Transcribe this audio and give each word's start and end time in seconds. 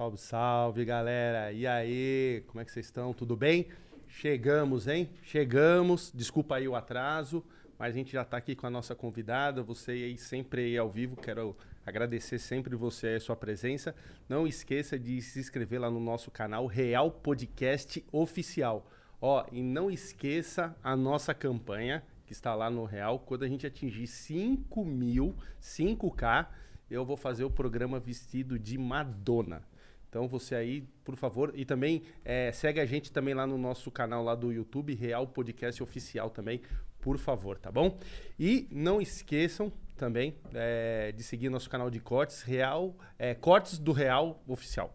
Salve, 0.00 0.16
salve, 0.16 0.84
galera. 0.86 1.52
E 1.52 1.66
aí, 1.66 2.42
como 2.46 2.58
é 2.58 2.64
que 2.64 2.72
vocês 2.72 2.86
estão? 2.86 3.12
Tudo 3.12 3.36
bem? 3.36 3.66
Chegamos, 4.08 4.88
hein? 4.88 5.10
Chegamos. 5.22 6.10
Desculpa 6.14 6.56
aí 6.56 6.66
o 6.66 6.74
atraso, 6.74 7.44
mas 7.78 7.92
a 7.92 7.98
gente 7.98 8.10
já 8.10 8.22
está 8.22 8.38
aqui 8.38 8.56
com 8.56 8.66
a 8.66 8.70
nossa 8.70 8.94
convidada. 8.94 9.62
Você 9.62 9.90
aí 9.90 10.16
sempre 10.16 10.62
aí 10.62 10.78
ao 10.78 10.88
vivo. 10.88 11.16
Quero 11.16 11.54
agradecer 11.84 12.38
sempre 12.38 12.74
você 12.74 13.08
aí 13.08 13.16
a 13.16 13.20
sua 13.20 13.36
presença. 13.36 13.94
Não 14.26 14.46
esqueça 14.46 14.98
de 14.98 15.20
se 15.20 15.38
inscrever 15.38 15.78
lá 15.78 15.90
no 15.90 16.00
nosso 16.00 16.30
canal 16.30 16.64
Real 16.64 17.10
Podcast 17.10 18.02
Oficial. 18.10 18.90
Ó, 19.20 19.44
e 19.52 19.62
não 19.62 19.90
esqueça 19.90 20.74
a 20.82 20.96
nossa 20.96 21.34
campanha 21.34 22.02
que 22.24 22.32
está 22.32 22.54
lá 22.54 22.70
no 22.70 22.86
Real. 22.86 23.18
Quando 23.18 23.42
a 23.42 23.48
gente 23.48 23.66
atingir 23.66 24.06
5 24.06 24.82
mil, 24.82 25.34
5K, 25.60 26.46
eu 26.90 27.04
vou 27.04 27.18
fazer 27.18 27.44
o 27.44 27.50
programa 27.50 28.00
vestido 28.00 28.58
de 28.58 28.78
Madonna. 28.78 29.68
Então 30.10 30.26
você 30.26 30.56
aí, 30.56 30.82
por 31.04 31.14
favor, 31.14 31.52
e 31.54 31.64
também 31.64 32.02
é, 32.24 32.50
segue 32.50 32.80
a 32.80 32.84
gente 32.84 33.12
também 33.12 33.32
lá 33.32 33.46
no 33.46 33.56
nosso 33.56 33.92
canal 33.92 34.24
lá 34.24 34.34
do 34.34 34.52
YouTube, 34.52 34.92
Real 34.92 35.24
Podcast 35.24 35.80
Oficial 35.80 36.28
também, 36.30 36.60
por 37.00 37.16
favor, 37.16 37.56
tá 37.56 37.70
bom? 37.70 37.96
E 38.36 38.66
não 38.72 39.00
esqueçam 39.00 39.72
também 39.96 40.34
é, 40.52 41.12
de 41.12 41.22
seguir 41.22 41.48
nosso 41.48 41.70
canal 41.70 41.88
de 41.88 42.00
cortes, 42.00 42.42
Real, 42.42 42.96
é, 43.16 43.34
Cortes 43.34 43.78
do 43.78 43.92
Real 43.92 44.42
Oficial. 44.48 44.92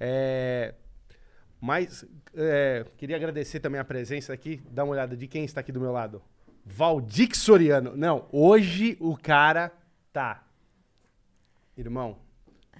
É, 0.00 0.74
mas 1.60 2.04
é, 2.34 2.84
queria 2.96 3.14
agradecer 3.14 3.60
também 3.60 3.80
a 3.80 3.84
presença 3.84 4.32
aqui, 4.32 4.60
dá 4.68 4.82
uma 4.82 4.92
olhada 4.92 5.16
de 5.16 5.28
quem 5.28 5.44
está 5.44 5.60
aqui 5.60 5.70
do 5.70 5.80
meu 5.80 5.92
lado. 5.92 6.20
Valdir 6.64 7.36
Soriano. 7.36 7.96
Não, 7.96 8.28
hoje 8.32 8.96
o 8.98 9.16
cara 9.16 9.72
tá. 10.12 10.44
Irmão, 11.76 12.18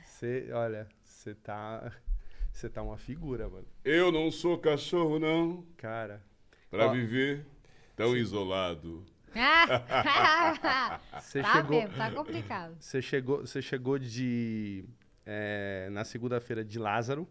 você, 0.05 0.51
olha, 0.53 0.89
você 1.19 1.35
tá. 1.35 1.93
Você 2.51 2.69
tá 2.69 2.83
uma 2.83 2.97
figura, 2.97 3.49
mano. 3.49 3.67
Eu 3.85 4.11
não 4.11 4.33
sou 4.33 4.59
cachorro, 4.59 5.21
não. 5.21 5.65
Cara. 5.77 6.25
Pra 6.71 6.87
ó, 6.87 6.91
viver 6.91 7.47
tão 7.95 8.13
sim. 8.13 8.17
isolado. 8.17 9.05
Você 11.21 11.41
tá 11.41 11.53
chegou, 11.53 11.81
mesmo, 11.81 11.97
tá 11.97 12.11
complicado. 12.11 12.77
Você 12.81 13.03
chegou, 13.03 13.47
você 13.47 13.63
chegou 13.63 13.99
de. 13.99 14.85
É, 15.25 15.89
na 15.93 16.05
segunda-feira 16.05 16.65
de 16.65 16.79
Lázaro. 16.81 17.29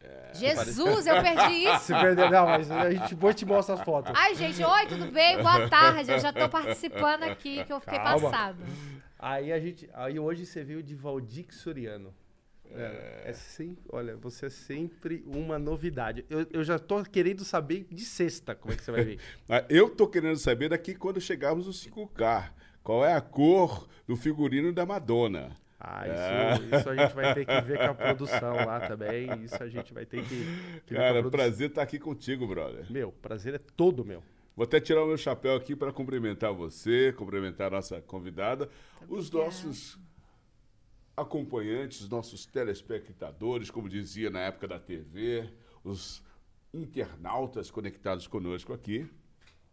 É, 0.00 0.32
Jesus, 0.34 1.06
eu 1.06 1.20
perdi 1.22 1.64
isso. 1.66 1.86
Você 1.86 1.94
perdeu, 1.94 2.30
não, 2.30 2.46
mas 2.46 2.70
a 2.70 2.90
gente 2.90 3.14
depois 3.14 3.34
te 3.34 3.46
mostra 3.46 3.74
as 3.74 3.80
fotos. 3.80 4.12
Ai, 4.14 4.34
gente, 4.36 4.62
oi, 4.62 4.86
tudo 4.86 5.10
bem? 5.10 5.38
Boa 5.38 5.68
tarde. 5.68 6.12
Eu 6.12 6.20
já 6.20 6.32
tô 6.32 6.48
participando 6.48 7.24
aqui, 7.24 7.64
que 7.64 7.72
eu 7.72 7.80
fiquei 7.80 7.98
Calma. 7.98 8.30
passado. 8.30 8.62
Aí 9.18 9.50
a 9.50 9.58
gente. 9.58 9.88
Aí 9.94 10.20
hoje 10.20 10.46
você 10.46 10.62
viu 10.62 10.82
de 10.82 10.94
Valdir 10.94 11.46
Soriano. 11.52 12.14
É, 12.74 13.22
é 13.26 13.32
sim, 13.32 13.76
olha, 13.88 14.16
você 14.16 14.46
é 14.46 14.50
sempre 14.50 15.22
uma 15.26 15.58
novidade. 15.58 16.24
Eu, 16.28 16.46
eu 16.52 16.64
já 16.64 16.78
tô 16.78 17.02
querendo 17.04 17.44
saber 17.44 17.86
de 17.90 18.04
sexta 18.04 18.54
como 18.54 18.72
é 18.72 18.76
que 18.76 18.84
você 18.84 18.90
vai 18.90 19.04
ver. 19.04 19.18
Ah, 19.48 19.64
eu 19.68 19.90
tô 19.90 20.06
querendo 20.06 20.36
saber 20.36 20.70
daqui 20.70 20.94
quando 20.94 21.20
chegarmos 21.20 21.66
no 21.66 21.72
5K. 21.72 22.50
Qual 22.82 23.04
é 23.04 23.14
a 23.14 23.20
cor 23.20 23.88
do 24.06 24.16
figurino 24.16 24.72
da 24.72 24.84
Madonna? 24.86 25.56
Ah, 25.78 26.06
isso, 26.06 26.74
é. 26.74 26.78
isso, 26.78 26.88
a 26.88 26.94
gente 26.94 27.14
vai 27.14 27.34
ter 27.34 27.44
que 27.44 27.60
ver 27.62 27.78
com 27.78 27.84
a 27.84 27.94
produção 27.94 28.54
lá 28.54 28.80
também. 28.86 29.28
Isso 29.44 29.60
a 29.60 29.68
gente 29.68 29.92
vai 29.92 30.06
ter 30.06 30.22
que. 30.24 30.46
que 30.86 30.94
Cara, 30.94 31.28
prazer 31.28 31.68
estar 31.70 31.80
tá 31.80 31.82
aqui 31.82 31.98
contigo, 31.98 32.46
brother. 32.46 32.86
Meu, 32.90 33.10
prazer 33.10 33.54
é 33.54 33.58
todo 33.58 34.04
meu. 34.04 34.22
Vou 34.54 34.64
até 34.64 34.78
tirar 34.80 35.02
o 35.02 35.06
meu 35.08 35.16
chapéu 35.16 35.56
aqui 35.56 35.74
para 35.74 35.92
cumprimentar 35.92 36.52
você, 36.52 37.12
cumprimentar 37.16 37.68
a 37.68 37.76
nossa 37.76 38.00
convidada, 38.02 38.68
os 39.08 39.30
nossos 39.30 39.98
acompanhantes, 41.16 42.08
nossos 42.08 42.46
telespectadores, 42.46 43.70
como 43.70 43.88
dizia 43.88 44.30
na 44.30 44.40
época 44.40 44.68
da 44.68 44.78
TV, 44.78 45.48
os 45.84 46.22
internautas 46.72 47.70
conectados 47.70 48.26
conosco 48.26 48.72
aqui. 48.72 49.08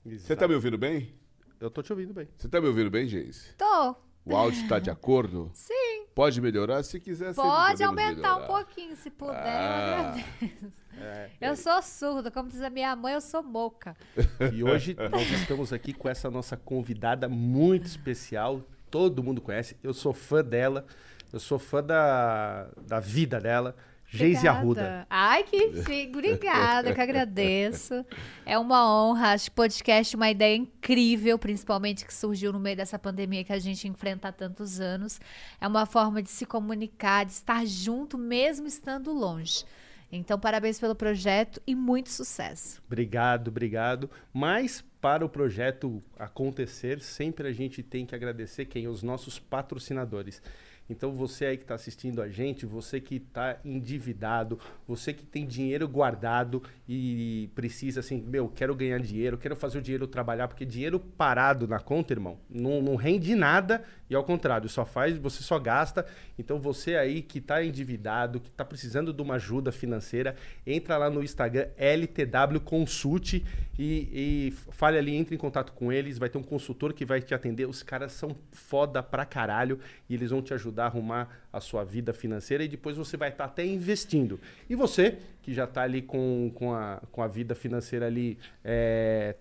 Você 0.05 0.33
está 0.33 0.47
me 0.47 0.55
ouvindo 0.55 0.77
bem? 0.77 1.13
Eu 1.59 1.67
estou 1.67 1.83
te 1.83 1.91
ouvindo 1.91 2.13
bem. 2.13 2.27
Você 2.37 2.47
está 2.47 2.59
me 2.61 2.67
ouvindo 2.67 2.89
bem, 2.89 3.07
Geise? 3.07 3.53
Tô. 3.55 3.95
O 4.25 4.35
áudio 4.35 4.61
está 4.61 4.79
de 4.79 4.89
acordo? 4.89 5.49
Sim. 5.55 6.05
Pode 6.13 6.41
melhorar 6.41 6.83
se 6.83 6.99
quiser. 6.99 7.33
Pode 7.33 7.83
aumentar 7.83 8.15
melhorar. 8.15 8.43
um 8.43 8.47
pouquinho, 8.47 8.95
se 8.95 9.09
puder, 9.09 9.35
ah, 9.37 9.77
eu 9.77 10.03
agradeço. 10.03 10.79
É, 11.01 11.29
eu 11.39 11.51
é. 11.51 11.55
sou 11.55 11.81
surda, 11.81 12.29
como 12.29 12.49
diz 12.49 12.61
a 12.61 12.69
minha 12.69 12.93
mãe, 12.95 13.13
eu 13.13 13.21
sou 13.21 13.41
moca. 13.41 13.95
E 14.53 14.63
hoje 14.63 14.95
nós 15.11 15.29
estamos 15.31 15.71
aqui 15.71 15.93
com 15.93 16.09
essa 16.09 16.29
nossa 16.29 16.57
convidada 16.57 17.29
muito 17.29 17.85
especial. 17.85 18.61
Todo 18.91 19.23
mundo 19.23 19.39
conhece. 19.39 19.77
Eu 19.81 19.93
sou 19.93 20.13
fã 20.13 20.43
dela. 20.43 20.85
Eu 21.31 21.39
sou 21.39 21.59
fã 21.59 21.83
da, 21.83 22.69
da 22.87 22.99
vida 22.99 23.39
dela. 23.39 23.75
Geise 24.11 24.47
Arruda. 24.47 25.05
Ai, 25.07 25.43
que 25.43 25.83
chique. 25.83 26.09
Obrigada, 26.11 26.93
que 26.95 26.99
agradeço. 26.99 28.03
É 28.43 28.57
uma 28.57 28.91
honra. 28.91 29.33
Acho 29.33 29.51
podcast 29.51 30.15
uma 30.15 30.31
ideia 30.31 30.55
incrível, 30.55 31.37
principalmente 31.37 32.03
que 32.03 32.13
surgiu 32.13 32.51
no 32.51 32.59
meio 32.59 32.75
dessa 32.75 32.97
pandemia 32.97 33.43
que 33.43 33.53
a 33.53 33.59
gente 33.59 33.87
enfrenta 33.87 34.29
há 34.29 34.31
tantos 34.31 34.79
anos. 34.79 35.21
É 35.61 35.67
uma 35.67 35.85
forma 35.85 36.23
de 36.23 36.31
se 36.31 36.43
comunicar, 36.43 37.23
de 37.23 37.33
estar 37.33 37.63
junto, 37.67 38.17
mesmo 38.17 38.65
estando 38.65 39.13
longe. 39.13 39.63
Então, 40.11 40.39
parabéns 40.39 40.79
pelo 40.79 40.95
projeto 40.95 41.61
e 41.67 41.75
muito 41.75 42.09
sucesso. 42.09 42.81
Obrigado, 42.87 43.49
obrigado. 43.49 44.09
Mas 44.33 44.83
para 44.99 45.23
o 45.23 45.29
projeto 45.29 46.03
acontecer, 46.17 46.99
sempre 46.99 47.47
a 47.47 47.51
gente 47.51 47.83
tem 47.83 48.07
que 48.07 48.15
agradecer 48.15 48.65
quem? 48.65 48.87
Os 48.87 49.03
nossos 49.03 49.37
patrocinadores. 49.37 50.41
Então 50.89 51.13
você 51.13 51.45
aí 51.45 51.57
que 51.57 51.63
está 51.63 51.75
assistindo 51.75 52.21
a 52.21 52.27
gente, 52.27 52.65
você 52.65 52.99
que 52.99 53.15
está 53.15 53.57
endividado, 53.63 54.59
você 54.87 55.13
que 55.13 55.25
tem 55.25 55.45
dinheiro 55.45 55.87
guardado 55.87 56.63
e 56.87 57.49
precisa 57.53 57.99
assim, 57.99 58.21
meu, 58.21 58.49
quero 58.49 58.75
ganhar 58.75 58.99
dinheiro, 58.99 59.37
quero 59.37 59.55
fazer 59.55 59.77
o 59.77 59.81
dinheiro 59.81 60.07
trabalhar, 60.07 60.47
porque 60.47 60.65
dinheiro 60.65 60.99
parado 60.99 61.67
na 61.67 61.79
conta, 61.79 62.13
irmão, 62.13 62.37
não, 62.49 62.81
não 62.81 62.95
rende 62.95 63.35
nada 63.35 63.83
e 64.09 64.15
ao 64.15 64.23
contrário, 64.23 64.67
só 64.67 64.85
faz, 64.85 65.17
você 65.17 65.43
só 65.43 65.59
gasta. 65.59 66.05
Então 66.37 66.59
você 66.59 66.95
aí 66.95 67.21
que 67.21 67.37
está 67.37 67.63
endividado, 67.63 68.39
que 68.39 68.49
está 68.49 68.65
precisando 68.65 69.13
de 69.13 69.21
uma 69.21 69.35
ajuda 69.35 69.71
financeira, 69.71 70.35
entra 70.65 70.97
lá 70.97 71.09
no 71.09 71.23
Instagram 71.23 71.67
LTW 71.77 72.59
Consult 72.63 73.33
e, 73.33 73.43
e 73.77 74.53
fale 74.71 74.97
ali, 74.97 75.15
entre 75.15 75.35
em 75.35 75.37
contato 75.37 75.73
com 75.73 75.91
eles, 75.91 76.17
vai 76.17 76.27
ter 76.27 76.39
um 76.39 76.43
consultor 76.43 76.91
que 76.93 77.05
vai 77.05 77.21
te 77.21 77.35
atender. 77.35 77.67
Os 77.67 77.83
caras 77.83 78.13
são 78.13 78.35
foda 78.51 79.03
pra 79.03 79.25
caralho 79.25 79.79
e 80.09 80.15
eles 80.15 80.31
vão 80.31 80.41
te 80.41 80.53
ajudar 80.55 80.78
a 80.83 80.85
arrumar 80.85 81.29
a 81.51 81.59
sua 81.59 81.83
vida 81.83 82.13
financeira 82.13 82.63
e 82.63 82.67
depois 82.67 82.97
você 82.97 83.17
vai 83.17 83.29
estar 83.29 83.45
tá 83.45 83.49
até 83.49 83.65
investindo. 83.65 84.39
E 84.69 84.75
você 84.75 85.17
que 85.41 85.53
já 85.53 85.65
está 85.65 85.83
ali 85.83 86.01
com, 86.01 86.51
com, 86.55 86.73
a, 86.73 87.01
com 87.11 87.21
a 87.21 87.27
vida 87.27 87.55
financeira 87.55 88.07
ali 88.07 88.37
é, 88.63 89.35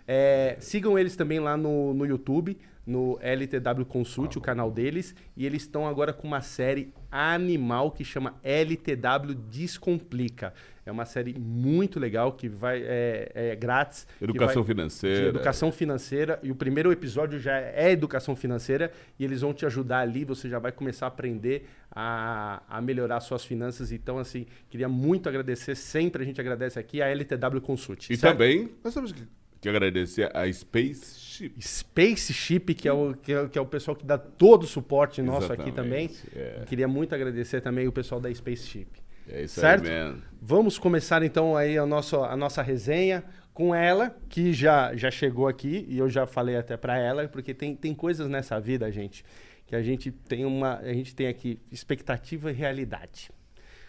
É, 0.07 0.55
sigam 0.59 0.99
eles 0.99 1.15
também 1.15 1.39
lá 1.39 1.57
no, 1.57 1.95
no 1.95 2.05
YouTube, 2.05 2.55
no 2.87 3.19
LTW 3.21 3.85
Consult, 3.85 4.37
o 4.37 4.41
canal 4.41 4.71
deles, 4.71 5.13
e 5.35 5.45
eles 5.45 5.63
estão 5.63 5.85
agora 5.85 6.13
com 6.13 6.25
uma 6.25 6.39
série 6.39 6.93
animal 7.11 7.91
que 7.91 8.05
chama 8.05 8.35
LTW 8.41 9.35
Descomplica. 9.49 10.53
É 10.85 10.91
uma 10.91 11.03
série 11.03 11.37
muito 11.37 11.99
legal 11.99 12.31
que 12.31 12.47
vai 12.47 12.81
é, 12.81 13.29
é 13.35 13.55
grátis. 13.57 14.07
Educação 14.21 14.63
vai, 14.63 14.73
financeira. 14.73 15.27
educação 15.27 15.69
financeira. 15.69 16.39
E 16.41 16.49
o 16.49 16.55
primeiro 16.55 16.89
episódio 16.89 17.37
já 17.37 17.57
é 17.57 17.91
educação 17.91 18.37
financeira 18.37 18.89
e 19.19 19.25
eles 19.25 19.41
vão 19.41 19.53
te 19.53 19.65
ajudar 19.65 19.99
ali. 19.99 20.23
Você 20.23 20.47
já 20.47 20.59
vai 20.59 20.71
começar 20.71 21.07
a 21.07 21.09
aprender 21.09 21.67
a, 21.91 22.63
a 22.69 22.81
melhorar 22.81 23.19
suas 23.19 23.43
finanças. 23.43 23.91
Então, 23.91 24.17
assim, 24.17 24.45
queria 24.69 24.87
muito 24.87 25.27
agradecer. 25.27 25.75
Sempre 25.75 26.23
a 26.23 26.25
gente 26.25 26.39
agradece 26.39 26.79
aqui 26.79 27.01
a 27.01 27.07
LTW 27.07 27.59
Consult. 27.59 28.09
E 28.09 28.15
certo? 28.15 28.31
também, 28.31 28.71
nós 28.81 28.93
temos 28.93 29.13
que 29.59 29.67
agradecer 29.67 30.31
a 30.33 30.47
Spaceship. 31.37 31.61
Spaceship, 31.61 32.73
que 32.73 32.87
é, 32.87 32.93
o, 32.93 33.13
que, 33.13 33.33
é, 33.33 33.47
que 33.47 33.57
é 33.57 33.61
o 33.61 33.65
pessoal 33.65 33.95
que 33.95 34.05
dá 34.05 34.17
todo 34.17 34.63
o 34.63 34.67
suporte 34.67 35.21
nosso 35.21 35.45
Exatamente, 35.45 35.69
aqui 35.69 35.75
também. 35.75 36.11
É. 36.35 36.63
Queria 36.65 36.87
muito 36.87 37.13
agradecer 37.13 37.61
também 37.61 37.87
o 37.87 37.91
pessoal 37.91 38.19
da 38.19 38.33
Spaceship. 38.33 38.87
É 39.29 39.43
isso 39.43 39.59
certo? 39.59 39.87
aí, 39.87 39.91
man. 39.91 40.17
Vamos 40.41 40.79
começar 40.79 41.21
então 41.23 41.55
aí 41.55 41.77
a 41.77 41.85
nossa, 41.85 42.17
a 42.17 42.35
nossa 42.35 42.61
resenha 42.61 43.23
com 43.53 43.73
ela, 43.73 44.15
que 44.29 44.53
já, 44.53 44.95
já 44.95 45.09
chegou 45.09 45.47
aqui, 45.47 45.85
e 45.89 45.97
eu 45.97 46.09
já 46.09 46.27
falei 46.27 46.55
até 46.55 46.77
para 46.77 46.97
ela, 46.97 47.27
porque 47.27 47.53
tem, 47.53 47.75
tem 47.75 47.93
coisas 47.93 48.29
nessa 48.29 48.59
vida, 48.59 48.89
gente, 48.91 49.25
que 49.65 49.75
a 49.75 49.81
gente 49.81 50.11
tem 50.11 50.45
uma. 50.45 50.77
A 50.77 50.93
gente 50.93 51.15
tem 51.15 51.27
aqui 51.27 51.59
expectativa 51.71 52.51
e 52.51 52.53
realidade. 52.53 53.31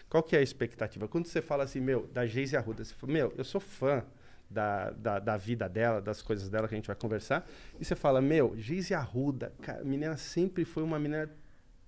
Qual 0.09 0.23
que 0.23 0.35
é 0.35 0.39
a 0.39 0.41
expectativa? 0.41 1.07
Quando 1.07 1.27
você 1.27 1.39
fala 1.39 1.63
assim, 1.63 1.79
meu, 1.79 2.07
da 2.07 2.25
Geise 2.25 2.57
Arruda, 2.57 2.83
você 2.83 2.95
fala, 2.95 3.13
meu, 3.13 3.33
eu 3.37 3.43
sou 3.43 3.61
fã 3.61 4.03
da, 4.49 4.89
da, 4.91 5.19
da, 5.19 5.37
vida 5.37 5.69
dela, 5.69 6.01
das 6.01 6.21
coisas 6.21 6.49
dela 6.49 6.67
que 6.67 6.73
a 6.73 6.77
gente 6.77 6.87
vai 6.87 6.95
conversar. 6.95 7.47
E 7.79 7.85
você 7.85 7.95
fala, 7.95 8.21
meu, 8.21 8.55
Geise 8.57 8.93
Arruda, 8.93 9.53
a 9.67 9.83
menina 9.83 10.17
sempre 10.17 10.65
foi 10.65 10.83
uma 10.83 10.97
menina 10.97 11.29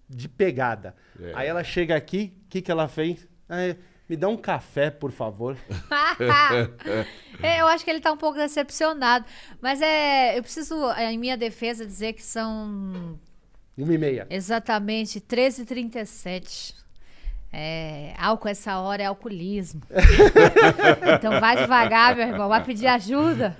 de 0.07 0.27
pegada. 0.29 0.95
É. 1.19 1.31
Aí 1.35 1.47
ela 1.47 1.63
chega 1.63 1.95
aqui, 1.95 2.33
o 2.45 2.49
que, 2.49 2.61
que 2.61 2.71
ela 2.71 2.87
fez? 2.87 3.27
Aí, 3.49 3.75
Me 4.07 4.17
dá 4.17 4.27
um 4.27 4.37
café, 4.37 4.91
por 4.91 5.11
favor. 5.11 5.57
É, 7.41 7.61
eu 7.61 7.65
acho 7.67 7.83
que 7.83 7.89
ele 7.89 7.99
tá 8.01 8.11
um 8.11 8.17
pouco 8.17 8.37
decepcionado. 8.37 9.25
Mas 9.59 9.81
é. 9.81 10.37
Eu 10.37 10.43
preciso, 10.43 10.75
é, 10.91 11.11
em 11.11 11.17
minha 11.17 11.35
defesa, 11.35 11.85
dizer 11.85 12.13
que 12.13 12.21
são 12.21 13.19
Uma 13.75 13.93
e 13.93 13.97
meia. 13.97 14.27
exatamente 14.29 15.19
13h37. 15.19 16.75
É, 17.53 18.13
álcool 18.17 18.47
essa 18.47 18.79
hora 18.79 19.03
é 19.03 19.05
alcoolismo. 19.07 19.81
então 21.17 21.39
vai 21.39 21.57
devagar, 21.57 22.15
meu 22.15 22.27
irmão. 22.27 22.47
Vai 22.47 22.63
pedir 22.63 22.87
ajuda. 22.87 23.55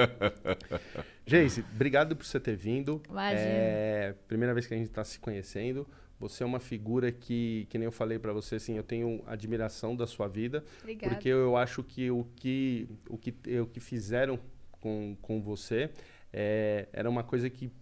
Geise, 1.24 1.64
obrigado 1.74 2.14
por 2.14 2.26
você 2.26 2.38
ter 2.38 2.56
vindo. 2.56 3.00
Imagina. 3.08 3.40
É, 3.42 4.14
primeira 4.28 4.52
vez 4.52 4.66
que 4.66 4.74
a 4.74 4.76
gente 4.76 4.88
está 4.88 5.04
se 5.04 5.18
conhecendo. 5.18 5.86
Você 6.18 6.42
é 6.42 6.46
uma 6.46 6.60
figura 6.60 7.10
que, 7.10 7.66
que 7.70 7.78
nem 7.78 7.86
eu 7.86 7.92
falei 7.92 8.18
para 8.18 8.30
você, 8.30 8.56
assim, 8.56 8.76
eu 8.76 8.82
tenho 8.82 9.22
admiração 9.26 9.96
da 9.96 10.06
sua 10.06 10.28
vida. 10.28 10.62
Obrigada. 10.80 11.14
Porque 11.14 11.30
eu 11.30 11.56
acho 11.56 11.82
que 11.82 12.10
o 12.10 12.26
que, 12.36 12.86
o 13.08 13.16
que, 13.16 13.34
o 13.58 13.66
que 13.66 13.80
fizeram 13.80 14.38
com, 14.72 15.16
com 15.22 15.40
você 15.40 15.88
é, 16.30 16.88
era 16.92 17.08
uma 17.08 17.22
coisa 17.22 17.48
que 17.48 17.72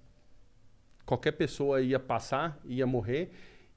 qualquer 1.04 1.32
pessoa 1.32 1.80
ia 1.80 1.98
passar, 1.98 2.60
ia 2.64 2.86
morrer. 2.86 3.32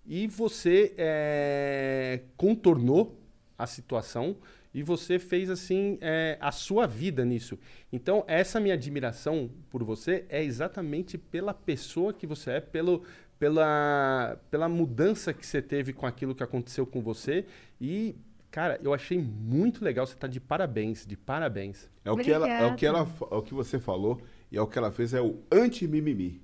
E 0.06 0.27
você 0.27 0.94
é, 0.98 2.21
contornou 2.36 3.19
a 3.57 3.68
situação 3.68 4.36
e 4.74 4.81
você 4.81 5.19
fez 5.19 5.50
assim 5.50 5.98
é, 6.01 6.38
a 6.39 6.51
sua 6.51 6.88
vida 6.88 7.24
nisso. 7.25 7.59
Então 7.92 8.24
essa 8.27 8.59
minha 8.59 8.74
admiração 8.74 9.50
por 9.69 9.83
você 9.83 10.25
é 10.30 10.44
exatamente 10.44 11.18
pela 11.18 11.53
pessoa 11.53 12.13
que 12.13 12.25
você 12.25 12.51
é, 12.51 12.59
pelo, 12.59 13.03
pela, 13.38 14.38
pela 14.50 14.69
mudança 14.69 15.33
que 15.33 15.45
você 15.45 15.62
teve 15.62 15.94
com 15.94 16.06
aquilo 16.06 16.33
que 16.33 16.44
aconteceu 16.44 16.86
com 16.86 17.01
você 17.01 17.45
e 17.80 18.15
cara, 18.51 18.80
eu 18.83 18.94
achei 18.94 19.18
muito 19.18 19.83
legal. 19.83 20.06
Você 20.06 20.15
tá 20.15 20.27
de 20.27 20.39
parabéns, 20.39 21.06
de 21.06 21.15
parabéns. 21.15 21.89
É 22.03 22.12
o, 22.12 22.18
que 22.18 22.31
ela, 22.31 22.48
é, 22.48 22.65
o 22.65 22.75
que 22.75 22.86
ela, 22.86 23.00
é 23.00 23.36
o 23.36 23.42
que 23.42 23.53
você 23.53 23.80
falou 23.80 24.21
e 24.51 24.57
é 24.57 24.62
o 24.62 24.68
que 24.68 24.77
ela 24.77 24.92
fez, 24.92 25.13
é 25.13 25.21
o 25.21 25.39
anti-mimimi. 25.50 26.42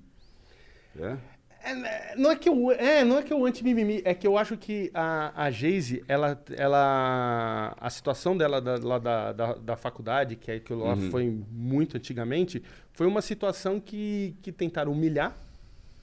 É? 0.98 1.18
É, 1.62 1.74
né, 1.74 2.14
não 2.16 2.30
é 2.30 2.36
que 2.36 2.48
eu, 2.48 2.70
é, 2.72 3.04
não 3.04 3.18
é 3.18 3.22
que 3.22 3.32
eu 3.32 3.44
anti-mimimi, 3.44 4.00
é 4.04 4.14
que 4.14 4.26
eu 4.26 4.38
acho 4.38 4.56
que 4.56 4.90
a, 4.94 5.32
a 5.44 5.50
Geise, 5.50 6.02
ela, 6.06 6.40
ela, 6.56 7.74
a 7.78 7.90
situação 7.90 8.36
dela 8.36 8.60
da, 8.60 8.76
lá 8.76 8.98
da, 8.98 9.32
da, 9.32 9.52
da 9.54 9.76
faculdade, 9.76 10.36
que 10.36 10.50
é 10.50 10.60
que 10.60 10.72
lá 10.72 10.94
Uhum. 10.94 11.10
foi 11.10 11.36
muito 11.50 11.96
antigamente, 11.96 12.62
foi 12.92 13.06
uma 13.06 13.20
situação 13.20 13.80
que, 13.80 14.36
que 14.40 14.52
tentaram 14.52 14.92
humilhar, 14.92 15.36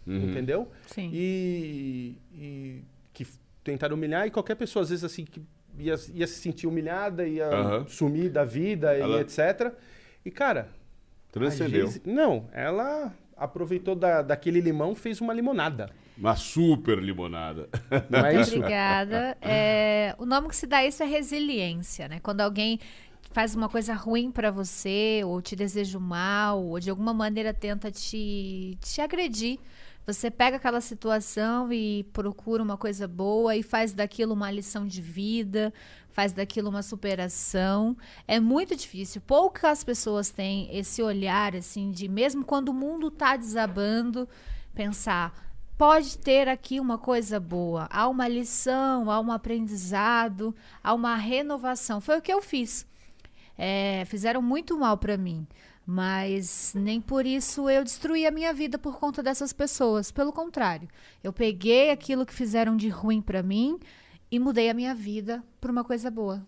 Uhum. 0.06 0.30
entendeu? 0.30 0.68
Sim. 0.88 1.10
E, 1.14 2.18
e 2.34 2.82
que 3.14 3.26
tentaram 3.64 3.96
humilhar 3.96 4.28
e 4.28 4.32
qualquer 4.32 4.56
pessoa, 4.56 4.84
às 4.84 4.90
vezes, 4.90 5.04
assim, 5.04 5.26
que 5.26 5.42
ia, 5.80 5.96
ia 6.14 6.28
se 6.28 6.36
sentir 6.36 6.68
humilhada, 6.68 7.26
ia 7.28 7.48
Aham. 7.48 7.86
sumir 7.88 8.30
da 8.30 8.44
vida 8.46 8.94
Ela- 8.96 9.18
e 9.18 9.22
etc. 9.22 9.74
E, 10.24 10.30
cara, 10.30 10.68
a 11.30 11.32
Transcendeu. 11.34 11.88
Geise- 11.88 12.02
não, 12.06 12.48
ela 12.54 13.12
aproveitou 13.38 13.96
da, 13.96 14.22
daquele 14.22 14.62
limão 14.62 14.96
fez 14.96 15.20
uma 15.22 15.34
limonada. 15.34 15.90
Uma 16.18 16.36
super 16.36 17.00
limonada. 17.00 17.70
Não 18.10 18.26
é 18.26 18.40
isso? 18.40 18.56
Obrigada. 18.56 19.38
É, 19.42 20.16
o 20.18 20.26
nome 20.26 20.48
que 20.48 20.56
se 20.56 20.66
dá 20.66 20.78
a 20.78 20.86
isso 20.86 21.04
é 21.04 21.06
resiliência, 21.06 22.08
né? 22.08 22.20
Quando 22.22 22.42
alguém 22.42 22.80
faz 23.32 23.54
uma 23.54 23.68
coisa 23.68 23.94
ruim 23.94 24.32
pra 24.32 24.50
você, 24.50 25.22
ou 25.26 25.42
te 25.42 25.58
deseja 25.58 25.98
o 25.98 26.02
mal, 26.02 26.64
ou 26.64 26.80
de 26.80 26.90
alguma 26.90 27.14
maneira 27.14 27.54
tenta 27.54 27.92
te, 27.92 28.78
te 28.82 29.02
agredir, 29.02 29.60
você 30.06 30.30
pega 30.30 30.58
aquela 30.58 30.82
situação 30.82 31.72
e 31.74 32.04
procura 32.14 32.62
uma 32.62 32.78
coisa 32.78 33.08
boa 33.08 33.56
e 33.56 33.64
faz 33.64 33.94
daquilo 33.94 34.34
uma 34.34 34.52
lição 34.52 34.86
de 34.86 35.02
vida, 35.02 35.74
faz 36.12 36.32
daquilo 36.32 36.70
uma 36.70 36.84
superação. 36.84 37.98
É 38.28 38.40
muito 38.40 38.76
difícil. 38.76 39.22
Poucas 39.22 39.84
pessoas 39.84 40.30
têm 40.30 40.70
esse 40.76 41.02
olhar, 41.02 41.56
assim, 41.56 41.92
de 41.92 42.08
mesmo 42.08 42.46
quando 42.46 42.70
o 42.70 42.74
mundo 42.74 43.10
tá 43.10 43.36
desabando, 43.36 44.28
pensar 44.74 45.46
pode 45.78 46.18
ter 46.18 46.48
aqui 46.48 46.80
uma 46.80 46.98
coisa 46.98 47.40
boa. 47.40 47.88
Há 47.92 48.08
uma 48.08 48.28
lição, 48.28 49.12
há 49.12 49.20
um 49.20 49.32
aprendizado, 49.32 50.56
há 50.84 50.94
uma 50.94 51.16
renovação. 51.16 52.00
Foi 52.00 52.18
o 52.18 52.22
que 52.22 52.34
eu 52.34 52.42
fiz. 52.42 52.86
É, 53.58 54.04
fizeram 54.06 54.42
muito 54.42 54.78
mal 54.78 54.98
para 54.98 55.18
mim, 55.18 55.48
mas 55.86 56.74
nem 56.76 57.00
por 57.00 57.26
isso 57.26 57.70
eu 57.70 57.84
destruí 57.84 58.26
a 58.26 58.32
minha 58.32 58.54
vida 58.54 58.78
por 58.78 58.98
conta 58.98 59.22
dessas 59.22 59.54
pessoas. 59.54 60.12
Pelo 60.12 60.34
contrário, 60.34 60.88
eu 61.24 61.32
peguei 61.32 61.92
aquilo 61.92 62.26
que 62.26 62.34
fizeram 62.34 62.76
de 62.76 62.90
ruim 62.90 63.22
para 63.22 63.44
mim 63.44 63.80
e 64.32 64.40
mudei 64.40 64.70
a 64.70 64.74
minha 64.74 64.96
vida 64.96 65.44
por 65.62 65.70
uma 65.70 65.84
coisa 65.84 66.10
boa. 66.10 66.46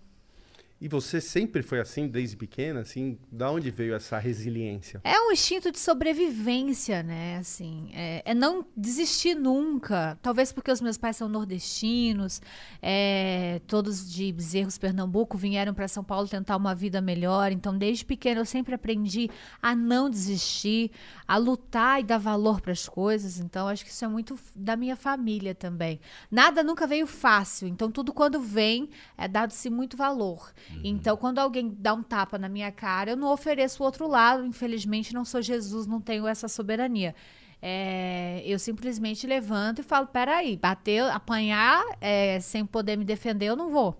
E 0.80 0.88
você 0.88 1.20
sempre 1.20 1.64
foi 1.64 1.80
assim 1.80 2.08
desde 2.08 2.38
pequena, 2.38 2.82
assim? 2.82 3.18
Da 3.32 3.50
onde 3.50 3.72
veio 3.72 3.96
essa 3.96 4.20
resiliência? 4.20 5.02
É 5.04 5.20
um 5.20 5.32
instinto 5.32 5.72
de 5.72 5.80
sobrevivência, 5.80 7.02
né? 7.02 7.38
Assim, 7.38 7.90
é, 7.94 8.22
é 8.24 8.34
não 8.36 8.64
desistir 8.76 9.34
nunca. 9.34 10.20
Talvez 10.22 10.52
porque 10.52 10.72
os 10.72 10.80
meus 10.80 10.96
pais 10.96 11.18
são 11.18 11.28
nordestinos, 11.28 12.40
é, 12.80 13.60
todos 13.66 14.08
de 14.12 14.32
Bezerros, 14.32 14.78
Pernambuco, 14.78 15.36
vieram 15.36 15.74
para 15.74 15.88
São 15.88 16.04
Paulo 16.04 16.28
tentar 16.28 16.56
uma 16.56 16.76
vida 16.76 17.02
melhor. 17.02 17.52
Então, 17.52 17.76
desde 17.76 18.06
pequena, 18.06 18.42
eu 18.42 18.46
sempre 18.46 18.76
aprendi 18.76 19.32
a 19.60 19.76
não 19.76 20.08
desistir, 20.12 20.92
a 21.28 21.38
lutar 21.38 22.02
e 22.02 22.04
dar 22.04 22.20
valor 22.20 22.62
para 22.62 22.72
as 22.72 22.88
coisas. 22.88 23.40
Então, 23.40 23.68
acho 23.68 23.84
que 23.84 23.90
isso 23.90 24.06
é 24.06 24.08
muito 24.08 24.38
da 24.56 24.76
minha 24.76 24.96
família 24.96 25.56
também. 25.56 26.00
Nada 26.30 26.62
nunca 26.64 26.86
veio 26.86 27.08
fácil. 27.08 27.68
Então, 27.68 27.90
tudo 27.90 28.14
quando 28.14 28.40
vem 28.40 28.92
é 29.18 29.28
dado-se 29.28 29.72
muito 29.72 29.98
valor. 29.98 30.54
Então, 30.84 31.18
quando 31.18 31.40
alguém 31.40 31.76
dá 31.78 31.94
um 31.94 32.04
tapa 32.04 32.38
na 32.38 32.50
minha 32.50 32.72
cara, 32.72 33.12
eu 33.12 33.18
não 33.18 33.32
ofereço 33.32 33.82
o 33.82 33.86
outro 33.86 34.08
lado. 34.08 34.46
Infelizmente, 34.46 35.14
não 35.14 35.26
sou 35.26 35.42
Jesus, 35.42 35.88
não 35.88 36.00
tenho 36.00 36.28
essa 36.28 36.48
soberania. 36.48 37.16
É, 37.62 38.44
eu 38.46 38.60
simplesmente 38.60 39.26
levanto 39.26 39.80
e 39.80 39.84
falo: 39.84 40.08
peraí, 40.08 40.56
bater, 40.56 41.04
apanhar 41.04 41.84
é, 42.00 42.40
sem 42.40 42.66
poder 42.66 42.98
me 42.98 43.06
defender, 43.06 43.48
eu 43.48 43.56
não 43.56 43.70
vou. 43.70 44.00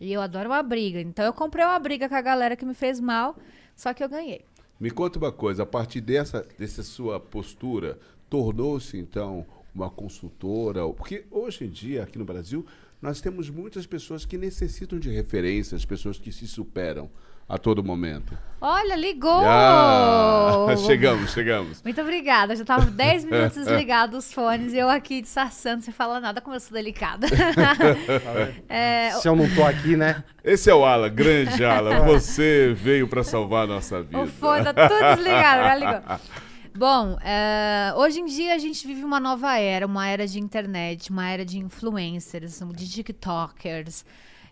E 0.00 0.12
eu 0.12 0.20
adoro 0.20 0.50
uma 0.50 0.62
briga. 0.62 1.00
Então, 1.00 1.24
eu 1.24 1.32
comprei 1.32 1.64
uma 1.64 1.78
briga 1.78 2.08
com 2.08 2.14
a 2.14 2.20
galera 2.20 2.56
que 2.56 2.64
me 2.64 2.74
fez 2.74 3.00
mal, 3.00 3.36
só 3.74 3.92
que 3.92 4.02
eu 4.02 4.08
ganhei. 4.08 4.44
Me 4.78 4.90
conta 4.90 5.18
uma 5.18 5.32
coisa, 5.32 5.62
a 5.62 5.66
partir 5.66 6.00
dessa, 6.00 6.46
dessa 6.58 6.82
sua 6.82 7.18
postura, 7.20 7.98
tornou-se 8.28 8.98
então 8.98 9.46
uma 9.74 9.90
consultora? 9.90 10.86
Porque 10.88 11.24
hoje 11.30 11.64
em 11.64 11.70
dia, 11.70 12.02
aqui 12.02 12.18
no 12.18 12.24
Brasil, 12.24 12.66
nós 13.04 13.20
temos 13.20 13.50
muitas 13.50 13.86
pessoas 13.86 14.24
que 14.24 14.38
necessitam 14.38 14.98
de 14.98 15.10
referências, 15.10 15.84
pessoas 15.84 16.18
que 16.18 16.32
se 16.32 16.48
superam 16.48 17.10
a 17.46 17.58
todo 17.58 17.84
momento. 17.84 18.34
Olha, 18.58 18.96
ligou! 18.96 19.42
Ah, 19.44 20.68
chegamos, 20.86 21.30
chegamos. 21.32 21.82
Muito 21.82 22.00
obrigada. 22.00 22.56
Já 22.56 22.64
tava 22.64 22.86
10 22.86 23.26
minutos 23.30 23.56
desligado 23.56 24.16
os 24.16 24.32
fones 24.32 24.72
e 24.72 24.78
eu 24.78 24.88
aqui 24.88 25.20
disfarçando 25.20 25.82
sem 25.84 25.92
falar 25.92 26.18
nada, 26.18 26.40
como 26.40 26.56
eu 26.56 26.60
sou 26.60 26.72
delicada. 26.72 27.26
É, 28.70 29.10
Se 29.20 29.28
eu 29.28 29.36
não 29.36 29.48
tô 29.54 29.62
aqui, 29.62 29.96
né? 29.96 30.24
Esse 30.42 30.70
é 30.70 30.74
o 30.74 30.84
Alan, 30.86 31.10
grande 31.10 31.62
Alan. 31.62 32.00
Você 32.06 32.74
veio 32.74 33.06
para 33.06 33.22
salvar 33.22 33.64
a 33.64 33.66
nossa 33.66 34.02
vida. 34.02 34.18
o 34.18 34.26
fone 34.26 34.64
tá 34.64 34.72
tudo 34.72 35.16
desligado, 35.16 35.62
já 35.62 35.74
ligou. 35.74 36.18
Bom, 36.76 37.16
é, 37.20 37.94
hoje 37.96 38.18
em 38.18 38.24
dia 38.24 38.52
a 38.52 38.58
gente 38.58 38.84
vive 38.84 39.04
uma 39.04 39.20
nova 39.20 39.56
era, 39.56 39.86
uma 39.86 40.08
era 40.08 40.26
de 40.26 40.40
internet, 40.40 41.08
uma 41.08 41.28
era 41.28 41.44
de 41.44 41.56
influencers, 41.56 42.60
de 42.74 42.90
tiktokers, 42.90 44.04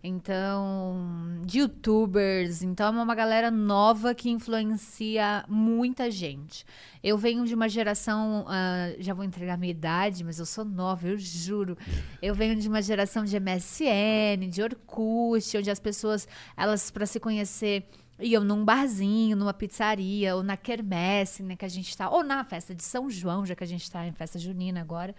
então, 0.05 1.41
de 1.45 1.59
youtubers. 1.59 2.62
Então, 2.62 2.97
é 2.97 3.02
uma 3.02 3.14
galera 3.17 3.50
nova 3.50 4.14
que 4.14 4.31
influencia 4.31 5.45
muita 5.49 6.12
gente. 6.12 6.64
Eu 7.02 7.19
venho 7.19 7.45
de 7.45 7.57
uma 7.57 7.69
geração, 7.69 8.45
ah, 8.47 8.93
já 9.00 9.14
vou 9.14 9.25
entregar 9.25 9.55
a 9.55 9.57
minha 9.57 9.73
idade, 9.73 10.23
mas 10.23 10.38
eu 10.38 10.47
sou 10.47 10.64
nova, 10.64 11.09
eu 11.09 11.19
juro. 11.19 11.76
Eu 12.23 12.37
venho 12.37 12.55
de 12.55 12.69
uma 12.69 12.83
geração 12.83 13.25
de 13.25 13.37
MSN, 13.37 14.49
de 14.49 14.62
Orkut, 14.62 15.57
onde 15.59 15.71
as 15.73 15.81
pessoas, 15.81 16.29
elas, 16.57 16.88
para 16.88 17.05
se 17.05 17.19
conhecer 17.19 17.85
iam 18.19 18.45
num 18.45 18.64
barzinho, 18.64 19.37
numa 19.37 19.54
pizzaria, 19.54 20.35
ou 20.37 20.42
na 20.42 20.57
quermesse, 20.57 21.42
né, 21.42 21.57
que 21.57 21.64
a 21.64 21.69
gente 21.69 21.97
tá, 21.97 22.11
ou 22.11 22.23
na 22.23 22.45
festa 22.45 22.75
de 22.75 22.83
São 22.83 23.09
João, 23.11 23.45
já 23.45 23.54
que 23.54 23.64
a 23.64 23.66
gente 23.66 23.90
tá 23.90 24.07
em 24.07 24.12
festa 24.12 24.38
junina 24.38 24.81
agora. 24.81 25.14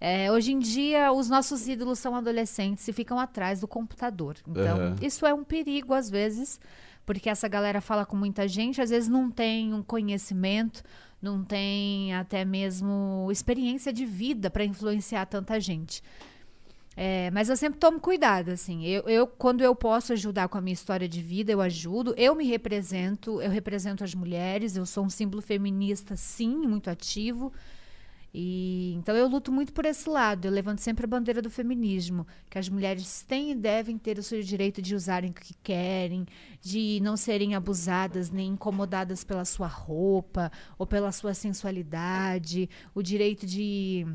É, 0.00 0.32
hoje 0.32 0.52
em 0.52 0.58
dia, 0.58 1.12
os 1.12 1.28
nossos 1.28 1.68
ídolos 1.68 2.00
são 2.00 2.16
adolescentes 2.16 2.88
e 2.88 2.92
ficam 2.92 3.20
atrás 3.20 3.60
do 3.60 3.68
computador. 3.68 4.36
Então, 4.48 4.76
Aham. 4.76 4.96
isso 5.00 5.24
é 5.24 5.32
um 5.32 5.44
perigo 5.44 5.94
às 5.94 6.10
vezes, 6.10 6.58
porque 7.06 7.30
essa 7.30 7.46
galera 7.46 7.80
fala 7.80 8.04
com 8.04 8.16
muita 8.16 8.48
gente, 8.48 8.80
às 8.80 8.90
vezes 8.90 9.08
não 9.08 9.30
tem 9.30 9.72
um 9.72 9.80
conhecimento, 9.80 10.82
não 11.20 11.44
tem 11.44 12.12
até 12.14 12.44
mesmo 12.44 13.28
experiência 13.30 13.92
de 13.92 14.04
vida 14.04 14.50
para 14.50 14.64
influenciar 14.64 15.24
tanta 15.26 15.60
gente. 15.60 16.02
É, 16.96 17.30
mas 17.30 17.48
eu 17.48 17.56
sempre 17.56 17.78
tomo 17.78 17.98
cuidado, 17.98 18.50
assim. 18.50 18.84
Eu, 18.84 19.02
eu, 19.04 19.26
quando 19.26 19.62
eu 19.62 19.74
posso 19.74 20.12
ajudar 20.12 20.48
com 20.48 20.58
a 20.58 20.60
minha 20.60 20.74
história 20.74 21.08
de 21.08 21.22
vida, 21.22 21.50
eu 21.50 21.60
ajudo. 21.60 22.14
Eu 22.16 22.34
me 22.34 22.44
represento, 22.44 23.40
eu 23.40 23.50
represento 23.50 24.04
as 24.04 24.14
mulheres, 24.14 24.76
eu 24.76 24.84
sou 24.84 25.04
um 25.04 25.10
símbolo 25.10 25.40
feminista, 25.42 26.16
sim, 26.16 26.54
muito 26.54 26.90
ativo. 26.90 27.52
E 28.34 28.94
então 28.96 29.14
eu 29.14 29.28
luto 29.28 29.52
muito 29.52 29.72
por 29.72 29.84
esse 29.84 30.08
lado. 30.08 30.46
Eu 30.46 30.52
levanto 30.52 30.80
sempre 30.80 31.04
a 31.04 31.08
bandeira 31.08 31.42
do 31.42 31.50
feminismo, 31.50 32.26
que 32.48 32.58
as 32.58 32.68
mulheres 32.68 33.22
têm 33.22 33.52
e 33.52 33.54
devem 33.54 33.98
ter 33.98 34.18
o 34.18 34.22
seu 34.22 34.40
direito 34.42 34.80
de 34.80 34.94
usarem 34.94 35.30
o 35.30 35.34
que 35.34 35.54
querem, 35.62 36.26
de 36.60 36.98
não 37.02 37.16
serem 37.16 37.54
abusadas 37.54 38.30
nem 38.30 38.50
incomodadas 38.50 39.22
pela 39.24 39.44
sua 39.44 39.66
roupa 39.66 40.50
ou 40.78 40.86
pela 40.86 41.12
sua 41.12 41.34
sensualidade, 41.34 42.70
o 42.94 43.02
direito 43.02 43.46
de 43.46 44.06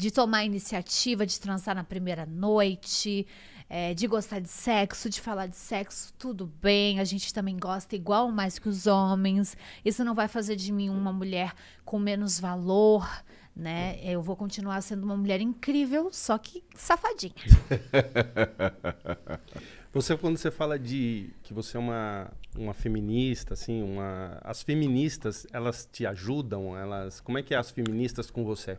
de 0.00 0.10
tomar 0.10 0.44
iniciativa 0.44 1.26
de 1.26 1.38
transar 1.38 1.74
na 1.74 1.84
primeira 1.84 2.24
noite, 2.24 3.26
é, 3.68 3.92
de 3.92 4.06
gostar 4.06 4.40
de 4.40 4.48
sexo, 4.48 5.10
de 5.10 5.20
falar 5.20 5.46
de 5.46 5.56
sexo, 5.56 6.12
tudo 6.18 6.46
bem. 6.46 6.98
A 6.98 7.04
gente 7.04 7.34
também 7.34 7.58
gosta 7.58 7.94
igual 7.94 8.32
mais 8.32 8.58
que 8.58 8.66
os 8.66 8.86
homens. 8.86 9.54
Isso 9.84 10.02
não 10.02 10.14
vai 10.14 10.26
fazer 10.26 10.56
de 10.56 10.72
mim 10.72 10.88
uma 10.88 11.12
mulher 11.12 11.52
com 11.84 11.98
menos 11.98 12.40
valor 12.40 13.06
né? 13.54 13.98
Eu 14.02 14.22
vou 14.22 14.36
continuar 14.36 14.80
sendo 14.80 15.04
uma 15.04 15.16
mulher 15.16 15.40
incrível, 15.40 16.08
só 16.12 16.38
que 16.38 16.62
safadinha. 16.74 17.34
você 19.92 20.16
quando 20.16 20.38
você 20.38 20.52
fala 20.52 20.78
de 20.78 21.30
que 21.42 21.52
você 21.52 21.76
é 21.76 21.80
uma, 21.80 22.32
uma 22.56 22.72
feminista, 22.72 23.52
assim, 23.52 23.82
uma 23.82 24.38
as 24.42 24.62
feministas, 24.62 25.46
elas 25.52 25.86
te 25.92 26.06
ajudam, 26.06 26.78
elas, 26.78 27.20
como 27.20 27.36
é 27.36 27.42
que 27.42 27.52
é 27.52 27.58
as 27.58 27.70
feministas 27.70 28.30
com 28.30 28.44
você? 28.44 28.78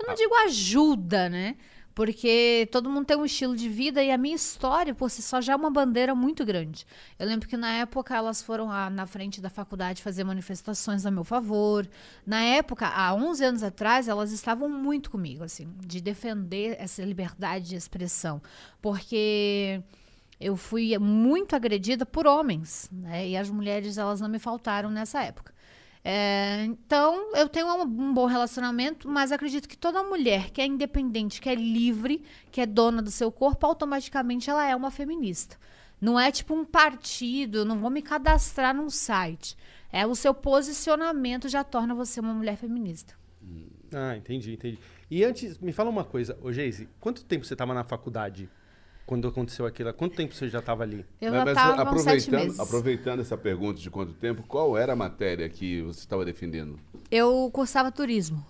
Eu 0.00 0.06
não 0.08 0.14
digo 0.14 0.34
ajuda, 0.34 1.28
né? 1.28 1.56
Porque 1.94 2.68
todo 2.72 2.88
mundo 2.88 3.04
tem 3.04 3.16
um 3.16 3.24
estilo 3.24 3.54
de 3.54 3.68
vida 3.68 4.02
e 4.02 4.10
a 4.10 4.16
minha 4.16 4.34
história, 4.34 4.94
por 4.94 5.10
si 5.10 5.20
só, 5.20 5.40
já 5.40 5.52
é 5.52 5.56
uma 5.56 5.70
bandeira 5.70 6.14
muito 6.14 6.44
grande. 6.46 6.86
Eu 7.18 7.26
lembro 7.26 7.46
que 7.46 7.56
na 7.56 7.72
época 7.72 8.16
elas 8.16 8.40
foram 8.40 8.68
lá 8.68 8.88
na 8.88 9.06
frente 9.06 9.40
da 9.40 9.50
faculdade 9.50 10.02
fazer 10.02 10.24
manifestações 10.24 11.04
a 11.04 11.10
meu 11.10 11.24
favor. 11.24 11.86
Na 12.24 12.40
época, 12.40 12.86
há 12.86 13.12
11 13.12 13.44
anos 13.44 13.62
atrás, 13.62 14.08
elas 14.08 14.32
estavam 14.32 14.68
muito 14.68 15.10
comigo, 15.10 15.44
assim, 15.44 15.68
de 15.84 16.00
defender 16.00 16.76
essa 16.78 17.02
liberdade 17.02 17.68
de 17.68 17.76
expressão. 17.76 18.40
Porque 18.80 19.82
eu 20.40 20.56
fui 20.56 20.96
muito 20.96 21.54
agredida 21.54 22.06
por 22.06 22.26
homens, 22.26 22.88
né? 22.90 23.28
E 23.28 23.36
as 23.36 23.50
mulheres, 23.50 23.98
elas 23.98 24.20
não 24.22 24.28
me 24.28 24.38
faltaram 24.38 24.90
nessa 24.90 25.22
época. 25.22 25.52
É, 26.02 26.64
então, 26.64 27.34
eu 27.36 27.48
tenho 27.48 27.66
um, 27.66 27.82
um, 27.82 28.14
bom 28.14 28.26
relacionamento, 28.26 29.08
mas 29.08 29.32
acredito 29.32 29.68
que 29.68 29.76
toda 29.76 30.02
mulher 30.02 30.50
que 30.50 30.60
é 30.60 30.66
independente, 30.66 31.40
que 31.40 31.48
é 31.48 31.54
livre, 31.54 32.22
que 32.50 32.60
é 32.60 32.66
dona 32.66 33.02
do 33.02 33.10
seu 33.10 33.30
corpo, 33.30 33.66
automaticamente 33.66 34.48
ela 34.48 34.66
é 34.66 34.74
uma 34.74 34.90
feminista. 34.90 35.56
Não 36.00 36.18
é 36.18 36.32
tipo 36.32 36.54
um 36.54 36.64
partido, 36.64 37.58
eu 37.58 37.64
não 37.64 37.78
vou 37.78 37.90
me 37.90 38.00
cadastrar 38.00 38.74
num 38.74 38.88
site. 38.88 39.56
É 39.92 40.06
o 40.06 40.14
seu 40.14 40.32
posicionamento 40.32 41.48
já 41.48 41.62
torna 41.62 41.94
você 41.94 42.20
uma 42.20 42.32
mulher 42.32 42.56
feminista. 42.56 43.14
Ah, 43.92 44.16
entendi, 44.16 44.54
entendi. 44.54 44.78
E 45.10 45.24
antes, 45.24 45.58
me 45.58 45.72
fala 45.72 45.90
uma 45.90 46.04
coisa, 46.04 46.38
ô 46.40 46.52
Geise, 46.52 46.88
quanto 47.00 47.24
tempo 47.24 47.44
você 47.44 47.54
estava 47.54 47.74
na 47.74 47.84
faculdade? 47.84 48.48
Quando 49.10 49.26
aconteceu 49.26 49.66
aquilo? 49.66 49.88
Há 49.88 49.92
quanto 49.92 50.14
tempo 50.14 50.32
você 50.32 50.48
já 50.48 50.60
estava 50.60 50.84
ali? 50.84 51.04
Eu 51.20 51.32
já 51.32 51.44
estava 51.44 51.82
aproveitando, 51.82 52.60
aproveitando 52.60 53.20
essa 53.20 53.36
pergunta 53.36 53.80
de 53.80 53.90
quanto 53.90 54.12
tempo, 54.12 54.44
qual 54.44 54.78
era 54.78 54.92
a 54.92 54.96
matéria 54.96 55.48
que 55.48 55.82
você 55.82 55.98
estava 55.98 56.24
defendendo? 56.24 56.78
Eu 57.10 57.50
cursava 57.52 57.90
turismo. 57.90 58.46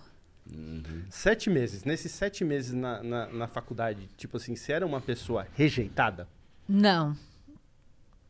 Uhum. 0.55 0.83
Sete 1.09 1.49
meses. 1.49 1.83
Nesses 1.83 2.11
sete 2.11 2.45
meses 2.45 2.73
na, 2.73 3.01
na, 3.01 3.25
na, 3.29 3.47
faculdade, 3.47 4.07
tipo 4.15 4.37
assim, 4.37 4.55
você 4.55 4.73
era 4.73 4.85
uma 4.85 5.01
pessoa 5.01 5.47
rejeitada? 5.57 6.27
Não. 6.69 7.17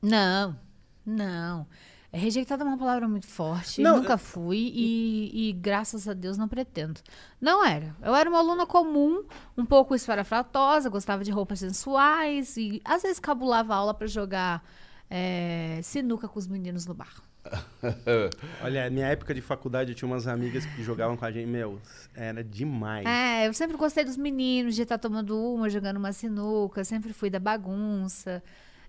Não. 0.01 0.57
Não. 1.05 1.67
É, 2.13 2.18
rejeitada 2.18 2.63
é 2.63 2.68
uma 2.68 2.77
palavra 2.77 3.08
muito 3.08 3.27
forte. 3.27 3.82
Não, 3.82 3.98
nunca 3.98 4.13
eu... 4.13 4.18
fui 4.18 4.72
e, 4.74 5.50
e, 5.50 5.53
graças 5.53 6.08
a 6.08 6.13
Deus 6.13 6.38
não 6.38 6.48
pretendo. 6.48 7.00
Não 7.39 7.65
era. 7.65 7.96
Eu 8.01 8.13
era 8.13 8.30
uma 8.30 8.39
aluna 8.39 8.65
comum, 8.65 9.24
um 9.58 9.65
pouco 9.65 9.96
esfarafratosa, 9.96 10.89
gostava 10.89 11.24
de 11.24 11.32
roupas 11.32 11.60
sensuais 11.60 12.58
e 12.58 12.82
às 12.84 13.03
vezes 13.03 13.20
cabulava 13.20 13.74
aula 13.74 13.94
para 13.94 14.08
jogar 14.08 14.62
é, 15.10 15.80
sinuca 15.84 16.27
com 16.27 16.38
os 16.38 16.48
meninos 16.48 16.86
no 16.86 16.94
bar. 16.94 17.22
Olha, 18.62 18.89
minha 18.89 19.08
época 19.08 19.34
de 19.34 19.41
faculdade 19.41 19.91
eu 19.91 19.96
tinha 19.96 20.08
umas 20.08 20.27
amigas 20.27 20.65
que 20.65 20.84
jogavam 20.84 21.15
com 21.15 21.25
a 21.25 21.32
gente, 21.32 21.48
meu, 21.48 21.80
era 22.13 22.44
demais. 22.44 23.06
É, 23.06 23.48
eu 23.48 23.53
sempre 23.53 23.77
gostei 23.77 24.03
dos 24.03 24.18
meninos, 24.18 24.75
de 24.75 24.84
estar 24.84 24.98
tomando 24.98 25.38
uma, 25.38 25.70
jogando 25.70 25.98
uma 25.98 26.12
sinuca, 26.12 26.84
sempre 26.84 27.13
fui 27.13 27.30
da 27.30 27.39
bagunça. 27.39 28.44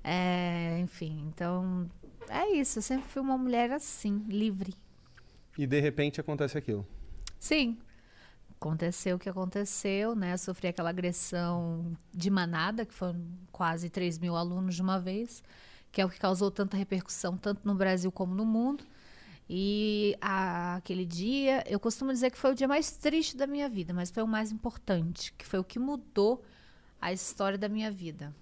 É, 0.05 0.79
enfim, 0.81 1.25
então 1.29 1.89
é 2.29 2.53
isso, 2.53 2.79
eu 2.79 2.83
sempre 2.83 3.09
fui 3.09 3.23
uma 3.23 3.37
mulher 3.37 3.71
assim, 3.71 4.25
livre. 4.29 4.75
E 5.57 5.67
de 5.67 5.81
repente 5.81 6.21
acontece 6.21 6.57
aquilo. 6.57 6.87
Sim. 7.39 7.79
Aconteceu 8.51 9.17
o 9.17 9.19
que 9.19 9.29
aconteceu, 9.29 10.15
né? 10.15 10.35
Eu 10.35 10.39
sofri 10.39 10.69
aquela 10.69 10.91
agressão 10.91 11.97
de 12.13 12.31
manada, 12.31 12.87
que 12.87 12.95
foram 12.95 13.21
quase 13.51 13.91
3 13.91 14.19
mil 14.19 14.37
alunos 14.37 14.77
de 14.77 14.83
uma 14.83 15.01
vez, 15.01 15.43
que 15.91 16.01
é 16.01 16.05
o 16.05 16.09
que 16.09 16.19
causou 16.19 16.51
tanta 16.51 16.77
repercussão, 16.77 17.37
tanto 17.37 17.61
no 17.65 17.75
Brasil 17.75 18.13
como 18.13 18.35
no 18.35 18.47
mundo. 18.47 18.85
E 19.49 20.17
a, 20.21 20.77
aquele 20.77 21.05
dia, 21.05 21.65
eu 21.67 21.81
costumo 21.81 22.13
dizer 22.13 22.31
que 22.31 22.39
foi 22.39 22.53
o 22.53 22.55
dia 22.55 22.69
mais 22.69 22.93
triste 22.93 23.37
da 23.37 23.47
minha 23.47 23.69
vida, 23.69 23.93
mas 23.93 24.11
foi 24.11 24.23
o 24.23 24.29
mais 24.29 24.53
importante, 24.53 25.33
que 25.37 25.45
foi 25.45 25.59
o 25.59 25.65
que 25.65 25.79
mudou 25.79 26.43
a 27.01 27.13
história 27.13 27.59
da 27.59 27.69
minha 27.69 27.91
vida. 27.91 28.33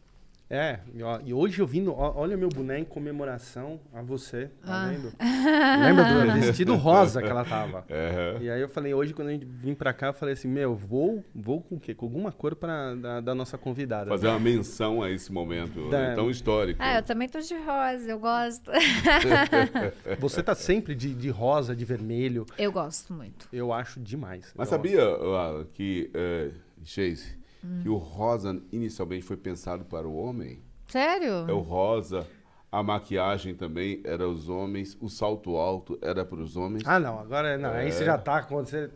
É, 0.52 0.80
e 1.24 1.32
hoje 1.32 1.60
eu 1.62 1.66
vim, 1.66 1.86
olha 1.86 2.36
meu 2.36 2.48
boné 2.48 2.80
em 2.80 2.84
comemoração 2.84 3.78
a 3.94 4.02
você, 4.02 4.50
tá 4.66 4.82
ah. 4.82 4.88
vendo? 4.88 5.12
Lembra 5.80 6.24
do 6.24 6.40
vestido 6.40 6.74
rosa 6.74 7.22
que 7.22 7.28
ela 7.28 7.44
tava? 7.44 7.86
Uhum. 7.88 8.42
E 8.42 8.50
aí 8.50 8.60
eu 8.60 8.68
falei, 8.68 8.92
hoje 8.92 9.14
quando 9.14 9.28
a 9.28 9.30
gente 9.30 9.46
vim 9.46 9.74
pra 9.74 9.92
cá, 9.92 10.08
eu 10.08 10.12
falei 10.12 10.32
assim, 10.32 10.48
meu, 10.48 10.74
vou, 10.74 11.24
vou 11.32 11.60
com 11.60 11.76
o 11.76 11.80
quê? 11.80 11.94
Com 11.94 12.06
alguma 12.06 12.32
cor 12.32 12.56
pra, 12.56 12.96
da, 12.96 13.20
da 13.20 13.32
nossa 13.32 13.56
convidada. 13.56 14.10
Fazer 14.10 14.26
uma 14.26 14.40
menção 14.40 15.00
a 15.00 15.08
esse 15.08 15.32
momento 15.32 15.88
da... 15.88 16.16
tão 16.16 16.28
histórico. 16.28 16.80
Ah, 16.82 16.96
eu 16.96 17.02
também 17.04 17.28
tô 17.28 17.38
de 17.38 17.54
rosa, 17.54 18.10
eu 18.10 18.18
gosto. 18.18 18.72
você 20.18 20.42
tá 20.42 20.56
sempre 20.56 20.96
de, 20.96 21.14
de 21.14 21.30
rosa, 21.30 21.76
de 21.76 21.84
vermelho. 21.84 22.44
Eu 22.58 22.72
gosto 22.72 23.12
muito. 23.12 23.46
Eu 23.52 23.72
acho 23.72 24.00
demais. 24.00 24.52
Mas 24.56 24.68
sabia 24.68 25.08
uh, 25.08 25.64
que, 25.72 26.10
uh, 26.12 26.52
Chase, 26.82 27.38
hum. 27.64 27.80
que 27.82 27.88
o 27.88 27.96
rosa 27.96 28.60
inicialmente 28.72 29.24
foi 29.24 29.36
pensado 29.36 29.84
para 29.84 30.06
o 30.06 30.16
homem. 30.16 30.60
Sério? 30.86 31.46
É 31.48 31.52
o 31.52 31.60
rosa. 31.60 32.26
A 32.72 32.84
maquiagem 32.84 33.52
também 33.52 34.00
era 34.04 34.28
os 34.28 34.48
homens, 34.48 34.96
o 35.00 35.08
salto 35.08 35.56
alto 35.56 35.98
era 36.00 36.24
para 36.24 36.38
os 36.38 36.56
homens. 36.56 36.84
Ah, 36.86 37.00
não, 37.00 37.18
agora 37.18 37.58
não, 37.58 37.70
é. 37.70 37.80
aí 37.80 37.90
você 37.90 38.04
já 38.04 38.16
tá 38.16 38.44
quando 38.44 38.68
você 38.68 38.88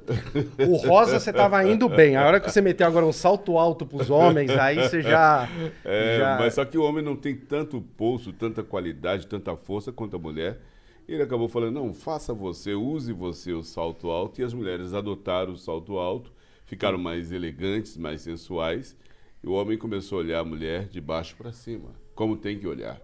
O 0.61 0.77
rosa 0.77 1.19
você 1.19 1.33
tava 1.33 1.65
indo 1.65 1.89
bem. 1.89 2.15
A 2.15 2.25
hora 2.25 2.39
que 2.39 2.49
você 2.49 2.61
meteu 2.61 2.87
agora 2.87 3.05
um 3.05 3.13
salto 3.13 3.59
alto 3.59 3.85
para 3.85 4.01
os 4.01 4.11
homens, 4.11 4.49
aí 4.51 4.77
você 4.77 5.03
já, 5.03 5.49
é, 5.85 6.19
já... 6.21 6.39
mas 6.39 6.55
só 6.55 6.65
que 6.65 6.79
o 6.79 6.85
homem 6.85 7.03
não 7.03 7.17
tem 7.17 7.35
tanto 7.35 7.81
pulso, 7.81 8.33
tanta 8.33 8.63
qualidade, 8.63 9.27
tanta 9.27 9.57
força 9.57 9.91
quanto 9.91 10.15
a 10.15 10.21
mulher. 10.21 10.61
Ele 11.09 11.25
acabou 11.25 11.49
falando: 11.49 11.75
"Não, 11.75 11.93
faça 11.93 12.33
você, 12.33 12.75
use 12.75 13.13
você 13.13 13.53
o 13.53 13.65
salto 13.65 14.09
alto" 14.09 14.41
e 14.41 14.45
as 14.45 14.55
mulheres 14.55 14.95
adotaram 14.95 15.53
o 15.53 15.57
salto 15.57 15.99
alto 15.99 16.33
ficaram 16.65 16.99
mais 16.99 17.33
elegantes, 17.33 17.97
mais 17.97 18.23
sensuais. 18.23 18.97
E 19.43 19.47
o 19.47 19.53
homem 19.53 19.77
começou 19.77 20.19
a 20.19 20.23
olhar 20.23 20.41
a 20.41 20.45
mulher 20.45 20.89
de 20.89 21.01
baixo 21.01 21.37
para 21.37 21.53
cima, 21.53 21.91
como 22.15 22.37
tem 22.37 22.59
que 22.59 22.67
olhar. 22.67 23.01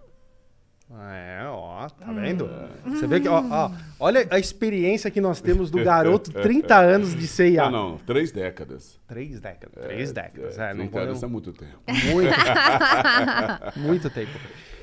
É, 0.93 1.45
ó, 1.47 1.87
tá 1.87 2.11
vendo? 2.11 2.49
É. 2.49 2.89
Você 2.89 3.07
vê 3.07 3.21
que, 3.21 3.27
ó, 3.27 3.41
ó, 3.49 3.71
olha 3.97 4.27
a 4.29 4.37
experiência 4.37 5.09
que 5.09 5.21
nós 5.21 5.39
temos 5.39 5.71
do 5.71 5.81
garoto, 5.81 6.33
30 6.41 6.77
anos 6.77 7.15
de 7.15 7.27
CIA. 7.27 7.69
Não, 7.69 7.91
não, 7.91 7.97
três 7.99 8.31
décadas. 8.31 8.99
Três 9.07 9.39
décadas, 9.39 9.85
é, 9.85 9.87
três 9.87 10.11
décadas. 10.11 10.59
É, 10.59 10.71
é, 10.71 10.73
30 10.73 10.97
não 10.97 11.03
anos 11.03 11.23
é 11.23 11.27
muito 11.27 11.53
tempo. 11.53 11.79
Muito, 11.87 13.79
muito 13.79 14.09
tempo. 14.09 14.31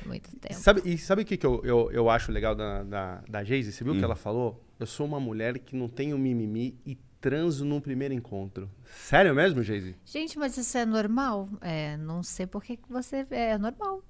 Muito 0.03 0.35
tempo. 0.37 0.55
Sabe, 0.55 0.81
e 0.83 0.97
sabe 0.97 1.21
o 1.21 1.25
que, 1.25 1.37
que 1.37 1.45
eu, 1.45 1.61
eu, 1.63 1.91
eu 1.91 2.09
acho 2.09 2.31
legal 2.31 2.55
da, 2.55 2.81
da, 2.81 3.21
da 3.29 3.43
Geise? 3.43 3.71
Você 3.71 3.83
viu 3.83 3.93
o 3.93 3.95
hum. 3.95 3.99
que 3.99 4.05
ela 4.05 4.15
falou? 4.15 4.65
Eu 4.79 4.87
sou 4.87 5.05
uma 5.05 5.19
mulher 5.19 5.59
que 5.59 5.75
não 5.75 5.87
tenho 5.87 6.17
mimimi 6.17 6.79
e 6.83 6.97
transo 7.19 7.65
num 7.65 7.79
primeiro 7.79 8.13
encontro. 8.13 8.69
Sério 8.85 9.33
mesmo, 9.35 9.61
Geise? 9.61 9.95
Gente, 10.05 10.37
mas 10.37 10.57
isso 10.57 10.77
é 10.77 10.85
normal? 10.85 11.49
É, 11.61 11.97
não 11.97 12.23
sei 12.23 12.47
por 12.47 12.63
que 12.63 12.79
você 12.89 13.25
é 13.31 13.57
normal. 13.57 14.03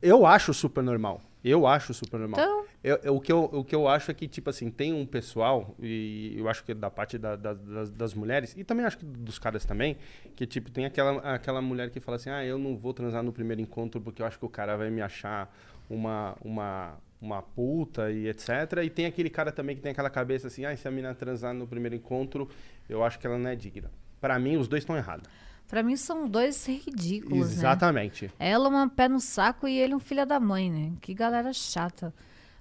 Eu 0.00 0.26
acho 0.26 0.52
super 0.52 0.82
normal. 0.82 1.20
Eu 1.44 1.66
acho 1.66 1.94
super 1.94 2.18
normal. 2.18 2.40
Então... 2.40 2.66
Eu, 2.82 3.00
eu, 3.02 3.16
o, 3.16 3.20
que 3.20 3.32
eu, 3.32 3.44
o 3.44 3.64
que 3.64 3.74
eu 3.74 3.88
acho 3.88 4.10
é 4.10 4.14
que, 4.14 4.28
tipo 4.28 4.48
assim, 4.48 4.70
tem 4.70 4.92
um 4.92 5.04
pessoal, 5.04 5.74
e 5.80 6.34
eu 6.36 6.48
acho 6.48 6.62
que 6.62 6.72
da 6.72 6.88
parte 6.88 7.18
da, 7.18 7.34
da, 7.34 7.52
das, 7.52 7.90
das, 7.90 8.14
mulheres, 8.14 8.54
e 8.56 8.62
também 8.62 8.86
acho 8.86 8.98
que 8.98 9.04
dos 9.04 9.40
caras 9.40 9.64
também, 9.64 9.96
que, 10.36 10.46
tipo, 10.46 10.70
tem 10.70 10.84
aquela, 10.84 11.18
aquela 11.34 11.60
mulher 11.60 11.90
que 11.90 11.98
fala 11.98 12.16
assim, 12.16 12.30
ah, 12.30 12.44
eu 12.44 12.58
não 12.58 12.76
vou 12.76 12.94
transar 12.94 13.24
no 13.24 13.32
primeiro 13.32 13.60
encontro 13.60 14.00
porque 14.00 14.22
eu 14.22 14.26
acho 14.26 14.38
que 14.38 14.44
o 14.44 14.48
cara 14.48 14.76
vai 14.76 14.90
me 14.90 15.02
achar 15.02 15.52
uma, 15.90 16.36
uma, 16.44 16.96
uma 17.20 17.42
puta 17.42 18.10
e 18.10 18.28
etc. 18.28 18.48
E 18.84 18.90
tem 18.90 19.06
aquele 19.06 19.30
cara 19.30 19.50
também 19.50 19.76
que 19.76 19.82
tem 19.82 19.92
aquela 19.92 20.10
cabeça 20.10 20.48
assim, 20.48 20.64
ah, 20.64 20.76
se 20.76 20.86
a 20.86 20.90
menina 20.90 21.14
transar 21.14 21.54
no 21.54 21.66
primeiro 21.66 21.94
encontro, 21.94 22.48
eu 22.88 23.02
acho 23.04 23.18
que 23.18 23.26
ela 23.26 23.38
não 23.38 23.50
é 23.50 23.56
digna. 23.56 23.90
Para 24.20 24.38
mim, 24.38 24.56
os 24.56 24.68
dois 24.68 24.82
estão 24.82 24.96
errados. 24.96 25.28
Para 25.68 25.82
mim 25.82 25.96
são 25.96 26.28
dois 26.28 26.64
ridículos, 26.66 27.48
né? 27.48 27.54
Exatamente. 27.54 28.26
Né? 28.26 28.32
Ela 28.38 28.68
uma 28.68 28.88
pé 28.88 29.08
no 29.08 29.20
saco 29.20 29.66
e 29.66 29.76
ele 29.78 29.94
um 29.94 29.98
filho 29.98 30.24
da 30.24 30.38
mãe, 30.38 30.70
né? 30.70 30.92
Que 31.00 31.12
galera 31.12 31.52
chata. 31.52 32.14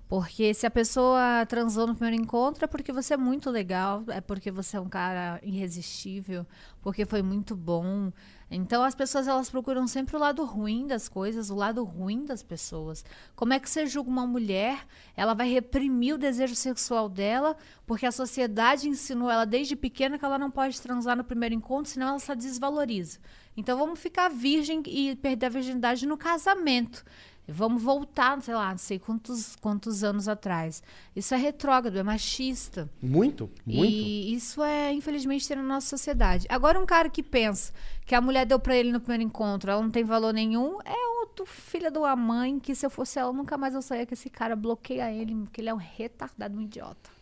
Porque 0.08 0.54
se 0.54 0.68
a 0.68 0.72
pessoa 0.72 1.46
transou 1.48 1.88
no 1.88 1.96
primeiro 1.96 2.22
encontro 2.22 2.64
é 2.64 2.68
porque 2.68 2.92
você 2.92 3.16
é 3.16 3.18
muito 3.18 3.50
legal, 3.50 4.04
é 4.08 4.22
porque 4.22 4.52
você 4.52 4.78
é 4.78 4.80
um 4.80 4.90
cara 4.90 5.40
irresistível, 5.42 6.46
porque 6.82 7.06
foi 7.06 7.24
muito 7.24 7.56
bom. 7.56 8.12
Então 8.50 8.84
as 8.84 8.94
pessoas 8.94 9.28
elas 9.28 9.50
procuram 9.50 9.88
sempre 9.88 10.16
o 10.16 10.20
lado 10.20 10.44
ruim 10.46 10.86
das 10.86 11.10
coisas, 11.10 11.50
o 11.50 11.56
lado 11.56 11.84
ruim 11.84 12.26
das 12.26 12.44
pessoas. 12.44 13.04
Como 13.36 13.54
é 13.54 13.60
que 13.60 13.70
você 13.70 13.88
julga 13.88 14.10
uma 14.10 14.28
mulher? 14.28 14.86
Ela 15.16 15.34
vai 15.34 15.50
reprimir 15.50 16.14
o 16.14 16.18
desejo 16.18 16.56
sexual 16.56 17.10
dela 17.10 17.58
porque 17.86 18.06
a 18.06 18.12
sociedade 18.12 18.88
ensinou 18.88 19.30
ela 19.30 19.46
desde 19.46 19.76
pequena 19.76 20.18
que 20.20 20.26
ela 20.26 20.38
não 20.38 20.52
pode 20.52 20.80
transar 20.80 21.18
no 21.18 21.24
primeiro 21.24 21.56
encontro, 21.56 21.92
senão 21.92 22.10
ela 22.10 22.20
se 22.20 22.36
desvaloriza. 22.36 23.20
Então 23.58 23.78
vamos 23.78 24.00
ficar 24.00 24.30
virgem 24.30 24.84
e 24.88 25.16
perder 25.16 25.48
a 25.48 25.50
virgindade 25.50 26.06
no 26.06 26.18
casamento. 26.18 27.04
Vamos 27.48 27.84
voltar, 27.84 28.42
sei 28.42 28.56
lá, 28.56 28.72
não 28.72 28.78
sei 28.78 28.98
quantos, 28.98 29.56
quantos 29.58 30.04
anos 30.04 30.28
atrás. 30.28 30.82
Isso 31.16 31.34
é 31.34 31.38
retrógrado, 31.38 31.98
é 31.98 32.04
machista. 32.04 32.90
Muito, 33.02 33.50
muito. 33.66 33.92
E 33.92 34.34
isso 34.34 34.64
é, 34.64 34.92
infelizmente, 34.92 35.48
tem 35.48 35.58
na 35.58 35.64
nossa 35.64 35.88
sociedade. 35.88 36.48
Agora, 36.50 36.80
um 36.80 36.86
cara 36.86 37.10
que 37.10 37.22
pensa 37.22 37.72
que 38.06 38.16
a 38.16 38.22
mulher 38.22 38.46
deu 38.46 38.60
pra 38.60 38.76
ele 38.76 38.92
no 38.92 39.00
primeiro 39.00 39.24
encontro, 39.24 39.70
ela 39.70 39.82
não 39.82 39.92
tem 39.92 40.04
valor 40.04 40.34
nenhum, 40.34 40.80
é 40.84 41.20
outro 41.20 41.46
filho 41.46 41.92
de 41.92 41.98
uma 41.98 42.16
mãe 42.16 42.60
que, 42.60 42.74
se 42.74 42.86
eu 42.86 42.90
fosse 42.90 43.20
ela, 43.20 43.34
nunca 43.34 43.58
mais 43.58 43.76
eu 43.76 43.82
saía 43.82 44.06
com 44.06 44.14
esse 44.14 44.30
cara, 44.30 44.56
bloqueia 44.56 45.12
ele, 45.12 45.36
porque 45.36 45.62
ele 45.62 45.70
é 45.70 45.74
um 45.74 45.78
retardado, 45.78 46.58
um 46.58 46.62
idiota. 46.62 47.15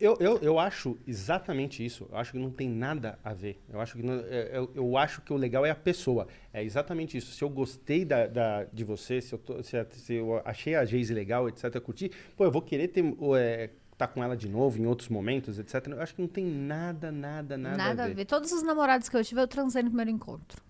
Eu, 0.00 0.16
eu, 0.20 0.38
eu 0.38 0.58
acho 0.58 0.96
exatamente 1.06 1.84
isso. 1.84 2.06
Eu 2.10 2.16
acho 2.18 2.32
que 2.32 2.38
não 2.38 2.50
tem 2.50 2.68
nada 2.68 3.18
a 3.22 3.32
ver. 3.34 3.60
Eu 3.68 3.80
acho 3.80 3.96
que, 3.96 4.02
não- 4.02 4.20
é- 4.28 4.50
eu, 4.58 4.70
eu 4.74 4.96
acho 4.96 5.20
que 5.22 5.32
o 5.32 5.36
legal 5.36 5.64
é 5.66 5.70
a 5.70 5.74
pessoa. 5.74 6.26
É 6.52 6.62
exatamente 6.62 7.16
isso. 7.16 7.32
Se 7.32 7.42
eu 7.42 7.48
gostei 7.48 8.04
da, 8.04 8.26
da- 8.26 8.64
de 8.64 8.84
você, 8.84 9.20
se 9.20 9.32
eu, 9.34 9.38
tô- 9.38 9.62
se, 9.62 9.76
a- 9.76 9.86
se 9.90 10.14
eu 10.14 10.40
achei 10.44 10.74
a 10.74 10.84
Geise 10.84 11.12
legal, 11.12 11.48
etc., 11.48 11.64
eu 11.74 11.80
curti, 11.80 12.10
pô, 12.36 12.44
eu 12.44 12.50
vou 12.50 12.62
querer 12.62 12.88
ter, 12.88 13.04
é, 13.38 13.70
tá 13.98 14.06
com 14.08 14.22
ela 14.22 14.36
de 14.36 14.48
novo 14.48 14.78
em 14.80 14.86
outros 14.86 15.08
momentos, 15.08 15.58
etc. 15.58 15.86
Eu 15.88 16.00
acho 16.00 16.14
que 16.14 16.20
não 16.22 16.28
tem 16.28 16.44
nada, 16.46 17.12
nada, 17.12 17.56
nada, 17.56 17.76
Nada, 17.76 18.04
a 18.04 18.08
ver. 18.08 18.24
Todos 18.24 18.52
os 18.52 18.62
namorados 18.62 19.08
que 19.08 19.16
eu 19.16 19.24
tive, 19.24 19.40
eu 19.40 19.48
transei 19.48 19.82
no 19.82 19.88
primeiro 19.90 20.10
encontro. 20.10 20.62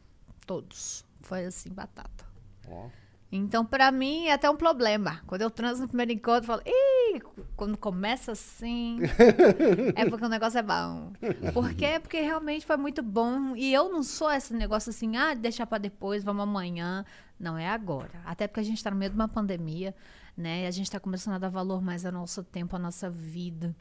Todos. 0.47 1.05
Foi 1.23 1.45
assim, 1.45 1.71
batata. 1.71 2.25
Ó. 2.69 2.89
Então, 3.37 3.67
pra 3.67 3.91
mim, 3.91 4.27
é 4.27 4.33
até 4.33 4.49
um 4.49 4.57
problema. 4.57 5.21
Quando 5.27 5.43
eu 5.43 5.51
transo 5.51 5.83
no 5.83 5.89
primeiro 5.89 6.13
encontro, 6.13 6.43
eu 6.43 6.47
falo, 6.47 6.63
ih, 6.65 7.21
quando 7.57 7.77
começa 7.77 8.31
assim, 8.31 9.01
é 9.97 10.09
porque 10.09 10.25
o 10.25 10.29
negócio 10.29 10.61
é 10.61 10.63
bom. 10.63 11.13
Por 11.53 11.75
quê? 11.75 11.99
Porque 12.01 12.21
realmente 12.21 12.65
foi 12.65 12.77
muito 12.77 13.03
bom. 13.03 13.57
E 13.57 13.75
eu 13.75 13.91
não 13.91 14.05
sou 14.05 14.31
esse 14.31 14.55
negócio 14.55 14.91
assim, 14.91 15.17
ah, 15.17 15.35
deixar 15.35 15.67
pra 15.67 15.79
depois, 15.79 16.23
vamos 16.23 16.45
amanhã. 16.45 17.05
Não, 17.39 17.59
é 17.59 17.69
agora. 17.69 18.21
Até 18.25 18.47
porque 18.47 18.61
a 18.61 18.63
gente 18.63 18.81
tá 18.85 18.93
no 18.93 18.97
meio 18.97 19.11
de 19.11 19.17
uma 19.17 19.27
pandemia, 19.27 19.97
né? 20.37 20.63
E 20.63 20.67
a 20.69 20.71
gente 20.71 20.89
tá 20.89 21.01
começando 21.01 21.35
a 21.35 21.39
dar 21.39 21.49
valor 21.49 21.83
mais 21.83 22.07
ao 22.07 22.13
nosso 22.13 22.45
tempo, 22.45 22.77
à 22.77 22.79
nossa 22.79 23.11
vida. 23.11 23.75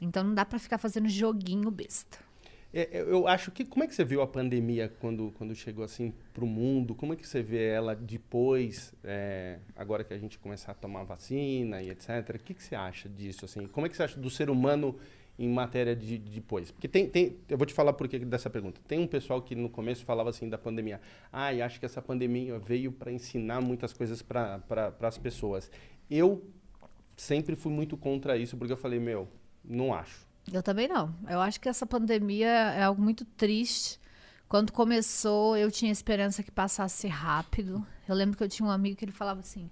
Então, 0.00 0.24
não 0.24 0.34
dá 0.34 0.46
pra 0.46 0.58
ficar 0.58 0.78
fazendo 0.78 1.10
joguinho 1.10 1.70
besta. 1.70 2.16
É, 2.76 2.88
eu- 2.92 3.08
eu 3.08 3.28
acho 3.28 3.50
que. 3.52 3.64
Como 3.64 3.84
é 3.84 3.86
que 3.86 3.94
você 3.94 4.04
viu 4.04 4.20
a 4.20 4.26
pandemia 4.26 4.88
quando, 5.00 5.32
quando 5.38 5.54
chegou 5.54 5.84
assim 5.84 6.12
pro 6.32 6.44
mundo? 6.46 6.94
Como 6.94 7.12
é 7.12 7.16
que 7.16 7.26
você 7.26 7.40
vê 7.42 7.68
ela 7.68 7.94
depois, 7.94 8.92
é, 9.04 9.58
agora 9.76 10.02
que 10.02 10.12
a 10.12 10.18
gente 10.18 10.38
começar 10.38 10.72
a 10.72 10.74
tomar 10.74 11.04
vacina 11.04 11.80
e 11.82 11.90
etc? 11.90 12.34
O 12.34 12.38
que, 12.40 12.52
que 12.54 12.62
você 12.62 12.74
acha 12.74 13.08
disso? 13.08 13.44
Assim? 13.44 13.66
Como 13.68 13.86
é 13.86 13.90
que 13.90 13.96
você 13.96 14.02
acha 14.02 14.18
do 14.18 14.28
ser 14.28 14.50
humano 14.50 14.96
em 15.38 15.48
matéria 15.48 15.94
de, 15.94 16.18
de 16.18 16.30
depois? 16.30 16.72
Porque 16.72 16.88
tem, 16.88 17.08
tem. 17.08 17.36
Eu 17.48 17.56
vou 17.56 17.66
te 17.66 17.72
falar 17.74 17.92
por 17.92 18.08
que 18.08 18.18
dessa 18.18 18.50
pergunta. 18.50 18.80
Tem 18.88 18.98
um 18.98 19.06
pessoal 19.06 19.40
que 19.40 19.54
no 19.54 19.68
começo 19.68 20.04
falava 20.04 20.30
assim 20.30 20.48
da 20.48 20.58
pandemia. 20.58 21.00
Ah, 21.32 21.52
e 21.54 21.62
acho 21.62 21.78
que 21.78 21.86
essa 21.86 22.02
pandemia 22.02 22.58
veio 22.58 22.90
para 22.90 23.12
ensinar 23.12 23.60
muitas 23.60 23.92
coisas 23.92 24.20
para 24.20 24.60
as 25.00 25.16
pessoas. 25.18 25.70
Eu 26.10 26.42
sempre 27.16 27.54
fui 27.56 27.72
muito 27.72 27.96
contra 27.96 28.36
isso, 28.36 28.56
porque 28.56 28.72
eu 28.72 28.76
falei, 28.76 28.98
meu, 28.98 29.28
não 29.64 29.94
acho. 29.94 30.23
Eu 30.52 30.62
também 30.62 30.88
não. 30.88 31.14
Eu 31.28 31.40
acho 31.40 31.60
que 31.60 31.68
essa 31.68 31.86
pandemia 31.86 32.48
é 32.48 32.82
algo 32.82 33.02
muito 33.02 33.24
triste. 33.24 33.98
Quando 34.48 34.72
começou, 34.72 35.56
eu 35.56 35.70
tinha 35.70 35.90
esperança 35.90 36.42
que 36.42 36.50
passasse 36.50 37.08
rápido. 37.08 37.84
Eu 38.08 38.14
lembro 38.14 38.36
que 38.36 38.44
eu 38.44 38.48
tinha 38.48 38.68
um 38.68 38.70
amigo 38.70 38.96
que 38.96 39.04
ele 39.04 39.12
falava 39.12 39.40
assim: 39.40 39.70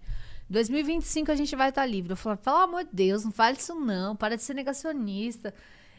2025 0.48 1.30
a 1.30 1.36
gente 1.36 1.54
vai 1.54 1.68
estar 1.68 1.86
livre. 1.86 2.12
Eu 2.12 2.16
falava, 2.16 2.40
pelo 2.40 2.56
amor 2.56 2.84
de 2.84 2.90
Deus, 2.92 3.24
não 3.24 3.32
fale 3.32 3.56
isso 3.56 3.74
não, 3.74 4.16
para 4.16 4.36
de 4.36 4.42
ser 4.42 4.54
negacionista. 4.54 5.54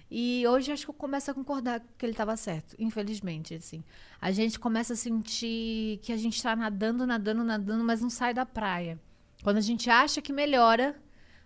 E 0.10 0.46
hoje 0.48 0.72
acho 0.72 0.86
que 0.86 0.92
eu 0.92 0.96
começo 0.96 1.32
a 1.32 1.34
concordar 1.34 1.82
que 1.98 2.06
ele 2.06 2.12
estava 2.12 2.38
certo, 2.38 2.76
infelizmente, 2.78 3.56
assim. 3.56 3.84
A 4.22 4.32
gente 4.32 4.60
começa 4.60 4.94
a 4.94 4.96
sentir 4.96 6.00
que 6.04 6.12
a 6.12 6.18
gente 6.18 6.36
está 6.36 6.56
nadando, 6.56 7.08
nadando, 7.08 7.44
nadando, 7.44 7.84
mas 7.84 8.02
não 8.02 8.10
sai 8.10 8.34
da 8.34 8.46
praia. 8.46 9.00
Quando 9.44 9.58
a 9.58 9.62
gente 9.62 9.90
acha 9.90 10.22
que 10.22 10.32
melhora, 10.32 10.96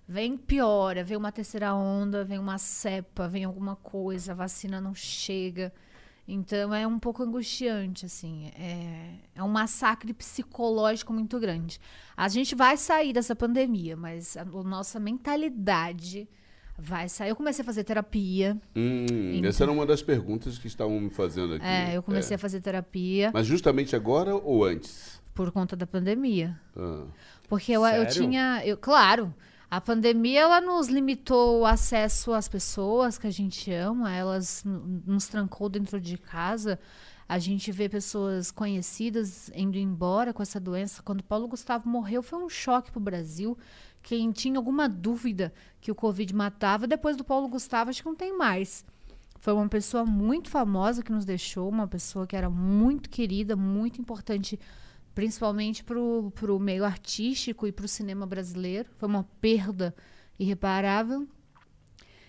vem 0.07 0.37
piora, 0.37 1.03
vem 1.03 1.17
uma 1.17 1.31
terceira 1.31 1.73
onda, 1.73 2.23
vem 2.23 2.39
uma 2.39 2.57
cepa, 2.57 3.27
vem 3.27 3.43
alguma 3.43 3.75
coisa, 3.75 4.31
a 4.31 4.35
vacina 4.35 4.79
não 4.79 4.95
chega. 4.95 5.73
Então 6.27 6.73
é 6.73 6.85
um 6.85 6.99
pouco 6.99 7.23
angustiante, 7.23 8.05
assim. 8.05 8.51
É, 8.57 9.13
é 9.35 9.43
um 9.43 9.47
massacre 9.47 10.13
psicológico 10.13 11.13
muito 11.13 11.39
grande. 11.39 11.79
A 12.17 12.27
gente 12.27 12.53
vai 12.53 12.75
sair 12.75 13.13
dessa 13.13 13.33
pandemia, 13.35 13.95
mas 13.95 14.35
a, 14.35 14.41
a 14.41 14.45
nossa 14.63 14.99
mentalidade 14.99 16.27
vai 16.77 17.07
sair. 17.07 17.29
Eu 17.29 17.35
comecei 17.35 17.63
a 17.63 17.65
fazer 17.65 17.83
terapia. 17.85 18.57
Hum, 18.75 19.05
Então. 19.35 19.49
essa 19.49 19.63
era 19.63 19.71
uma 19.71 19.85
das 19.85 20.03
perguntas 20.03 20.57
que 20.57 20.67
estavam 20.67 20.99
me 20.99 21.09
fazendo 21.09 21.53
aqui. 21.53 21.65
É, 21.65 21.95
eu 21.95 22.03
comecei 22.03 22.35
a 22.35 22.37
fazer 22.37 22.59
terapia 22.61 23.31
Mas 23.33 23.47
justamente 23.47 23.95
agora 23.95 24.35
ou 24.35 24.63
antes? 24.65 25.17
por 25.33 25.51
conta 25.51 25.75
da 25.75 25.85
pandemia. 25.87 26.59
Ah. 26.75 27.05
Porque 27.47 27.71
eu, 27.71 27.85
eu 27.85 28.07
tinha. 28.07 28.61
Eu, 28.65 28.75
claro, 28.75 29.33
a 29.69 29.81
pandemia 29.81 30.41
ela 30.41 30.61
nos 30.61 30.87
limitou 30.87 31.61
o 31.61 31.65
acesso 31.65 32.31
às 32.31 32.47
pessoas 32.47 33.17
que 33.17 33.27
a 33.27 33.31
gente 33.31 33.71
ama, 33.71 34.13
elas 34.13 34.63
nos 34.65 35.27
trancou 35.27 35.67
dentro 35.67 35.99
de 35.99 36.17
casa. 36.17 36.79
A 37.27 37.37
gente 37.37 37.69
vê 37.73 37.89
pessoas 37.89 38.49
conhecidas 38.49 39.51
indo 39.53 39.77
embora 39.77 40.33
com 40.33 40.41
essa 40.41 40.59
doença. 40.59 41.03
Quando 41.03 41.21
Paulo 41.21 41.49
Gustavo 41.49 41.89
morreu, 41.89 42.23
foi 42.23 42.39
um 42.39 42.47
choque 42.47 42.89
para 42.89 42.99
o 42.99 43.03
Brasil. 43.03 43.57
Quem 44.01 44.31
tinha 44.31 44.57
alguma 44.57 44.87
dúvida 44.87 45.53
que 45.81 45.91
o 45.91 45.95
Covid 45.95 46.33
matava, 46.33 46.87
depois 46.87 47.17
do 47.17 47.25
Paulo 47.25 47.49
Gustavo, 47.49 47.89
acho 47.89 48.01
que 48.01 48.07
não 48.07 48.15
tem 48.15 48.37
mais. 48.37 48.85
Foi 49.41 49.51
uma 49.53 49.67
pessoa 49.67 50.05
muito 50.05 50.49
famosa 50.49 51.03
que 51.03 51.11
nos 51.11 51.25
deixou, 51.25 51.67
uma 51.67 51.87
pessoa 51.87 52.25
que 52.25 52.37
era 52.37 52.49
muito 52.49 53.09
querida, 53.09 53.57
muito 53.57 53.99
importante 53.99 54.57
principalmente 55.17 55.83
para 55.83 55.99
o 55.99 56.59
meio 56.59 56.85
artístico 56.85 57.65
e 57.65 57.71
para 57.71 57.85
o 57.85 57.87
cinema 57.87 58.27
brasileiro. 58.27 58.87
Foi 58.99 59.09
uma 59.09 59.23
perda 59.41 59.95
irreparável. 60.37 61.27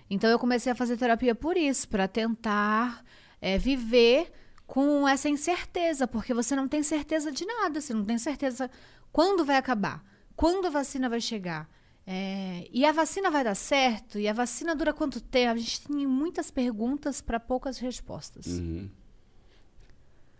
Então 0.09 0.31
eu 0.31 0.39
comecei 0.39 0.73
a 0.73 0.75
fazer 0.75 0.97
terapia 0.97 1.35
por 1.35 1.55
isso, 1.55 1.87
para 1.87 2.09
tentar 2.09 3.05
é, 3.43 3.59
viver 3.59 4.33
com 4.67 5.07
essa 5.07 5.29
incerteza, 5.29 6.09
porque 6.09 6.33
você 6.33 6.57
não 6.57 6.67
tem 6.67 6.83
certeza 6.83 7.31
de 7.31 7.45
nada, 7.45 7.79
você 7.79 7.93
não 7.93 8.07
tem 8.07 8.17
certeza 8.17 8.71
quando 9.13 9.45
vai 9.45 9.59
acabar, 9.59 10.03
quando 10.35 10.65
a 10.65 10.71
vacina 10.71 11.11
vai 11.11 11.21
chegar. 11.21 11.69
É, 12.07 12.67
e 12.73 12.87
a 12.87 12.93
vacina 12.93 13.31
vai 13.31 13.45
dar 13.45 13.55
certo? 13.55 14.19
E 14.19 14.27
a 14.27 14.33
vacina 14.33 14.75
dura 14.75 14.95
quanto 14.95 15.21
tempo? 15.21 15.53
A 15.53 15.59
gente 15.59 15.83
tem 15.83 16.07
muitas 16.07 16.51
perguntas 16.51 17.21
para 17.21 17.39
poucas 17.39 17.77
respostas. 17.77 18.47
Uhum. 18.47 18.89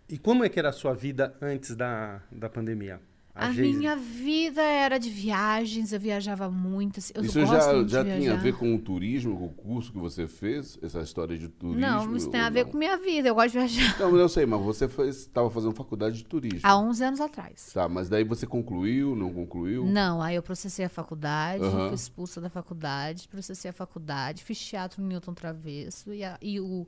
E 0.09 0.17
como 0.17 0.43
é 0.43 0.49
que 0.49 0.57
era 0.59 0.69
a 0.69 0.73
sua 0.73 0.93
vida 0.93 1.35
antes 1.41 1.75
da, 1.75 2.21
da 2.31 2.49
pandemia? 2.49 2.99
A, 3.35 3.53
Geise? 3.53 3.77
minha 3.77 3.95
vida 3.95 4.61
era 4.61 4.97
de 4.97 5.09
viagens, 5.09 5.93
eu 5.93 5.99
viajava 5.99 6.49
muito. 6.51 6.99
assim, 6.99 7.13
Eu 7.15 7.23
Isso 7.23 7.39
gosto 7.39 7.87
já, 7.87 8.03
já 8.03 8.03
tinha 8.17 8.33
a 8.33 8.35
ver 8.35 8.53
com 8.57 8.75
o 8.75 8.79
turismo, 8.79 9.37
com 9.37 9.45
o 9.45 9.49
curso 9.53 9.93
que 9.93 9.97
você 9.97 10.27
fez? 10.27 10.77
Essa 10.81 10.99
história 10.99 11.37
de 11.37 11.47
turismo? 11.47 11.79
Não, 11.79 12.17
isso 12.17 12.29
tem 12.29 12.41
a 12.41 12.49
ver 12.49 12.65
não? 12.65 12.71
com 12.71 12.77
minha 12.77 12.97
vida. 12.97 13.29
Eu 13.29 13.35
gosto 13.35 13.51
de 13.51 13.59
viajar. 13.59 13.97
Não, 13.97 14.11
mas 14.11 14.19
eu 14.19 14.27
sei, 14.27 14.45
mas 14.45 14.59
você 14.61 14.85
estava 15.07 15.49
fazendo 15.49 15.73
faculdade 15.73 16.17
de 16.17 16.25
turismo. 16.25 16.59
Há 16.63 16.77
11 16.77 17.01
anos 17.03 17.21
atrás. 17.21 17.71
Tá, 17.73 17.87
mas 17.87 18.09
daí 18.09 18.25
você 18.25 18.45
concluiu, 18.45 19.15
não 19.15 19.31
concluiu? 19.31 19.85
Não, 19.85 20.21
aí 20.21 20.35
eu 20.35 20.43
processei 20.43 20.83
a 20.83 20.89
faculdade, 20.89 21.63
fui 21.63 21.93
expulsa 21.93 22.41
da 22.41 22.49
faculdade, 22.49 23.25
processei 23.29 23.69
a 23.69 23.73
faculdade, 23.73 24.43
fiz 24.43 24.59
teatro 24.59 25.01
no 25.01 25.07
Newton 25.07 25.33
Travesso 25.33 26.11
e, 26.13 26.25
a- 26.25 26.37
e 26.41 26.59
o 26.59 26.85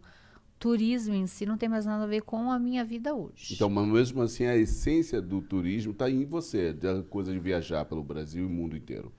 turismo 0.62 1.16
em 1.16 1.26
si 1.26 1.44
não 1.44 1.58
tem 1.58 1.68
mais 1.68 1.88
nada 1.88 2.04
a 2.04 2.08
ver 2.08 2.22
com 2.22 2.52
a 2.52 2.60
minha 2.60 2.86
vida 2.86 3.16
hoje. 3.16 3.56
Então, 3.56 3.68
mas 3.68 3.88
mesmo 3.88 4.22
assim, 4.22 4.46
a 4.46 4.56
essência 4.56 5.20
do 5.20 5.42
turismo 5.42 5.92
está 5.92 6.08
em 6.08 6.24
você, 6.24 6.72
da 6.72 7.02
coisa 7.02 7.34
de 7.34 7.40
viajar 7.40 7.84
pelo 7.86 8.04
Brasil 8.04 8.44
e 8.44 8.46
o 8.46 8.50
mundo 8.50 8.78
inteiro. 8.78 9.12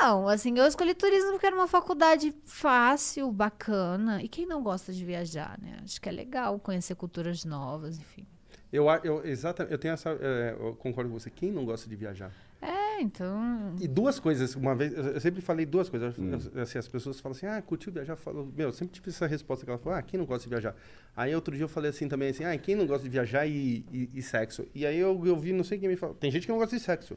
Não, 0.00 0.28
assim, 0.28 0.56
eu 0.56 0.66
escolhi 0.66 0.94
turismo 0.94 1.32
porque 1.32 1.46
era 1.46 1.56
uma 1.56 1.66
faculdade 1.66 2.32
fácil, 2.44 3.32
bacana. 3.32 4.22
E 4.22 4.28
quem 4.28 4.46
não 4.46 4.62
gosta 4.62 4.92
de 4.92 5.04
viajar, 5.04 5.58
né? 5.60 5.78
Acho 5.82 6.00
que 6.00 6.08
é 6.08 6.12
legal 6.12 6.58
conhecer 6.60 6.94
culturas 6.94 7.44
novas, 7.44 7.98
enfim. 7.98 8.24
Eu, 8.72 8.86
eu, 9.02 9.24
exata, 9.24 9.66
eu 9.70 9.78
tenho 9.78 9.94
essa. 9.94 10.10
é, 10.20 10.56
eu 10.58 10.76
concordo 10.76 11.10
com 11.10 11.18
você. 11.18 11.30
Quem 11.30 11.50
não 11.50 11.64
gosta 11.64 11.88
de 11.88 11.96
viajar? 11.96 12.32
É, 12.66 13.02
então. 13.02 13.74
E 13.78 13.86
duas 13.86 14.18
coisas, 14.18 14.54
uma 14.54 14.74
vez, 14.74 14.92
eu 14.96 15.20
sempre 15.20 15.42
falei 15.42 15.66
duas 15.66 15.90
coisas. 15.90 16.14
Hum. 16.18 16.30
Assim, 16.60 16.78
as 16.78 16.88
pessoas 16.88 17.20
falam 17.20 17.36
assim, 17.36 17.46
ah, 17.46 17.60
curtiu 17.60 17.92
viajar? 17.92 18.16
Falo, 18.16 18.50
meu, 18.56 18.68
eu 18.68 18.72
sempre 18.72 18.94
tive 18.94 19.10
essa 19.10 19.26
resposta 19.26 19.64
que 19.66 19.70
ela 19.70 19.78
falou, 19.78 19.98
ah, 19.98 20.02
quem 20.02 20.18
não 20.18 20.24
gosta 20.24 20.44
de 20.44 20.48
viajar? 20.48 20.74
Aí 21.14 21.34
outro 21.34 21.54
dia 21.54 21.64
eu 21.64 21.68
falei 21.68 21.90
assim 21.90 22.08
também, 22.08 22.30
assim, 22.30 22.42
ah, 22.44 22.56
quem 22.56 22.74
não 22.74 22.86
gosta 22.86 23.02
de 23.04 23.10
viajar 23.10 23.46
e, 23.46 23.84
e- 23.92 24.08
e 24.14 24.22
sexo? 24.22 24.66
E 24.74 24.86
aí 24.86 24.98
eu, 24.98 25.20
eu 25.26 25.36
vi, 25.38 25.52
não 25.52 25.62
sei 25.62 25.78
quem 25.78 25.88
me 25.88 25.96
falou, 25.96 26.14
tem 26.14 26.30
gente 26.30 26.46
que 26.46 26.52
não 26.52 26.58
gosta 26.58 26.74
de 26.74 26.82
sexo. 26.82 27.16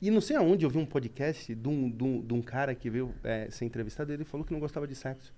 E 0.00 0.10
não 0.10 0.20
sei 0.20 0.36
aonde 0.36 0.64
eu 0.64 0.70
vi 0.70 0.78
um 0.78 0.86
podcast 0.86 1.54
de 1.54 1.68
um, 1.68 1.90
de 1.90 2.02
um, 2.02 2.20
de 2.22 2.32
um 2.34 2.40
cara 2.42 2.74
que 2.74 2.88
veio 2.88 3.14
é, 3.22 3.48
ser 3.50 3.66
entrevistado 3.66 4.10
e 4.12 4.14
ele 4.14 4.24
falou 4.24 4.46
que 4.46 4.52
não 4.52 4.60
gostava 4.60 4.86
de 4.86 4.94
sexo. 4.94 5.32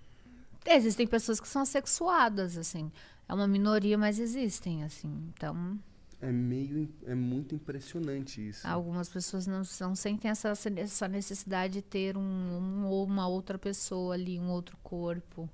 Existem 0.65 1.07
pessoas 1.07 1.41
que 1.41 1.49
são 1.49 1.63
assexuadas, 1.63 2.57
assim. 2.57 2.91
É 3.29 3.35
uma 3.35 3.47
minoria, 3.47 3.97
mas 3.99 4.19
existem, 4.19 4.83
assim. 4.85 5.31
Então, 5.35 5.79
É 6.21 6.33
meio. 6.33 6.89
É 7.07 7.15
muito 7.15 7.55
impressionante 7.55 8.47
isso. 8.49 8.67
algumas 8.67 9.09
pessoas 9.09 9.47
não, 9.47 9.63
não 9.81 9.95
sentem 9.95 10.31
essa, 10.31 10.53
essa 10.77 11.09
necessidade 11.09 11.75
de 11.75 11.83
ter 11.83 12.17
um, 12.17 12.21
um 12.21 12.87
ou 12.87 13.05
uma 13.05 13.29
outra 13.29 13.59
pessoa 13.59 14.15
ali, 14.15 14.39
um 14.39 14.51
outro 14.51 14.77
corpo. 14.83 15.49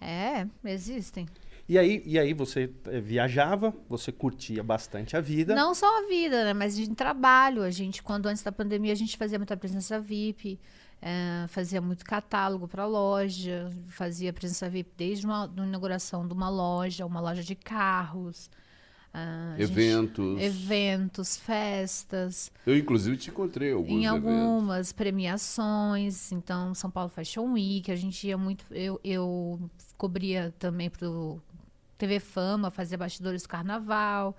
É, 0.00 0.46
existem. 0.64 1.26
E 1.68 1.76
aí, 1.76 2.02
e 2.06 2.18
aí 2.18 2.32
você 2.32 2.72
eh, 2.86 3.00
viajava, 3.00 3.74
você 3.88 4.10
curtia 4.10 4.62
bastante 4.62 5.16
a 5.16 5.20
vida. 5.20 5.54
Não 5.54 5.74
só 5.74 5.98
a 5.98 6.08
vida, 6.08 6.44
né? 6.44 6.54
Mas 6.54 6.74
de 6.74 6.88
trabalho. 6.94 7.62
A 7.62 7.70
gente, 7.70 8.02
quando 8.02 8.26
antes 8.26 8.42
da 8.42 8.50
pandemia, 8.50 8.92
a 8.92 8.96
gente 8.96 9.18
fazia 9.18 9.38
muita 9.38 9.54
presença 9.54 10.00
VIP, 10.00 10.58
eh, 11.02 11.44
fazia 11.48 11.80
muito 11.80 12.06
catálogo 12.06 12.66
para 12.66 12.86
loja, 12.86 13.70
fazia 13.88 14.32
presença 14.32 14.68
VIP 14.68 14.90
desde 14.96 15.26
uma, 15.26 15.44
a 15.44 15.66
inauguração 15.66 16.26
de 16.26 16.32
uma 16.32 16.48
loja, 16.48 17.04
uma 17.04 17.20
loja 17.20 17.42
de 17.42 17.54
carros. 17.54 18.50
Ah, 19.12 19.54
a 19.54 19.58
gente- 19.60 19.70
Eventos. 19.72 20.40
eventos, 20.40 21.36
festas, 21.36 22.50
Eu, 22.66 22.76
inclusive, 22.76 23.16
te 23.16 23.30
encontrei 23.30 23.70
em 23.70 23.74
alguns 23.74 23.90
em 23.90 24.04
eventos. 24.06 24.28
algumas 24.30 24.92
premiações. 24.92 26.30
Então, 26.32 26.74
São 26.74 26.90
Paulo 26.90 27.08
Fashion 27.10 27.52
Week, 27.52 27.90
a 27.90 27.96
gente 27.96 28.26
ia 28.26 28.36
muito. 28.36 28.64
Eu, 28.72 29.00
eu 29.02 29.70
cobria 29.96 30.54
também 30.58 30.90
pro 30.90 31.40
TV 31.96 32.20
Fama, 32.20 32.70
fazia 32.70 32.96
bastidores 32.98 33.42
do 33.42 33.48
carnaval. 33.48 34.36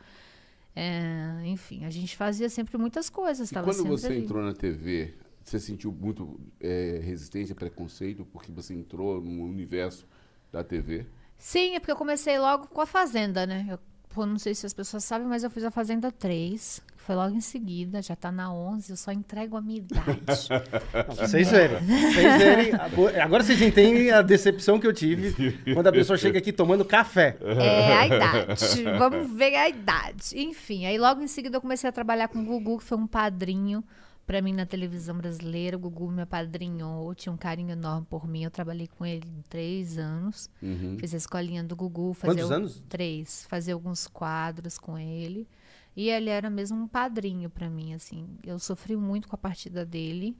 É, 0.75 1.41
enfim, 1.45 1.83
a 1.83 1.89
gente 1.89 2.15
fazia 2.15 2.47
sempre 2.49 2.77
muitas 2.77 3.09
coisas. 3.09 3.51
E 3.51 3.55
quando 3.55 3.83
você 3.85 4.07
ali. 4.07 4.19
entrou 4.19 4.41
na 4.43 4.53
TV, 4.53 5.13
você 5.43 5.59
sentiu 5.59 5.91
muito 5.91 6.39
é, 6.59 7.01
resistência, 7.03 7.53
preconceito, 7.55 8.23
porque 8.31 8.51
você 8.51 8.73
entrou 8.73 9.19
no 9.19 9.43
universo 9.43 10.05
da 10.51 10.63
TV? 10.63 11.05
Sim, 11.37 11.75
é 11.75 11.79
porque 11.79 11.91
eu 11.91 11.95
comecei 11.97 12.37
logo 12.39 12.67
com 12.67 12.81
a 12.81 12.85
Fazenda, 12.85 13.45
né? 13.47 13.65
Eu, 13.69 13.79
pô, 14.19 14.25
não 14.25 14.37
sei 14.37 14.53
se 14.53 14.65
as 14.65 14.73
pessoas 14.73 15.05
sabem, 15.05 15.25
mas 15.25 15.45
eu 15.45 15.49
fiz 15.49 15.63
a 15.63 15.71
Fazenda 15.71 16.11
3, 16.11 16.81
que 16.97 17.03
foi 17.03 17.15
logo 17.15 17.33
em 17.33 17.39
seguida, 17.39 18.01
já 18.01 18.17
tá 18.17 18.29
na 18.29 18.53
11, 18.53 18.91
eu 18.91 18.97
só 18.97 19.13
entrego 19.13 19.55
a 19.55 19.61
minha 19.61 19.77
idade. 19.77 20.49
Vocês 21.15 21.49
verem. 21.49 21.77
pra 21.77 22.11
Vocês 22.11 22.37
verem. 22.37 23.21
Agora 23.21 23.43
vocês 23.43 23.61
entendem 23.61 24.11
a 24.11 24.21
decepção 24.21 24.77
que 24.77 24.85
eu 24.85 24.91
tive 24.91 25.53
quando 25.73 25.87
a 25.87 25.91
pessoa 25.93 26.17
chega 26.17 26.37
aqui 26.37 26.51
tomando 26.51 26.83
café. 26.83 27.37
É 27.41 27.97
a 27.97 28.07
idade. 28.07 28.83
Vamos 28.97 29.31
ver 29.31 29.55
a 29.55 29.69
idade. 29.69 30.37
Enfim, 30.37 30.85
aí 30.85 30.97
logo 30.97 31.21
em 31.21 31.27
seguida 31.27 31.55
eu 31.55 31.61
comecei 31.61 31.89
a 31.89 31.93
trabalhar 31.93 32.27
com 32.27 32.39
o 32.39 32.43
Gugu, 32.43 32.79
que 32.79 32.83
foi 32.83 32.97
um 32.97 33.07
padrinho 33.07 33.81
pra 34.29 34.43
mim 34.43 34.53
na 34.53 34.63
televisão 34.63 35.17
brasileira. 35.17 35.75
O 35.75 35.79
Gugu 35.79 36.11
me 36.11 36.21
apadrinhou, 36.21 37.15
tinha 37.15 37.33
um 37.33 37.37
carinho 37.37 37.71
enorme 37.71 38.05
por 38.07 38.27
mim. 38.27 38.43
Eu 38.43 38.51
trabalhei 38.51 38.85
com 38.87 39.03
ele 39.03 39.25
três 39.49 39.97
anos. 39.97 40.47
Uhum. 40.61 40.97
Fiz 40.99 41.15
a 41.15 41.17
escolinha 41.17 41.63
do 41.63 41.75
Gugu. 41.75 42.15
Quantos 42.21 42.47
o- 42.47 42.53
anos? 42.53 42.83
Três. 42.87 43.47
Fazia 43.49 43.73
alguns 43.73 44.05
quadros 44.07 44.77
com 44.77 44.99
ele. 44.99 45.47
E 45.95 46.09
ele 46.09 46.29
era 46.29 46.47
mesmo 46.47 46.77
um 46.83 46.87
padrinho 46.87 47.49
pra 47.49 47.71
mim, 47.71 47.95
assim. 47.95 48.27
Eu 48.43 48.59
sofri 48.59 48.95
muito 48.95 49.27
com 49.27 49.35
a 49.35 49.39
partida 49.39 49.83
dele. 49.83 50.37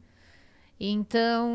Então, 0.80 1.50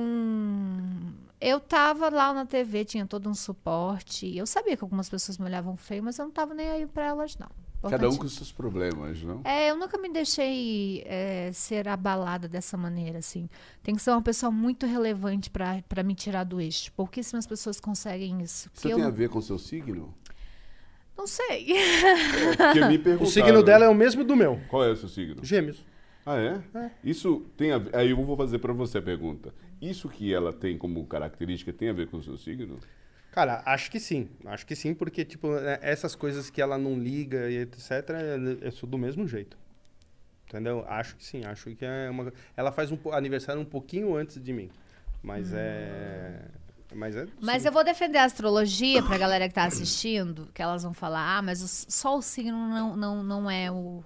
eu 1.40 1.60
tava 1.60 2.10
lá 2.10 2.32
na 2.34 2.44
TV, 2.44 2.84
tinha 2.84 3.06
todo 3.06 3.28
um 3.30 3.34
suporte. 3.34 4.36
Eu 4.36 4.44
sabia 4.46 4.76
que 4.76 4.82
algumas 4.84 5.08
pessoas 5.08 5.38
me 5.38 5.46
olhavam 5.46 5.76
feio, 5.76 6.02
mas 6.02 6.18
eu 6.18 6.24
não 6.24 6.32
tava 6.32 6.52
nem 6.52 6.68
aí 6.68 6.84
pra 6.86 7.06
elas, 7.06 7.36
não. 7.38 7.48
Cada 7.90 8.08
um 8.08 8.16
com 8.16 8.24
os 8.24 8.34
seus 8.34 8.52
problemas, 8.52 9.22
não? 9.22 9.40
é, 9.44 9.70
eu 9.70 9.76
nunca 9.76 9.98
me 9.98 10.08
deixei 10.08 11.02
é, 11.06 11.50
ser 11.52 11.88
abalada 11.88 12.48
dessa 12.48 12.76
maneira, 12.76 13.18
assim. 13.18 13.48
Tem 13.82 13.94
que 13.94 14.02
ser 14.02 14.10
uma 14.10 14.22
pessoa 14.22 14.50
muito 14.50 14.86
relevante 14.86 15.50
pra 15.50 16.02
me 16.02 16.14
tirar 16.14 16.44
do 16.44 16.60
eixo. 16.60 16.92
Pouquíssimas 16.92 17.46
pessoas 17.46 17.80
conseguem 17.80 18.42
isso. 18.42 18.70
Isso 18.72 18.82
tem 18.82 18.92
eu 18.92 19.06
a 19.06 19.10
ver 19.10 19.28
com 19.28 19.38
o 19.38 19.42
seu 19.42 19.58
signo? 19.58 20.14
não 21.16 21.26
sei. 21.26 21.68
Porque 22.56 22.84
me 22.84 23.16
O 23.22 23.26
signo 23.26 23.62
dela 23.62 23.84
é 23.84 23.88
o 23.88 23.94
mesmo 23.94 24.24
do 24.24 24.36
meu. 24.36 24.60
Qual 24.68 24.84
é 24.84 24.90
o 24.90 24.96
seu 24.96 25.08
signo? 25.08 25.44
Gêmeos. 25.44 25.84
Ah, 26.26 26.38
é? 26.38 26.90
Isso 27.02 27.44
tem 27.56 27.72
a 27.72 27.78
ver... 27.78 27.94
Aí 27.94 28.10
eu 28.10 28.24
vou 28.24 28.36
fazer 28.36 28.58
pra 28.58 28.72
você 28.72 28.98
a 28.98 29.02
pergunta. 29.02 29.54
Isso 29.80 30.08
que 30.08 30.32
ela 30.32 30.52
tem 30.52 30.78
como 30.78 31.04
característica 31.06 31.72
tem 31.72 31.90
a 31.90 31.92
ver 31.92 32.08
com 32.08 32.16
o 32.16 32.22
seu 32.22 32.36
signo? 32.36 32.78
Cara, 33.34 33.64
acho 33.66 33.90
que 33.90 33.98
sim. 33.98 34.28
Acho 34.44 34.64
que 34.64 34.76
sim, 34.76 34.94
porque, 34.94 35.24
tipo, 35.24 35.56
é, 35.56 35.80
essas 35.82 36.14
coisas 36.14 36.50
que 36.50 36.62
ela 36.62 36.78
não 36.78 36.96
liga 36.96 37.50
e 37.50 37.56
etc., 37.62 37.90
eu 38.62 38.70
sou 38.70 38.88
do 38.88 38.96
mesmo 38.96 39.26
jeito. 39.26 39.58
Entendeu? 40.46 40.84
Acho 40.86 41.16
que 41.16 41.24
sim. 41.24 41.44
Acho 41.44 41.74
que 41.74 41.84
é 41.84 42.08
uma. 42.08 42.32
Ela 42.56 42.70
faz 42.70 42.92
um 42.92 42.98
aniversário 43.10 43.60
um 43.60 43.64
pouquinho 43.64 44.14
antes 44.14 44.40
de 44.40 44.52
mim. 44.52 44.70
Mas 45.20 45.52
é. 45.52 46.44
Mas 46.94 47.16
é. 47.16 47.26
Mas 47.40 47.62
sim. 47.62 47.68
eu 47.68 47.72
vou 47.72 47.82
defender 47.82 48.18
a 48.18 48.24
astrologia 48.24 49.02
pra 49.02 49.18
galera 49.18 49.48
que 49.48 49.54
tá 49.54 49.64
assistindo, 49.64 50.48
que 50.54 50.62
elas 50.62 50.84
vão 50.84 50.94
falar, 50.94 51.38
ah, 51.38 51.42
mas 51.42 51.60
o- 51.60 51.90
só 51.90 52.16
o 52.16 52.22
signo 52.22 52.56
não, 52.68 52.96
não, 52.96 53.22
não 53.24 53.50
é 53.50 53.68
o. 53.68 54.04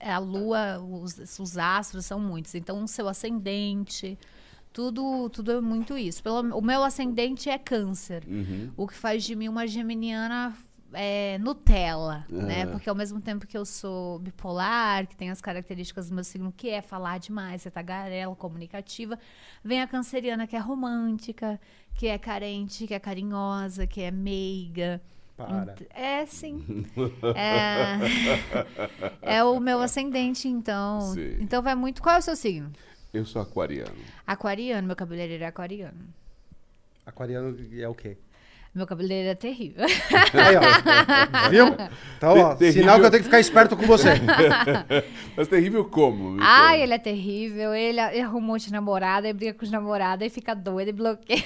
é 0.00 0.10
a 0.12 0.18
lua, 0.18 0.80
os, 0.80 1.38
os 1.38 1.56
astros 1.56 2.06
são 2.06 2.18
muitos. 2.18 2.56
Então, 2.56 2.82
o 2.82 2.88
seu 2.88 3.06
ascendente, 3.06 4.18
tudo, 4.74 5.30
tudo 5.30 5.52
é 5.52 5.60
muito 5.60 5.96
isso. 5.96 6.20
Pelo, 6.20 6.40
o 6.58 6.60
meu 6.60 6.82
ascendente 6.82 7.48
é 7.48 7.56
câncer. 7.56 8.24
Uhum. 8.26 8.72
O 8.76 8.88
que 8.88 8.94
faz 8.94 9.22
de 9.22 9.36
mim 9.36 9.48
uma 9.48 9.68
geminiana 9.68 10.52
é, 10.92 11.38
Nutella, 11.38 12.26
né? 12.28 12.66
Porque 12.66 12.88
ao 12.88 12.94
mesmo 12.94 13.20
tempo 13.20 13.46
que 13.46 13.56
eu 13.56 13.64
sou 13.64 14.18
bipolar, 14.18 15.06
que 15.06 15.16
tem 15.16 15.30
as 15.30 15.40
características 15.40 16.08
do 16.08 16.14
meu 16.16 16.24
signo, 16.24 16.52
que 16.56 16.70
é 16.70 16.82
falar 16.82 17.18
demais, 17.18 17.62
ser 17.62 17.70
tagarela, 17.70 18.34
comunicativa, 18.34 19.16
vem 19.62 19.80
a 19.80 19.86
canceriana, 19.86 20.44
que 20.44 20.56
é 20.56 20.58
romântica, 20.58 21.60
que 21.94 22.08
é 22.08 22.18
carente, 22.18 22.84
que 22.88 22.94
é 22.94 22.98
carinhosa, 22.98 23.86
que 23.86 24.02
é 24.02 24.10
meiga. 24.10 25.00
Para. 25.36 25.76
É, 25.90 26.26
sim. 26.26 26.84
É, 29.22 29.36
é 29.36 29.44
o 29.44 29.60
meu 29.60 29.80
ascendente, 29.80 30.48
então. 30.48 31.00
Sim. 31.00 31.36
Então 31.40 31.62
vai 31.62 31.76
muito. 31.76 32.02
Qual 32.02 32.16
é 32.16 32.18
o 32.18 32.22
seu 32.22 32.34
signo? 32.34 32.72
Eu 33.14 33.24
sou 33.24 33.40
aquariano. 33.40 33.96
Aquariano, 34.26 34.86
meu 34.86 34.96
cabeleireiro 34.96 35.44
é 35.44 35.46
aquariano. 35.46 36.08
Aquariano 37.06 37.56
é 37.78 37.88
o 37.88 37.94
quê? 37.94 38.16
Meu 38.74 38.88
cabeleireiro 38.88 39.30
é 39.30 39.34
terrível. 39.36 39.84
Aí, 39.84 40.56
ó. 40.56 40.60
Viu? 41.48 41.66
Então, 42.16 42.36
ó, 42.36 42.56
Terrível. 42.56 42.82
sinal 42.82 42.98
que 42.98 43.06
eu 43.06 43.10
tenho 43.12 43.22
que 43.22 43.28
ficar 43.28 43.38
esperto 43.38 43.76
com 43.76 43.86
você. 43.86 44.08
Mas 45.36 45.46
terrível 45.46 45.84
como? 45.84 46.36
Conta. 46.36 46.76
ele 46.76 46.92
é 46.92 46.98
terrível. 46.98 47.72
Ele, 47.72 48.00
arruma 48.00 48.38
um 48.38 48.40
monte 48.40 48.66
de 48.66 48.72
namorada, 48.72 49.28
ele 49.28 49.38
briga 49.38 49.54
com 49.54 49.64
os 49.64 49.70
namorados, 49.70 50.24
aí 50.24 50.30
fica 50.30 50.54
doido 50.54 50.88
e 50.88 50.92
bloqueia. 50.92 51.44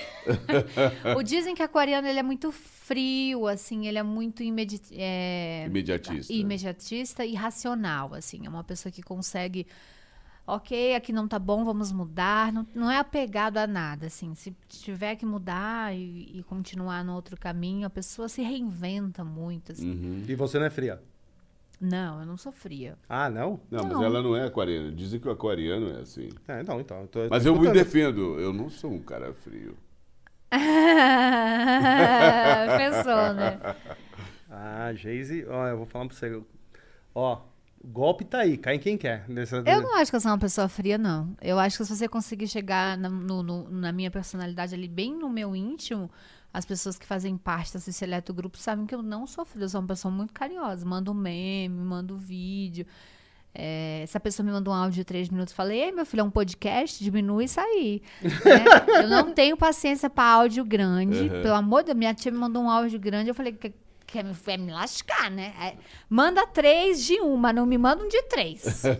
o 1.18 1.22
dizem 1.22 1.54
que 1.54 1.62
aquariano 1.62 2.08
ele 2.08 2.18
é 2.18 2.22
muito 2.22 2.50
frio, 2.50 3.46
assim, 3.46 3.86
ele 3.86 3.98
é 3.98 4.02
muito 4.02 4.42
imedi 4.42 4.80
é, 4.92 5.64
Imediatista. 5.66 6.32
imediatista 6.32 7.26
e 7.26 7.34
racional, 7.34 8.14
assim. 8.14 8.46
É 8.46 8.48
uma 8.48 8.64
pessoa 8.64 8.90
que 8.90 9.02
consegue. 9.02 9.66
Ok, 10.50 10.94
aqui 10.94 11.12
não 11.12 11.28
tá 11.28 11.38
bom, 11.38 11.62
vamos 11.62 11.92
mudar. 11.92 12.50
Não, 12.50 12.66
não 12.74 12.90
é 12.90 12.96
apegado 12.96 13.58
a 13.58 13.66
nada, 13.66 14.06
assim. 14.06 14.34
Se 14.34 14.56
tiver 14.66 15.14
que 15.16 15.26
mudar 15.26 15.94
e, 15.94 16.38
e 16.38 16.42
continuar 16.44 17.04
no 17.04 17.12
outro 17.14 17.36
caminho, 17.36 17.86
a 17.86 17.90
pessoa 17.90 18.30
se 18.30 18.40
reinventa 18.40 19.22
muito, 19.22 19.72
assim. 19.72 19.90
Uhum. 19.90 20.24
E 20.26 20.34
você 20.34 20.58
não 20.58 20.64
é 20.64 20.70
fria? 20.70 21.02
Não, 21.78 22.20
eu 22.20 22.26
não 22.26 22.38
sou 22.38 22.50
fria. 22.50 22.96
Ah, 23.06 23.28
não? 23.28 23.60
Não, 23.70 23.84
mas 23.84 23.92
Não. 23.92 24.02
ela 24.02 24.22
não 24.22 24.34
é 24.34 24.46
aquariana. 24.46 24.90
Dizem 24.90 25.20
que 25.20 25.28
o 25.28 25.30
aquariano 25.30 25.98
é 25.98 26.00
assim. 26.00 26.30
É, 26.48 26.62
então, 26.62 26.80
então. 26.80 27.02
eu 27.02 27.08
tô- 27.08 27.28
Mas 27.28 27.42
tô 27.42 27.50
eu 27.50 27.60
me 27.60 27.70
defendo. 27.70 28.40
Eu 28.40 28.50
não 28.52 28.70
sou 28.70 28.90
um 28.90 29.02
cara 29.02 29.34
frio. 29.34 29.76
Pensou, 32.78 33.34
né? 33.34 33.60
Ah, 34.50 34.92
Geise, 34.94 35.44
ó, 35.46 35.66
eu 35.68 35.76
vou 35.76 35.84
falar 35.86 36.06
pra 36.06 36.16
você. 36.16 36.42
Ó, 37.14 37.42
golpe 37.84 38.24
tá 38.24 38.38
aí, 38.40 38.56
cai 38.56 38.74
em 38.76 38.78
quem 38.78 38.96
quer. 38.98 39.24
Nessa... 39.28 39.56
Eu 39.66 39.82
não 39.82 39.96
acho 39.96 40.10
que 40.10 40.16
eu 40.16 40.20
sou 40.20 40.30
uma 40.30 40.38
pessoa 40.38 40.68
fria, 40.68 40.98
não. 40.98 41.34
Eu 41.40 41.58
acho 41.58 41.76
que 41.78 41.84
se 41.84 41.96
você 41.96 42.08
conseguir 42.08 42.48
chegar 42.48 42.96
na, 42.98 43.08
no- 43.08 43.42
no- 43.42 43.70
na 43.70 43.92
minha 43.92 44.10
personalidade 44.10 44.74
ali, 44.74 44.88
bem 44.88 45.16
no 45.16 45.28
meu 45.30 45.54
íntimo, 45.54 46.10
as 46.52 46.64
pessoas 46.64 46.98
que 46.98 47.06
fazem 47.06 47.36
parte 47.36 47.72
desse 47.74 47.92
seleto 47.92 48.32
grupo 48.34 48.56
sabem 48.58 48.86
que 48.86 48.94
eu 48.94 49.02
não 49.02 49.26
sou 49.26 49.44
fria. 49.44 49.64
Eu 49.64 49.68
sou 49.68 49.80
uma 49.80 49.86
pessoa 49.86 50.12
muito 50.12 50.32
carinhosa. 50.32 50.84
Mando 50.84 51.12
meme, 51.14 51.68
mando 51.80 52.16
vídeo. 52.16 52.86
É, 53.54 54.04
se 54.06 54.16
a 54.16 54.20
pessoa 54.20 54.44
me 54.46 54.52
manda 54.52 54.70
um 54.70 54.72
áudio 54.72 54.92
de 54.96 55.04
três 55.04 55.28
minutos, 55.28 55.52
eu 55.52 55.56
falei, 55.56 55.80
ei, 55.84 55.92
meu 55.92 56.06
filho, 56.06 56.20
é 56.20 56.24
um 56.24 56.30
podcast, 56.30 57.02
diminui 57.02 57.44
isso 57.44 57.60
aí. 57.60 58.02
né? 58.22 59.02
Eu 59.04 59.08
não 59.08 59.32
tenho 59.32 59.56
paciência 59.56 60.08
pra 60.08 60.24
áudio 60.24 60.64
grande. 60.64 61.18
Uhum. 61.22 61.42
Pelo 61.42 61.54
amor 61.54 61.80
de 61.80 61.86
Deus, 61.86 61.98
minha 61.98 62.14
tia 62.14 62.30
me 62.30 62.38
mandou 62.38 62.62
um 62.62 62.70
áudio 62.70 63.00
grande, 63.00 63.28
eu 63.30 63.34
falei, 63.34 63.58
quer, 64.08 64.24
me, 64.24 64.34
quer 64.34 64.58
me 64.58 64.72
lascar, 64.72 65.30
né? 65.30 65.54
É, 65.60 65.76
manda 66.08 66.46
três 66.46 67.04
de 67.04 67.20
uma, 67.20 67.52
não 67.52 67.66
me 67.66 67.78
manda 67.78 68.02
um 68.02 68.08
de 68.08 68.22
três. 68.22 68.82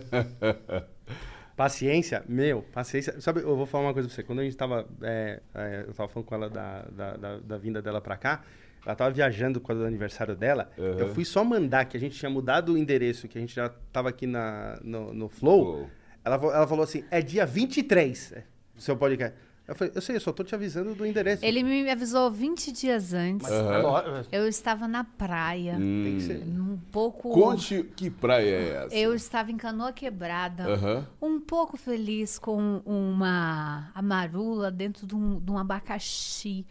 Paciência, 1.57 2.23
meu, 2.25 2.61
paciência. 2.71 3.19
Sabe, 3.19 3.41
eu 3.41 3.53
vou 3.53 3.65
falar 3.65 3.87
uma 3.87 3.93
coisa 3.93 4.07
pra 4.07 4.15
você. 4.15 4.23
Quando 4.23 4.39
a 4.39 4.45
gente 4.45 4.55
tava. 4.55 4.87
é, 5.01 5.41
é, 5.53 5.83
eu 5.85 5.93
tava 5.93 6.07
falando 6.07 6.25
com 6.25 6.33
ela 6.33 6.49
da, 6.49 6.83
da, 6.83 7.17
da, 7.17 7.37
da 7.39 7.57
vinda 7.57 7.81
dela 7.81 7.99
pra 7.99 8.15
cá. 8.15 8.45
Ela 8.85 8.95
tava 8.95 9.11
viajando 9.11 9.59
com 9.59 9.73
o 9.73 9.85
aniversário 9.85 10.37
dela. 10.37 10.71
Uhum. 10.77 10.99
Eu 10.99 11.13
fui 11.13 11.25
só 11.25 11.43
mandar 11.43 11.83
que 11.83 11.97
a 11.97 11.99
gente 11.99 12.17
tinha 12.17 12.29
mudado 12.29 12.75
o 12.75 12.77
endereço, 12.77 13.27
que 13.27 13.37
a 13.37 13.41
gente 13.41 13.53
já 13.53 13.67
tava 13.91 14.07
aqui 14.07 14.25
na, 14.25 14.79
no, 14.81 15.13
no 15.13 15.27
Flow. 15.27 15.89
Ela, 16.23 16.35
ela 16.35 16.65
falou 16.65 16.85
assim: 16.85 17.03
é 17.11 17.21
dia 17.21 17.45
23 17.45 18.31
é, 18.31 18.43
o 18.77 18.81
seu 18.81 18.95
podcast. 18.95 19.37
Eu 19.69 19.75
falei, 19.75 19.93
eu 19.95 20.01
sei, 20.01 20.15
eu 20.15 20.19
só 20.19 20.31
tô 20.33 20.43
te 20.43 20.55
avisando 20.55 20.95
do 20.95 21.05
endereço. 21.05 21.45
Ele 21.45 21.63
me 21.63 21.89
avisou 21.89 22.31
20 22.31 22.71
dias 22.71 23.13
antes. 23.13 23.47
É 23.47 23.77
lógico, 23.77 24.27
Eu 24.31 24.47
estava 24.47 24.87
na 24.87 25.03
praia, 25.03 25.73
tem 25.77 26.15
que 26.17 26.21
ser. 26.23 26.43
um 26.43 26.77
pouco. 26.91 27.29
Conte 27.29 27.83
que 27.95 28.09
praia 28.09 28.49
é 28.49 28.85
essa. 28.85 28.95
Eu 28.95 29.13
estava 29.13 29.51
em 29.51 29.57
Canoa 29.57 29.93
Quebrada, 29.93 30.63
Aham. 30.73 31.07
um 31.21 31.39
pouco 31.39 31.77
feliz 31.77 32.39
com 32.39 32.81
uma 32.85 33.91
amarula 33.93 34.71
dentro 34.71 35.05
de 35.05 35.15
um, 35.15 35.39
de 35.39 35.51
um 35.51 35.57
abacaxi, 35.57 36.65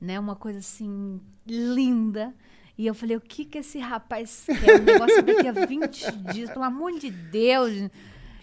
né? 0.00 0.18
Uma 0.18 0.34
coisa 0.34 0.58
assim 0.58 1.20
linda. 1.46 2.34
E 2.78 2.86
eu 2.86 2.94
falei, 2.94 3.16
o 3.16 3.20
que 3.20 3.44
que 3.44 3.58
esse 3.58 3.78
rapaz 3.78 4.44
quer? 4.46 4.80
Um 4.80 4.84
negócio 4.84 5.22
daqui 5.22 5.48
a 5.48 5.52
20 5.66 6.12
dias, 6.32 6.50
pelo 6.50 6.64
amor 6.64 6.92
de 6.98 7.10
Deus. 7.10 7.90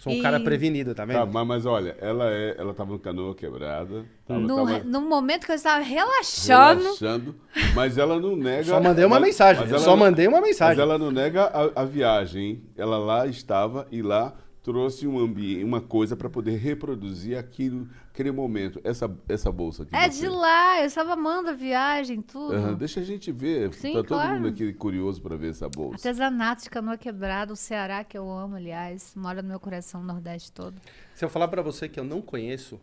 Sou 0.06 0.14
um 0.14 0.18
E 0.18 0.22
cara 0.22 0.40
prevenido, 0.40 0.94
tá 0.94 1.04
vendo? 1.04 1.16
Tá, 1.18 1.26
mas, 1.26 1.48
mas 1.48 1.66
olha, 1.66 1.98
ela, 2.00 2.30
é, 2.32 2.54
ela 2.60 2.76
tava 2.76 2.92
no 2.92 3.00
canoa 3.00 3.34
quebrada. 3.34 4.06
Tava, 4.28 4.40
No, 4.40 4.56
tava 4.68 4.84
no 4.84 5.02
momento 5.02 5.48
que 5.48 5.52
eu 5.52 5.56
estava 5.56 5.84
relaxando, 5.84 6.84
relaxando, 6.84 7.36
mas 7.74 7.98
ela 7.98 8.20
não 8.20 8.36
nega. 8.36 8.66
Só 8.66 8.80
mandei 8.80 9.04
uma 9.04 9.20
mas- 9.20 9.30
mensagem. 9.30 9.68
mas 9.68 9.82
só 9.82 9.90
não- 9.92 9.98
mandei 9.98 10.28
uma 10.28 10.40
Mas 10.42 10.50
mensagem. 10.50 10.80
ela 10.80 10.98
não 11.00 11.10
nega 11.10 11.46
a, 11.46 11.82
a 11.82 11.86
viagem, 11.86 12.44
hein? 12.46 12.64
Ela 12.78 13.00
lá 13.00 13.26
estava 13.26 13.88
e 13.92 14.04
lá 14.04 14.32
trouxe 14.66 15.06
um 15.06 15.20
ambiente, 15.20 15.64
uma 15.64 15.80
coisa 15.80 16.18
para 16.18 16.28
poder 16.28 16.58
reproduzir 16.58 17.38
aquilo, 17.38 17.88
aquele 18.12 18.32
momento. 18.32 18.82
Essa, 18.84 19.08
essa 19.30 19.52
bolsa 19.52 19.84
aqui. 19.84 19.96
é 19.96 20.10
você- 20.10 20.22
de 20.22 20.28
lá, 20.28 20.80
eu 20.82 20.88
estava 20.88 21.14
amando 21.14 21.50
a 21.52 21.54
viagem, 21.54 22.20
tudo. 22.20 22.56
Aham, 22.56 22.74
deixa 22.74 23.00
a 23.00 23.04
gente 23.04 23.32
ver. 23.32 23.72
Sim, 23.76 23.94
tá 23.94 24.00
todo 24.00 24.08
claro. 24.08 24.34
mundo 24.38 24.48
aqui 24.48 24.74
curioso 24.74 25.22
para 25.22 25.36
ver 25.38 25.52
essa 25.52 25.70
bolsa. 25.70 25.94
Artesanato 26.10 26.64
de 26.64 26.70
canoa 26.72 26.98
quebrada, 26.98 27.54
o 27.54 27.56
Ceará, 27.56 28.04
que 28.04 28.18
eu 28.18 28.28
amo, 28.28 28.56
aliás, 28.56 29.14
mora 29.16 29.44
no 29.44 29.50
meu 29.50 29.60
coração, 29.60 30.02
o 30.02 30.04
Nordeste 30.04 30.52
todo. 30.52 30.74
Se 31.14 31.24
eu 31.24 31.30
falar 31.30 31.48
pra 31.48 31.62
você 31.62 31.88
que 31.88 32.00
eu 32.00 32.04
não 32.04 32.20
conheço 32.20 32.82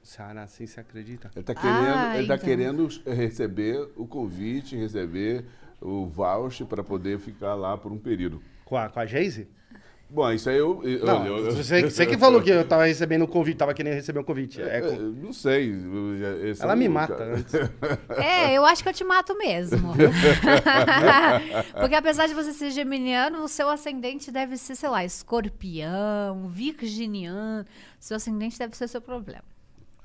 o 0.00 0.06
Ceará, 0.06 0.44
assim, 0.44 0.68
você 0.68 0.78
acredita? 0.78 1.32
Ele 1.34 1.44
tá 1.44 1.52
querendo, 1.52 1.96
Ah, 1.96 2.16
ele 2.16 2.28
tá 2.28 2.34
então. 2.36 2.46
querendo 2.46 2.88
receber 3.06 3.88
o 3.96 4.06
convite, 4.06 4.76
receber 4.76 5.44
o 5.80 6.06
voucher 6.06 6.64
para 6.64 6.84
poder 6.84 7.18
ficar 7.18 7.54
lá 7.56 7.76
por 7.76 7.90
um 7.90 7.98
período. 7.98 8.40
Com 8.64 8.76
a, 8.76 8.88
com 8.88 9.00
a 9.00 9.04
Geise? 9.06 9.48
Bom, 10.08 10.30
isso 10.30 10.48
aí 10.48 10.58
eu. 10.58 10.80
eu- 10.84 11.04
Não, 11.04 11.22
olha, 11.22 11.28
eu- 11.28 11.56
você, 11.56 11.82
você 11.90 12.06
que 12.06 12.16
falou 12.16 12.40
que 12.40 12.50
eu 12.50 12.64
tava 12.68 12.84
recebendo 12.84 13.22
o 13.22 13.28
convite, 13.28 13.56
tava 13.56 13.74
querendo 13.74 13.94
receber 13.94 14.20
um 14.20 14.24
convite. 14.24 14.62
É, 14.62 14.78
É, 14.78 14.80
com- 14.80 14.96
não 14.96 15.32
sei. 15.32 15.70
eu 15.72 16.54
ela 16.60 16.72
é 16.72 16.76
me 16.76 16.88
mata 16.88 17.22
antes. 17.24 17.52
É, 18.22 18.52
eu 18.54 18.64
acho 18.64 18.82
que 18.82 18.88
eu 18.88 18.92
te 18.92 19.02
mato 19.02 19.36
mesmo. 19.36 19.92
Porque 21.80 21.94
apesar 21.94 22.26
de 22.28 22.34
você 22.34 22.52
ser 22.52 22.70
geminiano, 22.70 23.42
o 23.42 23.48
seu 23.48 23.68
ascendente 23.68 24.30
deve 24.30 24.56
ser, 24.56 24.76
sei 24.76 24.88
lá, 24.88 25.04
escorpião, 25.04 26.48
virginiano. 26.48 27.64
Seu 27.98 28.16
ascendente 28.16 28.58
deve 28.58 28.76
ser 28.76 28.88
seu 28.88 29.00
problema. 29.00 29.42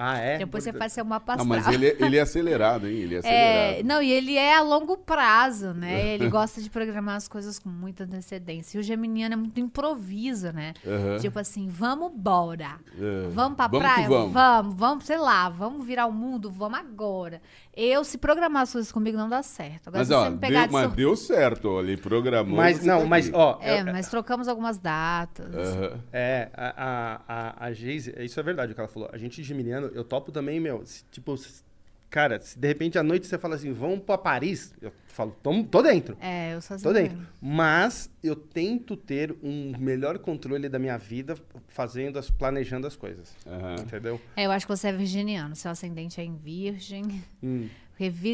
Ah, 0.01 0.17
é? 0.17 0.37
Depois 0.37 0.63
você 0.63 0.71
faz 0.71 0.93
seu 0.93 1.03
mapa 1.03 1.35
Não, 1.35 1.43
astral. 1.43 1.59
mas 1.65 1.73
ele, 1.73 1.87
é- 1.89 1.97
ele 1.99 2.17
é 2.17 2.21
acelerado, 2.23 2.87
hein? 2.87 2.95
Ele 2.99 3.15
é 3.15 3.17
É, 3.17 3.19
acelerado. 3.19 3.85
não, 3.85 4.01
e 4.01 4.09
ele 4.11 4.37
é 4.37 4.55
a 4.55 4.61
longo 4.61 4.95
prazo, 4.97 5.73
né? 5.73 6.13
Ele 6.15 6.29
gosta 6.29 6.61
de 6.61 6.69
programar 6.69 7.17
as 7.17 7.27
coisas 7.27 7.59
com 7.59 7.67
muita 7.69 8.05
antecedência. 8.05 8.77
E 8.77 8.79
o 8.79 8.83
geminiano 8.83 9.33
é 9.33 9.35
muito 9.37 9.59
improviso, 9.59 10.51
né? 10.53 10.73
Aham. 10.87 11.17
Tipo 11.19 11.37
assim, 11.39 11.67
vamos 11.67 12.13
embora. 12.13 12.79
É. 12.97 13.27
Vamos 13.29 13.57
pra 13.57 13.67
Vamos 13.67 13.85
praia? 13.85 14.07
vamos. 14.07 14.33
vamos, 14.33 14.75
vamos, 14.75 15.05
sei 15.05 15.17
lá, 15.17 15.49
vamos 15.49 15.85
virar 15.85 16.05
o 16.05 16.11
mundo, 16.13 16.49
vamos 16.49 16.79
agora. 16.79 17.41
Eu, 17.75 18.03
se 18.03 18.17
programar 18.17 18.63
as 18.63 18.71
coisas 18.71 18.91
comigo, 18.91 19.17
não 19.17 19.29
dá 19.29 19.41
certo. 19.43 19.87
Agora, 19.87 19.99
Mas, 19.99 20.07
se 20.07 20.13
ó, 20.13 20.23
você 20.23 20.29
me 20.31 20.37
pegar 20.37 20.59
deu, 20.61 20.67
de 20.67 20.73
mas 20.73 20.85
sur- 20.87 20.95
deu 20.95 21.15
certo, 21.15 21.65
ó, 21.69 21.81
ele 21.81 21.97
programou. 21.97 22.55
Mas, 22.57 22.83
não, 22.83 23.01
tá 23.01 23.05
mas, 23.05 23.27
aqui. 23.27 23.35
ó. 23.37 23.57
É, 23.61 23.81
eu- 23.81 23.85
mas 23.85 24.09
trocamos 24.09 24.47
algumas 24.47 24.77
datas. 24.77 25.55
Aham. 25.55 25.99
É, 26.11 26.49
a, 26.53 26.73
a, 26.77 27.21
a, 27.27 27.65
a 27.67 27.73
Geise, 27.73 28.13
isso 28.19 28.39
é 28.39 28.43
verdade 28.43 28.71
o 28.71 28.75
que 28.75 28.81
ela 28.81 28.89
falou. 28.89 29.09
A 29.13 29.17
gente 29.17 29.41
geminiano, 29.43 29.88
eu 29.93 30.03
topo 30.03 30.31
também, 30.31 30.59
meu. 30.59 30.85
se, 30.85 31.03
tipo, 31.11 31.35
se- 31.37 31.63
cara, 32.09 32.39
se 32.41 32.57
de 32.57 32.67
repente 32.67 32.97
à 32.97 33.03
noite 33.03 33.27
você 33.27 33.37
fala 33.37 33.55
assim, 33.55 33.71
vamos 33.71 33.99
pra 33.99 34.17
Paris, 34.17 34.73
eu 34.81 34.91
falo, 35.07 35.35
tô, 35.43 35.63
tô 35.65 35.81
dentro. 35.81 36.17
É, 36.19 36.53
eu 36.55 36.61
sou 36.61 36.75
assim. 36.75 36.83
Tô 36.83 36.91
dentro. 36.93 37.17
mesmo. 37.17 37.31
Mas 37.41 38.09
eu 38.23 38.35
tento 38.35 38.95
ter 38.97 39.35
um 39.43 39.73
melhor 39.77 40.17
controle 40.19 40.67
da 40.69 40.79
minha 40.79 40.97
vida 40.97 41.35
fazendo 41.67 42.17
as, 42.17 42.29
planejando 42.29 42.87
as 42.87 42.95
coisas. 42.95 43.35
Aham. 43.45 43.75
Entendeu? 43.81 44.19
É, 44.35 44.45
eu 44.45 44.51
acho 44.51 44.65
que 44.65 44.75
você 44.75 44.87
é 44.87 44.91
virginiano. 44.93 45.55
Seu 45.55 45.69
ascendente 45.71 46.19
é 46.19 46.23
em 46.23 46.35
virgem. 46.35 47.23
Hum. 47.43 47.67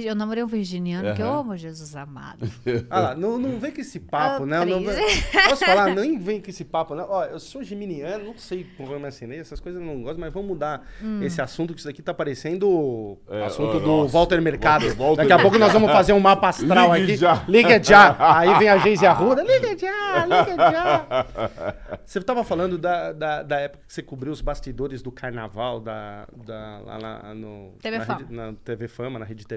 Eu 0.06 0.13
namorei 0.15 0.43
um 0.43 0.47
virginiano 0.47 1.15
que 1.15 1.21
eu 1.21 1.32
amo 1.34 1.58
Jesus 1.58 1.95
amado. 1.95 2.45
Ah 2.89 2.99
lá, 2.99 3.15
não, 3.15 3.38
não 3.39 3.58
vem 3.60 3.71
com 3.71 3.82
esse 3.82 3.99
papo, 3.99 4.45
né? 4.45 4.63
Não, 4.63 4.82
posso 5.49 5.63
falar? 5.65 5.93
Nem 5.95 6.17
vem 6.19 6.39
com 6.41 6.49
esse 6.49 6.63
papo, 6.63 6.93
não. 6.93 7.06
Ó, 7.10 7.23
eu 7.25 7.39
sou 7.39 7.63
geminiano, 7.63 8.25
não 8.25 8.38
sei 8.38 8.65
como 8.78 8.93
eu 8.93 9.06
assinei, 9.06 9.39
essas 9.39 9.60
coisas 9.60 9.82
eu 9.82 9.86
não 9.88 10.01
gosto, 10.04 10.19
mas 10.19 10.32
vamos 10.34 10.49
mudar 10.49 10.86
Hum. 11.01 11.21
esse 11.23 11.41
assunto, 11.41 11.73
que 11.73 11.80
isso 11.80 11.89
aqui 11.89 12.01
tá 12.01 12.13
parecendo 12.13 13.17
É, 13.30 13.45
assunto 13.45 13.78
ó, 13.78 13.80
do 13.80 13.88
nossa. 13.88 14.13
Walter 14.13 14.41
Mercado. 14.41 14.82
Walter- 14.84 14.97
Walter 14.97 15.21
Daqui 15.23 15.34
a 15.34 15.39
pouco 15.39 15.58
nós 15.58 15.73
vamos 15.73 15.91
fazer 15.91 16.13
um 16.13 16.19
mapa 16.19 16.49
astral 16.49 16.93
Ligue 16.95 17.04
aqui. 17.13 17.17
já. 17.17 17.43
Liga 17.47 17.84
já. 17.84 18.15
Aí 18.38 18.60
vem 18.60 18.69
a 18.69 18.78
Geise 18.78 19.06
Arruda. 19.06 19.41
Liga 19.43 19.78
já, 19.78 20.25
liga 20.25 20.56
já. 20.71 21.25
Você 22.06 22.21
tava 22.21 22.43
falando 22.43 22.78
da, 22.78 23.12
da, 23.13 23.43
da 23.43 23.60
época 23.60 23.84
que 23.88 23.93
você 23.93 24.01
cobriu 24.04 24.32
os 24.32 24.41
bastidores 24.41 25.01
do 25.01 25.12
carnaval 25.12 25.80
da, 25.80 26.28
da, 26.45 26.80
lá 26.86 26.99
na, 26.99 27.34
no, 27.34 27.73
TV 27.82 27.97
na, 27.97 28.06
Fama. 28.06 28.19
Rede, 28.19 28.34
na 28.34 28.54
TV 28.63 28.88
Fama, 28.88 29.19
na 29.19 29.25
Rede 29.25 29.45
TV. 29.47 29.54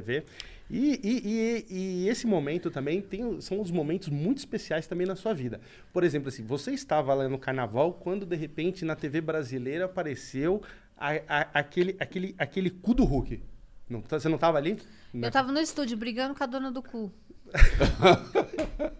E, 0.70 1.00
e, 1.02 1.64
e, 1.72 2.04
e 2.04 2.08
esse 2.08 2.26
momento 2.26 2.70
também 2.70 3.00
tem, 3.00 3.40
são 3.40 3.60
os 3.60 3.70
momentos 3.70 4.08
muito 4.08 4.38
especiais 4.38 4.86
também 4.86 5.06
na 5.06 5.16
sua 5.16 5.32
vida. 5.32 5.60
Por 5.92 6.04
exemplo, 6.04 6.28
assim, 6.28 6.44
você 6.44 6.72
estava 6.72 7.14
lá 7.14 7.26
no 7.28 7.38
carnaval 7.38 7.94
quando 7.94 8.26
de 8.26 8.36
repente 8.36 8.84
na 8.84 8.94
TV 8.94 9.20
brasileira 9.22 9.86
apareceu 9.86 10.62
a- 10.96 11.12
a- 11.26 11.48
aquele, 11.54 11.96
aquele, 11.98 12.34
aquele 12.38 12.70
cu 12.70 12.92
do 12.92 13.04
Hulk. 13.04 13.42
Não, 13.88 14.02
tá- 14.02 14.20
você 14.20 14.28
não 14.28 14.34
estava 14.36 14.58
ali? 14.58 14.78
Eu 15.14 15.30
tava 15.30 15.50
no 15.50 15.58
estúdio 15.58 15.96
brigando 15.96 16.34
com 16.34 16.44
a 16.44 16.46
dona 16.46 16.70
do 16.70 16.82
cu. 16.82 17.10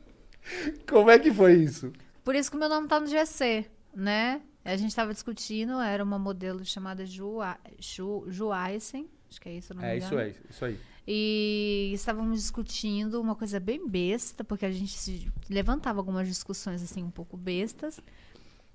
Como 0.88 1.10
é 1.10 1.18
que 1.18 1.32
foi 1.32 1.54
isso? 1.54 1.92
Por 2.24 2.34
isso 2.34 2.50
que 2.50 2.56
o 2.56 2.60
meu 2.60 2.68
nome 2.68 2.88
tá 2.88 2.98
no 2.98 3.06
GC, 3.06 3.66
né? 3.94 4.40
A 4.64 4.76
gente 4.76 4.94
tava 4.94 5.12
discutindo, 5.12 5.80
era 5.80 6.02
uma 6.02 6.18
modelo 6.18 6.64
chamada 6.64 7.04
Ju, 7.06 7.38
Ju, 7.78 8.24
Ju 8.28 8.48
Eisen, 8.54 9.08
acho 9.30 9.40
que 9.40 9.48
é 9.48 9.52
isso, 9.52 9.74
não 9.74 9.82
me 9.82 9.88
É, 9.88 9.96
engano. 9.96 10.06
isso 10.12 10.18
aí, 10.18 10.36
isso 10.50 10.64
aí. 10.64 10.78
E 11.06 11.90
estávamos 11.94 12.38
discutindo 12.40 13.20
uma 13.20 13.34
coisa 13.34 13.58
bem 13.58 13.88
besta, 13.88 14.44
porque 14.44 14.66
a 14.66 14.70
gente 14.70 14.92
se 14.98 15.30
levantava 15.48 15.98
algumas 16.00 16.28
discussões 16.28 16.82
assim 16.82 17.02
um 17.02 17.10
pouco 17.10 17.36
bestas. 17.36 17.98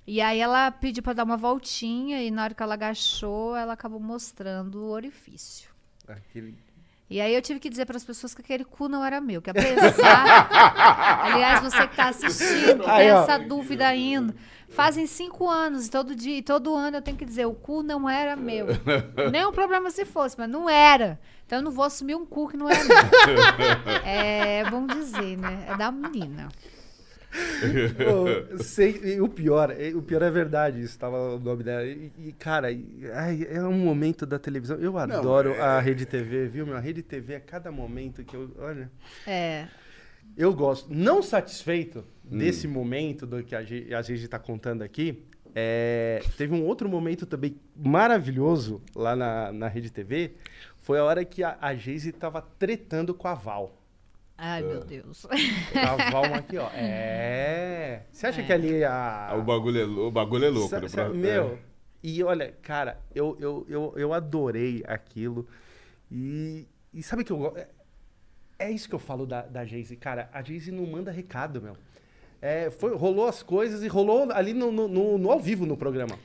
E 0.05 0.19
aí 0.19 0.39
ela 0.39 0.69
pediu 0.71 1.01
para 1.03 1.13
dar 1.13 1.23
uma 1.23 1.37
voltinha 1.37 2.21
e 2.23 2.29
na 2.31 2.43
hora 2.43 2.53
que 2.53 2.61
ela 2.63 2.73
agachou, 2.73 3.55
ela 3.55 3.73
acabou 3.73 3.99
mostrando 3.99 4.79
o 4.81 4.89
orifício. 4.89 5.69
Aquele... 6.07 6.57
E 7.13 7.21
aí 7.21 7.35
eu 7.35 7.43
tive 7.43 7.59
que 7.59 7.69
dizer 7.69 7.85
para 7.85 7.95
as 7.95 8.03
pessoas 8.03 8.33
que 8.33 8.41
aquele 8.41 8.65
cu 8.65 8.89
não 8.89 9.05
era 9.05 9.21
meu, 9.21 9.39
que 9.39 9.47
apesar, 9.47 10.49
aliás, 11.31 11.61
você 11.61 11.87
que 11.87 11.95
tá 11.95 12.07
assistindo, 12.07 12.83
que 12.83 12.89
Aí, 12.89 13.05
tem 13.05 13.13
ó. 13.13 13.21
essa 13.21 13.37
dúvida 13.37 13.85
ainda, 13.87 14.33
fazem 14.67 15.05
cinco 15.05 15.47
anos 15.47 15.85
e 15.85 15.91
todo 15.91 16.15
dia, 16.15 16.39
e 16.39 16.41
todo 16.41 16.75
ano 16.75 16.97
eu 16.97 17.03
tenho 17.03 17.15
que 17.15 17.23
dizer, 17.23 17.45
o 17.45 17.53
cu 17.53 17.83
não 17.83 18.09
era 18.09 18.35
meu. 18.35 18.65
Nem 19.31 19.45
um 19.45 19.51
problema 19.51 19.91
se 19.91 20.05
fosse, 20.05 20.35
mas 20.39 20.49
não 20.49 20.67
era. 20.67 21.19
Então 21.45 21.59
eu 21.59 21.63
não 21.63 21.71
vou 21.71 21.85
assumir 21.85 22.15
um 22.15 22.25
cu 22.25 22.49
que 22.49 22.57
não 22.57 22.67
era 22.67 22.83
meu. 22.83 22.97
É 24.03 24.67
bom 24.71 24.87
dizer, 24.87 25.37
né? 25.37 25.65
É 25.69 25.77
da 25.77 25.91
menina. 25.91 26.47
Pô, 27.33 28.63
sei- 28.63 29.19
o 29.19 29.27
pior, 29.27 29.71
é- 29.71 29.93
o 29.95 30.01
pior 30.01 30.21
é 30.21 30.29
verdade, 30.29 30.81
isso 30.81 30.97
tava 30.97 31.35
o 31.35 31.39
nome 31.39 31.63
dela. 31.63 31.85
E, 31.85 32.11
e, 32.19 32.31
cara, 32.33 32.71
e- 32.71 32.85
ai, 33.13 33.47
é 33.49 33.61
um 33.63 33.73
momento 33.73 34.25
da 34.25 34.37
televisão. 34.37 34.77
Eu 34.77 34.97
adoro 34.97 35.51
é- 35.53 35.59
a 35.61 35.79
Rede 35.79 36.05
TV, 36.05 36.47
viu, 36.47 36.65
meu? 36.65 36.75
A 36.77 36.79
Rede 36.79 37.01
TV 37.01 37.33
é 37.33 37.39
cada 37.39 37.71
momento 37.71 38.23
que 38.23 38.35
eu. 38.35 38.51
Olha. 38.59 38.91
É. 39.25 39.67
Eu 40.37 40.53
gosto. 40.53 40.93
Não 40.93 41.21
satisfeito 41.21 42.03
desse 42.23 42.67
momento 42.67 43.25
do 43.25 43.43
que 43.43 43.55
a 43.55 43.63
gente, 43.63 43.93
a 43.93 44.01
gente 44.01 44.27
tá 44.27 44.39
contando 44.39 44.81
aqui, 44.81 45.23
é, 45.53 46.21
teve 46.37 46.53
um 46.55 46.63
outro 46.65 46.87
momento 46.89 47.25
também 47.25 47.55
maravilhoso 47.75 48.81
lá 48.95 49.15
na, 49.15 49.51
na 49.51 49.67
Rede 49.67 49.91
TV. 49.91 50.31
Foi 50.81 50.97
a 50.99 51.03
hora 51.03 51.23
que 51.23 51.43
a, 51.43 51.57
a 51.61 51.75
Geise 51.75 52.11
tava 52.11 52.41
tretando 52.41 53.13
com 53.13 53.27
a 53.27 53.33
Val. 53.33 53.82
Ai, 54.45 54.61
meu 54.61 54.83
Deus. 54.83 55.25
A 55.25 56.11
Val 56.11 56.25
aqui, 56.35 56.57
ó. 56.57 56.69
É. 56.73 58.03
Você 58.11 58.27
acha 58.27 58.41
É. 58.41 58.45
que 58.45 58.51
ali 58.51 58.83
a. 58.83 59.29
Ah, 59.31 59.35
o, 59.37 59.41
bagulho 59.43 59.79
é, 59.81 59.85
lou- 59.85 60.07
o 60.07 60.11
bagulho 60.11 60.45
é 60.45 60.49
louco. 60.49 60.69
Sa- 60.69 60.81
né? 60.81 60.87
sa- 60.89 61.05
Pra- 61.05 61.13
meu, 61.13 61.53
é. 61.53 61.57
e 62.03 62.21
olha, 62.23 62.53
cara, 62.61 62.99
eu, 63.15 63.37
eu, 63.39 63.65
eu, 63.69 63.93
eu 63.95 64.13
adorei 64.13 64.83
aquilo. 64.87 65.47
E, 66.11 66.67
e 66.93 67.01
sabe 67.01 67.23
que 67.23 67.31
eu 67.31 67.37
gosto? 67.37 67.57
É, 67.57 67.67
é 68.59 68.71
isso 68.71 68.89
que 68.89 68.95
eu 68.95 68.99
falo 68.99 69.25
da, 69.25 69.43
da 69.43 69.65
Jayce. 69.65 69.95
Cara, 69.95 70.29
a 70.33 70.41
Jayce 70.43 70.71
não 70.71 70.85
manda 70.85 71.11
recado, 71.11 71.61
meu. 71.61 71.75
É, 72.41 72.69
foi, 72.69 72.93
rolou 72.95 73.27
as 73.27 73.41
coisas 73.41 73.81
e 73.83 73.87
rolou 73.87 74.29
ali 74.33 74.53
no, 74.53 74.71
no, 74.71 74.87
no- 74.89 75.17
no 75.17 75.31
ao 75.31 75.39
vivo 75.39 75.65
no 75.65 75.77
programa. 75.77 76.19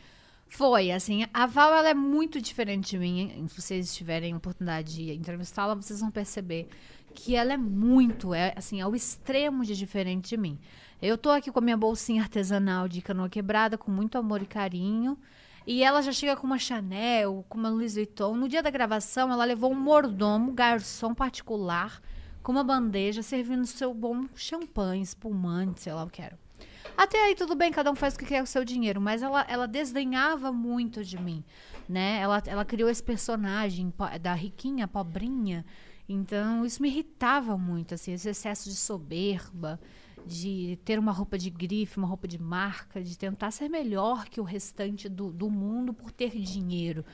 Foi, 0.50 0.90
assim, 0.90 1.26
a 1.32 1.46
Val 1.46 1.72
ela 1.74 1.90
é 1.90 1.94
muito 1.94 2.40
diferente 2.40 2.90
de 2.92 2.98
mim. 2.98 3.46
Se 3.48 3.60
vocês 3.60 3.94
tiverem 3.94 4.34
oportunidade 4.34 4.94
de 4.94 5.12
entrevistá-la, 5.12 5.74
vocês 5.74 6.00
vão 6.00 6.10
perceber 6.10 6.68
que 7.14 7.34
ela 7.34 7.52
é 7.52 7.56
muito, 7.56 8.32
é 8.34 8.52
assim, 8.56 8.80
ao 8.80 8.94
extremo 8.94 9.64
de 9.64 9.76
diferente 9.76 10.30
de 10.30 10.36
mim. 10.36 10.58
Eu 11.00 11.16
tô 11.16 11.30
aqui 11.30 11.50
com 11.50 11.58
a 11.58 11.62
minha 11.62 11.76
bolsinha 11.76 12.22
artesanal 12.22 12.88
de 12.88 13.00
canoa 13.00 13.28
quebrada, 13.28 13.78
com 13.78 13.90
muito 13.90 14.18
amor 14.18 14.42
e 14.42 14.46
carinho. 14.46 15.18
E 15.66 15.84
ela 15.84 16.00
já 16.00 16.12
chega 16.12 16.34
com 16.34 16.46
uma 16.46 16.58
Chanel, 16.58 17.44
com 17.48 17.58
uma 17.58 17.68
Louis 17.68 17.94
Vuitton. 17.94 18.34
No 18.34 18.48
dia 18.48 18.62
da 18.62 18.70
gravação, 18.70 19.30
ela 19.30 19.44
levou 19.44 19.70
um 19.70 19.78
mordomo, 19.78 20.52
garçom 20.52 21.14
particular, 21.14 22.00
com 22.42 22.52
uma 22.52 22.64
bandeja, 22.64 23.22
servindo 23.22 23.66
seu 23.66 23.92
bom 23.92 24.26
champanhe, 24.34 25.02
espumante, 25.02 25.82
sei 25.82 25.92
lá 25.92 26.04
o 26.04 26.10
que 26.10 26.22
era. 26.22 26.38
Até 26.96 27.22
aí 27.26 27.34
tudo 27.34 27.54
bem, 27.54 27.70
cada 27.70 27.92
um 27.92 27.94
faz 27.94 28.14
o 28.14 28.18
que 28.18 28.24
quer 28.24 28.38
com 28.38 28.44
o 28.44 28.46
seu 28.46 28.64
dinheiro, 28.64 29.00
mas 29.00 29.22
ela, 29.22 29.46
ela 29.48 29.68
desdenhava 29.68 30.50
muito 30.50 31.04
de 31.04 31.16
mim, 31.16 31.44
né? 31.88 32.18
Ela, 32.18 32.42
ela 32.46 32.64
criou 32.64 32.90
esse 32.90 33.02
personagem 33.02 33.92
da 34.20 34.34
riquinha, 34.34 34.88
pobrinha, 34.88 35.64
então 36.08 36.64
isso 36.64 36.80
me 36.80 36.88
irritava 36.88 37.56
muito, 37.58 37.94
assim, 37.94 38.12
esse 38.12 38.28
excesso 38.28 38.68
de 38.70 38.76
soberba, 38.76 39.78
de 40.26 40.78
ter 40.84 40.98
uma 40.98 41.12
roupa 41.12 41.36
de 41.38 41.50
grife, 41.50 41.98
uma 41.98 42.06
roupa 42.08 42.26
de 42.26 42.38
marca, 42.38 43.02
de 43.02 43.16
tentar 43.16 43.50
ser 43.50 43.68
melhor 43.68 44.26
que 44.26 44.40
o 44.40 44.44
restante 44.44 45.08
do, 45.08 45.30
do 45.32 45.50
mundo 45.50 45.92
por 45.92 46.10
ter 46.10 46.30
dinheiro. 46.38 47.04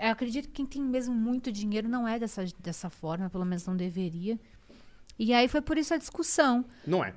Eu 0.00 0.10
acredito 0.10 0.46
que 0.46 0.54
quem 0.54 0.66
tem 0.66 0.82
mesmo 0.82 1.14
muito 1.14 1.52
dinheiro 1.52 1.88
não 1.88 2.08
é 2.08 2.18
dessa, 2.18 2.44
dessa 2.58 2.88
forma, 2.88 3.28
pelo 3.28 3.44
menos 3.44 3.66
não 3.66 3.76
deveria. 3.76 4.38
E 5.18 5.32
aí 5.32 5.48
foi 5.48 5.60
por 5.60 5.76
isso 5.76 5.92
a 5.94 5.98
discussão. 5.98 6.64
Não 6.86 7.04
é. 7.04 7.14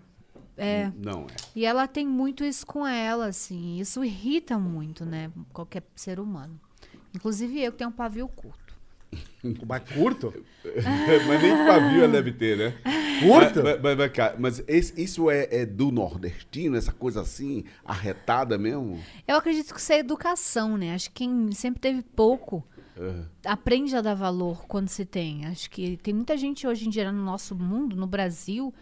É, 0.57 0.91
Não 0.97 1.21
é. 1.21 1.27
e 1.55 1.65
ela 1.65 1.87
tem 1.87 2.05
muito 2.05 2.43
isso 2.43 2.67
com 2.67 2.85
ela, 2.85 3.27
assim. 3.27 3.79
Isso 3.79 4.03
irrita 4.03 4.59
muito, 4.59 5.05
né? 5.05 5.31
Qualquer 5.53 5.83
ser 5.95 6.19
humano. 6.19 6.59
Inclusive 7.15 7.61
eu 7.61 7.71
que 7.71 7.77
tenho 7.77 7.89
um 7.89 7.93
pavio 7.93 8.27
curto. 8.27 8.68
Mas 9.67 9.83
curto? 9.93 10.33
mas 11.27 11.41
nem 11.41 11.55
pavio 11.65 12.03
ela 12.03 12.07
deve 12.11 12.31
ter, 12.33 12.57
né? 12.57 12.73
Curto? 13.21 13.63
Mas, 13.63 13.81
mas, 13.81 13.97
mas, 13.97 14.11
cara, 14.11 14.35
mas 14.37 14.63
esse- 14.67 15.01
isso 15.01 15.29
é, 15.31 15.47
é 15.49 15.65
do 15.65 15.91
nordestino, 15.91 16.75
essa 16.75 16.91
coisa 16.91 17.21
assim, 17.21 17.63
arretada 17.85 18.57
mesmo? 18.57 18.99
Eu 19.27 19.37
acredito 19.37 19.73
que 19.73 19.79
isso 19.79 19.93
é 19.93 19.99
educação, 19.99 20.77
né? 20.77 20.93
Acho 20.93 21.09
que 21.09 21.15
quem 21.25 21.51
sempre 21.53 21.79
teve 21.79 22.01
pouco 22.03 22.63
É. 22.99 23.23
aprende 23.45 23.95
a 23.95 24.01
dar 24.01 24.13
valor 24.13 24.65
quando 24.67 24.89
se 24.89 25.05
tem. 25.05 25.45
Acho 25.45 25.69
que 25.69 25.95
tem 25.97 26.13
muita 26.13 26.35
gente 26.37 26.67
hoje 26.67 26.85
em 26.85 26.89
dia 26.89 27.09
no 27.11 27.23
nosso 27.23 27.55
mundo, 27.55 27.95
no 27.95 28.05
Brasil, 28.05 28.73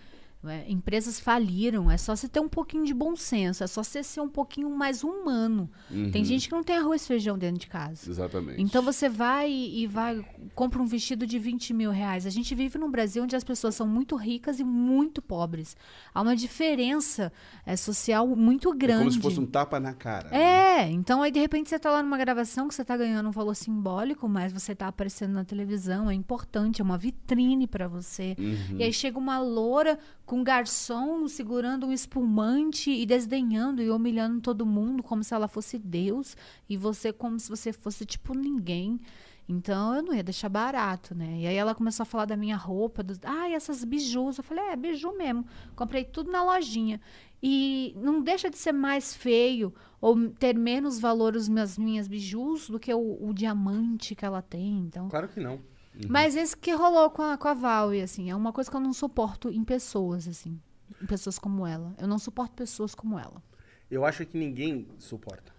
é, 0.45 0.65
empresas 0.69 1.19
faliram. 1.19 1.89
É 1.89 1.97
só 1.97 2.15
você 2.15 2.27
ter 2.27 2.39
um 2.39 2.49
pouquinho 2.49 2.85
de 2.85 2.93
bom 2.93 3.15
senso, 3.15 3.63
é 3.63 3.67
só 3.67 3.83
você 3.83 4.03
ser 4.03 4.21
um 4.21 4.29
pouquinho 4.29 4.69
mais 4.69 5.03
humano. 5.03 5.69
Tem 6.11 6.23
gente 6.23 6.47
que 6.47 6.55
não 6.55 6.63
tem 6.63 6.77
arroz 6.77 7.03
e 7.03 7.07
feijão 7.07 7.37
dentro 7.37 7.59
de 7.59 7.67
casa. 7.67 8.09
Exatamente. 8.09 8.61
Então 8.61 8.83
você 8.83 9.09
vai 9.09 9.51
e 9.51 9.87
vai, 9.87 10.23
compra 10.53 10.81
um 10.81 10.85
vestido 10.85 11.25
de 11.25 11.39
20 11.39 11.73
mil 11.73 11.91
reais. 11.91 12.25
A 12.25 12.29
gente 12.29 12.53
vive 12.53 12.77
num 12.77 12.89
Brasil 12.89 13.23
onde 13.23 13.35
as 13.35 13.43
pessoas 13.43 13.75
são 13.75 13.87
muito 13.87 14.15
ricas 14.15 14.59
e 14.59 14.63
muito 14.63 15.21
pobres. 15.21 15.75
Há 16.13 16.21
uma 16.21 16.35
diferença 16.35 17.31
é, 17.65 17.75
social 17.75 18.27
muito 18.27 18.71
é 18.71 18.75
grande. 18.75 18.99
como 18.99 19.11
se 19.11 19.19
fosse 19.19 19.39
um 19.39 19.45
tapa 19.45 19.79
na 19.79 19.93
cara. 19.93 20.29
né? 20.29 20.37
É, 20.37 20.91
então 20.91 21.21
aí 21.21 21.31
de 21.31 21.39
repente 21.39 21.69
você 21.69 21.79
tá 21.79 21.91
lá 21.91 22.03
numa 22.03 22.17
gravação 22.17 22.67
que 22.67 22.75
você 22.75 22.85
tá 22.85 22.95
ganhando 22.95 23.29
um 23.29 23.31
valor 23.31 23.55
simbólico, 23.55 24.27
mas 24.27 24.53
você 24.53 24.75
tá 24.75 24.87
aparecendo 24.87 25.33
na 25.33 25.43
televisão, 25.43 26.09
é 26.09 26.13
importante, 26.13 26.81
é 26.81 26.83
uma 26.83 26.97
vitrine 26.97 27.67
pra 27.67 27.87
você. 27.87 28.35
Uhum. 28.37 28.77
E 28.77 28.83
aí 28.83 28.93
chega 28.93 29.17
uma 29.17 29.39
loura 29.39 29.97
com 30.27 30.41
um 30.41 30.43
garçom 30.43 31.25
segurando 31.25 31.87
um 31.87 31.93
espumante 31.93 32.91
e 32.91 33.05
desdenhando 33.05 33.81
e 33.81 33.89
humilhando 33.89 34.41
todo 34.41 34.65
mundo 34.65 35.01
como 35.01 35.23
se 35.23 35.33
ela 35.33 35.47
fosse 35.47 35.79
Deus 35.79 36.35
e 36.69 36.75
você 36.75 37.13
como 37.13 37.39
se 37.39 37.49
você 37.49 37.71
fosse 37.71 38.05
tipo 38.05 38.35
ninguém. 38.35 38.99
Então 39.47 39.95
eu 39.95 40.03
não 40.03 40.13
ia 40.13 40.21
deixar 40.21 40.49
barato, 40.49 41.15
né? 41.15 41.37
E 41.39 41.47
aí 41.47 41.55
ela 41.55 41.73
começou 41.73 42.03
a 42.03 42.05
falar 42.05 42.25
da 42.25 42.35
minha 42.35 42.57
roupa, 42.57 43.01
dos, 43.01 43.17
ai, 43.23 43.53
essas 43.53 43.85
bijus. 43.85 44.37
Eu 44.37 44.43
falei, 44.43 44.65
é, 44.65 44.75
biju 44.75 45.17
mesmo. 45.17 45.45
Comprei 45.73 46.03
tudo 46.03 46.29
na 46.29 46.43
lojinha. 46.43 46.99
E 47.41 47.95
não 47.95 48.21
deixa 48.21 48.49
de 48.49 48.57
ser 48.57 48.73
mais 48.73 49.15
feio 49.15 49.73
ou 50.01 50.29
ter 50.31 50.57
menos 50.57 50.99
valor 50.99 51.37
os 51.37 51.47
meus, 51.47 51.77
minhas 51.77 52.05
bijus 52.05 52.69
do 52.69 52.77
que 52.77 52.93
o, 52.93 53.29
o 53.29 53.33
diamante 53.33 54.13
que 54.13 54.25
ela 54.25 54.41
tem. 54.41 54.79
Então, 54.79 55.07
Claro 55.07 55.29
que 55.29 55.39
não. 55.39 55.61
Mas 56.09 56.35
esse 56.35 56.55
que 56.55 56.71
rolou 56.73 57.09
com 57.09 57.21
a, 57.21 57.37
com 57.37 57.47
a 57.47 57.53
Val, 57.53 57.93
e 57.93 58.01
assim, 58.01 58.29
é 58.29 58.35
uma 58.35 58.51
coisa 58.53 58.69
que 58.69 58.75
eu 58.75 58.81
não 58.81 58.93
suporto 58.93 59.49
em 59.49 59.63
pessoas, 59.63 60.27
assim. 60.27 60.59
Em 61.01 61.05
pessoas 61.05 61.37
como 61.39 61.65
ela. 61.65 61.93
Eu 61.97 62.07
não 62.07 62.19
suporto 62.19 62.53
pessoas 62.55 62.93
como 62.95 63.17
ela. 63.19 63.41
Eu 63.89 64.05
acho 64.05 64.25
que 64.25 64.37
ninguém 64.37 64.87
suporta. 64.99 65.55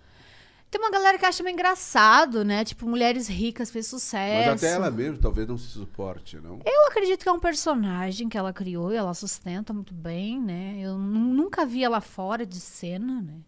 Tem 0.71 0.79
uma 0.81 0.91
galera 0.91 1.17
que 1.19 1.25
acha 1.25 1.43
meio 1.43 1.55
engraçado, 1.55 2.45
né? 2.45 2.63
Tipo, 2.63 2.87
mulheres 2.87 3.27
ricas 3.27 3.71
fez 3.71 3.87
Mas 3.87 4.03
sucesso. 4.03 4.51
até 4.51 4.73
ela 4.75 4.91
mesmo 4.91 5.17
talvez 5.17 5.49
não 5.49 5.57
se 5.57 5.67
suporte, 5.69 6.37
não? 6.37 6.61
Eu 6.65 6.87
acredito 6.89 7.23
que 7.23 7.29
é 7.29 7.33
um 7.33 7.41
personagem 7.41 8.29
que 8.29 8.37
ela 8.37 8.53
criou 8.53 8.93
e 8.93 8.97
ela 8.97 9.15
sustenta 9.15 9.73
muito 9.73 9.95
bem, 9.95 10.39
né? 10.41 10.77
Eu 10.79 10.99
nu- 10.99 11.33
nunca 11.35 11.65
vi 11.65 11.83
ela 11.83 12.03
fora 12.03 12.45
de 12.45 12.61
cena, 12.61 13.23
né? 13.23 13.39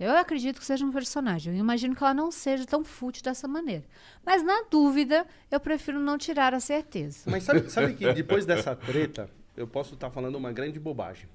Eu 0.00 0.16
acredito 0.16 0.58
que 0.58 0.64
seja 0.64 0.82
um 0.82 0.90
personagem. 0.90 1.52
Eu 1.52 1.60
imagino 1.60 1.94
que 1.94 2.02
ela 2.02 2.14
não 2.14 2.30
seja 2.30 2.64
tão 2.64 2.82
fútil 2.82 3.22
dessa 3.22 3.46
maneira. 3.46 3.84
Mas, 4.24 4.42
na 4.42 4.62
dúvida, 4.70 5.26
eu 5.50 5.60
prefiro 5.60 6.00
não 6.00 6.16
tirar 6.16 6.54
a 6.54 6.60
certeza. 6.60 7.30
Mas 7.30 7.44
sabe, 7.44 7.68
sabe 7.68 7.92
que 7.92 8.10
depois 8.14 8.46
dessa 8.46 8.74
treta, 8.74 9.28
eu 9.54 9.68
posso 9.68 9.92
estar 9.92 10.10
falando 10.10 10.36
uma 10.36 10.52
grande 10.52 10.80
bobagem. 10.80 11.28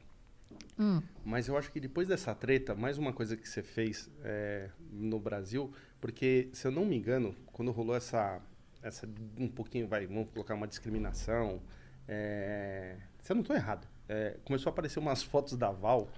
Hum. 0.79 0.99
Mas 1.23 1.47
eu 1.47 1.55
acho 1.55 1.71
que 1.71 1.79
depois 1.79 2.07
dessa 2.07 2.33
treta, 2.33 2.73
mais 2.73 2.97
uma 2.97 3.13
coisa 3.13 3.37
que 3.37 3.47
você 3.47 3.61
fez 3.61 4.09
é, 4.23 4.71
no 4.91 5.19
Brasil, 5.19 5.71
porque, 6.01 6.49
se 6.51 6.65
eu 6.65 6.71
não 6.71 6.85
me 6.85 6.97
engano, 6.97 7.35
quando 7.53 7.71
rolou 7.71 7.95
essa, 7.95 8.41
essa 8.81 9.07
um 9.37 9.47
pouquinho, 9.47 9.87
vai, 9.87 10.07
vamos 10.07 10.29
colocar 10.31 10.55
uma 10.55 10.67
discriminação, 10.67 11.61
é, 12.07 12.97
se 13.21 13.31
eu 13.31 13.35
não 13.35 13.41
estou 13.41 13.55
errado, 13.55 13.87
é, 14.09 14.37
começou 14.43 14.69
a 14.69 14.73
aparecer 14.73 14.99
umas 14.99 15.23
fotos 15.23 15.55
da 15.55 15.71
Val 15.71 16.09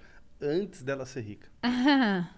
antes 0.41 0.83
dela 0.83 1.05
ser 1.05 1.21
rica. 1.21 1.49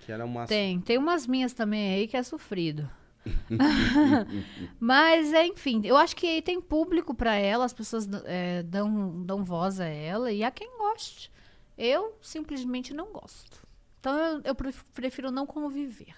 Que 0.00 0.12
era 0.12 0.24
umas... 0.24 0.48
Tem, 0.48 0.80
tem 0.80 0.96
umas 0.96 1.26
minhas 1.26 1.52
também 1.52 1.92
aí 1.94 2.08
que 2.08 2.16
é 2.16 2.22
sofrido. 2.22 2.88
Mas, 4.80 5.32
enfim, 5.32 5.82
eu 5.84 5.96
acho 5.96 6.14
que 6.16 6.40
tem 6.42 6.60
público 6.60 7.14
pra 7.14 7.34
ela, 7.34 7.64
as 7.64 7.72
pessoas 7.72 8.08
é, 8.24 8.62
dão, 8.62 9.22
dão 9.24 9.44
voz 9.44 9.80
a 9.80 9.84
ela 9.86 10.32
e 10.32 10.42
a 10.42 10.50
quem 10.50 10.78
goste. 10.78 11.30
Eu 11.76 12.16
simplesmente 12.22 12.94
não 12.94 13.12
gosto. 13.12 13.66
Então 14.00 14.16
eu, 14.16 14.40
eu 14.44 14.54
pref- 14.54 14.84
prefiro 14.94 15.30
não 15.30 15.46
conviver. 15.46 16.14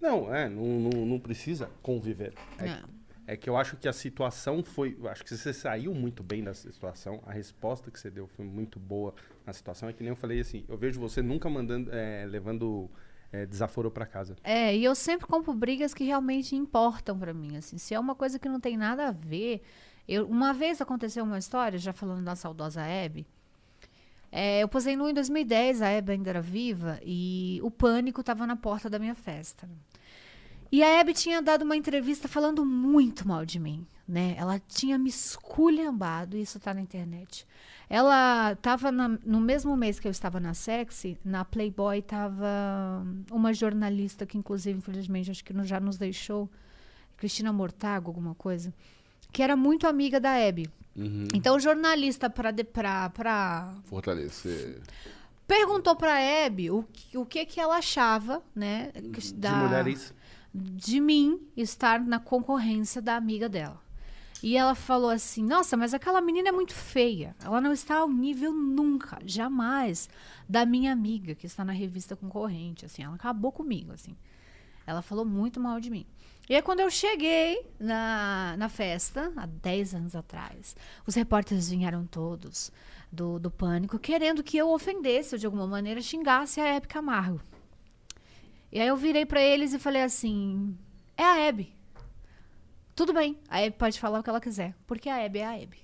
Não, 0.00 0.34
é, 0.34 0.48
não, 0.48 0.64
não, 0.64 1.06
não 1.06 1.18
precisa 1.20 1.70
conviver. 1.82 2.34
É, 2.58 2.66
É. 2.68 2.82
é 3.28 3.36
que 3.36 3.48
eu 3.48 3.56
acho 3.56 3.76
que 3.76 3.88
a 3.88 3.92
situação 3.92 4.62
foi. 4.62 4.96
Acho 5.10 5.24
que 5.24 5.36
você 5.36 5.52
saiu 5.52 5.94
muito 5.94 6.22
bem 6.22 6.42
dessa 6.44 6.70
situação. 6.70 7.22
A 7.26 7.32
resposta 7.32 7.90
que 7.90 7.98
você 7.98 8.10
deu 8.10 8.26
foi 8.26 8.44
muito 8.44 8.78
boa 8.78 9.14
na 9.46 9.52
situação. 9.52 9.88
É 9.88 9.92
que 9.92 10.02
nem 10.02 10.10
eu 10.10 10.16
falei 10.16 10.40
assim, 10.40 10.64
eu 10.68 10.76
vejo 10.76 11.00
você 11.00 11.22
nunca 11.22 11.48
mandando, 11.48 11.90
é, 11.92 12.26
levando 12.26 12.90
é, 13.32 13.46
desaforo 13.46 13.90
pra 13.90 14.04
casa. 14.04 14.36
É, 14.42 14.76
e 14.76 14.84
eu 14.84 14.94
sempre 14.94 15.26
compro 15.26 15.54
brigas 15.54 15.94
que 15.94 16.04
realmente 16.04 16.56
importam 16.56 17.18
pra 17.18 17.32
mim, 17.32 17.56
assim. 17.56 17.78
Se 17.78 17.94
é 17.94 18.00
uma 18.00 18.14
coisa 18.14 18.38
que 18.38 18.48
não 18.48 18.60
tem 18.60 18.76
nada 18.76 19.08
a 19.08 19.12
ver... 19.12 19.62
Eu, 20.08 20.24
uma 20.28 20.52
vez 20.52 20.80
aconteceu 20.80 21.24
uma 21.24 21.36
história, 21.36 21.80
já 21.80 21.92
falando 21.92 22.24
da 22.24 22.36
saudosa 22.36 22.80
Hebe. 22.80 23.26
É, 24.30 24.62
eu 24.62 24.68
posei 24.68 24.94
nu 24.94 25.08
em 25.08 25.12
2010, 25.12 25.82
a 25.82 25.88
Hebe 25.88 26.12
ainda 26.12 26.30
era 26.30 26.40
viva, 26.40 27.00
e 27.02 27.58
o 27.60 27.72
pânico 27.72 28.22
tava 28.22 28.46
na 28.46 28.54
porta 28.54 28.88
da 28.88 29.00
minha 29.00 29.16
festa. 29.16 29.68
E 30.70 30.82
a 30.82 30.88
Hebe 30.88 31.12
tinha 31.14 31.40
dado 31.40 31.62
uma 31.62 31.76
entrevista 31.76 32.26
falando 32.28 32.64
muito 32.64 33.26
mal 33.26 33.44
de 33.46 33.58
mim, 33.58 33.86
né? 34.06 34.34
Ela 34.38 34.58
tinha 34.58 34.98
me 34.98 35.08
esculhambado, 35.08 36.36
isso 36.36 36.58
tá 36.58 36.74
na 36.74 36.80
internet. 36.80 37.46
Ela 37.88 38.56
tava 38.56 38.90
na- 38.90 39.16
no 39.24 39.40
mesmo 39.40 39.76
mês 39.76 40.00
que 40.00 40.08
eu 40.08 40.10
estava 40.10 40.40
na 40.40 40.54
Sexy, 40.54 41.16
na 41.24 41.44
Playboy 41.44 42.02
tava 42.02 43.06
uma 43.30 43.52
jornalista 43.54 44.26
que 44.26 44.36
inclusive, 44.36 44.76
infelizmente, 44.78 45.30
acho 45.30 45.44
que 45.44 45.54
já 45.64 45.78
nos 45.78 45.96
deixou, 45.96 46.50
Cristina 47.16 47.52
Mortago, 47.52 48.08
alguma 48.10 48.34
coisa, 48.34 48.74
que 49.32 49.42
era 49.42 49.54
muito 49.56 49.86
amiga 49.86 50.18
da 50.18 50.36
Hebe. 50.36 50.68
Uhum. 50.96 51.28
Então, 51.34 51.56
o 51.56 51.60
jornalista 51.60 52.28
para 52.28 52.52
pra, 52.64 53.10
pra 53.10 53.74
Fortalecer. 53.84 54.80
perguntou 55.46 55.94
pra 55.94 56.18
Hebe 56.20 56.70
o, 56.70 56.82
que- 56.82 57.16
o 57.16 57.24
que 57.24 57.44
que 57.46 57.60
ela 57.60 57.76
achava, 57.76 58.42
né, 58.54 58.90
que- 59.12 59.20
De 59.20 59.34
da, 59.34 59.52
mulheres. 59.56 60.12
De 60.56 61.00
mim 61.00 61.40
estar 61.56 62.00
na 62.00 62.18
concorrência 62.18 63.02
da 63.02 63.16
amiga 63.16 63.48
dela. 63.48 63.80
E 64.42 64.56
ela 64.56 64.74
falou 64.74 65.10
assim: 65.10 65.42
Nossa, 65.42 65.76
mas 65.76 65.94
aquela 65.94 66.20
menina 66.20 66.48
é 66.48 66.52
muito 66.52 66.74
feia. 66.74 67.34
Ela 67.42 67.60
não 67.60 67.72
está 67.72 67.96
ao 67.96 68.08
nível 68.08 68.52
nunca, 68.52 69.18
jamais, 69.24 70.08
da 70.48 70.64
minha 70.64 70.92
amiga 70.92 71.34
que 71.34 71.46
está 71.46 71.64
na 71.64 71.72
revista 71.72 72.16
concorrente. 72.16 72.84
Assim, 72.84 73.02
ela 73.02 73.14
acabou 73.14 73.52
comigo, 73.52 73.92
assim. 73.92 74.16
Ela 74.86 75.02
falou 75.02 75.24
muito 75.24 75.60
mal 75.60 75.80
de 75.80 75.90
mim. 75.90 76.06
E 76.48 76.54
aí, 76.54 76.62
quando 76.62 76.80
eu 76.80 76.90
cheguei 76.90 77.66
na, 77.78 78.54
na 78.56 78.68
festa, 78.68 79.32
há 79.36 79.46
10 79.46 79.94
anos 79.94 80.14
atrás, 80.14 80.76
os 81.04 81.14
repórteres 81.14 81.68
vieram 81.70 82.06
todos 82.06 82.70
do, 83.10 83.40
do 83.40 83.50
pânico, 83.50 83.98
querendo 83.98 84.44
que 84.44 84.56
eu 84.56 84.70
ofendesse 84.70 85.34
ou 85.34 85.38
de 85.40 85.46
alguma 85.46 85.66
maneira 85.66 86.00
xingasse 86.00 86.60
a 86.60 86.66
Hebe 86.66 86.86
Camargo. 86.86 87.40
E 88.76 88.78
aí 88.78 88.88
eu 88.88 88.96
virei 88.96 89.24
pra 89.24 89.40
eles 89.40 89.72
e 89.72 89.78
falei 89.78 90.02
assim: 90.02 90.76
é 91.16 91.24
a 91.24 91.38
Hebe. 91.38 91.72
Tudo 92.94 93.14
bem, 93.14 93.38
a 93.48 93.62
Hebe 93.62 93.74
pode 93.78 93.98
falar 93.98 94.20
o 94.20 94.22
que 94.22 94.28
ela 94.28 94.38
quiser, 94.38 94.74
porque 94.86 95.08
a 95.08 95.16
Hebe 95.16 95.38
é 95.38 95.46
a 95.46 95.58
Hebe. 95.58 95.78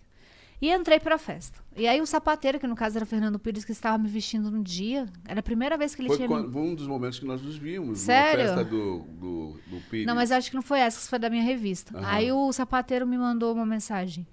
E 0.61 0.71
entrei 0.71 1.01
pra 1.01 1.17
festa. 1.17 1.59
E 1.75 1.89
aí 1.89 2.03
o 2.03 2.07
sapateiro, 2.07 2.61
que 2.61 2.67
no 2.67 2.77
caso 2.77 2.99
era 2.99 3.07
Fernando 3.07 3.39
Pires, 3.39 3.65
que 3.65 3.73
estava 3.73 3.97
me 3.97 4.09
vestindo 4.11 4.51
no 4.51 4.63
dia, 4.63 5.07
era 5.27 5.41
a 5.41 5.43
primeira 5.43 5.79
vez 5.79 5.95
que 5.95 6.03
ele 6.03 6.09
Foi 6.09 6.19
tinha. 6.19 6.29
quando- 6.29 6.55
um 6.55 6.75
dos 6.75 6.87
momentos 6.87 7.19
que 7.19 7.25
nós 7.25 7.41
nos 7.41 7.57
vimos. 7.57 7.99
Sério? 8.01 8.45
Na 8.45 8.57
festa 8.57 8.65
do, 8.71 8.99
do, 8.99 9.61
do 9.69 9.81
Pires. 9.89 10.07
Não, 10.07 10.15
mas 10.15 10.31
acho 10.31 10.51
que 10.51 10.55
não 10.55 10.63
foi 10.63 10.81
essa, 10.81 11.01
que 11.01 11.09
foi 11.09 11.19
da 11.19 11.31
minha 11.31 11.43
revista. 11.43 11.97
Aham. 11.97 12.07
Aí 12.07 12.31
o 12.31 12.53
sapateiro 12.53 13.07
me 13.07 13.17
mandou 13.17 13.55
uma 13.55 13.65
mensagem. 13.65 14.27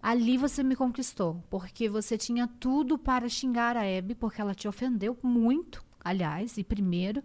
Ali 0.00 0.38
você 0.38 0.62
me 0.62 0.76
conquistou, 0.76 1.42
porque 1.50 1.88
você 1.88 2.16
tinha 2.16 2.46
tudo 2.60 2.96
para 2.96 3.28
xingar 3.28 3.76
a 3.76 3.84
Hebe, 3.84 4.14
porque 4.14 4.40
ela 4.40 4.54
te 4.54 4.68
ofendeu 4.68 5.18
muito, 5.20 5.84
aliás, 6.02 6.56
e 6.56 6.62
primeiro, 6.62 7.20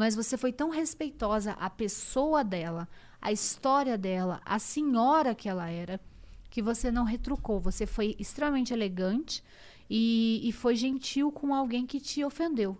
mas 0.00 0.14
você 0.16 0.38
foi 0.38 0.50
tão 0.50 0.70
respeitosa 0.70 1.52
à 1.60 1.68
pessoa 1.68 2.42
dela, 2.42 2.88
à 3.20 3.30
história 3.30 3.98
dela, 3.98 4.40
à 4.46 4.58
senhora 4.58 5.34
que 5.34 5.46
ela 5.46 5.68
era, 5.68 6.00
que 6.48 6.62
você 6.62 6.90
não 6.90 7.04
retrucou. 7.04 7.60
Você 7.60 7.84
foi 7.84 8.16
extremamente 8.18 8.72
elegante 8.72 9.44
e, 9.90 10.40
e 10.42 10.52
foi 10.52 10.74
gentil 10.74 11.30
com 11.30 11.54
alguém 11.54 11.84
que 11.84 12.00
te 12.00 12.24
ofendeu. 12.24 12.78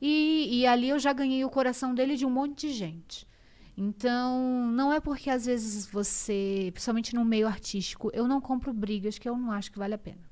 E, 0.00 0.48
e 0.50 0.66
ali 0.66 0.88
eu 0.88 0.98
já 0.98 1.12
ganhei 1.12 1.44
o 1.44 1.50
coração 1.50 1.94
dele 1.94 2.16
de 2.16 2.24
um 2.24 2.30
monte 2.30 2.68
de 2.68 2.72
gente. 2.72 3.28
Então, 3.76 4.70
não 4.70 4.90
é 4.90 4.98
porque 4.98 5.28
às 5.28 5.44
vezes 5.44 5.84
você, 5.84 6.70
principalmente 6.72 7.14
no 7.14 7.22
meio 7.22 7.46
artístico, 7.46 8.10
eu 8.14 8.26
não 8.26 8.40
compro 8.40 8.72
brigas 8.72 9.18
que 9.18 9.28
eu 9.28 9.36
não 9.36 9.52
acho 9.52 9.70
que 9.70 9.78
vale 9.78 9.92
a 9.92 9.98
pena. 9.98 10.26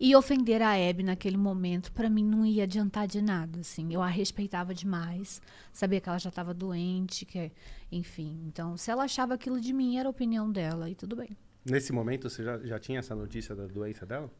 E 0.00 0.14
ofender 0.14 0.62
a 0.62 0.76
Hebe 0.76 1.02
naquele 1.02 1.36
momento, 1.36 1.90
pra 1.92 2.08
mim, 2.08 2.24
não 2.24 2.46
ia 2.46 2.62
adiantar 2.62 3.08
de 3.08 3.20
nada, 3.20 3.60
assim. 3.60 3.92
Eu 3.92 4.00
a 4.00 4.06
respeitava 4.06 4.72
demais, 4.72 5.42
sabia 5.72 6.00
que 6.00 6.08
ela 6.08 6.18
já 6.18 6.28
estava 6.28 6.54
doente, 6.54 7.26
que, 7.26 7.50
enfim. 7.90 8.40
Então, 8.46 8.76
se 8.76 8.90
ela 8.92 9.04
achava 9.04 9.34
aquilo 9.34 9.60
de 9.60 9.72
mim, 9.72 9.98
era 9.98 10.08
a 10.08 10.10
opinião 10.10 10.50
dela, 10.50 10.88
e 10.88 10.94
tudo 10.94 11.16
bem. 11.16 11.30
Nesse 11.68 11.92
momento, 11.92 12.30
você 12.30 12.44
já, 12.44 12.58
já 12.58 12.78
tinha 12.78 13.00
essa 13.00 13.14
notícia 13.14 13.56
da 13.56 13.66
doença 13.66 14.06
dela? 14.06 14.30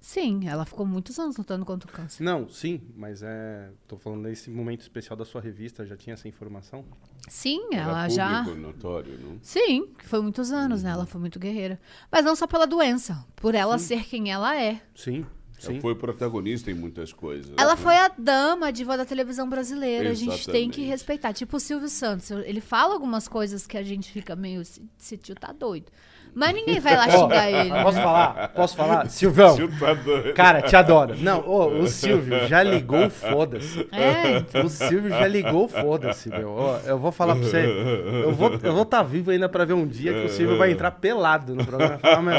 Sim, 0.00 0.48
ela 0.48 0.64
ficou 0.64 0.86
muitos 0.86 1.18
anos 1.18 1.36
lutando 1.36 1.64
contra 1.64 1.88
o 1.88 1.92
câncer. 1.92 2.22
Não, 2.22 2.48
sim, 2.48 2.80
mas 2.96 3.22
é. 3.22 3.70
Tô 3.86 3.96
falando 3.96 4.22
nesse 4.22 4.50
momento 4.50 4.80
especial 4.82 5.16
da 5.16 5.24
sua 5.24 5.40
revista, 5.40 5.84
já 5.84 5.96
tinha 5.96 6.14
essa 6.14 6.28
informação? 6.28 6.84
Sim, 7.28 7.66
Era 7.72 7.82
ela 7.82 8.08
já. 8.08 8.42
notório, 8.42 9.18
não? 9.18 9.38
Sim, 9.42 9.88
que 9.98 10.06
foi 10.06 10.20
muitos 10.22 10.50
anos, 10.50 10.82
né? 10.82 10.90
Ela 10.90 11.04
foi 11.06 11.20
muito 11.20 11.38
guerreira. 11.38 11.78
Mas 12.10 12.24
não 12.24 12.34
só 12.34 12.46
pela 12.46 12.66
doença, 12.66 13.24
por 13.36 13.54
ela 13.54 13.78
ser 13.78 14.04
quem 14.04 14.30
ela 14.30 14.56
é. 14.58 14.80
Sim, 14.94 15.26
sim. 15.58 15.72
Ela 15.72 15.80
foi 15.80 15.94
protagonista 15.94 16.70
em 16.70 16.74
muitas 16.74 17.12
coisas. 17.12 17.52
Ela 17.58 17.74
né? 17.74 17.82
foi 17.82 17.96
a 17.96 18.08
dama, 18.08 18.72
diva 18.72 18.96
da 18.96 19.04
televisão 19.04 19.48
brasileira. 19.48 20.10
A 20.10 20.14
gente 20.14 20.46
tem 20.46 20.70
que 20.70 20.80
Exatamente. 20.80 20.82
respeitar. 20.82 21.32
Tipo 21.34 21.56
o 21.58 21.60
Silvio 21.60 21.88
Santos. 21.88 22.30
Ele 22.30 22.60
fala 22.60 22.94
algumas 22.94 23.28
coisas 23.28 23.66
que 23.66 23.76
a 23.76 23.82
gente 23.82 24.10
fica 24.10 24.34
meio. 24.34 24.62
Esse 24.62 25.16
tio 25.18 25.34
tá 25.34 25.52
doido. 25.52 25.92
Mas 26.38 26.54
ninguém 26.54 26.78
vai 26.78 26.96
lá 26.96 27.10
xingar 27.10 27.50
ele. 27.50 27.82
Posso 27.82 28.00
falar? 28.00 28.48
Posso 28.54 28.76
falar? 28.76 29.08
Silvão, 29.10 29.56
Tio 29.56 29.68
tá 29.76 29.92
doido. 29.92 30.32
cara, 30.34 30.62
te 30.62 30.76
adoro. 30.76 31.16
Não, 31.18 31.40
ô, 31.44 31.80
o 31.80 31.88
Silvio 31.88 32.46
já 32.46 32.62
ligou, 32.62 33.10
foda-se. 33.10 33.88
É, 33.90 34.60
O 34.60 34.68
Silvio 34.68 35.10
já 35.10 35.26
ligou, 35.26 35.66
foda-se, 35.66 36.28
meu. 36.28 36.50
Ó, 36.50 36.78
eu 36.86 36.96
vou 36.96 37.10
falar 37.10 37.34
pra 37.34 37.44
você. 37.44 37.66
Eu 37.66 38.32
vou 38.32 38.54
estar 38.54 38.68
eu 38.68 38.72
vou 38.72 38.84
tá 38.84 39.02
vivo 39.02 39.32
ainda 39.32 39.48
pra 39.48 39.64
ver 39.64 39.72
um 39.72 39.84
dia 39.84 40.12
que 40.12 40.26
o 40.26 40.28
Silvio 40.28 40.56
vai 40.56 40.70
entrar 40.70 40.92
pelado 40.92 41.56
no 41.56 41.66
programa. 41.66 41.96
e 41.96 41.98
falar, 41.98 42.22
meu, 42.22 42.36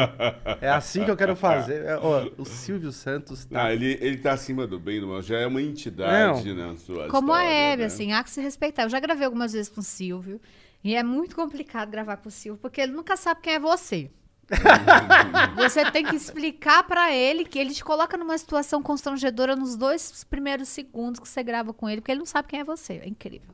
é 0.62 0.70
assim 0.70 1.04
que 1.04 1.12
eu 1.12 1.18
quero 1.18 1.36
fazer. 1.36 1.84
É, 1.84 2.00
ó, 2.02 2.26
o 2.38 2.46
Silvio 2.46 2.94
Santos 2.94 3.44
tá. 3.44 3.66
Ah, 3.66 3.74
ele, 3.74 3.98
ele 4.00 4.16
tá 4.18 4.32
acima 4.32 4.66
do 4.66 4.80
bem 4.80 4.96
e 4.98 5.02
do 5.02 5.08
mal, 5.08 5.22
já 5.22 5.40
é 5.40 5.46
uma 5.46 5.62
entidade 5.62 6.54
na 6.54 6.78
sua 6.78 7.10
como 7.10 7.34
a 7.34 7.44
história, 7.44 7.74
Hebe, 7.74 7.82
né? 7.82 7.88
assim, 7.88 8.14
há 8.14 8.24
que 8.24 8.30
se 8.30 8.40
respeitar. 8.40 8.84
Eu 8.84 8.90
já 8.90 9.00
gravei 9.02 9.26
algumas 9.26 9.52
vezes 9.52 9.68
com 9.68 9.82
o 9.82 9.84
Silvio. 9.84 10.40
E 10.84 10.96
é 10.96 11.04
muito 11.04 11.36
complicado 11.36 11.90
gravar 11.90 12.18
com 12.18 12.30
o 12.30 12.32
Silvio, 12.32 12.62
porque 12.62 12.80
ele 12.82 12.94
nunca 12.94 13.18
sabe 13.18 13.42
quem 13.42 13.54
é 13.54 13.60
você. 13.60 14.10
Você 15.56 15.92
tem 15.92 16.04
que 16.04 16.16
explicar 16.16 16.84
pra 16.84 17.14
ele 17.14 17.46
que 17.46 17.60
ele 17.60 17.74
te 17.74 17.84
coloca 17.84 18.18
numa 18.18 18.38
situação 18.38 18.82
constrangedora 18.82 19.56
nos 19.56 19.76
dois 19.76 20.24
primeiros 20.24 20.70
segundos 20.70 21.20
que 21.20 21.28
você 21.28 21.44
grava 21.44 21.72
com 21.72 21.88
ele, 21.88 22.02
porque 22.02 22.12
ele 22.12 22.20
não 22.20 22.26
sabe 22.26 22.48
quem 22.48 22.60
é 22.62 22.64
você. 22.64 22.94
É 22.94 23.08
incrível. 23.08 23.54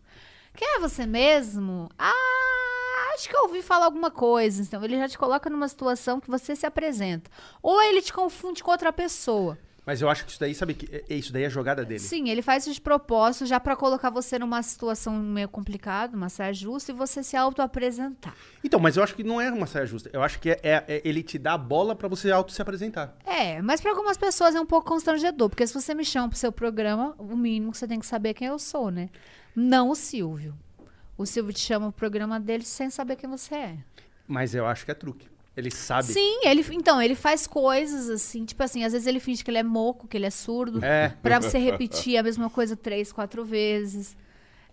Quem 0.56 0.78
é 0.78 0.80
você 0.80 1.06
mesmo? 1.06 1.90
Ah, 2.00 3.12
acho 3.14 3.28
que 3.28 3.36
eu 3.36 3.44
ouvi 3.44 3.62
falar 3.62 3.86
alguma 3.86 4.10
coisa. 4.10 4.62
Então, 4.62 4.82
ele 4.84 4.98
já 4.98 5.10
te 5.10 5.18
coloca 5.18 5.50
numa 5.50 5.68
situação 5.68 6.22
que 6.22 6.30
você 6.30 6.56
se 6.56 6.66
apresenta. 6.66 7.30
Ou 7.62 7.82
ele 7.82 8.02
te 8.02 8.14
confunde 8.14 8.64
com 8.64 8.72
outra 8.72 8.94
pessoa. 8.94 9.58
Mas 9.86 10.02
eu 10.02 10.10
acho 10.10 10.26
que 10.26 10.32
isso 10.32 10.40
daí, 10.40 10.56
sabe 10.56 10.74
que 10.74 10.88
é- 11.08 11.14
isso 11.14 11.32
daí 11.32 11.44
é 11.44 11.46
a 11.46 11.50
jogada 11.50 11.86
dele. 11.86 12.00
Sim, 12.00 12.28
ele 12.30 12.42
faz 12.42 12.64
isso 12.66 12.74
de 12.74 12.82
propósito 12.82 13.46
já 13.46 13.60
pra 13.60 13.76
colocar 13.76 14.10
você 14.10 14.40
numa 14.40 14.64
situação 14.64 15.14
meio 15.14 15.48
complicada, 15.48 16.18
uma 16.18 16.28
saia 16.28 16.52
justa, 16.54 16.92
e 16.92 16.96
você 16.96 17.22
se 17.22 17.38
auto-apresentar. 17.38 18.36
Então, 18.64 18.80
mas 18.80 18.98
eu 18.98 19.04
acho 19.04 19.14
que 19.16 19.24
não 19.24 19.40
é 19.40 19.52
uma 19.52 19.68
saia 19.68 19.86
justa. 19.86 20.10
Eu 20.12 20.24
acho 20.24 20.40
que 20.40 20.50
é, 20.50 20.60
é- 20.64 20.84
é 20.88 21.02
ele 21.06 21.22
te 21.22 21.38
dá 21.38 21.54
a 21.54 21.58
bola 21.58 21.96
pra 21.96 22.08
você 22.08 22.32
auto 22.32 22.52
se 22.52 22.62
apresentar. 22.62 23.16
É, 23.26 23.62
mas 23.62 23.80
pra 23.80 23.92
algumas 23.92 24.18
pessoas 24.18 24.56
é 24.56 24.60
um 24.60 24.66
pouco 24.66 24.88
constrangedor, 24.88 25.50
porque 25.50 25.68
se 25.68 25.74
você 25.74 25.94
me 25.94 26.04
chama 26.04 26.30
pro 26.30 26.38
seu 26.38 26.52
programa, 26.52 27.14
o 27.20 27.36
mínimo 27.36 27.72
que 27.72 27.78
você 27.78 27.88
tem 27.88 28.00
que 28.00 28.06
saber 28.08 28.30
é 28.30 28.34
quem 28.34 28.48
eu 28.48 28.58
sou, 28.58 28.90
né? 28.90 29.10
Não 29.56 29.90
o 29.92 29.96
Silvio. 29.96 30.56
O 31.18 31.26
Silvio 31.26 31.54
te 31.54 31.60
chama 31.60 31.92
pro 31.92 32.00
programa 32.00 32.40
dele 32.40 32.64
sem 32.64 32.90
saber 32.90 33.16
quem 33.18 33.30
você 33.30 33.54
é. 33.56 33.78
Mas 34.28 34.56
eu 34.56 34.66
acho 34.66 34.84
que 34.84 34.92
é 34.92 34.96
truque. 34.96 35.28
Ele 35.56 35.72
sabe. 35.72 36.08
Sim, 36.12 36.40
ele, 36.44 36.66
então, 36.72 37.02
ele 37.02 37.16
faz 37.16 37.48
coisas 37.48 38.10
assim, 38.10 38.44
tipo 38.44 38.62
assim, 38.62 38.84
às 38.84 38.92
vezes 38.92 39.08
ele 39.08 39.20
finge 39.22 39.44
que 39.44 39.50
ele 39.50 39.58
é 39.58 39.64
moco, 39.64 40.08
que 40.08 40.18
ele 40.18 40.26
é 40.26 40.30
surdo, 40.30 40.84
É. 40.84 41.10
pra 41.22 41.40
você 41.40 41.58
repetir 41.58 42.18
a 42.18 42.24
mesma 42.24 42.50
coisa 42.50 42.76
três, 42.76 43.12
quatro 43.14 43.46
vezes. 43.46 44.16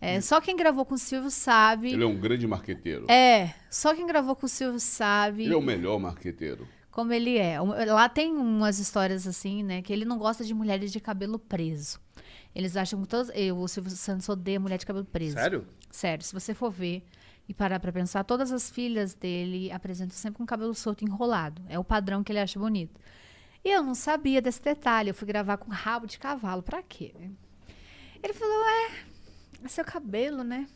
É, 0.00 0.20
só 0.20 0.40
quem 0.40 0.56
gravou 0.56 0.84
com 0.84 0.96
o 0.96 0.98
Silvio 0.98 1.30
sabe. 1.30 1.92
Ele 1.92 2.02
é 2.02 2.06
um 2.06 2.18
grande 2.18 2.44
marqueteiro. 2.48 3.06
É, 3.08 3.54
só 3.70 3.94
quem 3.94 4.04
gravou 4.04 4.34
com 4.34 4.46
o 4.46 4.48
Silvio 4.48 4.80
sabe 4.80 5.44
Ele 5.44 5.54
é 5.54 5.56
o 5.56 5.62
melhor 5.62 6.00
marqueteiro. 6.00 6.66
como 6.90 7.12
ele 7.12 7.38
é. 7.38 7.60
Lá 7.60 8.08
tem 8.08 8.32
umas 8.32 8.80
histórias 8.80 9.28
assim, 9.28 9.62
né? 9.62 9.80
Que 9.80 9.92
ele 9.92 10.04
não 10.04 10.18
gosta 10.18 10.42
de 10.44 10.52
mulheres 10.52 10.90
de 10.92 10.98
cabelo 10.98 11.38
preso. 11.38 12.00
Eles 12.52 12.76
acham 12.76 13.00
que 13.00 13.06
todos. 13.06 13.30
Eu, 13.32 13.56
o 13.58 13.68
Silvio 13.68 13.92
Santos 13.92 14.28
odeia 14.28 14.58
mulher 14.58 14.76
de 14.76 14.84
cabelo 14.84 15.04
preso. 15.04 15.34
Sério? 15.34 15.64
Sério, 15.88 16.24
se 16.24 16.34
você 16.34 16.52
for 16.52 16.72
ver 16.72 17.04
e 17.48 17.54
parar 17.54 17.80
pra 17.80 17.92
pensar, 17.92 18.24
todas 18.24 18.52
as 18.52 18.70
filhas 18.70 19.14
dele 19.14 19.70
apresentam 19.72 20.16
sempre 20.16 20.38
com 20.38 20.46
cabelo 20.46 20.74
solto 20.74 21.04
enrolado. 21.04 21.62
É 21.68 21.78
o 21.78 21.84
padrão 21.84 22.22
que 22.22 22.32
ele 22.32 22.38
acha 22.38 22.58
bonito. 22.58 23.00
E 23.64 23.70
eu 23.70 23.82
não 23.82 23.94
sabia 23.94 24.42
desse 24.42 24.62
detalhe. 24.62 25.10
Eu 25.10 25.14
fui 25.14 25.26
gravar 25.26 25.56
com 25.56 25.70
rabo 25.70 26.06
de 26.06 26.18
cavalo. 26.18 26.62
Pra 26.62 26.82
quê? 26.82 27.14
Ele 28.22 28.32
falou: 28.32 28.64
é, 28.64 29.64
é 29.64 29.68
seu 29.68 29.84
cabelo, 29.84 30.42
né? 30.42 30.66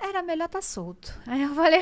Era 0.00 0.22
melhor 0.22 0.48
tá 0.48 0.60
solto. 0.60 1.16
Aí 1.26 1.42
eu 1.42 1.54
falei. 1.54 1.80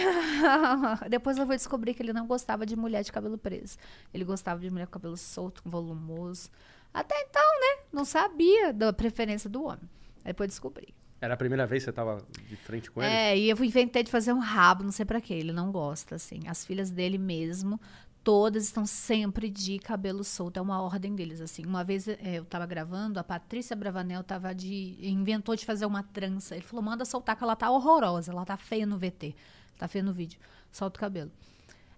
Depois 1.09 1.39
eu 1.39 1.47
vou 1.47 1.57
descobrir 1.57 1.95
que 1.95 2.03
ele 2.03 2.13
não 2.13 2.27
gostava 2.27 2.67
de 2.67 2.77
mulher 2.77 3.03
de 3.03 3.11
cabelo 3.11 3.39
preso. 3.39 3.79
Ele 4.13 4.25
gostava 4.25 4.61
de 4.61 4.71
mulher 4.71 4.87
com 4.87 4.93
cabelo 4.93 5.17
solto, 5.17 5.63
volumoso. 5.65 6.51
Até 6.93 7.19
então, 7.23 7.43
né? 7.43 7.85
Não 7.93 8.05
sabia 8.05 8.73
da 8.73 8.93
preferência 8.93 9.49
do 9.49 9.65
homem. 9.65 9.89
Aí 10.25 10.33
depois 10.33 10.51
descobri. 10.51 10.95
Era 11.21 11.35
a 11.35 11.37
primeira 11.37 11.67
vez 11.67 11.83
que 11.83 11.91
você 11.91 11.93
tava 11.93 12.25
de 12.49 12.57
frente 12.57 12.91
com 12.91 13.03
ele? 13.03 13.13
É, 13.13 13.37
e 13.39 13.51
eu 13.51 13.65
inventei 13.65 14.03
de 14.03 14.11
fazer 14.11 14.33
um 14.33 14.39
rabo, 14.39 14.83
não 14.83 14.93
sei 14.93 15.05
pra 15.05 15.21
quê. 15.21 15.35
Ele 15.35 15.53
não 15.53 15.71
gosta, 15.71 16.15
assim. 16.15 16.41
As 16.49 16.65
filhas 16.65 16.91
dele 16.91 17.19
mesmo, 17.19 17.79
todas 18.25 18.65
estão 18.65 18.87
sempre 18.87 19.51
de 19.51 19.79
cabelo 19.79 20.25
solto. 20.25 20.57
É 20.59 20.63
uma 20.63 20.81
ordem 20.81 21.15
deles, 21.15 21.41
assim. 21.43 21.65
Uma 21.67 21.85
vez 21.85 22.09
é, 22.09 22.19
eu 22.39 22.45
tava 22.47 22.65
gravando, 22.65 23.21
a 23.21 23.25
Patrícia 23.25 23.77
Bravanel 23.77 24.25
tava 24.25 24.55
de. 24.55 24.97
inventou 25.01 25.55
de 25.55 25.67
fazer 25.67 25.85
uma 25.85 26.03
trança. 26.03 26.55
Ele 26.55 26.65
falou: 26.65 26.83
manda 26.83 27.05
soltar, 27.05 27.37
que 27.37 27.45
ela 27.45 27.55
tá 27.55 27.71
horrorosa, 27.71 28.33
ela 28.33 28.47
tá 28.47 28.57
feia 28.57 28.87
no 28.87 28.97
VT. 28.99 29.35
Tá 29.79 29.87
feia 29.87 30.03
no 30.03 30.13
vídeo. 30.15 30.39
Solta 30.73 30.99
o 30.99 31.01
cabelo. 31.01 31.31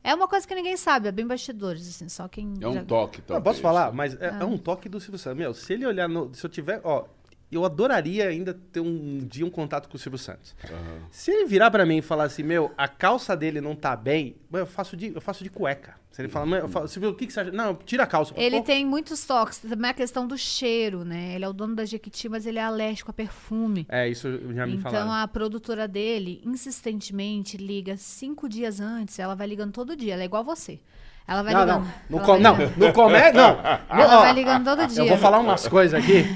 É 0.04 0.12
uma 0.12 0.26
coisa 0.26 0.48
que 0.48 0.54
ninguém 0.56 0.76
sabe, 0.76 1.06
é 1.06 1.12
bem 1.12 1.24
bastidores, 1.24 1.88
assim. 1.88 2.08
Só 2.08 2.26
quem. 2.26 2.54
É 2.60 2.66
um 2.66 2.72
já- 2.74 2.84
toque, 2.84 3.22
posso 3.22 3.60
falar, 3.60 3.92
mas 3.92 4.20
é, 4.20 4.30
Ah. 4.30 4.38
é 4.40 4.44
um 4.44 4.58
toque 4.58 4.88
do 4.88 4.98
Silvio 4.98 5.16
Santos. 5.18 5.38
Meu, 5.38 5.54
se 5.54 5.72
ele 5.72 5.86
olhar 5.86 6.08
no. 6.08 6.34
Se 6.34 6.44
eu 6.44 6.50
tiver. 6.50 6.80
Ó, 6.82 7.04
eu 7.56 7.64
adoraria 7.64 8.28
ainda 8.28 8.54
ter 8.72 8.80
um, 8.80 9.18
dia 9.18 9.44
um 9.44 9.50
contato 9.50 9.88
com 9.88 9.96
o 9.96 9.98
Silvio 9.98 10.18
Santos. 10.18 10.54
Aham. 10.64 11.02
Se 11.10 11.30
ele 11.30 11.46
virar 11.46 11.70
pra 11.70 11.84
mim 11.86 11.98
e 11.98 12.02
falar 12.02 12.24
assim, 12.24 12.42
meu, 12.42 12.72
a 12.76 12.88
calça 12.88 13.36
dele 13.36 13.60
não 13.60 13.74
tá 13.74 13.94
bem, 13.96 14.36
eu 14.52 14.66
faço 14.66 14.96
de, 14.96 15.14
eu 15.14 15.20
faço 15.20 15.42
de 15.44 15.50
cueca. 15.50 16.00
Se 16.10 16.20
ele 16.20 16.28
falar, 16.28 16.44
"Meu, 16.44 16.58
eu 16.58 16.68
falo, 16.68 16.86
Silvio, 16.88 17.08
o 17.08 17.14
que, 17.14 17.26
que 17.26 17.32
você 17.32 17.40
acha? 17.40 17.50
Não, 17.50 17.74
tira 17.74 18.02
a 18.02 18.06
calça. 18.06 18.34
Ele 18.36 18.58
Pô, 18.58 18.64
tem 18.64 18.84
muitos 18.84 19.24
toques, 19.24 19.58
também 19.60 19.90
a 19.90 19.94
questão 19.94 20.26
do 20.26 20.36
cheiro, 20.36 21.06
né? 21.06 21.34
Ele 21.34 21.44
é 21.44 21.48
o 21.48 21.54
dono 21.54 21.74
da 21.74 21.86
Jequiti, 21.86 22.28
mas 22.28 22.44
ele 22.44 22.58
é 22.58 22.62
alérgico 22.62 23.10
a 23.10 23.14
perfume. 23.14 23.86
É, 23.88 24.06
isso 24.10 24.28
já 24.54 24.66
me 24.66 24.74
Então 24.74 24.90
falaram. 24.92 25.10
a 25.10 25.26
produtora 25.26 25.88
dele 25.88 26.42
insistentemente 26.44 27.56
liga 27.56 27.96
cinco 27.96 28.46
dias 28.48 28.78
antes. 28.80 29.18
Ela 29.18 29.34
vai 29.34 29.46
ligando 29.46 29.72
todo 29.72 29.96
dia. 29.96 30.12
Ela 30.12 30.22
é 30.22 30.26
igual 30.26 30.44
você. 30.44 30.80
Ela 31.26 31.42
vai 31.42 31.54
Não, 31.54 31.60
ligando. 31.60 31.84
não. 32.08 32.18
Não, 32.18 32.18
ela 32.18 32.26
com, 32.26 32.32
vai 32.32 32.40
não, 32.40 32.56
não 32.76 32.92
come, 32.92 33.32
não. 33.32 33.60
Ela 33.88 34.18
Ó, 34.18 34.20
vai 34.22 34.32
ligando 34.32 34.64
todo 34.64 34.86
dia. 34.86 35.02
Eu 35.02 35.08
vou 35.08 35.18
falar 35.18 35.38
umas 35.38 35.66
coisas 35.68 36.02
aqui. 36.02 36.26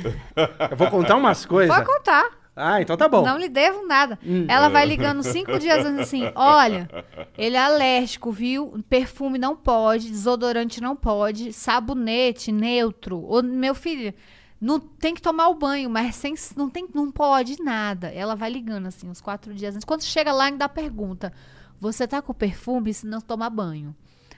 Eu 0.70 0.76
vou 0.76 0.89
contar 0.89 1.16
umas 1.16 1.45
coisas. 1.45 1.74
Pode 1.74 1.87
contar. 1.87 2.30
Ah, 2.59 2.80
então 2.80 2.97
tá 2.97 3.07
bom. 3.07 3.22
Não 3.22 3.37
lhe 3.37 3.51
devo 3.51 3.87
nada. 3.87 4.18
Hum. 4.24 4.47
Ela 4.49 4.70
vai 4.70 4.87
ligando 4.87 5.22
cinco 5.22 5.59
dias 5.59 5.84
antes 5.84 6.01
assim: 6.01 6.32
olha, 6.34 6.89
ele 7.37 7.55
é 7.55 7.62
alérgico, 7.62 8.32
viu? 8.32 8.82
Perfume 8.89 9.39
não 9.39 9.55
pode, 9.55 10.11
desodorante 10.11 10.80
não 10.80 10.97
pode, 10.97 11.53
sabonete 11.53 12.51
neutro. 12.51 13.22
Ô, 13.30 13.43
meu 13.43 13.74
filho, 13.74 14.14
não 14.59 14.80
tem 14.80 15.14
que 15.14 15.20
tomar 15.20 15.49
o 15.49 15.55
banho, 15.55 15.91
mas 15.91 16.16
sem, 16.16 16.34
não, 16.57 16.70
tem, 16.70 16.89
não 16.95 17.12
pode 17.12 17.62
nada. 17.62 18.09
Ela 18.09 18.34
vai 18.34 18.49
ligando 18.49 18.87
assim, 18.87 19.11
uns 19.11 19.20
quatro 19.20 19.53
dias 19.53 19.74
antes. 19.74 19.84
Quando 19.84 20.03
chega 20.03 20.32
lá, 20.32 20.45
ainda 20.45 20.66
pergunta: 20.66 21.34
você 21.78 22.09
tá 22.09 22.22
com 22.22 22.32
perfume 22.32 22.95
se 22.95 23.07
não 23.07 23.20
tomar 23.20 23.51
banho? 23.51 23.95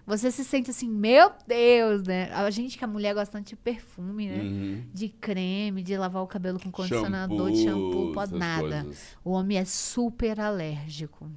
Você 0.09 0.31
se 0.31 0.43
sente 0.43 0.71
assim, 0.71 0.89
meu 0.89 1.31
Deus, 1.47 2.05
né? 2.05 2.33
A 2.33 2.49
gente 2.49 2.79
que 2.79 2.85
a 2.85 2.89
mulher 2.89 3.13
gosta 3.13 3.37
tanto 3.37 3.49
de 3.49 3.57
perfume, 3.57 4.27
né? 4.27 4.39
Uhum. 4.39 4.87
De 4.91 5.11
creme, 5.11 5.83
de 5.83 5.99
lavar 5.99 6.23
o 6.23 6.27
cabelo 6.27 6.59
com 6.59 6.73
condicionador, 6.73 7.51
de 7.51 7.63
shampoo, 7.63 8.13
pode 8.15 8.35
nada. 8.35 8.85
coisas. 8.85 9.19
O 9.23 9.33
homem 9.33 9.59
é 9.59 9.67
super 9.67 10.41
alérgico. 10.41 11.31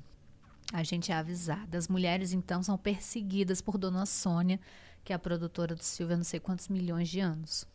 A 0.72 0.84
gente 0.84 1.12
é 1.12 1.16
avisada. 1.16 1.78
As 1.78 1.90
mulheres, 1.90 2.32
então, 2.32 2.64
são 2.64 2.78
perseguidas 2.78 3.60
por 3.60 3.78
Dona 3.78 4.06
Sônia, 4.06 4.58
que 5.04 5.12
é 5.12 5.16
a 5.18 5.20
produtora 5.20 5.76
do 5.76 5.84
Silvio 5.84 6.14
há 6.14 6.18
não 6.18 6.24
sei 6.24 6.40
quantos 6.40 6.70
milhões 6.70 7.10
de 7.10 7.20
anos. 7.20 7.68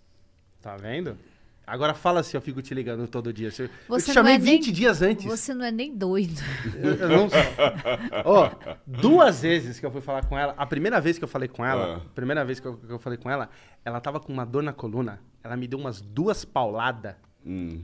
Tá 0.63 0.79
vendo? 0.79 1.19
Agora 1.67 1.95
fala 1.95 2.23
se 2.23 2.37
eu 2.37 2.41
fico 2.41 2.63
te 2.63 2.73
ligando 2.73 3.09
todo 3.09 3.33
dia. 3.33 3.49
Eu 3.59 3.65
eu 3.67 3.71
Você 3.89 4.13
te 4.13 4.15
chamei 4.15 4.35
não 4.39 4.45
é 4.45 4.45
nem- 4.45 4.57
20 4.61 4.71
dias 4.73 5.03
antes. 5.03 5.25
Você 5.25 5.53
não 5.53 5.65
é 5.65 5.71
nem 5.73 5.93
doido. 5.97 6.41
Eu, 6.77 6.95
eu 6.95 7.09
não 7.09 7.29
sei. 7.29 7.41
Ó, 8.25 8.51
duas 8.87 9.43
vezes 9.43 9.81
que 9.81 9.85
eu 9.85 9.91
fui 9.91 10.01
falar 10.01 10.25
com 10.27 10.39
ela. 10.39 10.55
A 10.57 10.65
primeira 10.65 11.01
vez 11.01 11.19
que 11.19 11.25
eu 11.25 11.29
falei 11.29 11.49
com 11.49 11.65
ela, 11.65 11.95
Ah. 11.95 11.97
a 11.97 12.15
primeira 12.15 12.45
vez 12.45 12.61
que 12.61 12.67
eu, 12.69 12.77
que 12.77 12.93
eu 12.93 12.99
falei 13.01 13.19
com 13.19 13.29
ela, 13.29 13.51
ela 13.85 14.01
tava 14.01 14.21
com 14.21 14.33
uma 14.33 14.47
dor 14.47 14.63
na 14.63 14.73
coluna. 14.73 15.21
Ela 15.43 15.57
me 15.57 15.67
deu 15.67 15.79
umas 15.79 16.01
duas 16.01 16.45
pauladas. 16.45 17.17
Hum. 17.45 17.83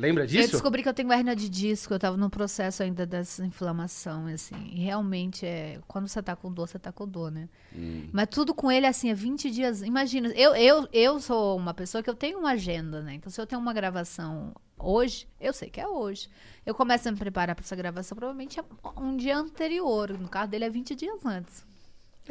Lembra 0.00 0.24
Eu 0.24 0.26
disso? 0.26 0.52
descobri 0.52 0.82
que 0.82 0.88
eu 0.88 0.94
tenho 0.94 1.12
hernia 1.12 1.36
de 1.36 1.48
disco, 1.48 1.92
eu 1.92 1.98
tava 1.98 2.16
no 2.16 2.30
processo 2.30 2.82
ainda 2.82 3.04
dessa 3.04 3.44
inflamação, 3.44 4.26
assim. 4.26 4.54
E 4.72 4.80
realmente, 4.80 5.44
é, 5.44 5.78
quando 5.86 6.08
você 6.08 6.22
tá 6.22 6.34
com 6.34 6.50
dor, 6.50 6.66
você 6.68 6.78
tá 6.78 6.90
com 6.90 7.06
dor, 7.06 7.30
né? 7.30 7.48
Hum. 7.76 8.08
Mas 8.10 8.28
tudo 8.30 8.54
com 8.54 8.72
ele, 8.72 8.86
assim, 8.86 9.10
é 9.10 9.14
20 9.14 9.50
dias. 9.50 9.82
Imagina, 9.82 10.28
eu, 10.28 10.56
eu, 10.56 10.88
eu 10.92 11.20
sou 11.20 11.56
uma 11.56 11.74
pessoa 11.74 12.02
que 12.02 12.08
eu 12.08 12.14
tenho 12.14 12.38
uma 12.38 12.52
agenda, 12.52 13.02
né? 13.02 13.14
Então, 13.14 13.30
se 13.30 13.38
eu 13.38 13.46
tenho 13.46 13.60
uma 13.60 13.74
gravação 13.74 14.54
hoje, 14.78 15.28
eu 15.38 15.52
sei 15.52 15.68
que 15.68 15.80
é 15.80 15.86
hoje. 15.86 16.28
Eu 16.64 16.74
começo 16.74 17.06
a 17.08 17.12
me 17.12 17.18
preparar 17.18 17.54
pra 17.54 17.62
essa 17.62 17.76
gravação, 17.76 18.16
provavelmente 18.16 18.58
é 18.58 18.64
um 18.98 19.16
dia 19.16 19.36
anterior. 19.36 20.18
No 20.18 20.28
caso 20.28 20.50
dele 20.50 20.64
é 20.64 20.70
20 20.70 20.94
dias 20.94 21.26
antes. 21.26 21.68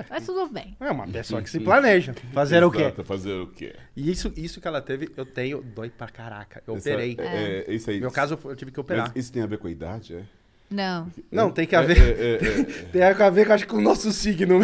Mas 0.10 0.26
tudo 0.26 0.48
bem. 0.48 0.76
É 0.80 0.92
uma 0.92 1.08
pessoa 1.08 1.42
que 1.42 1.50
se 1.50 1.60
planeja. 1.62 2.14
Fazer 2.34 2.64
o 2.64 2.72
quê? 2.72 2.82
Exato, 2.82 3.04
Fazer 3.04 3.34
o 3.34 3.48
quê? 3.48 3.76
E 3.96 4.12
isso, 4.12 4.32
isso 4.36 4.62
que 4.62 4.68
ela 4.68 4.82
teve, 4.82 5.10
eu 5.18 5.26
tenho, 5.26 5.62
dói 5.62 5.90
pra 5.90 6.08
caraca. 6.08 6.62
Eu 6.68 6.76
Essa- 6.76 6.90
operei. 6.92 7.16
É, 7.20 7.66
é, 7.68 7.74
isso 7.74 7.90
aí. 7.90 7.98
No 7.98 8.02
meu 8.04 8.12
caso, 8.12 8.38
eu 8.46 8.56
tive 8.56 8.72
que 8.72 8.80
operar. 8.80 9.08
Mas 9.14 9.16
isso 9.26 9.32
tem 9.34 9.42
a 9.42 9.48
ver 9.48 9.58
com 9.58 9.68
a 9.68 9.72
idade, 9.72 10.16
é? 10.16 10.24
Não. 10.72 11.12
Não, 11.32 11.50
tem 11.50 11.66
que 11.66 11.76
haver. 11.76 11.98
É, 11.98 12.36
é, 12.36 12.36
é, 12.36 12.64
Tem 12.94 13.02
a 13.02 13.30
ver, 13.32 13.52
acho, 13.52 13.66
com 13.68 13.78
o 13.78 13.82
nosso 13.82 14.12
signo. 14.12 14.60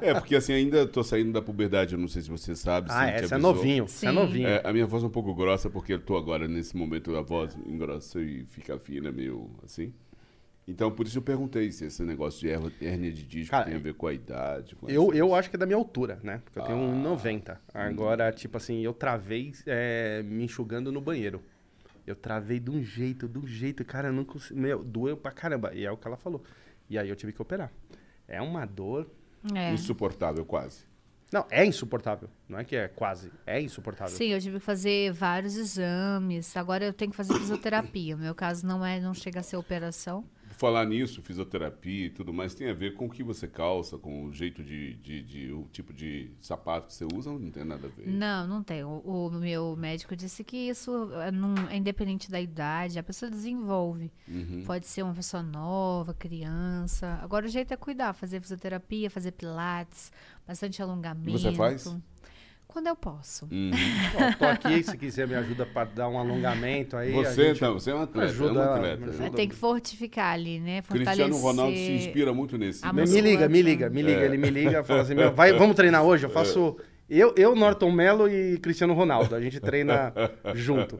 é, 0.00 0.12
porque 0.14 0.34
assim, 0.34 0.52
ainda 0.52 0.86
tô 0.86 1.02
saindo 1.02 1.32
da 1.32 1.40
puberdade, 1.40 1.94
eu 1.94 2.00
não 2.00 2.08
sei 2.08 2.22
se 2.22 2.28
você 2.30 2.56
sabe. 2.56 2.88
ah, 2.90 3.06
te 3.06 3.12
essa 3.12 3.34
é 3.34 3.36
avisou. 3.36 3.38
novinho. 3.38 3.84
Essa 3.84 4.06
é 4.06 4.08
Sim. 4.08 4.14
novinho. 4.14 4.48
É, 4.48 4.60
a 4.64 4.72
minha 4.72 4.86
voz 4.86 5.02
é 5.02 5.06
um 5.06 5.10
pouco 5.10 5.34
grossa, 5.34 5.70
porque 5.70 5.92
eu 5.94 6.00
tô 6.00 6.16
agora, 6.16 6.48
nesse 6.48 6.76
momento, 6.76 7.14
a 7.16 7.22
voz 7.22 7.56
engrossa 7.66 8.20
e 8.20 8.44
fica 8.50 8.76
fina, 8.78 9.12
meio 9.12 9.48
assim. 9.64 9.92
Então, 10.68 10.90
por 10.90 11.06
isso 11.06 11.18
eu 11.18 11.22
perguntei 11.22 11.72
se 11.72 11.84
esse 11.86 12.02
negócio 12.02 12.38
de 12.40 12.48
her- 12.48 12.72
hérnia 12.80 13.10
de 13.12 13.24
disco 13.24 13.50
Cara, 13.50 13.64
tem 13.64 13.74
a 13.74 13.78
ver 13.78 13.94
com 13.94 14.06
a 14.06 14.12
idade. 14.12 14.76
com 14.76 14.88
Eu, 14.88 15.04
essas- 15.04 15.16
eu 15.16 15.34
acho 15.34 15.50
que 15.50 15.56
é 15.56 15.58
da 15.58 15.66
minha 15.66 15.76
altura, 15.76 16.20
né? 16.22 16.40
Porque 16.44 16.58
eu 16.60 16.64
tenho 16.64 16.78
Ah. 16.78 16.82
1,90. 16.82 17.60
Agora, 17.74 18.30
tipo 18.32 18.56
assim, 18.56 18.80
eu 18.80 18.92
travei 18.92 19.52
é, 19.66 20.22
me 20.22 20.44
enxugando 20.44 20.92
no 20.92 21.00
banheiro. 21.00 21.42
Eu 22.06 22.14
travei 22.14 22.60
de 22.60 22.70
um 22.70 22.82
jeito, 22.82 23.28
de 23.28 23.38
um 23.38 23.46
jeito, 23.46 23.84
cara, 23.84 24.08
eu 24.08 24.12
não 24.12 24.24
consigo. 24.24 24.58
Meu, 24.60 24.82
doeu 24.84 25.16
pra 25.16 25.32
caramba. 25.32 25.72
E 25.74 25.84
é 25.84 25.90
o 25.90 25.96
que 25.96 26.06
ela 26.06 26.16
falou. 26.16 26.42
E 26.88 26.98
aí 26.98 27.08
eu 27.08 27.16
tive 27.16 27.32
que 27.32 27.42
operar. 27.42 27.72
É 28.28 28.40
uma 28.40 28.64
dor. 28.64 29.08
É. 29.54 29.72
Insuportável, 29.72 30.44
quase. 30.44 30.84
Não, 31.32 31.46
é 31.50 31.64
insuportável. 31.64 32.28
Não 32.48 32.58
é 32.58 32.64
que 32.64 32.74
é 32.76 32.88
quase. 32.88 33.30
É 33.46 33.60
insuportável. 33.60 34.14
Sim, 34.16 34.26
eu 34.28 34.40
tive 34.40 34.58
que 34.58 34.64
fazer 34.64 35.12
vários 35.12 35.56
exames. 35.56 36.56
Agora 36.56 36.84
eu 36.84 36.92
tenho 36.92 37.10
que 37.10 37.16
fazer 37.16 37.34
fisioterapia. 37.34 38.16
No 38.16 38.22
meu 38.22 38.34
caso 38.34 38.66
não 38.66 38.84
é, 38.84 39.00
não 39.00 39.14
chega 39.14 39.40
a 39.40 39.42
ser 39.42 39.56
operação. 39.56 40.24
Falar 40.60 40.84
nisso, 40.84 41.22
fisioterapia 41.22 42.04
e 42.04 42.10
tudo 42.10 42.34
mais, 42.34 42.54
tem 42.54 42.68
a 42.68 42.74
ver 42.74 42.92
com 42.92 43.06
o 43.06 43.10
que 43.10 43.22
você 43.22 43.48
calça, 43.48 43.96
com 43.96 44.26
o 44.26 44.30
jeito 44.30 44.62
de, 44.62 44.92
de, 44.96 45.22
de- 45.22 45.52
o 45.52 45.66
tipo 45.72 45.90
de 45.90 46.30
sapato 46.38 46.88
que 46.88 46.92
você 46.92 47.06
usa, 47.14 47.30
ou 47.30 47.38
não 47.38 47.50
tem 47.50 47.64
nada 47.64 47.86
a 47.86 47.90
ver? 47.90 48.06
Não, 48.06 48.46
não 48.46 48.62
tem. 48.62 48.84
O, 48.84 48.98
o 48.98 49.30
meu 49.30 49.74
médico 49.74 50.14
disse 50.14 50.44
que 50.44 50.58
isso 50.68 51.10
é, 51.14 51.30
não, 51.32 51.54
é 51.70 51.78
independente 51.78 52.30
da 52.30 52.38
idade, 52.38 52.98
a 52.98 53.02
pessoa 53.02 53.30
desenvolve. 53.30 54.12
Uhum. 54.28 54.62
Pode 54.66 54.86
ser 54.86 55.02
uma 55.02 55.14
pessoa 55.14 55.42
nova, 55.42 56.12
criança. 56.12 57.18
Agora 57.22 57.46
o 57.46 57.48
jeito 57.48 57.72
é 57.72 57.76
cuidar, 57.78 58.12
fazer 58.12 58.38
fisioterapia, 58.42 59.08
fazer 59.10 59.32
pilates, 59.32 60.12
bastante 60.46 60.82
alongamento. 60.82 61.38
você 61.38 61.52
faz? 61.54 61.96
Quando 62.72 62.86
eu 62.86 62.94
posso. 62.96 63.46
Uhum. 63.50 63.70
Tô 64.38 64.44
aqui, 64.44 64.82
se 64.82 64.96
quiser 64.96 65.26
me 65.26 65.34
ajuda 65.34 65.66
pra 65.66 65.84
dar 65.84 66.08
um 66.08 66.16
alongamento 66.18 66.96
aí. 66.96 67.10
a 67.12 67.16
Você, 67.16 67.46
gente- 67.48 67.56
então, 67.56 67.74
você 67.74 67.90
é 67.90 67.94
um 67.94 68.02
atleta, 68.02 68.30
ajuda, 68.30 68.60
é 68.60 68.62
um 68.68 68.74
atleta. 68.74 68.96
me 69.06 69.08
ajuda. 69.10 69.30
Tem 69.30 69.48
que 69.48 69.54
fortificar 69.56 70.32
ali, 70.34 70.60
né? 70.60 70.80
Fortalecer. 70.82 71.14
Cristiano 71.26 71.36
Ronaldo 71.42 71.76
se 71.76 71.90
inspira 71.92 72.32
muito 72.32 72.56
nesse. 72.56 72.86
Me, 72.92 73.20
liga, 73.20 73.48
me 73.48 73.60
liga, 73.62 73.90
me 73.90 74.02
liga. 74.02 74.20
É. 74.20 74.24
Ele 74.24 74.36
me 74.38 74.50
liga, 74.50 74.84
fala 74.84 75.02
assim, 75.02 75.14
meu, 75.14 75.32
vai, 75.34 75.52
vamos 75.52 75.74
treinar 75.74 76.02
hoje? 76.04 76.24
Eu 76.24 76.30
faço... 76.30 76.76
Eu, 77.12 77.34
eu, 77.36 77.56
Norton 77.56 77.90
Mello 77.90 78.28
e 78.28 78.56
Cristiano 78.58 78.94
Ronaldo. 78.94 79.34
A 79.34 79.40
gente 79.40 79.58
treina 79.58 80.12
junto. 80.54 80.96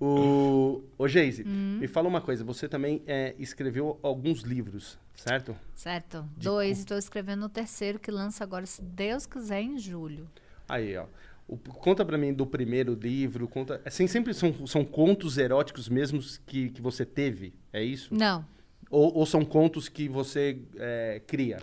O, 0.00 0.82
o 0.96 1.06
Geise, 1.06 1.44
Hum. 1.46 1.78
me 1.80 1.86
fala 1.86 2.08
uma 2.08 2.20
coisa. 2.22 2.42
Você 2.44 2.66
também 2.66 3.02
é, 3.06 3.34
escreveu 3.38 3.98
alguns 4.02 4.40
livros, 4.40 4.98
certo? 5.14 5.54
Certo. 5.74 6.24
Dois, 6.36 6.78
estou 6.78 6.96
escrevendo 6.96 7.44
o 7.44 7.48
terceiro 7.50 7.98
que 7.98 8.10
lança 8.10 8.42
agora, 8.42 8.64
se 8.66 8.82
Deus 8.82 9.26
quiser, 9.26 9.60
em 9.60 9.78
julho. 9.78 10.26
Aí, 10.68 10.96
ó. 10.96 11.06
O- 11.46 11.58
conta 11.58 12.04
pra 12.04 12.16
mim 12.16 12.32
do 12.32 12.46
primeiro 12.46 12.94
livro. 12.94 13.46
Conta, 13.46 13.80
assim, 13.84 14.06
sempre 14.06 14.32
são, 14.32 14.66
são 14.66 14.84
contos 14.84 15.36
eróticos 15.36 15.88
mesmos 15.88 16.38
que, 16.46 16.70
que 16.70 16.80
você 16.80 17.04
teve? 17.04 17.52
É 17.72 17.82
isso? 17.84 18.14
Não, 18.14 18.44
Ou, 18.90 19.14
ou 19.18 19.26
são 19.26 19.44
contos 19.44 19.88
que 19.88 20.08
você 20.08 20.58
é, 20.76 21.20
cria? 21.26 21.58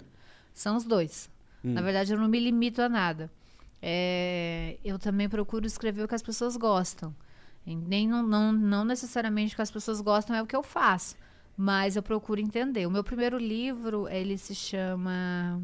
são 0.53 0.75
os 0.75 0.83
dois. 0.83 1.29
Hum. 1.63 1.73
Na 1.73 1.81
verdade, 1.81 2.13
eu 2.13 2.19
não 2.19 2.27
me 2.27 2.39
limito 2.39 2.81
a 2.81 2.89
nada. 2.89 3.31
É, 3.81 4.77
eu 4.85 4.99
também 4.99 5.27
procuro 5.27 5.65
escrever 5.65 6.03
o 6.03 6.07
que 6.07 6.13
as 6.15 6.21
pessoas 6.21 6.55
gostam. 6.55 7.15
E 7.65 7.75
nem 7.75 8.07
não, 8.07 8.21
não, 8.21 8.51
não 8.51 8.85
necessariamente 8.85 9.53
o 9.53 9.55
que 9.55 9.61
as 9.61 9.71
pessoas 9.71 10.01
gostam 10.01 10.35
é 10.35 10.41
o 10.41 10.45
que 10.47 10.55
eu 10.55 10.61
faço, 10.63 11.15
mas 11.57 11.95
eu 11.95 12.03
procuro 12.03 12.39
entender. 12.39 12.85
O 12.85 12.91
meu 12.91 13.03
primeiro 13.03 13.37
livro, 13.37 14.07
ele 14.09 14.37
se 14.37 14.53
chama 14.53 15.61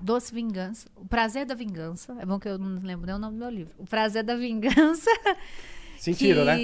Doce 0.00 0.34
Vingança. 0.34 0.88
O 0.96 1.04
Prazer 1.04 1.46
da 1.46 1.54
Vingança. 1.54 2.16
É 2.18 2.26
bom 2.26 2.38
que 2.38 2.48
eu 2.48 2.58
não 2.58 2.80
lembro 2.82 3.06
nem 3.06 3.14
o 3.14 3.18
nome 3.18 3.36
do 3.36 3.40
meu 3.40 3.50
livro. 3.50 3.74
O 3.78 3.86
Prazer 3.86 4.22
da 4.24 4.36
Vingança. 4.36 5.10
Sentiram, 6.00 6.46
né? 6.46 6.56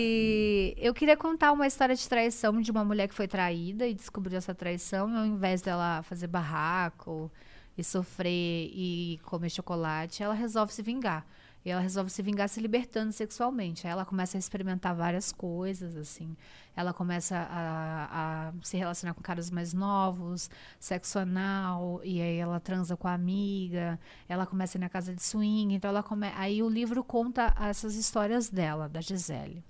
eu 0.79 0.95
queria 0.95 1.15
contar 1.15 1.53
uma 1.53 1.67
história 1.67 1.95
de 1.95 2.09
traição 2.09 2.59
de 2.59 2.71
uma 2.71 2.83
mulher 2.83 3.07
que 3.07 3.15
foi 3.15 3.29
traída 3.29 3.87
e 3.87 3.93
descobriu 3.93 4.39
essa 4.39 4.55
traição, 4.55 5.11
e 5.11 5.15
ao 5.15 5.27
invés 5.27 5.61
dela 5.61 6.03
fazer 6.03 6.27
barraco 6.27 7.31
e 7.77 7.85
sofrer 7.85 8.71
e 8.73 9.21
comer 9.25 9.51
chocolate, 9.51 10.23
ela 10.23 10.33
resolve 10.33 10.73
se 10.73 10.81
vingar. 10.81 11.27
E 11.67 11.71
ela 11.71 11.81
resolve 11.81 12.09
se 12.11 12.23
vingar 12.23 12.49
se 12.49 12.61
libertando 12.61 13.11
sexualmente. 13.11 13.89
Aí 13.89 13.93
ela 13.93 14.05
começa 14.05 14.39
a 14.39 14.39
experimentar 14.39 14.95
várias 14.95 15.33
coisas, 15.33 15.97
assim. 15.97 16.37
Ela 16.77 16.93
começa 16.93 17.37
a, 17.37 18.51
a 18.51 18.53
se 18.63 18.77
relacionar 18.77 19.15
com 19.15 19.21
caras 19.21 19.51
mais 19.51 19.75
novos, 19.75 20.49
sexo 20.79 21.19
anal, 21.19 22.01
e 22.05 22.23
aí 22.23 22.37
ela 22.37 22.61
transa 22.61 22.97
com 22.97 23.09
a 23.09 23.15
amiga, 23.15 23.99
ela 24.29 24.47
começa 24.47 24.77
a 24.77 24.79
ir 24.79 24.83
na 24.83 24.89
casa 24.89 25.13
de 25.13 25.21
swing, 25.21 25.75
então 25.75 25.91
ela 25.91 26.05
come... 26.05 26.29
aí 26.37 26.63
o 26.63 26.69
livro 26.69 27.03
conta 27.03 27.53
essas 27.61 27.97
histórias 27.97 28.49
dela, 28.49 28.89
da 28.89 29.01
Gisele. 29.01 29.65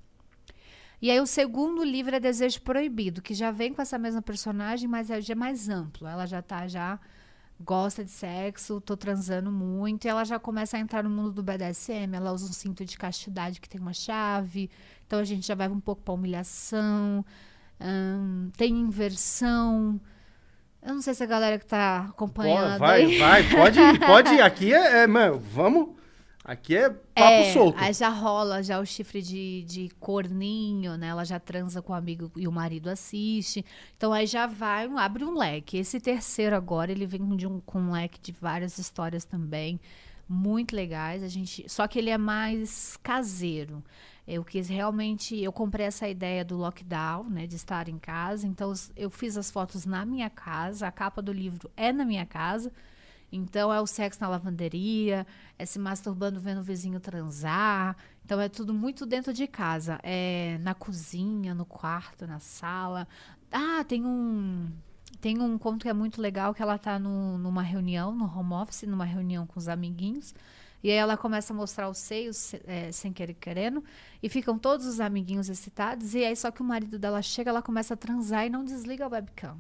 E 1.01 1.11
aí 1.11 1.19
o 1.19 1.27
segundo 1.27 1.83
livro 1.83 2.15
é 2.15 2.21
Desejo 2.21 2.61
Proibido, 2.61 3.23
que 3.23 3.33
já 3.33 3.51
vem 3.51 3.73
com 3.73 3.81
essa 3.81 3.99
mesma 3.99 4.21
personagem, 4.21 4.87
mas 4.87 5.11
é 5.11 5.35
mais 5.35 5.71
amplo. 5.71 6.07
Ela 6.07 6.27
já 6.27 6.43
tá 6.43 6.69
já 6.69 7.01
gosta 7.61 8.05
de 8.05 8.11
sexo, 8.11 8.81
tô 8.81 8.97
transando 8.97 9.51
muito, 9.51 10.05
e 10.05 10.09
ela 10.09 10.25
já 10.25 10.39
começa 10.39 10.77
a 10.77 10.81
entrar 10.81 11.03
no 11.03 11.11
mundo 11.11 11.33
do 11.33 11.43
BDSM, 11.43 12.15
ela 12.15 12.33
usa 12.33 12.45
um 12.49 12.53
cinto 12.53 12.85
de 12.85 12.97
castidade 12.99 13.61
que 13.61 13.69
tem 13.69 13.81
uma 13.81 13.93
chave, 13.95 14.71
então 15.07 15.19
a 15.19 15.25
gente 15.25 15.47
já 15.47 15.55
vai 15.55 15.69
um 15.69 15.81
pouco 15.81 16.03
pra 16.03 16.15
humilhação, 16.15 17.25
tem 18.57 18.73
inversão. 18.73 20.01
Eu 20.83 20.95
não 20.95 21.03
sei 21.03 21.15
se 21.15 21.23
a 21.23 21.27
galera 21.27 21.59
que 21.59 21.67
tá 21.67 22.07
acompanhando. 22.11 22.79
vai, 22.79 23.05
aí- 23.05 23.19
vai, 23.19 23.43
pode 23.51 23.81
ir, 23.81 23.99
pode 24.07 24.35
ir. 24.35 24.41
Aqui 24.43 24.73
é, 24.73 25.03
é, 25.03 25.07
mano, 25.07 25.39
vamos. 25.53 25.97
Aqui 26.47 26.77
é 26.77 26.91
papo 26.91 27.43
É, 27.43 27.43
solto. 27.43 27.77
Aí 27.77 27.93
já 27.93 28.09
rola 28.09 28.63
já 28.63 28.79
o 28.79 28.87
chifre 28.87 29.21
de, 29.21 29.65
de 29.65 29.89
corninho, 29.99 30.97
né? 30.97 31.09
Ela 31.09 31.25
já 31.25 31.41
transa 31.41 31.83
com 31.83 31.93
o 31.93 31.97
amigo 31.97 32.31
e 32.37 32.47
o 32.47 32.53
marido 32.53 32.89
assiste. 32.89 33.65
Então 33.97 34.13
aí 34.13 34.27
já 34.29 34.47
vai, 34.47 34.87
abre 34.97 35.25
um 35.25 35.37
leque. 35.37 35.77
Esse 35.77 35.99
terceiro 36.01 36.55
agora, 36.55 36.93
ele 36.93 37.05
vem 37.05 37.37
de 37.37 37.49
um, 37.49 37.59
com 37.61 37.81
um 37.81 37.91
leque 37.93 38.21
de 38.21 38.31
várias 38.31 38.79
histórias 38.79 39.25
também. 39.25 39.81
Muito 40.29 40.75
legais. 40.77 41.25
A 41.25 41.29
gente, 41.29 41.69
só 41.69 41.89
que 41.89 41.99
ele 41.99 42.11
é 42.11 42.19
mais 42.19 42.97
caseiro. 43.03 43.83
Eu 44.27 44.45
quis 44.45 44.69
realmente, 44.69 45.37
eu 45.41 45.53
comprei 45.53 45.87
essa 45.87 46.09
ideia 46.09 46.45
do 46.45 46.57
lockdown, 46.57 47.25
né, 47.31 47.47
de 47.47 47.57
estar 47.57 47.89
em 47.89 47.99
casa. 47.99 48.47
Então 48.47 48.73
eu 48.97 49.11
fiz 49.11 49.37
as 49.37 49.51
fotos 49.51 49.85
na 49.85 50.05
minha 50.05 50.31
casa, 50.31 50.87
a 50.87 50.93
capa 50.93 51.21
do 51.23 51.33
livro 51.33 51.71
é 51.77 51.93
na 51.93 52.05
minha 52.05 52.27
casa. 52.27 52.73
Então 53.33 53.73
é 53.73 53.81
o 53.81 53.87
sexo 53.87 54.21
na 54.21 54.29
lavanderia, 54.29 55.27
é 55.59 55.67
se 55.67 55.79
masturbando 55.79 56.41
vendo 56.41 56.59
o 56.61 56.63
vizinho 56.63 57.01
transar. 57.01 57.97
Então 58.25 58.41
é 58.41 58.49
tudo 58.49 58.73
muito 58.75 59.05
dentro 59.07 59.33
de 59.33 59.47
casa. 59.47 59.99
É 60.03 60.59
na 60.63 60.75
cozinha, 60.75 61.55
no 61.55 61.65
quarto, 61.65 62.27
na 62.27 62.39
sala. 62.39 63.07
Ah, 63.51 63.85
tem 63.87 64.05
um 64.05 64.69
Tem 65.21 65.41
um 65.41 65.57
conto 65.59 65.83
que 65.85 65.89
é 65.89 65.93
muito 65.95 66.21
legal, 66.21 66.53
que 66.55 66.61
ela 66.63 66.77
tá 66.79 66.99
no- 66.99 67.39
numa 67.39 67.63
reunião, 67.63 68.15
no 68.15 68.25
home 68.27 68.53
office, 68.53 68.83
numa 68.83 69.05
reunião 69.05 69.47
com 69.47 69.59
os 69.59 69.67
amiguinhos. 69.67 70.35
E 70.85 70.91
aí 70.91 70.97
ela 70.97 71.17
começa 71.17 71.53
a 71.53 71.57
mostrar 71.57 71.89
os 71.89 71.99
seios, 71.99 72.37
se- 72.37 72.63
é, 72.67 72.93
sem 72.93 73.13
querer 73.13 73.35
querendo. 73.35 73.83
E 74.23 74.29
ficam 74.29 74.59
todos 74.59 74.85
os 74.87 75.01
amiguinhos 75.01 75.49
excitados. 75.49 76.15
E 76.15 76.25
aí 76.25 76.37
só 76.37 76.51
que 76.51 76.61
o 76.61 76.65
marido 76.65 76.99
dela 76.99 77.23
chega, 77.23 77.51
ela 77.51 77.63
começa 77.63 77.95
a 77.95 77.97
transar 77.97 78.47
e 78.47 78.51
não 78.51 78.65
desliga 78.65 79.07
a 79.07 79.09
webcam. 79.09 79.57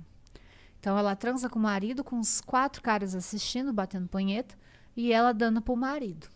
Então 0.80 0.96
ela 0.98 1.16
transa 1.16 1.48
com 1.48 1.58
o 1.58 1.62
marido, 1.62 2.04
com 2.04 2.18
os 2.20 2.40
quatro 2.40 2.82
caras 2.82 3.14
assistindo, 3.14 3.72
batendo 3.72 4.08
punheta. 4.08 4.54
E 4.96 5.12
ela 5.12 5.32
dando 5.32 5.60
pro 5.60 5.76
marido. 5.76 6.28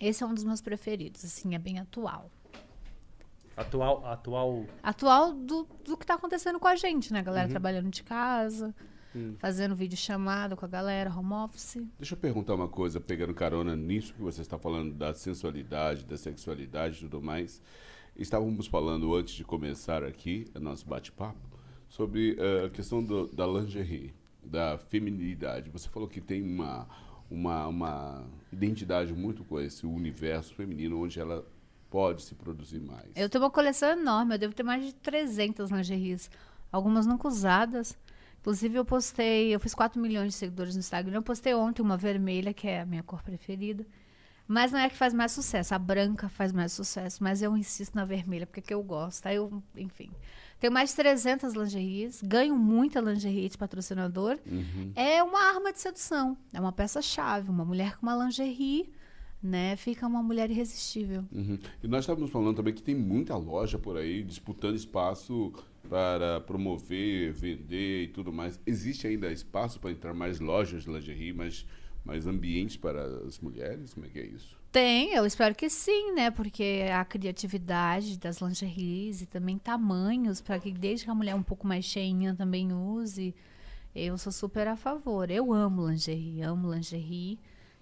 Esse 0.00 0.22
é 0.22 0.26
um 0.26 0.34
dos 0.34 0.44
meus 0.44 0.60
preferidos, 0.60 1.24
assim, 1.24 1.54
é 1.54 1.58
bem 1.58 1.78
atual. 1.78 2.30
Atual, 3.56 4.04
atual. 4.06 4.66
Atual 4.82 5.32
do, 5.32 5.66
do 5.84 5.96
que 5.96 6.04
tá 6.04 6.14
acontecendo 6.14 6.58
com 6.58 6.66
a 6.66 6.74
gente, 6.74 7.12
né? 7.12 7.20
A 7.20 7.22
galera 7.22 7.48
trabalhando 7.48 7.88
de 7.90 8.02
casa, 8.02 8.74
Hum. 9.16 9.36
fazendo 9.38 9.76
vídeo 9.76 9.96
chamada 9.96 10.56
com 10.56 10.64
a 10.64 10.68
galera, 10.68 11.08
home 11.08 11.32
office. 11.34 11.78
Deixa 11.98 12.14
eu 12.14 12.18
perguntar 12.18 12.54
uma 12.54 12.66
coisa, 12.68 13.00
pegando 13.00 13.32
carona 13.32 13.76
nisso 13.76 14.12
que 14.12 14.20
você 14.20 14.40
está 14.40 14.58
falando 14.58 14.92
da 14.92 15.14
sensualidade, 15.14 16.04
da 16.04 16.16
sexualidade 16.16 16.96
e 16.96 17.00
tudo 17.08 17.22
mais. 17.22 17.62
Estávamos 18.16 18.66
falando 18.66 19.14
antes 19.14 19.34
de 19.34 19.44
começar 19.44 20.02
aqui 20.02 20.50
o 20.52 20.58
nosso 20.58 20.84
bate-papo 20.86 21.38
sobre 21.94 22.36
eh, 22.36 22.66
a 22.66 22.70
questão 22.70 23.02
do- 23.04 23.28
da 23.28 23.46
lingerie, 23.46 24.12
da 24.42 24.76
feminilidade. 24.76 25.70
Você 25.70 25.88
falou 25.88 26.08
que 26.08 26.20
tem 26.20 26.42
uma, 26.42 26.88
uma, 27.30 27.68
uma 27.68 28.24
identidade 28.52 29.12
muito 29.12 29.44
com 29.44 29.60
esse 29.60 29.86
universo 29.86 30.52
feminino 30.56 31.00
onde 31.00 31.20
ela 31.20 31.46
pode 31.88 32.22
se 32.22 32.34
produzir 32.34 32.80
mais. 32.80 33.06
Eu 33.14 33.28
tenho 33.30 33.44
uma 33.44 33.50
coleção 33.50 33.90
enorme, 33.90 34.34
eu 34.34 34.38
devo 34.38 34.52
ter 34.52 34.64
mais 34.64 34.84
de 34.84 34.92
300 34.92 35.70
lingeries. 35.70 36.28
Algumas 36.72 37.06
nunca 37.06 37.28
usadas. 37.28 37.96
Inclusive, 38.40 38.76
eu 38.76 38.84
postei, 38.84 39.54
eu 39.54 39.60
fiz 39.60 39.72
4 39.72 40.02
milhões 40.02 40.32
de 40.32 40.34
seguidores 40.34 40.74
no 40.74 40.80
Instagram. 40.80 41.18
Eu 41.18 41.22
postei 41.22 41.54
ontem 41.54 41.80
uma 41.80 41.96
vermelha, 41.96 42.52
que 42.52 42.66
é 42.66 42.80
a 42.80 42.84
minha 42.86 43.04
cor 43.04 43.22
preferida. 43.22 43.86
Mas 44.48 44.72
não 44.72 44.80
é 44.80 44.86
a 44.86 44.90
que 44.90 44.96
faz 44.96 45.14
mais 45.14 45.30
sucesso. 45.30 45.72
A 45.72 45.78
branca 45.78 46.28
faz 46.28 46.52
mais 46.52 46.72
sucesso. 46.72 47.22
Mas 47.22 47.40
eu 47.40 47.56
insisto 47.56 47.94
na 47.94 48.04
vermelha, 48.04 48.46
porque 48.46 48.58
é 48.58 48.62
que 48.64 48.74
eu 48.74 48.82
gosto. 48.82 49.24
Aí 49.26 49.36
eu, 49.36 49.62
enfim. 49.76 50.10
Tenho 50.64 50.72
mais 50.72 50.88
de 50.88 50.96
300 50.96 51.52
lingeries. 51.52 52.22
Ganho 52.22 52.56
muita 52.56 52.98
lingerie 52.98 53.50
de 53.50 53.58
patrocinador. 53.58 54.38
É 54.96 55.22
uma 55.22 55.38
arma 55.38 55.70
de 55.70 55.78
sedução. 55.78 56.38
É 56.54 56.58
uma 56.58 56.72
peça-chave. 56.72 57.50
Uma 57.50 57.66
mulher 57.66 57.98
com 57.98 58.06
uma 58.06 58.24
lingerie, 58.24 58.90
né? 59.42 59.76
Fica 59.76 60.06
uma 60.06 60.22
mulher 60.22 60.50
irresistível. 60.50 61.22
Uhum. 61.30 61.58
E 61.82 61.86
nós 61.86 62.04
estávamos 62.04 62.30
falando 62.30 62.56
também 62.56 62.72
que 62.72 62.82
tem 62.82 62.94
muita 62.94 63.36
loja 63.36 63.78
por 63.78 63.98
aí 63.98 64.22
disputando 64.22 64.74
espaço 64.74 65.52
para 65.86 66.40
promover, 66.40 67.30
vender 67.30 68.04
e 68.04 68.08
tudo 68.08 68.32
mais. 68.32 68.58
Existe 68.64 69.06
ainda 69.06 69.30
espaço 69.30 69.78
para 69.78 69.90
entrar 69.90 70.14
mais 70.14 70.40
lojas 70.40 70.84
de 70.84 70.90
lingerie, 70.90 71.34
mais, 71.34 71.66
mais 72.02 72.26
ambientes 72.26 72.78
para 72.78 73.04
as 73.26 73.38
mulheres? 73.38 73.92
Como 73.92 74.06
é 74.06 74.08
que 74.08 74.18
é 74.18 74.24
isso? 74.24 74.63
Tem, 74.74 75.14
eu 75.14 75.24
espero 75.24 75.54
que 75.54 75.70
sim, 75.70 76.12
né? 76.14 76.32
Porque 76.32 76.84
a 76.92 77.04
criatividade 77.04 78.18
das 78.18 78.40
lingeries 78.40 79.22
e 79.22 79.26
também 79.26 79.56
tamanhos, 79.56 80.40
para 80.40 80.58
que 80.58 80.72
desde 80.72 81.04
que 81.04 81.10
a 81.12 81.14
mulher 81.14 81.36
um 81.36 81.44
pouco 81.44 81.64
mais 81.64 81.84
cheinha 81.84 82.34
também 82.34 82.72
use. 82.72 83.32
Eu 83.94 84.18
sou 84.18 84.32
super 84.32 84.66
a 84.66 84.74
favor. 84.74 85.30
Eu 85.30 85.52
amo 85.52 85.88
lingerie, 85.88 86.42
amo 86.42 86.74
lingerie. 86.74 87.38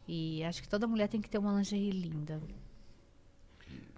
E 0.07 0.45
acho 0.45 0.61
que 0.61 0.69
toda 0.69 0.87
mulher 0.87 1.09
tem 1.09 1.19
que 1.19 1.31
ter 1.31 1.39
uma 1.39 1.55
lingerie 1.57 1.93
linda. 1.93 2.39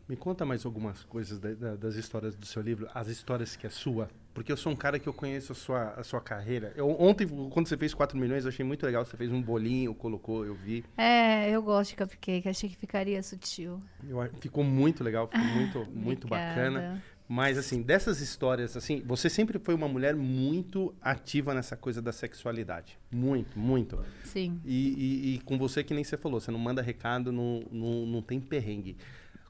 Me 0.08 0.14
conta 0.14 0.44
mais 0.46 0.64
algumas 0.64 1.02
coisas 1.02 1.40
da- 1.40 1.52
da- 1.54 1.74
das 1.74 1.96
histórias 1.96 2.36
do 2.36 2.46
seu 2.46 2.62
livro, 2.62 2.88
as 2.94 3.08
histórias 3.08 3.56
que 3.56 3.66
é 3.66 3.70
sua. 3.70 4.08
Porque 4.34 4.50
eu 4.50 4.56
sou 4.56 4.72
um 4.72 4.76
cara 4.76 4.98
que 4.98 5.08
eu 5.08 5.14
conheço 5.14 5.52
a 5.52 5.54
sua, 5.54 5.90
a 5.90 6.02
sua 6.02 6.20
carreira. 6.20 6.72
Eu, 6.74 6.90
ontem, 7.00 7.24
quando 7.50 7.68
você 7.68 7.76
fez 7.76 7.94
4 7.94 8.18
milhões, 8.18 8.44
eu 8.44 8.48
achei 8.48 8.64
muito 8.66 8.84
legal. 8.84 9.04
Você 9.04 9.16
fez 9.16 9.30
um 9.30 9.40
bolinho, 9.40 9.94
colocou, 9.94 10.44
eu 10.44 10.54
vi. 10.56 10.84
É, 10.96 11.48
eu 11.50 11.62
gosto 11.62 11.90
de 11.90 11.96
cupcake, 11.96 12.48
achei 12.48 12.68
que 12.68 12.76
ficaria 12.76 13.22
sutil. 13.22 13.78
Eu 14.08 14.18
ficou 14.40 14.64
muito 14.64 15.04
legal, 15.04 15.28
ficou 15.28 15.46
muito, 15.46 15.86
muito 15.94 16.26
bacana. 16.26 17.00
Mas, 17.28 17.56
assim, 17.56 17.80
dessas 17.80 18.20
histórias, 18.20 18.76
assim, 18.76 19.02
você 19.06 19.30
sempre 19.30 19.58
foi 19.58 19.72
uma 19.74 19.88
mulher 19.88 20.14
muito 20.16 20.92
ativa 21.00 21.54
nessa 21.54 21.76
coisa 21.76 22.02
da 22.02 22.12
sexualidade. 22.12 22.98
Muito, 23.10 23.56
muito. 23.58 24.04
Sim. 24.24 24.60
E, 24.64 24.88
e- 24.88 25.34
e 25.36 25.38
com 25.42 25.56
você, 25.56 25.82
que 25.84 25.94
nem 25.94 26.02
você 26.04 26.16
falou, 26.18 26.40
você 26.40 26.50
não 26.50 26.58
manda 26.58 26.82
recado, 26.82 27.30
não, 27.32 27.62
não, 27.70 28.04
não 28.04 28.20
tem 28.20 28.40
perrengue. 28.40 28.96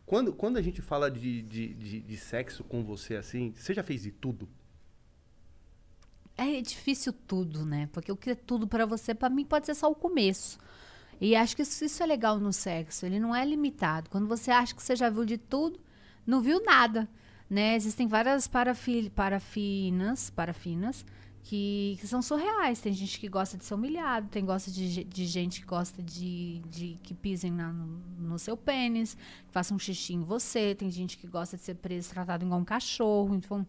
Quando, 0.07 0.33
quando 0.33 0.59
a 0.59 0.63
gente 0.63 0.83
fala 0.83 1.11
de, 1.11 1.41
de, 1.43 1.73
de, 1.75 2.01
de 2.03 2.17
sexo 2.19 2.63
com 2.63 2.85
você, 2.85 3.17
assim, 3.17 3.53
você 3.57 3.73
já 3.73 3.83
fez 3.83 4.03
de 4.03 4.13
tudo? 4.13 4.47
É 6.37 6.61
difícil 6.61 7.13
tudo, 7.13 7.65
né? 7.65 7.89
Porque 7.93 8.11
o 8.11 8.17
que 8.17 8.31
é 8.31 8.35
tudo 8.35 8.67
pra 8.67 8.85
você, 8.87 9.15
pra 9.15 9.31
mim, 9.31 9.45
pode 9.45 9.67
ser 9.67 9.75
só 9.75 9.91
o 9.91 9.95
começo. 9.95 10.59
E 11.21 11.37
acho 11.37 11.55
que 11.55 11.63
isso, 11.63 11.85
isso 11.85 12.03
é 12.03 12.07
legal 12.07 12.41
no 12.41 12.53
sexo. 12.53 13.07
Ele 13.07 13.21
não 13.21 13.35
é 13.35 13.45
limitado. 13.45 14.11
Quando 14.11 14.27
você 14.27 14.51
acha 14.51 14.75
que 14.75 14.83
você 14.83 14.97
já 14.97 15.09
viu 15.09 15.25
de 15.25 15.39
tudo, 15.39 15.79
não 16.27 16.41
viu 16.41 16.63
nada. 16.65 17.09
Né? 17.49 17.77
Existem 17.77 18.09
várias 18.09 18.49
parafi 18.49 19.11
parafinas, 19.11 20.29
parafinas 20.31 21.05
que, 21.45 21.97
que 22.01 22.07
são 22.09 22.21
surreais. 22.21 22.81
Tem 22.81 22.93
gente 22.93 23.21
que 23.21 23.29
gosta 23.29 23.57
de 23.57 23.65
ser 23.65 23.75
humilhado, 23.75 24.27
tem 24.29 24.45
gosta 24.45 24.73
de, 24.73 25.05
de 25.05 25.27
gente 25.27 25.61
que 25.61 25.67
gosta 25.67 26.03
de, 26.03 26.61
de 26.69 26.99
que 27.03 27.15
pisem 27.15 27.53
na- 27.53 27.73
no, 27.73 27.87
no 28.19 28.39
seu 28.41 28.57
pênis, 28.57 29.15
que 29.15 29.53
façam 29.53 29.77
um 29.77 29.79
xixi 29.79 30.15
em 30.15 30.23
você. 30.25 30.75
Tem 30.75 30.91
gente 30.91 31.17
que 31.17 31.29
gosta 31.29 31.57
de 31.57 31.63
ser 31.63 31.77
preso, 31.77 32.11
tratado 32.11 32.45
igual 32.45 32.59
um 32.61 32.65
cachorro. 32.65 33.37
Então, 33.37 33.65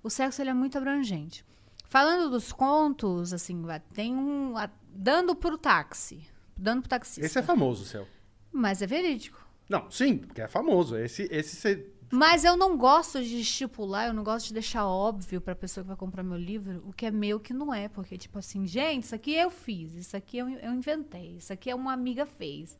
o 0.00 0.08
sexo 0.08 0.40
ele 0.40 0.50
é 0.50 0.54
muito 0.54 0.78
abrangente. 0.78 1.44
Falando 1.88 2.30
dos 2.30 2.52
contos, 2.52 3.32
assim, 3.32 3.62
tem 3.94 4.14
um. 4.14 4.56
a- 4.56 4.70
dando 4.90 5.34
pro 5.34 5.56
táxi. 5.56 6.26
Dando 6.56 6.82
pro 6.82 6.88
taxista. 6.90 7.24
Esse 7.24 7.38
é 7.38 7.42
famoso, 7.42 7.84
Céu. 7.84 8.06
Mas 8.52 8.82
é 8.82 8.86
verídico. 8.86 9.42
Não, 9.68 9.90
sim, 9.90 10.18
porque 10.18 10.42
é 10.42 10.48
famoso. 10.48 10.96
Esse, 10.96 11.28
esse. 11.30 11.86
Mas 12.10 12.42
eu 12.44 12.56
não 12.56 12.76
gosto 12.76 13.22
de 13.22 13.40
estipular, 13.40 14.06
eu 14.06 14.14
não 14.14 14.24
gosto 14.24 14.48
de 14.48 14.54
deixar 14.54 14.86
óbvio 14.86 15.40
pra 15.40 15.54
pessoa 15.54 15.84
que 15.84 15.88
vai 15.88 15.96
comprar 15.96 16.22
meu 16.22 16.38
livro 16.38 16.82
o 16.86 16.92
que 16.92 17.04
é 17.04 17.10
meu 17.10 17.28
e 17.30 17.34
o 17.34 17.40
que 17.40 17.52
não 17.52 17.72
é. 17.72 17.88
Porque, 17.88 18.16
tipo 18.16 18.38
assim, 18.38 18.66
gente, 18.66 19.04
isso 19.04 19.14
aqui 19.14 19.34
eu 19.34 19.50
fiz, 19.50 19.92
isso 19.94 20.16
aqui 20.16 20.38
eu, 20.38 20.48
eu 20.48 20.72
inventei, 20.72 21.36
isso 21.36 21.52
aqui 21.52 21.70
é 21.70 21.74
uma 21.74 21.92
amiga 21.92 22.24
fez. 22.24 22.78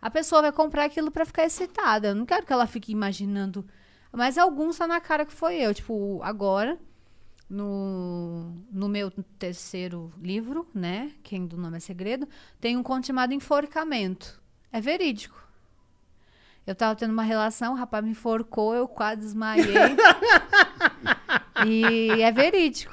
A 0.00 0.10
pessoa 0.10 0.42
vai 0.42 0.52
comprar 0.52 0.84
aquilo 0.84 1.10
pra 1.10 1.24
ficar 1.24 1.44
excitada. 1.44 2.08
Eu 2.08 2.14
não 2.14 2.26
quero 2.26 2.44
que 2.46 2.52
ela 2.52 2.66
fique 2.66 2.92
imaginando. 2.92 3.66
Mas 4.12 4.36
alguns 4.38 4.76
tá 4.76 4.86
na 4.86 5.00
cara 5.00 5.24
que 5.26 5.32
foi 5.32 5.56
eu. 5.56 5.74
Tipo, 5.74 6.20
agora, 6.22 6.78
no, 7.48 8.52
no 8.70 8.88
meu 8.88 9.10
terceiro 9.38 10.12
livro, 10.20 10.66
né? 10.74 11.12
Quem 11.22 11.46
do 11.46 11.56
nome 11.56 11.76
é 11.76 11.80
segredo, 11.80 12.28
tem 12.60 12.76
um 12.76 12.82
conto 12.82 13.06
chamado 13.06 13.32
Enforcamento. 13.32 14.40
É 14.72 14.80
verídico. 14.80 15.46
Eu 16.66 16.74
tava 16.74 16.96
tendo 16.96 17.12
uma 17.12 17.22
relação, 17.22 17.74
o 17.74 17.76
rapaz 17.76 18.04
me 18.04 18.10
enforcou, 18.10 18.74
eu 18.74 18.88
quase 18.88 19.20
desmaiei. 19.20 19.96
e 21.64 22.20
é 22.20 22.32
verídico. 22.32 22.92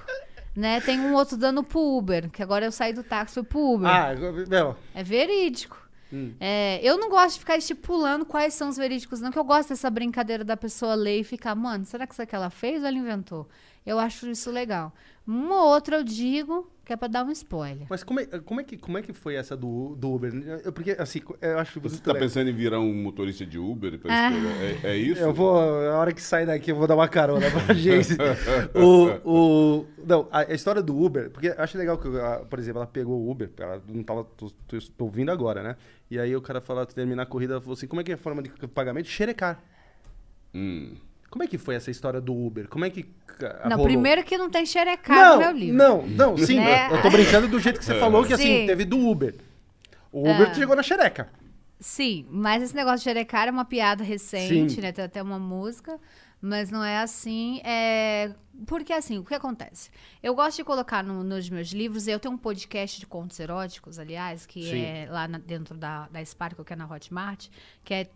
Né? 0.56 0.80
Tem 0.82 0.99
um 0.99 1.16
outro 1.16 1.36
dando 1.36 1.64
pro 1.64 1.80
Uber, 1.80 2.30
que 2.30 2.43
agora 2.43 2.64
eu 2.64 2.72
saí 2.72 2.93
do 2.93 3.04
táxi 3.04 3.34
fui 3.34 3.43
pro 3.43 3.74
Uber. 3.74 3.89
Ah, 3.89 4.14
meu, 4.47 4.78
É 4.93 5.04
verídico. 5.04 5.83
Hum. 6.14 6.36
É, 6.39 6.80
eu 6.84 6.95
não 6.97 7.09
gosto 7.09 7.34
de 7.34 7.39
ficar 7.39 7.57
estipulando 7.57 8.24
quais 8.24 8.53
são 8.53 8.70
os 8.70 8.78
verídicos, 8.78 9.20
não, 9.20 9.32
que 9.32 9.39
eu 9.39 9.43
gosto 9.43 9.70
dessa 9.70 9.89
brincadeira 9.89 10.43
da 10.43 10.55
pessoa 10.55 10.93
ler 10.93 11.22
e 11.22 11.24
ficar, 11.24 11.55
mano, 11.55 11.86
será 11.86 12.05
que 12.05 12.14
isso 12.14 12.22
aqui 12.22 12.36
ela 12.36 12.51
fez 12.51 12.82
ou 12.82 12.88
ela 12.88 12.97
inventou? 12.97 13.49
Eu 13.84 13.97
acho 13.97 14.30
isso 14.30 14.51
legal. 14.51 14.93
Uma 15.26 15.64
ou 15.64 15.70
outra 15.70 15.97
eu 15.97 16.03
digo 16.03 16.70
que 16.86 16.92
é 16.92 16.98
pra 16.98 17.08
dar 17.08 17.24
um 17.24 17.32
spoiler. 17.32 17.88
mas 17.90 18.04
como 18.04 18.20
é, 18.20 18.26
como 18.26 18.60
é, 18.60 18.64
que, 18.64 18.78
como 18.78 18.98
é 18.98 19.02
que 19.02 19.14
foi 19.14 19.36
essa 19.36 19.56
do, 19.56 19.96
do 19.96 20.14
Uber? 20.14 20.34
Eu, 20.66 20.74
porque, 20.74 20.92
assim, 20.92 21.22
eu 21.42 21.58
acho 21.58 21.74
que 21.74 21.80
Você 21.80 21.96
você... 21.96 22.02
está 22.02 22.14
pensando 22.14 22.50
em 22.50 22.54
virar 22.54 22.80
um 22.80 22.94
motorista 22.94 23.46
de 23.46 23.58
Uber? 23.58 23.98
pra 24.00 24.12
Ah. 24.14 24.32
É, 24.84 24.92
é 24.92 24.98
isso? 24.98 25.22
Eu 25.22 25.34
vou, 25.34 25.58
a 25.58 25.98
hora 25.98 26.12
que 26.12 26.22
sair 26.22 26.46
daqui, 26.46 26.72
eu 26.72 26.76
vou 26.76 26.86
dar 26.86 26.96
uma 26.96 27.08
carona 27.08 27.50
pra 27.50 27.62
agência. 27.74 28.18
o, 28.76 29.30
o, 29.30 29.88
não, 30.06 30.28
a, 30.30 30.40
a 30.42 30.54
história 30.54 30.82
do 30.82 31.02
Uber, 31.02 31.30
porque 31.30 31.48
eu 31.48 31.56
acho 31.58 31.78
legal 31.78 31.98
que, 31.98 32.10
por 32.50 32.60
exemplo, 32.60 32.80
ela 32.80 32.88
pegou 32.88 33.18
o 33.18 33.32
Uber, 33.32 33.50
ela 33.58 33.82
não 33.88 34.04
tava, 34.04 34.26
tô, 34.26 34.50
tô, 34.68 34.78
tô 34.98 35.06
ouvindo 35.06 35.32
agora, 35.32 35.64
né? 35.64 35.78
E 36.12 36.20
aí 36.20 36.36
o 36.36 36.42
cara 36.42 36.60
falou, 36.60 36.86
terminar 36.86 37.24
a 37.24 37.26
corrida, 37.26 37.54
ela 37.54 37.62
falou 37.62 37.76
assim, 37.76 37.88
como 37.88 38.02
é 38.02 38.04
que 38.04 38.12
é 38.12 38.16
a 38.16 38.18
forma 38.18 38.44
de 38.44 38.50
pagamento? 38.68 39.08
Xerecar. 39.08 39.64
Hum. 40.54 40.96
Como 41.34 41.44
é 41.44 41.48
que 41.48 41.58
foi 41.58 41.74
essa 41.74 41.90
história 41.90 42.22
do 42.22 42.32
Uber? 42.32 42.68
Como 42.68 42.86
é 42.86 42.92
que 42.92 43.08
ah, 43.42 43.68
não, 43.68 43.78
rolou? 43.78 43.86
primeiro 43.88 44.24
que 44.24 44.38
não 44.38 44.52
tem 44.52 44.68
xerecado 44.68 45.20
não, 45.20 45.34
no 45.34 45.40
meu 45.40 45.52
livro. 45.52 45.76
Não, 45.76 46.06
não, 46.06 46.38
sim, 46.46 46.58
Né? 46.58 46.96
eu 46.96 47.02
tô 47.02 47.10
brincando 47.10 47.48
do 47.48 47.60
jeito 47.60 47.80
que 47.80 47.86
você 47.86 48.00
falou, 48.00 48.24
que 48.24 48.34
assim, 48.34 48.60
Sim. 48.60 48.66
teve 48.68 48.86
do 48.86 49.00
Uber. 49.00 49.34
O 50.12 50.30
Uber 50.30 50.54
chegou 50.54 50.76
na 50.76 50.84
xereca. 50.84 51.28
Sim, 51.80 52.28
mas 52.30 52.62
esse 52.62 52.76
negócio 52.76 53.00
de 53.00 53.06
xerecar 53.06 53.48
é 53.48 53.52
uma 53.52 53.66
piada 53.66 54.04
recente, 54.04 54.74
Sim. 54.76 54.82
né? 54.82 54.92
Tem 54.92 55.04
até 55.04 55.24
uma 55.24 55.40
música, 55.40 56.00
mas 56.40 56.70
não 56.70 56.84
é 56.84 57.00
assim. 57.00 57.60
É... 57.64 58.32
Porque 58.68 58.94
assim, 58.94 59.18
o 59.18 59.24
que 59.26 59.34
acontece? 59.34 59.90
Eu 60.22 60.36
gosto 60.36 60.58
de 60.58 60.64
colocar 60.64 61.04
no- 61.04 61.24
nos 61.24 61.50
meus 61.50 61.70
livros, 61.70 62.08
eu 62.08 62.20
tenho 62.20 62.36
um 62.36 62.38
podcast 62.38 63.00
de 63.00 63.08
contos 63.08 63.40
eróticos, 63.40 63.98
aliás, 63.98 64.46
que 64.46 64.62
Sim. 64.62 64.82
é 64.84 65.08
lá 65.10 65.28
na- 65.28 65.40
dentro 65.40 65.76
da, 65.76 66.08
da 66.10 66.24
Sparkle, 66.24 66.64
que 66.64 66.74
é 66.74 66.76
na 66.76 66.86
Hotmart, 66.86 67.48
que 67.84 67.92
é 67.92 68.08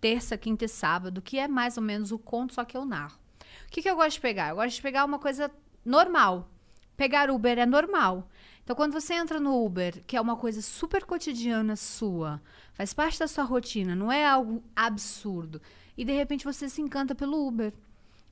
terça, 0.00 0.36
quinta 0.38 0.64
e 0.64 0.68
sábado, 0.68 1.22
que 1.22 1.38
é 1.38 1.48
mais 1.48 1.76
ou 1.76 1.82
menos 1.82 2.12
o 2.12 2.18
conto, 2.18 2.54
só 2.54 2.64
que 2.64 2.76
eu 2.76 2.84
narro. 2.84 3.18
O 3.66 3.70
que, 3.70 3.82
que 3.82 3.90
eu 3.90 3.96
gosto 3.96 4.12
de 4.12 4.20
pegar? 4.20 4.50
Eu 4.50 4.56
gosto 4.56 4.76
de 4.76 4.82
pegar 4.82 5.04
uma 5.04 5.18
coisa 5.18 5.50
normal. 5.84 6.50
pegar 6.96 7.30
Uber 7.30 7.58
é 7.58 7.66
normal. 7.66 8.28
Então, 8.62 8.76
quando 8.76 8.92
você 8.92 9.14
entra 9.14 9.40
no 9.40 9.64
Uber, 9.64 10.02
que 10.06 10.16
é 10.16 10.20
uma 10.20 10.36
coisa 10.36 10.60
super 10.60 11.04
cotidiana 11.04 11.74
sua, 11.76 12.42
faz 12.74 12.92
parte 12.92 13.18
da 13.18 13.26
sua 13.26 13.44
rotina, 13.44 13.96
não 13.96 14.12
é 14.12 14.26
algo 14.26 14.62
absurdo, 14.76 15.60
e 15.96 16.04
de 16.04 16.12
repente 16.12 16.44
você 16.44 16.68
se 16.68 16.82
encanta 16.82 17.14
pelo 17.14 17.46
Uber. 17.46 17.72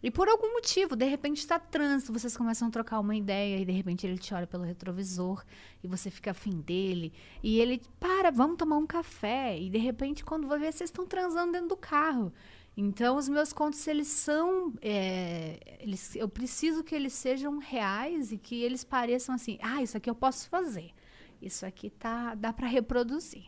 E 0.07 0.11
por 0.13 0.29
algum 0.29 0.53
motivo, 0.53 0.95
de 0.95 1.05
repente 1.05 1.39
está 1.39 1.59
trânsito, 1.59 2.13
vocês 2.13 2.37
começam 2.37 2.69
a 2.69 2.71
trocar 2.71 3.01
uma 3.01 3.17
ideia 3.17 3.61
e 3.61 3.65
de 3.65 3.73
repente 3.73 4.07
ele 4.07 4.17
te 4.17 4.33
olha 4.33 4.47
pelo 4.47 4.63
retrovisor 4.63 5.45
e 5.83 5.89
você 5.89 6.13
fica 6.13 6.31
afim 6.31 6.61
dele. 6.61 7.13
E 7.43 7.59
ele, 7.59 7.83
para, 7.99 8.31
vamos 8.31 8.57
tomar 8.57 8.77
um 8.77 8.87
café. 8.87 9.59
E 9.59 9.69
de 9.69 9.79
repente, 9.79 10.25
quando 10.25 10.47
vai 10.47 10.61
ver, 10.61 10.73
vocês 10.73 10.91
estão 10.91 11.05
transando 11.05 11.51
dentro 11.51 11.71
do 11.71 11.77
carro. 11.77 12.33
Então, 12.77 13.17
os 13.17 13.29
meus 13.29 13.53
contos, 13.53 13.85
eles 13.89 14.07
são. 14.07 14.73
É, 14.81 15.59
eles, 15.81 16.15
eu 16.15 16.29
preciso 16.29 16.85
que 16.85 16.95
eles 16.95 17.13
sejam 17.13 17.59
reais 17.59 18.31
e 18.31 18.39
que 18.39 18.63
eles 18.63 18.85
pareçam 18.85 19.35
assim: 19.35 19.59
ah, 19.61 19.83
isso 19.83 19.97
aqui 19.97 20.09
eu 20.09 20.15
posso 20.15 20.49
fazer. 20.49 20.93
Isso 21.43 21.67
aqui 21.67 21.91
tá, 21.91 22.37
dá 22.37 22.53
para 22.53 22.69
reproduzir. 22.69 23.47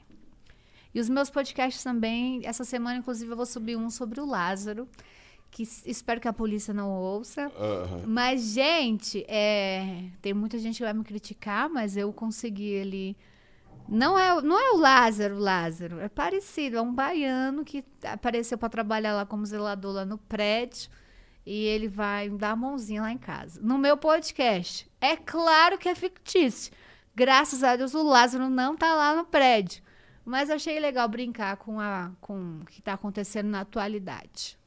E 0.93 0.99
os 0.99 1.09
meus 1.09 1.31
podcasts 1.31 1.85
também, 1.85 2.41
essa 2.45 2.65
semana, 2.65 2.99
inclusive, 2.99 3.31
eu 3.31 3.37
vou 3.37 3.47
subir 3.47 3.77
um 3.77 3.91
sobre 3.91 4.21
o 4.21 4.27
Lázaro, 4.27 4.89
que 5.51 5.63
espero 5.87 6.21
que 6.21 6.29
a 6.29 6.33
polícia 6.33 6.73
não 6.75 6.91
ouça. 6.91 7.51
Mas, 8.07 8.43
gente, 8.53 9.25
é, 9.29 10.05
tem 10.23 10.33
muita 10.35 10.59
gente 10.59 10.77
que 10.79 10.85
vai 10.85 10.93
me 10.93 11.03
criticar, 11.05 11.69
mas 11.69 11.97
eu 11.97 12.13
consegui 12.13 12.67
ele. 12.69 13.17
Não 13.89 14.19
é, 14.19 14.35
o- 14.35 14.43
não 14.43 14.59
é 14.61 14.73
o 14.73 14.77
Lázaro, 14.77 15.39
Lázaro. 15.39 15.99
É 16.01 16.09
parecido. 16.09 16.77
É 16.77 16.83
um 16.83 16.93
baiano 16.95 17.65
que 17.65 17.83
apareceu 18.05 18.59
para 18.59 18.69
trabalhar 18.69 19.15
lá 19.15 19.25
como 19.25 19.47
zelador 19.47 19.95
lá 19.95 20.05
no 20.05 20.19
prédio. 20.19 20.91
E 21.47 21.65
ele 21.65 21.89
vai 21.89 22.29
me 22.29 22.37
dar 22.37 22.51
a 22.51 22.57
mãozinha 22.57 23.01
lá 23.01 23.11
em 23.11 23.17
casa. 23.17 23.59
No 23.63 23.79
meu 23.79 23.97
podcast. 23.97 24.87
É 25.01 25.17
claro 25.17 25.79
que 25.79 25.89
é 25.89 25.95
fictício. 25.95 26.71
Graças 27.15 27.65
a 27.65 27.75
Deus 27.75 27.95
o 27.95 28.03
Lázaro 28.03 28.51
não 28.51 28.77
tá 28.77 28.95
lá 28.95 29.17
no 29.17 29.25
prédio. 29.25 29.83
Mas 30.27 30.51
achei 30.51 30.79
legal 30.79 31.09
brincar 31.09 31.57
com, 31.57 31.81
a, 31.81 32.11
com 32.21 32.59
o 32.61 32.67
que 32.67 32.83
tá 32.83 32.93
acontecendo 32.93 33.49
na 33.49 33.61
atualidade. 33.63 34.58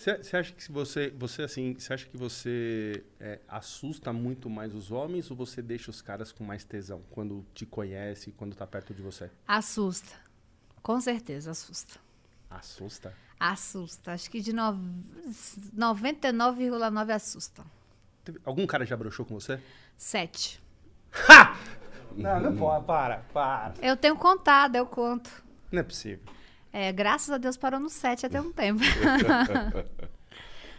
Você 0.00 0.36
acha 0.36 0.52
que 0.54 0.62
se 0.64 0.72
você, 0.72 1.10
você 1.10 1.42
assim, 1.42 1.74
você 1.74 1.92
acha 1.92 2.06
que 2.06 2.16
você 2.16 3.04
é, 3.20 3.38
assusta 3.46 4.14
muito 4.14 4.48
mais 4.48 4.74
os 4.74 4.90
homens 4.90 5.30
ou 5.30 5.36
você 5.36 5.60
deixa 5.60 5.90
os 5.90 6.00
caras 6.00 6.32
com 6.32 6.42
mais 6.42 6.64
tesão 6.64 7.02
quando 7.10 7.44
te 7.52 7.66
conhece, 7.66 8.32
quando 8.32 8.56
tá 8.56 8.66
perto 8.66 8.94
de 8.94 9.02
você? 9.02 9.30
Assusta. 9.46 10.14
Com 10.82 10.98
certeza, 11.02 11.50
assusta. 11.50 12.00
Assusta? 12.48 13.12
Assusta. 13.38 14.12
Acho 14.12 14.30
que 14.30 14.40
de 14.40 14.54
nov... 14.54 14.78
99,9 15.76 17.10
assusta. 17.14 17.62
Teve- 18.24 18.40
Algum 18.44 18.66
cara 18.66 18.86
já 18.86 18.96
broxou 18.96 19.26
com 19.26 19.34
você? 19.38 19.60
7. 19.98 20.62
Não, 22.16 22.40
não 22.40 22.56
pode, 22.56 22.86
para, 22.86 23.18
para. 23.34 23.74
Eu 23.82 23.96
tenho 23.98 24.16
contado, 24.16 24.76
eu 24.76 24.86
conto. 24.86 25.30
Não 25.70 25.80
é 25.80 25.82
possível. 25.82 26.24
É, 26.72 26.92
graças 26.92 27.30
a 27.30 27.38
Deus 27.38 27.56
parou 27.56 27.80
no 27.80 27.88
7 27.88 28.26
até 28.26 28.40
um 28.40 28.52
tempo. 28.52 28.80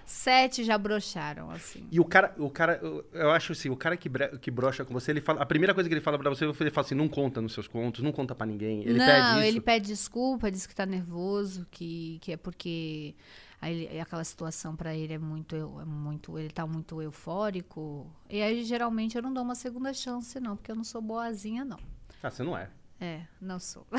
Sete 0.05 0.63
já 0.63 0.77
broxaram, 0.77 1.49
assim. 1.51 1.87
E 1.91 1.99
o 1.99 2.03
cara, 2.03 2.33
o 2.37 2.49
cara, 2.49 2.79
eu, 2.81 3.05
eu 3.13 3.31
acho 3.31 3.53
assim, 3.53 3.69
o 3.69 3.77
cara 3.77 3.95
que, 3.95 4.09
bre- 4.09 4.37
que 4.39 4.51
brocha 4.51 4.83
com 4.83 4.93
você, 4.93 5.11
ele 5.11 5.21
fala, 5.21 5.41
a 5.41 5.45
primeira 5.45 5.73
coisa 5.73 5.87
que 5.87 5.93
ele 5.93 6.01
fala 6.01 6.17
pra 6.19 6.29
você, 6.29 6.43
ele 6.45 6.69
fala 6.71 6.85
assim, 6.85 6.95
não 6.95 7.07
conta 7.07 7.39
nos 7.39 7.53
seus 7.53 7.67
contos, 7.67 8.03
não 8.03 8.11
conta 8.11 8.35
pra 8.35 8.45
ninguém. 8.45 8.81
Ele 8.81 8.97
não, 8.97 9.05
pede 9.05 9.27
isso. 9.29 9.47
ele 9.47 9.61
pede 9.61 9.87
desculpa, 9.87 10.51
diz 10.51 10.65
que 10.67 10.75
tá 10.75 10.85
nervoso, 10.85 11.65
que, 11.71 12.19
que 12.21 12.33
é 12.33 12.37
porque 12.37 13.15
aí 13.61 13.99
aquela 14.01 14.23
situação 14.23 14.75
pra 14.75 14.93
ele 14.93 15.13
é 15.13 15.19
muito, 15.19 15.55
é 15.55 15.85
muito, 15.85 16.37
ele 16.37 16.49
tá 16.49 16.67
muito 16.67 17.01
eufórico. 17.01 18.05
E 18.29 18.41
aí 18.41 18.63
geralmente 18.65 19.15
eu 19.15 19.21
não 19.21 19.31
dou 19.33 19.43
uma 19.43 19.55
segunda 19.55 19.93
chance 19.93 20.37
não, 20.41 20.57
porque 20.57 20.71
eu 20.71 20.75
não 20.75 20.83
sou 20.83 21.01
boazinha 21.01 21.63
não. 21.63 21.77
Ah, 22.21 22.29
você 22.29 22.43
não 22.43 22.57
é. 22.57 22.69
É, 22.99 23.21
não 23.39 23.59
sou. 23.59 23.87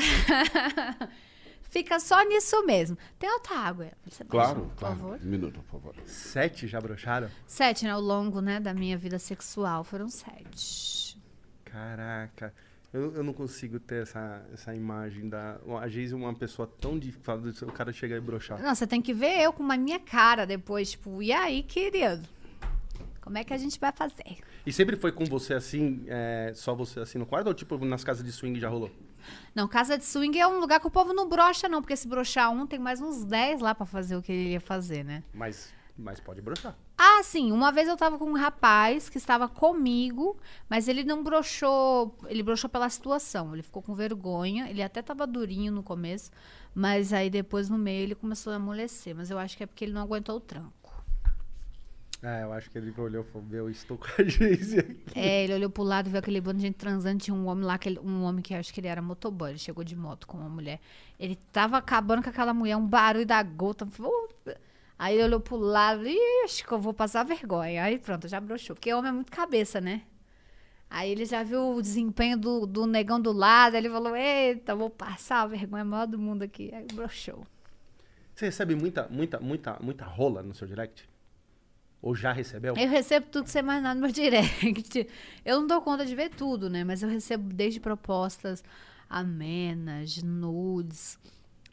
Fica 1.73 1.99
só 1.99 2.23
nisso 2.23 2.63
mesmo. 2.67 2.95
Tem 3.17 3.27
outra 3.31 3.55
água, 3.57 3.87
você 4.07 4.23
Claro, 4.23 4.61
por 4.61 4.75
claro. 4.75 4.95
favor. 4.95 5.19
Um 5.19 5.25
minuto, 5.27 5.59
por 5.61 5.81
favor. 5.81 5.95
Sete 6.05 6.67
já 6.67 6.79
broxaram? 6.79 7.31
Sete, 7.47 7.85
né? 7.85 7.89
Ao 7.89 7.99
longo, 7.99 8.41
né, 8.41 8.59
da 8.59 8.75
minha 8.75 8.95
vida 8.95 9.17
sexual 9.17 9.83
foram 9.83 10.07
sete. 10.07 11.17
Caraca. 11.65 12.53
Eu, 12.93 13.15
eu 13.15 13.23
não 13.23 13.33
consigo 13.33 13.79
ter 13.79 14.03
essa, 14.03 14.45
essa 14.53 14.75
imagem 14.75 15.27
da. 15.27 15.57
A 15.81 15.87
Geise 15.87 16.13
é 16.13 16.15
uma 16.15 16.35
pessoa 16.35 16.67
tão 16.79 16.99
difícil. 16.99 17.67
O 17.67 17.71
cara 17.71 17.91
chega 17.91 18.15
e 18.15 18.21
broxar. 18.21 18.61
Não, 18.61 18.75
você 18.75 18.85
tem 18.85 19.01
que 19.01 19.11
ver 19.11 19.41
eu 19.41 19.51
com 19.51 19.63
uma 19.63 19.75
minha 19.75 19.99
cara 19.99 20.45
depois, 20.45 20.91
tipo, 20.91 21.23
e 21.23 21.31
aí, 21.31 21.63
querido? 21.63 22.21
Como 23.19 23.35
é 23.35 23.43
que 23.43 23.51
a 23.51 23.57
gente 23.57 23.79
vai 23.79 23.91
fazer? 23.91 24.37
E 24.63 24.71
sempre 24.71 24.95
foi 24.95 25.11
com 25.11 25.25
você 25.25 25.55
assim, 25.55 26.05
é, 26.07 26.51
só 26.53 26.75
você 26.75 26.99
assim 26.99 27.17
no 27.17 27.25
quarto? 27.25 27.47
Ou 27.47 27.53
tipo, 27.55 27.83
nas 27.83 28.03
casas 28.03 28.23
de 28.23 28.31
swing 28.31 28.59
já 28.59 28.69
rolou? 28.69 28.91
Não, 29.53 29.67
casa 29.67 29.97
de 29.97 30.05
swing 30.05 30.39
é 30.39 30.47
um 30.47 30.59
lugar 30.59 30.79
que 30.79 30.87
o 30.87 30.91
povo 30.91 31.13
não 31.13 31.27
brocha, 31.27 31.67
não, 31.67 31.81
porque 31.81 31.95
se 31.95 32.07
brochar 32.07 32.51
um, 32.51 32.65
tem 32.65 32.79
mais 32.79 33.01
uns 33.01 33.23
10 33.23 33.61
lá 33.61 33.73
pra 33.75 33.85
fazer 33.85 34.15
o 34.15 34.21
que 34.21 34.31
ele 34.31 34.49
ia 34.51 34.61
fazer, 34.61 35.03
né? 35.03 35.23
Mas, 35.33 35.73
mas 35.97 36.19
pode 36.19 36.41
broxar. 36.41 36.75
Ah, 36.97 37.21
sim, 37.23 37.51
uma 37.51 37.71
vez 37.71 37.87
eu 37.87 37.97
tava 37.97 38.17
com 38.17 38.25
um 38.25 38.37
rapaz 38.37 39.09
que 39.09 39.17
estava 39.17 39.47
comigo, 39.47 40.37
mas 40.69 40.87
ele 40.87 41.03
não 41.03 41.23
broxou, 41.23 42.15
ele 42.27 42.43
broxou 42.43 42.69
pela 42.69 42.89
situação, 42.89 43.53
ele 43.53 43.63
ficou 43.63 43.81
com 43.81 43.93
vergonha, 43.93 44.69
ele 44.69 44.81
até 44.81 45.01
tava 45.01 45.25
durinho 45.27 45.71
no 45.71 45.83
começo, 45.83 46.31
mas 46.73 47.11
aí 47.11 47.29
depois 47.29 47.69
no 47.69 47.77
meio 47.77 48.03
ele 48.03 48.15
começou 48.15 48.53
a 48.53 48.57
amolecer, 48.57 49.15
mas 49.15 49.29
eu 49.29 49.39
acho 49.39 49.57
que 49.57 49.63
é 49.63 49.65
porque 49.65 49.85
ele 49.85 49.93
não 49.93 50.01
aguentou 50.01 50.37
o 50.37 50.39
tranco. 50.39 50.82
É, 52.23 52.43
eu 52.43 52.53
acho 52.53 52.71
que 52.71 52.77
ele 52.77 52.93
olhou 52.97 53.21
e 53.21 53.27
falou: 53.27 53.45
Meu, 53.47 53.65
eu 53.65 53.69
estou 53.69 53.97
com 53.97 54.05
a 54.17 54.23
Geise 54.23 54.79
aqui. 54.79 55.03
É, 55.13 55.43
ele 55.43 55.55
olhou 55.55 55.69
pro 55.69 55.83
lado, 55.83 56.09
viu 56.09 56.17
aquele 56.17 56.39
bando 56.39 56.59
de 56.59 56.67
gente 56.67 56.75
transando, 56.75 57.21
tinha 57.21 57.35
um 57.35 57.47
homem 57.47 57.65
lá, 57.65 57.73
aquele, 57.73 57.99
um 57.99 58.23
homem 58.23 58.41
que 58.41 58.53
eu 58.53 58.59
acho 58.59 58.73
que 58.73 58.79
ele 58.79 58.87
era 58.87 59.01
motoboy, 59.01 59.49
ele 59.49 59.59
chegou 59.59 59.83
de 59.83 59.93
moto 59.93 60.25
com 60.25 60.37
uma 60.37 60.47
mulher. 60.47 60.79
Ele 61.19 61.35
tava 61.51 61.77
acabando 61.77 62.23
com 62.23 62.29
aquela 62.29 62.53
mulher, 62.53 62.77
um 62.77 62.87
barulho 62.87 63.25
da 63.25 63.43
gota. 63.43 63.85
falou, 63.87 64.11
"Uh". 64.47 64.51
Aí 64.97 65.15
ele 65.15 65.23
olhou 65.25 65.39
pro 65.41 65.57
lado, 65.57 66.07
e 66.07 66.43
acho 66.45 66.65
que 66.65 66.71
eu 66.71 66.79
vou 66.79 66.93
passar 66.93 67.23
vergonha. 67.25 67.83
Aí 67.83 67.99
pronto, 67.99 68.25
já 68.27 68.39
broxou. 68.39 68.73
Porque 68.75 68.93
homem 68.93 69.09
é 69.09 69.13
muito 69.13 69.31
cabeça, 69.31 69.81
né? 69.81 70.03
Aí 70.89 71.11
ele 71.11 71.25
já 71.25 71.43
viu 71.43 71.75
o 71.75 71.81
desempenho 71.81 72.37
do, 72.37 72.65
do 72.65 72.85
negão 72.85 73.19
do 73.19 73.33
lado, 73.33 73.75
ele 73.75 73.89
falou, 73.89 74.15
eita, 74.15 74.75
vou 74.75 74.89
passar 74.89 75.41
a 75.41 75.47
vergonha 75.47 75.83
maior 75.83 76.05
do 76.05 76.17
mundo 76.17 76.43
aqui. 76.43 76.73
Aí 76.73 76.85
broxou. 76.93 77.45
Você 78.33 78.45
recebe 78.45 78.75
muita, 78.75 79.07
muita, 79.09 79.39
muita, 79.39 79.77
muita 79.81 80.05
rola 80.05 80.41
no 80.41 80.53
seu 80.53 80.67
direct? 80.67 81.09
Ou 82.03 82.13
já 82.13 82.33
recebeu? 82.33 82.75
Eu 82.77 82.89
recebo 82.89 83.27
tudo 83.31 83.49
imaginar 83.57 83.95
no 83.95 84.01
meu 84.01 84.11
direct. 84.13 85.07
Eu 85.45 85.61
não 85.61 85.67
dou 85.67 85.81
conta 85.81 86.05
de 86.05 86.13
ver 86.13 86.29
tudo, 86.31 86.69
né? 86.69 86.83
Mas 86.83 87.01
eu 87.01 87.07
recebo 87.07 87.51
desde 87.53 87.79
propostas 87.79 88.61
amenas, 89.09 90.21
nudes, 90.21 91.17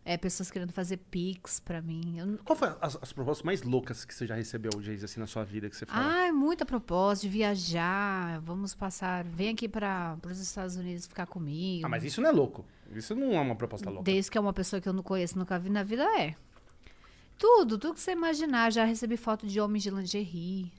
é, 0.04 0.16
pessoas 0.16 0.48
querendo 0.48 0.72
fazer 0.72 0.98
pix 0.98 1.58
pra 1.58 1.82
mim. 1.82 2.16
Eu 2.16 2.38
Qual 2.44 2.56
foi 2.56 2.68
as, 2.80 2.96
as 3.02 3.12
propostas 3.12 3.44
mais 3.44 3.62
loucas 3.64 4.04
que 4.04 4.14
você 4.14 4.24
já 4.24 4.36
recebeu, 4.36 4.70
Geise, 4.80 5.04
assim, 5.04 5.18
na 5.18 5.26
sua 5.26 5.42
vida, 5.42 5.68
que 5.68 5.76
você 5.76 5.84
fala? 5.84 6.06
Ai, 6.06 6.30
muita 6.30 6.64
proposta 6.64 7.26
de 7.26 7.28
viajar. 7.28 8.40
Vamos 8.42 8.72
passar. 8.72 9.24
Vem 9.24 9.48
aqui 9.48 9.68
para 9.68 10.16
os 10.24 10.38
Estados 10.38 10.76
Unidos 10.76 11.08
ficar 11.08 11.26
comigo. 11.26 11.84
Ah, 11.84 11.88
mas 11.88 12.04
isso 12.04 12.20
não 12.20 12.28
é 12.28 12.32
louco. 12.32 12.64
Isso 12.94 13.16
não 13.16 13.32
é 13.32 13.40
uma 13.40 13.56
proposta 13.56 13.90
louca. 13.90 14.04
Desde 14.04 14.30
que 14.30 14.38
é 14.38 14.40
uma 14.40 14.52
pessoa 14.52 14.80
que 14.80 14.88
eu 14.88 14.92
não 14.92 15.02
conheço, 15.02 15.36
nunca 15.36 15.58
vi 15.58 15.70
na 15.70 15.82
vida, 15.82 16.04
é. 16.20 16.36
Tudo, 17.40 17.78
tudo 17.78 17.94
que 17.94 18.00
você 18.00 18.12
imaginar. 18.12 18.70
Já 18.70 18.84
recebi 18.84 19.16
foto 19.16 19.46
de 19.46 19.58
homens 19.58 19.82
de 19.82 19.90
lingerie. 19.90 20.70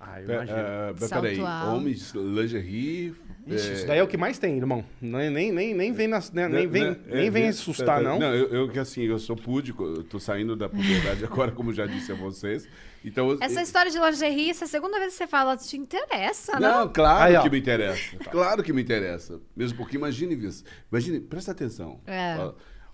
Ah, 0.00 0.20
eu 0.20 0.28
imagino. 0.28 0.58
Salto 0.98 1.22
peraí, 1.22 1.40
alto. 1.40 1.76
homens, 1.76 2.12
lingerie... 2.12 3.14
Ixi, 3.46 3.68
eh, 3.68 3.72
isso 3.74 3.86
daí 3.86 3.98
é 3.98 4.02
o 4.02 4.08
que 4.08 4.16
mais 4.16 4.38
tem, 4.38 4.56
irmão. 4.56 4.84
Nem, 5.00 5.30
nem, 5.30 5.52
nem, 5.52 5.72
nem 5.72 5.92
vem, 5.92 6.08
nas, 6.08 6.32
né, 6.32 6.48
nem 6.48 6.62
Né, 6.62 6.66
vem, 6.66 6.82
né, 6.82 6.96
nem 7.06 7.26
é, 7.26 7.30
vem 7.30 7.42
né, 7.44 7.48
assustar, 7.50 7.86
tá, 7.86 7.94
tá. 7.96 8.02
não. 8.02 8.18
Não, 8.18 8.34
eu, 8.34 8.48
eu 8.48 8.68
que 8.68 8.78
assim, 8.78 9.02
eu 9.02 9.18
sou 9.18 9.36
púdico, 9.36 9.84
eu 9.84 10.02
tô 10.02 10.18
saindo 10.18 10.56
da 10.56 10.68
puberdade 10.68 11.24
agora, 11.26 11.52
como 11.52 11.72
já 11.72 11.86
disse 11.86 12.10
a 12.10 12.14
vocês. 12.14 12.66
Então, 13.04 13.36
Essa 13.40 13.62
história 13.62 13.90
de 13.90 13.98
lingerie, 13.98 14.50
essa 14.50 14.64
é 14.64 14.66
a 14.66 14.68
segunda 14.68 14.98
vez 14.98 15.12
que 15.12 15.18
você 15.18 15.26
fala, 15.26 15.56
te 15.56 15.76
interessa, 15.76 16.58
Não, 16.58 16.86
não? 16.86 16.92
claro 16.92 17.36
Aí, 17.36 17.42
que 17.42 17.50
me 17.50 17.58
interessa. 17.58 18.16
Claro 18.30 18.62
que 18.62 18.72
me 18.72 18.82
interessa. 18.82 19.40
Mesmo 19.54 19.76
porque 19.78 19.96
imagine 19.96 20.34
isso. 20.34 20.64
Imagine, 20.90 21.20
presta 21.20 21.52
atenção. 21.52 22.00
É. 22.06 22.36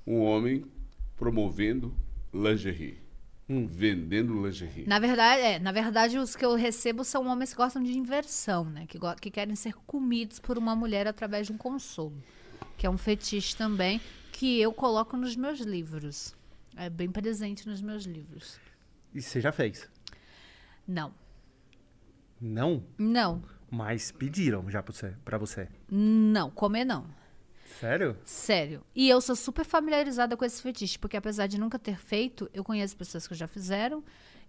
Um 0.07 0.21
homem 0.21 0.65
promovendo 1.17 1.95
lingerie. 2.33 2.99
Vendendo 3.49 4.41
lingerie. 4.47 4.87
Na 4.87 5.01
verdade, 5.01 5.43
é, 5.43 5.59
na 5.59 5.73
verdade, 5.73 6.17
os 6.19 6.37
que 6.37 6.45
eu 6.45 6.55
recebo 6.55 7.03
são 7.03 7.27
homens 7.27 7.51
que 7.51 7.57
gostam 7.57 7.83
de 7.83 7.99
inversão, 7.99 8.65
né? 8.65 8.87
Que, 8.87 8.97
que 9.21 9.31
querem 9.31 9.57
ser 9.57 9.75
comidos 9.87 10.39
por 10.39 10.57
uma 10.57 10.77
mulher 10.77 11.09
através 11.09 11.49
de 11.49 11.53
um 11.53 11.57
consolo. 11.59 12.23
Que 12.79 12.87
é 12.87 12.91
um 12.91 12.97
fetiche 12.97 13.57
também 13.57 14.01
que 14.33 14.61
eu 14.61 14.73
coloco 14.73 15.17
nos 15.17 15.35
meus 15.35 15.59
livros. 15.61 16.35
É 16.77 16.89
bem 16.89 17.11
presente 17.11 17.69
nos 17.69 17.83
meus 17.83 18.05
livros. 18.05 18.61
E 19.13 19.21
você 19.21 19.41
já 19.41 19.51
fez? 19.51 19.91
Não. 20.87 21.13
Não, 22.41 22.83
Não. 22.97 23.43
mas 23.71 24.11
pediram 24.13 24.71
já 24.71 24.83
pra 24.83 24.93
você. 24.95 25.15
Pra 25.25 25.37
você. 25.39 25.69
Não. 25.91 26.51
Comer 26.51 26.85
não. 26.85 27.05
Sério? 27.79 28.17
Sério. 28.25 28.83
E 28.95 29.09
eu 29.09 29.21
sou 29.21 29.37
super 29.37 29.65
familiarizada 29.65 30.37
com 30.37 30.45
esse 30.45 30.61
fetiche, 30.61 30.99
porque 30.99 31.17
apesar 31.17 31.47
de 31.47 31.59
nunca 31.59 31.79
ter 31.79 31.97
feito, 31.99 32.51
eu 32.53 32.65
conheço 32.65 32.97
pessoas 32.97 33.27
que 33.29 33.35
já 33.35 33.47
fizeram. 33.47 34.03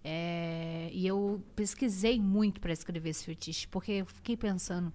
é, 0.04 0.88
e 0.92 1.06
eu 1.06 1.40
pesquisei 1.54 2.20
muito 2.20 2.60
para 2.60 2.72
escrever 2.72 3.10
esse 3.10 3.24
fetiche, 3.24 3.68
porque 3.68 3.92
eu 3.92 4.06
fiquei 4.06 4.36
pensando 4.36 4.92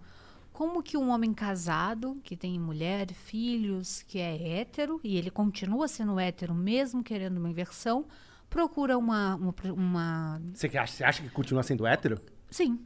como 0.52 0.84
que 0.84 0.98
um 0.98 1.10
homem 1.12 1.34
casado, 1.34 2.20
que 2.24 2.36
tem 2.36 2.60
mulher, 2.60 3.14
filhos, 3.14 4.04
que 4.04 4.20
é 4.20 4.60
hétero, 4.60 5.00
e 5.04 5.16
ele 5.18 5.30
continua 5.32 5.88
sendo 5.88 6.20
hétero 6.20 6.54
mesmo 6.54 7.04
querendo 7.04 7.38
uma 7.38 7.50
inversão, 7.50 8.06
procura 8.50 8.98
uma. 8.98 9.36
uma, 9.36 9.54
uma- 9.72 10.42
Você 10.54 10.68
acha, 10.78 10.94
você 10.94 11.04
acha 11.04 11.22
que 11.24 11.30
continua 11.30 11.64
sendo 11.64 11.86
hétero? 11.88 12.20
sim, 12.50 12.80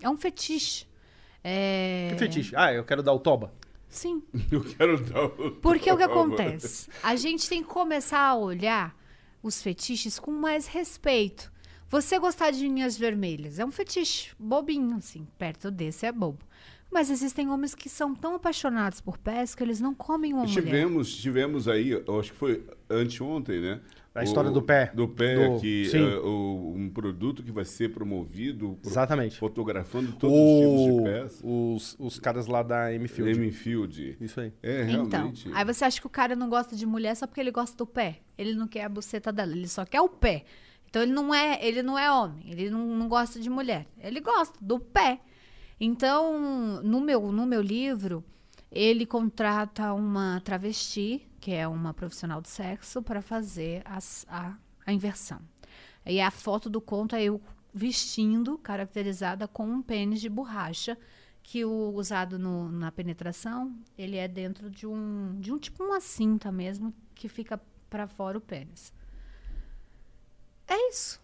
é 0.00 0.08
um 0.08 0.16
fetiche. 0.16 0.86
É, 1.44 2.08
Que 2.12 2.18
fetiche? 2.18 2.54
Ah, 2.56 2.72
eu 2.72 2.84
quero 2.84 3.02
dar 3.02 3.12
o 3.12 3.18
toba. 3.20 3.52
Sim. 3.96 4.22
Eu 4.52 4.62
quero 4.62 5.00
dar 5.02 5.24
o... 5.24 5.52
Porque 5.52 5.90
o 5.90 5.96
que 5.96 6.02
acontece? 6.04 6.88
A 7.02 7.16
gente 7.16 7.48
tem 7.48 7.62
que 7.62 7.68
começar 7.68 8.20
a 8.20 8.36
olhar 8.36 8.94
os 9.42 9.62
fetiches 9.62 10.18
com 10.18 10.30
mais 10.30 10.66
respeito. 10.66 11.50
Você 11.88 12.18
gostar 12.18 12.50
de 12.50 12.60
linhas 12.60 12.96
vermelhas 12.98 13.58
é 13.58 13.64
um 13.64 13.70
fetiche 13.70 14.34
bobinho, 14.38 14.96
assim, 14.96 15.26
perto 15.38 15.70
desse 15.70 16.04
é 16.04 16.12
bobo. 16.12 16.44
Mas 16.90 17.10
existem 17.10 17.48
homens 17.48 17.74
que 17.74 17.88
são 17.88 18.14
tão 18.14 18.34
apaixonados 18.34 19.00
por 19.00 19.16
pés 19.16 19.54
que 19.54 19.62
eles 19.62 19.80
não 19.80 19.94
comem 19.94 20.32
uma 20.32 20.42
mulher. 20.42 20.54
Tivemos, 20.62 21.16
tivemos 21.16 21.68
aí, 21.68 21.90
eu 21.90 22.20
acho 22.20 22.32
que 22.32 22.38
foi 22.38 22.64
anteontem, 22.90 23.60
né? 23.60 23.80
A 24.20 24.24
história 24.24 24.50
do 24.50 24.62
pé. 24.62 24.90
Do 24.94 25.06
pé, 25.08 25.48
Do- 25.48 25.60
que 25.60 25.86
sim. 25.86 25.98
é, 25.98 26.16
o- 26.18 26.72
um 26.76 26.88
produto 26.90 27.42
que 27.42 27.50
vai 27.52 27.64
ser 27.64 27.92
promovido 27.92 28.78
pro- 28.80 28.90
Exatamente. 28.90 29.36
fotografando 29.38 30.12
todos 30.12 30.36
os 30.36 30.60
tipos 30.60 30.84
de 30.84 30.90
O, 30.90 31.02
pés. 31.04 31.40
os, 31.44 31.96
os 31.98 32.18
caras 32.18 32.46
lá 32.46 32.62
da 32.62 32.92
M-Field. 32.92 33.38
M-Field. 33.38 34.16
Isso 34.20 34.40
aí. 34.40 34.52
É, 34.62 34.82
Então, 34.90 35.06
realmente. 35.08 35.50
aí 35.52 35.64
você 35.64 35.84
acha 35.84 36.00
que 36.00 36.06
o 36.06 36.10
cara 36.10 36.34
não 36.34 36.48
gosta 36.48 36.74
de 36.74 36.86
mulher 36.86 37.14
só 37.14 37.26
porque 37.26 37.40
ele 37.40 37.50
gosta 37.50 37.76
do 37.76 37.86
pé. 37.86 38.20
Ele 38.38 38.54
não 38.54 38.66
quer 38.66 38.84
a 38.84 38.88
buceta 38.88 39.32
dela, 39.32 39.52
ele 39.52 39.68
só 39.68 39.84
quer 39.84 40.00
o 40.00 40.08
pé. 40.08 40.44
Então 40.88 41.02
ele 41.02 41.12
não 41.12 41.34
é, 41.34 41.58
ele 41.66 41.82
não 41.82 41.98
é 41.98 42.10
homem, 42.10 42.44
ele 42.50 42.70
não, 42.70 42.86
não 42.86 43.08
gosta 43.08 43.38
de 43.40 43.50
mulher. 43.50 43.86
Ele 44.00 44.20
gosta 44.20 44.56
do 44.62 44.78
pé. 44.78 45.20
Então, 45.78 46.80
no 46.82 47.00
meu, 47.00 47.30
no 47.30 47.44
meu 47.46 47.60
livro, 47.60 48.24
ele 48.76 49.06
contrata 49.06 49.92
uma 49.94 50.40
travesti, 50.44 51.26
que 51.40 51.52
é 51.52 51.66
uma 51.66 51.94
profissional 51.94 52.40
de 52.40 52.48
sexo, 52.48 53.02
para 53.02 53.22
fazer 53.22 53.82
as- 53.84 54.26
a, 54.28 54.54
a 54.84 54.92
inversão. 54.92 55.40
E 56.04 56.20
a 56.20 56.30
foto 56.30 56.68
do 56.68 56.80
conto 56.80 57.16
é 57.16 57.24
eu 57.24 57.40
vestindo, 57.72 58.58
caracterizada 58.58 59.48
com 59.48 59.66
um 59.66 59.82
pênis 59.82 60.20
de 60.20 60.28
borracha, 60.28 60.96
que 61.42 61.64
o 61.64 61.92
usado 61.94 62.38
no- 62.38 62.70
na 62.70 62.90
penetração, 62.90 63.74
ele 63.96 64.16
é 64.16 64.26
dentro 64.28 64.68
de 64.68 64.86
um, 64.86 65.38
de 65.40 65.52
um 65.52 65.58
tipo 65.58 65.82
uma 65.84 66.00
cinta 66.00 66.50
mesmo, 66.52 66.92
que 67.14 67.28
fica 67.28 67.60
para 67.88 68.06
fora 68.06 68.36
o 68.36 68.40
pênis. 68.40 68.92
É 70.66 70.88
isso. 70.90 71.20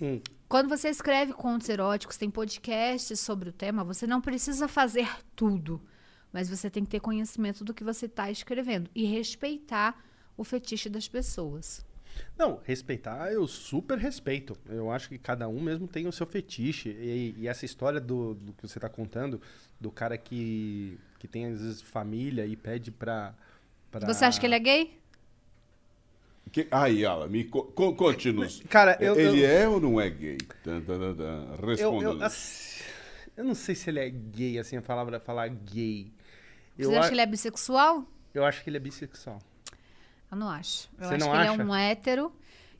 Hum. 0.00 0.20
Quando 0.48 0.68
você 0.68 0.88
escreve 0.88 1.32
contos 1.32 1.68
eróticos, 1.68 2.16
tem 2.16 2.30
podcasts 2.30 3.20
sobre 3.20 3.50
o 3.50 3.52
tema, 3.52 3.84
você 3.84 4.06
não 4.06 4.20
precisa 4.20 4.66
fazer 4.66 5.08
tudo. 5.36 5.80
Mas 6.32 6.48
você 6.48 6.68
tem 6.68 6.84
que 6.84 6.90
ter 6.90 7.00
conhecimento 7.00 7.64
do 7.64 7.72
que 7.74 7.82
você 7.84 8.06
está 8.06 8.30
escrevendo 8.30 8.90
e 8.94 9.04
respeitar 9.04 10.02
o 10.36 10.44
fetiche 10.44 10.88
das 10.88 11.08
pessoas. 11.08 11.84
Não, 12.36 12.60
respeitar 12.64 13.32
eu 13.32 13.46
super 13.46 13.96
respeito. 13.98 14.56
Eu 14.68 14.90
acho 14.90 15.08
que 15.08 15.18
cada 15.18 15.48
um 15.48 15.60
mesmo 15.60 15.86
tem 15.86 16.06
o 16.06 16.12
seu 16.12 16.26
fetiche. 16.26 16.90
E, 16.90 17.34
e 17.38 17.48
essa 17.48 17.64
história 17.64 18.00
do, 18.00 18.34
do 18.34 18.52
que 18.52 18.66
você 18.66 18.78
tá 18.80 18.88
contando, 18.88 19.40
do 19.80 19.90
cara 19.90 20.18
que, 20.18 20.98
que 21.18 21.28
tem 21.28 21.46
às 21.46 21.60
vezes 21.60 21.80
família 21.82 22.44
e 22.46 22.56
pede 22.56 22.90
pra. 22.90 23.34
pra... 23.90 24.06
Você 24.12 24.24
acha 24.24 24.38
que 24.40 24.46
ele 24.46 24.54
é 24.54 24.58
gay? 24.58 24.98
Que- 26.50 26.66
Aí, 26.70 27.04
Ala, 27.04 27.28
me 27.28 27.44
co 27.44 27.62
co- 27.64 27.94
conte-nos. 27.94 28.62
Cara, 28.68 28.96
eu- 29.00 29.18
Ele 29.18 29.42
eu- 29.44 29.48
é 29.48 29.68
ou 29.68 29.80
não 29.80 30.00
é 30.00 30.08
gay? 30.08 30.38
Tan. 30.64 30.82
Eu, 31.78 32.02
eu, 32.02 32.18
eu 33.36 33.44
não 33.44 33.54
sei 33.54 33.74
se 33.74 33.90
ele 33.90 34.00
é 34.00 34.08
gay, 34.08 34.58
assim, 34.58 34.76
a 34.76 34.82
palavra 34.82 35.20
falar 35.20 35.48
gay. 35.48 36.10
Eu, 36.78 36.90
Você 36.90 36.96
acha 36.96 37.06
a- 37.06 37.08
que 37.08 37.14
ele 37.14 37.20
é 37.22 37.26
bissexual? 37.26 38.04
eu 38.34 38.44
acho 38.44 38.62
que 38.62 38.70
ele 38.70 38.76
é 38.76 38.80
bissexual. 38.80 39.38
Eu 40.30 40.36
não 40.36 40.48
acho. 40.48 40.88
Eu 40.98 41.08
Você 41.08 41.14
acho 41.14 41.24
não 41.24 41.32
que 41.32 41.36
ele 41.38 41.48
acha? 41.48 41.62
é 41.62 41.64
um 41.64 41.74
hétero. 41.74 42.32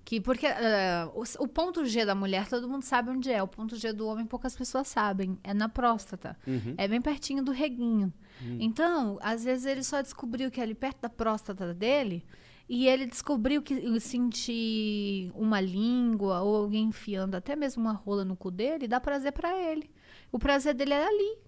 Que, 0.04 0.20
porque 0.22 0.46
ah, 0.46 1.10
o, 1.14 1.22
o 1.44 1.48
ponto 1.48 1.84
G 1.84 2.04
da 2.06 2.14
mulher, 2.14 2.48
todo 2.48 2.66
mundo 2.68 2.82
sabe 2.82 3.10
onde 3.10 3.30
é. 3.30 3.42
O 3.42 3.48
ponto 3.48 3.76
G 3.76 3.92
do 3.92 4.06
homem, 4.06 4.24
poucas 4.24 4.56
pessoas 4.56 4.88
sabem. 4.88 5.38
É 5.44 5.52
na 5.52 5.68
próstata. 5.68 6.34
Uhum. 6.46 6.74
É 6.78 6.86
bem 6.88 7.00
pertinho 7.00 7.42
do 7.42 7.52
reguinho. 7.52 8.10
Hum. 8.42 8.56
Então, 8.60 9.18
às 9.20 9.44
vezes 9.44 9.66
ele 9.66 9.82
só 9.82 10.00
descobriu 10.00 10.50
que 10.50 10.60
é 10.60 10.62
ali 10.62 10.74
perto 10.74 11.00
da 11.02 11.08
próstata 11.10 11.74
dele. 11.74 12.24
E 12.68 12.86
ele 12.86 13.04
descobriu 13.06 13.60
que 13.62 13.98
sentir 14.00 15.30
uma 15.34 15.60
língua 15.60 16.40
ou 16.42 16.56
alguém 16.56 16.84
enfiando 16.84 17.34
até 17.34 17.56
mesmo 17.56 17.82
uma 17.82 17.92
rola 17.92 18.24
no 18.24 18.36
cu 18.36 18.50
dele 18.50 18.86
dá 18.86 19.00
prazer 19.00 19.32
pra 19.32 19.56
ele. 19.58 19.90
O 20.30 20.38
prazer 20.38 20.74
dele 20.74 20.92
é 20.94 21.06
ali. 21.06 21.38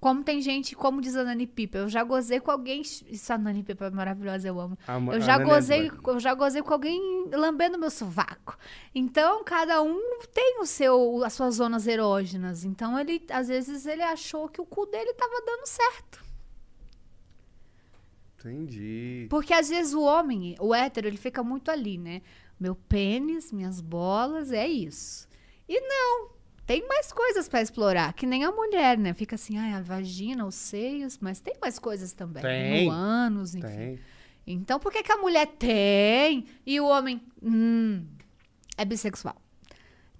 Como 0.00 0.22
tem 0.22 0.40
gente, 0.40 0.76
como 0.76 1.00
diz 1.00 1.16
a 1.16 1.24
Nani 1.24 1.46
Pipa, 1.46 1.78
eu 1.78 1.88
já 1.88 2.04
gozei 2.04 2.38
com 2.38 2.52
alguém. 2.52 2.82
Isso 2.82 3.32
a 3.32 3.38
Nani 3.38 3.64
Pipa 3.64 3.86
é 3.86 3.90
maravilhosa, 3.90 4.46
eu 4.46 4.60
amo. 4.60 4.78
A 4.86 4.94
Eu 5.14 5.20
já 5.20 5.38
Nani 5.38 5.50
gozei, 5.50 5.90
eu 6.06 6.20
já 6.20 6.34
gozei 6.34 6.62
com 6.62 6.72
alguém 6.72 7.28
lambendo 7.32 7.76
meu 7.76 7.90
sovaco. 7.90 8.56
Então, 8.94 9.42
cada 9.42 9.82
um 9.82 10.00
tem 10.32 10.60
o 10.60 10.66
seu, 10.66 11.24
as 11.24 11.32
suas 11.32 11.56
zonas 11.56 11.86
erógenas. 11.88 12.64
Então, 12.64 12.98
ele, 12.98 13.20
às 13.30 13.48
vezes, 13.48 13.86
ele 13.86 14.02
achou 14.02 14.48
que 14.48 14.60
o 14.60 14.66
cu 14.66 14.86
dele 14.86 15.12
tava 15.14 15.42
dando 15.44 15.66
certo. 15.66 16.28
Entendi. 18.38 19.26
Porque 19.28 19.52
às 19.52 19.68
vezes 19.68 19.94
o 19.94 20.02
homem, 20.02 20.54
o 20.60 20.72
hétero, 20.72 21.08
ele 21.08 21.16
fica 21.16 21.42
muito 21.42 21.72
ali, 21.72 21.98
né? 21.98 22.22
Meu 22.58 22.76
pênis, 22.76 23.52
minhas 23.52 23.80
bolas, 23.80 24.52
é 24.52 24.66
isso. 24.66 25.26
E 25.68 25.80
não, 25.80 26.30
tem 26.68 26.86
mais 26.86 27.10
coisas 27.10 27.48
pra 27.48 27.62
explorar, 27.62 28.12
que 28.12 28.26
nem 28.26 28.44
a 28.44 28.52
mulher, 28.52 28.98
né? 28.98 29.14
Fica 29.14 29.36
assim, 29.36 29.56
ai, 29.56 29.72
a 29.72 29.80
vagina, 29.80 30.44
os 30.44 30.54
seios, 30.54 31.16
mas 31.18 31.40
tem 31.40 31.54
mais 31.62 31.78
coisas 31.78 32.12
também. 32.12 32.42
Tem. 32.42 32.84
No 32.84 32.92
ânus, 32.92 33.54
enfim. 33.54 33.66
Tem. 33.66 34.00
Então, 34.46 34.78
por 34.78 34.92
que, 34.92 35.02
que 35.02 35.10
a 35.10 35.16
mulher 35.16 35.46
tem 35.46 36.44
e 36.66 36.78
o 36.78 36.86
homem 36.86 37.22
hum, 37.42 38.06
é 38.76 38.84
bissexual? 38.84 39.40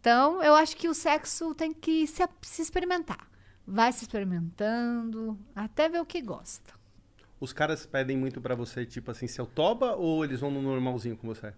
Então, 0.01 0.43
eu 0.43 0.55
acho 0.55 0.75
que 0.75 0.89
o 0.89 0.95
sexo 0.95 1.55
tem 1.55 1.71
que 1.71 2.07
se, 2.07 2.27
se 2.41 2.63
experimentar. 2.63 3.29
Vai 3.67 3.93
se 3.93 4.05
experimentando 4.05 5.39
até 5.55 5.87
ver 5.87 6.01
o 6.01 6.07
que 6.07 6.23
gosta. 6.23 6.73
Os 7.39 7.53
caras 7.53 7.85
pedem 7.85 8.17
muito 8.17 8.41
pra 8.41 8.55
você, 8.55 8.87
tipo 8.87 9.11
assim, 9.11 9.27
seu 9.27 9.45
toba 9.45 9.97
ou 9.97 10.25
eles 10.25 10.41
vão 10.41 10.51
no 10.51 10.63
normalzinho 10.63 11.15
com 11.15 11.27
você? 11.27 11.53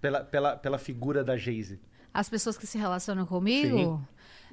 Pela, 0.00 0.24
pela, 0.24 0.56
pela 0.56 0.78
figura 0.78 1.22
da 1.22 1.36
Geise. 1.36 1.80
As 2.12 2.28
pessoas 2.28 2.56
que 2.58 2.66
se 2.66 2.78
relacionam 2.78 3.26
comigo, 3.26 4.02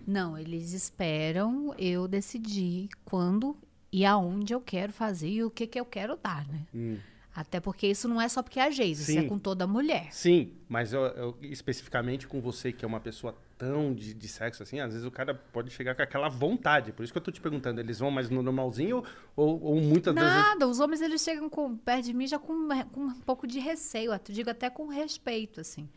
não, 0.05 0.37
eles 0.37 0.73
esperam 0.73 1.73
eu 1.77 2.07
decidir 2.07 2.89
quando 3.03 3.57
e 3.91 4.05
aonde 4.05 4.53
eu 4.53 4.61
quero 4.61 4.91
fazer 4.91 5.29
e 5.29 5.43
o 5.43 5.49
que, 5.49 5.65
que 5.65 5.79
eu 5.79 5.85
quero 5.85 6.17
dar, 6.17 6.47
né? 6.47 6.61
Hum. 6.73 6.97
Até 7.35 7.59
porque 7.59 7.87
isso 7.87 8.07
não 8.07 8.21
é 8.21 8.29
só 8.29 8.41
porque 8.41 8.59
é 8.61 8.63
a 8.63 8.69
Geise, 8.69 9.03
isso 9.03 9.19
é 9.19 9.23
Sim. 9.23 9.27
com 9.27 9.37
toda 9.37 9.67
mulher. 9.67 10.07
Sim, 10.11 10.53
mas 10.69 10.93
eu, 10.93 11.01
eu- 11.01 11.37
especificamente 11.41 12.27
com 12.27 12.39
você, 12.39 12.71
que 12.71 12.85
é 12.85 12.87
uma 12.87 13.01
pessoa 13.01 13.35
tão 13.57 13.93
de, 13.93 14.13
de 14.13 14.27
sexo 14.27 14.63
assim, 14.63 14.79
às 14.79 14.93
vezes 14.93 15.05
o 15.05 15.11
cara 15.11 15.33
pode 15.33 15.69
chegar 15.69 15.95
com 15.95 16.01
aquela 16.01 16.29
vontade. 16.29 16.93
Por 16.93 17.03
isso 17.03 17.11
que 17.11 17.17
eu 17.17 17.21
tô 17.23 17.31
te 17.31 17.41
perguntando, 17.41 17.81
eles 17.81 17.99
vão 17.99 18.09
mais 18.09 18.29
no 18.29 18.41
normalzinho 18.41 19.03
ou, 19.35 19.61
ou 19.61 19.81
muitas 19.81 20.15
das 20.15 20.23
vezes. 20.23 20.49
Nada, 20.49 20.67
os 20.67 20.79
homens 20.79 21.01
eles 21.01 21.21
chegam 21.21 21.49
com, 21.49 21.75
perto 21.75 22.05
de 22.05 22.13
mim 22.13 22.25
já 22.25 22.39
com, 22.39 22.69
com 22.91 23.01
um 23.01 23.19
pouco 23.21 23.45
de 23.45 23.59
receio, 23.59 24.13
eu 24.13 24.19
digo 24.29 24.49
até 24.49 24.69
com 24.69 24.87
respeito, 24.87 25.59
assim. 25.59 25.89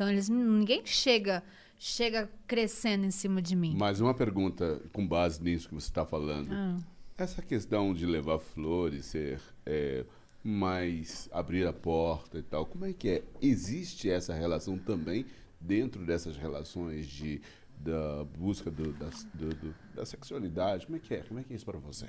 Então 0.00 0.08
eles 0.08 0.30
ninguém 0.30 0.80
chega 0.86 1.42
chega 1.78 2.26
crescendo 2.46 3.04
em 3.04 3.10
cima 3.10 3.42
de 3.42 3.54
mim. 3.54 3.76
Mais 3.76 4.00
uma 4.00 4.14
pergunta 4.14 4.80
com 4.94 5.06
base 5.06 5.42
nisso 5.42 5.68
que 5.68 5.74
você 5.74 5.88
está 5.90 6.06
falando. 6.06 6.48
Ah. 6.54 6.78
Essa 7.18 7.42
questão 7.42 7.92
de 7.92 8.06
levar 8.06 8.38
flores, 8.38 9.04
ser 9.04 9.38
é, 9.66 10.06
mais 10.42 11.28
abrir 11.30 11.66
a 11.66 11.72
porta 11.74 12.38
e 12.38 12.42
tal, 12.42 12.64
como 12.64 12.86
é 12.86 12.94
que 12.94 13.10
é? 13.10 13.22
Existe 13.42 14.08
essa 14.08 14.32
relação 14.32 14.78
também 14.78 15.26
dentro 15.60 16.02
dessas 16.02 16.34
relações 16.34 17.06
de 17.06 17.42
da 17.78 18.24
busca 18.38 18.70
do, 18.70 18.92
da, 18.94 19.10
do- 19.34 19.54
do- 19.54 19.74
da 19.94 20.06
sexualidade? 20.06 20.86
Como 20.86 20.96
é 20.96 20.98
que 21.00 21.12
é? 21.12 21.18
Como 21.18 21.40
é 21.40 21.42
que 21.44 21.52
é 21.52 21.56
isso 21.56 21.66
para 21.66 21.78
você? 21.78 22.06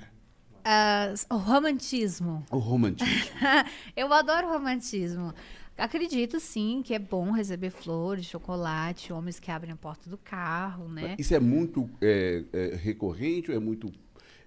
Ah, 0.64 1.12
o 1.28 1.36
romantismo. 1.36 2.42
O 2.50 2.56
romantismo. 2.58 3.12
Eu 3.96 4.10
adoro 4.12 4.48
romantismo. 4.48 5.34
Acredito 5.76 6.38
sim 6.38 6.82
que 6.84 6.94
é 6.94 6.98
bom 6.98 7.30
receber 7.30 7.70
flores, 7.70 8.26
chocolate, 8.26 9.12
homens 9.12 9.40
que 9.40 9.50
abrem 9.50 9.72
a 9.72 9.76
porta 9.76 10.08
do 10.08 10.18
carro, 10.18 10.88
né? 10.88 11.16
Isso 11.18 11.34
é 11.34 11.40
muito 11.40 11.88
é, 12.00 12.44
é, 12.52 12.74
recorrente 12.76 13.50
ou 13.50 13.56
é 13.56 13.60
muito 13.60 13.90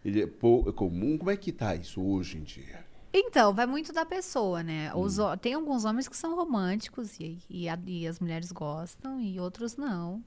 ele 0.03 0.21
é, 0.21 0.25
é 0.25 0.71
comum? 0.71 1.17
Como 1.17 1.31
é 1.31 1.35
que 1.35 1.51
tá 1.51 1.75
isso 1.75 2.01
hoje 2.01 2.37
em 2.37 2.43
dia? 2.43 2.85
Então, 3.11 3.53
vai 3.53 3.65
muito 3.65 3.91
da 3.91 4.05
pessoa, 4.05 4.61
né? 4.61 4.93
Os 4.93 5.17
ho- 5.17 5.35
tem 5.37 5.53
alguns 5.53 5.83
homens 5.85 6.07
que 6.07 6.15
são 6.15 6.35
românticos 6.35 7.17
e, 7.19 7.39
e, 7.49 7.67
e 7.87 8.07
as 8.07 8.19
mulheres 8.19 8.51
gostam 8.51 9.19
e 9.19 9.39
outros 9.39 9.77
não. 9.77 10.23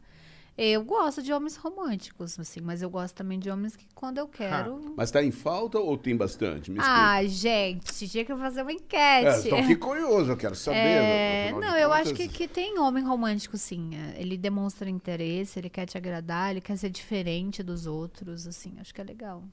Eu 0.61 0.83
gosto 0.85 1.23
de 1.23 1.33
homens 1.33 1.55
românticos, 1.57 2.37
assim, 2.37 2.61
mas 2.61 2.83
eu 2.83 2.91
gosto 2.91 3.15
também 3.15 3.39
de 3.39 3.49
homens 3.49 3.77
que 3.77 3.87
quando 3.95 4.19
eu 4.19 4.27
quero. 4.27 4.93
Mas 4.97 5.09
tá 5.13 5.23
em 5.23 5.31
falta 5.31 5.79
ou 5.79 5.97
tem 5.97 6.17
bastante? 6.17 6.69
Me 6.69 6.79
explica. 6.79 7.01
Ah, 7.01 7.25
gente, 7.25 8.09
tinha 8.09 8.25
que 8.25 8.35
fazer 8.35 8.63
uma 8.63 8.73
É, 8.73 8.75
enquete. 8.75 9.49
tô 9.51 9.55
aqui 9.55 9.77
curioso, 9.77 10.33
eu 10.33 10.37
quero 10.37 10.57
saber. 10.57 10.79
É, 10.79 11.53
não, 11.53 11.77
eu 11.77 11.93
acho 11.93 12.11
contas. 12.11 12.27
que, 12.27 12.29
que 12.33 12.49
tem 12.49 12.77
homem 12.81 13.05
romântico, 13.05 13.57
sim. 13.57 13.91
É, 13.95 14.21
Ele 14.21 14.37
demonstra 14.37 14.91
interesse, 14.91 15.61
ele 15.61 15.71
quer 15.71 15.87
te 15.87 15.97
agradar, 15.97 16.51
ele 16.51 16.61
quer 16.61 16.77
ser 16.77 16.91
diferente 16.91 17.63
dos 17.63 17.87
outros, 17.87 18.45
assim, 18.49 18.75
acho 18.81 18.93
que 18.93 19.01
é 19.01 19.05
legal. 19.05 19.45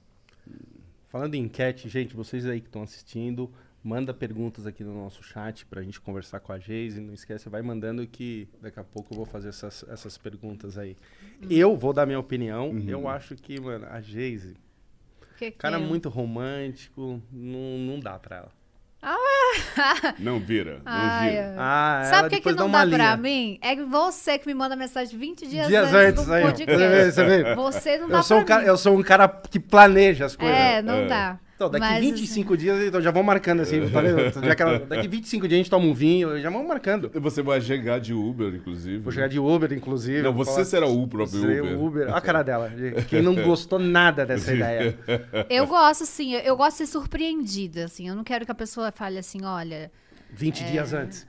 Falando 1.07 1.35
em 1.35 1.43
enquete, 1.43 1.87
gente, 1.87 2.15
vocês 2.15 2.45
aí 2.47 2.59
que 2.59 2.67
estão 2.67 2.81
assistindo, 2.81 3.51
manda 3.87 4.11
perguntas 4.15 4.65
aqui 4.65 4.83
no 4.83 4.95
nosso 4.95 5.21
chat 5.21 5.63
pra 5.67 5.81
gente 5.83 6.01
conversar 6.01 6.39
com 6.39 6.51
a 6.51 6.57
Geise. 6.57 6.99
Não 6.99 7.13
esquece, 7.13 7.47
vai 7.49 7.61
mandando 7.61 8.05
que 8.07 8.49
daqui 8.59 8.79
a 8.79 8.83
pouco 8.83 9.13
eu 9.13 9.17
vou 9.17 9.25
fazer 9.27 9.49
essas, 9.49 9.85
essas 9.87 10.17
perguntas 10.17 10.75
aí. 10.75 10.97
Eu 11.47 11.77
vou 11.77 11.93
dar 11.93 12.07
minha 12.07 12.19
opinião. 12.19 12.71
Uhum. 12.71 12.83
Eu 12.87 13.07
acho 13.07 13.35
que, 13.35 13.61
mano, 13.61 13.85
a 13.91 14.01
Geise, 14.01 14.55
Que 15.37 15.51
que 15.51 15.57
cara 15.57 15.75
é? 15.75 15.79
muito 15.79 16.09
romântico, 16.09 17.21
não, 17.31 17.77
não 17.77 17.99
dá 17.99 18.17
pra 18.17 18.37
ela. 18.37 18.51
Não 20.17 20.39
vira, 20.39 20.77
não 20.77 20.81
Ai, 20.85 21.29
gira. 21.29 21.43
eu- 21.43 21.55
Ah, 21.59 22.01
Sabe 22.09 22.27
o 22.27 22.29
que, 22.31 22.35
que 22.37 22.41
depois 22.41 22.55
não 22.55 22.71
dá 22.71 22.85
dá 22.85 22.91
pra 22.97 23.17
mim? 23.17 23.59
É 23.61 23.75
você 23.75 24.39
que 24.39 24.47
me 24.47 24.53
manda 24.55 24.75
mensagem 24.75 25.17
20 25.17 25.47
dias, 25.47 25.67
Dias 25.67 25.93
antes, 25.93 25.95
antes, 26.21 26.25
do 26.25 26.33
aí, 26.33 26.43
podcast. 26.43 26.73
Você 26.81 26.87
vê, 26.89 27.11
você 27.11 27.23
vê? 27.43 27.55
Você 27.55 27.97
não 27.99 28.09
dá 28.09 28.17
Eu 28.17 28.23
sou, 28.23 28.37
pra 28.37 28.43
um 28.43 28.47
cara, 28.47 28.61
mim. 28.63 28.67
eu 28.67 28.77
sou 28.77 28.97
um 28.97 29.03
cara 29.03 29.27
que 29.27 29.59
planeja 29.59 30.25
as 30.25 30.35
coisas. 30.35 30.57
É, 30.57 30.81
não 30.81 30.95
É. 30.95 31.07
dá. 31.07 31.39
Então, 31.55 31.69
daqui 31.69 31.85
Mas, 31.85 32.03
25 32.03 32.57
dias, 32.57 32.83
então 32.85 32.99
já 33.01 33.11
vão 33.11 33.23
marcando 33.23 33.61
assim, 33.61 33.79
tá 33.89 34.01
vendo? 34.01 34.17
Já 34.45 34.53
que 34.55 34.61
ela- 34.61 34.79
daqui 34.79 35.07
25 35.07 35.47
dias 35.47 35.55
a 35.57 35.63
gente 35.63 35.69
toma 35.69 35.85
um 35.85 35.93
vinho, 35.93 36.37
já 36.41 36.49
vão 36.49 36.67
marcando. 36.67 37.09
Você 37.21 37.41
vai 37.41 37.61
chegar 37.61 37.97
de 37.99 38.13
Uber, 38.13 38.53
inclusive. 38.53 38.97
Vou 38.99 39.11
chegar 39.11 39.29
de 39.29 39.39
Uber, 39.39 39.71
inclusive. 39.71 40.21
Não, 40.21 40.33
você 40.33 40.51
falar- 40.51 40.65
será 40.65 40.85
o 40.87 41.07
próprio 41.07 41.39
Ser 41.39 41.61
Uber. 41.63 41.77
o 41.79 41.85
Uber. 41.85 42.03
Olha 42.07 42.15
a 42.15 42.19
cara 42.21 42.43
dela. 42.43 42.69
de 42.69 42.91
Quem 43.05 43.21
não 43.21 43.33
gostou 43.41 43.79
nada 43.79 44.25
dessa 44.25 44.53
ideia. 44.53 44.97
assim, 45.07 45.45
Eu 45.49 45.65
gosto, 45.65 46.05
sim. 46.05 46.33
Eu, 46.33 46.41
eu 46.41 46.57
gosto 46.57 46.71
de 46.79 46.87
ser 46.87 46.87
surpreendida, 46.91 47.85
assim. 47.85 48.09
Eu 48.09 48.15
não 48.15 48.23
quero 48.25 48.43
que 48.45 48.51
a 48.51 48.55
pessoa 48.55 48.91
fale 48.91 49.17
assim, 49.17 49.45
olha... 49.45 49.89
20 50.31 50.61
É. 50.61 50.71
dias 50.71 50.91
antes. 50.93 51.25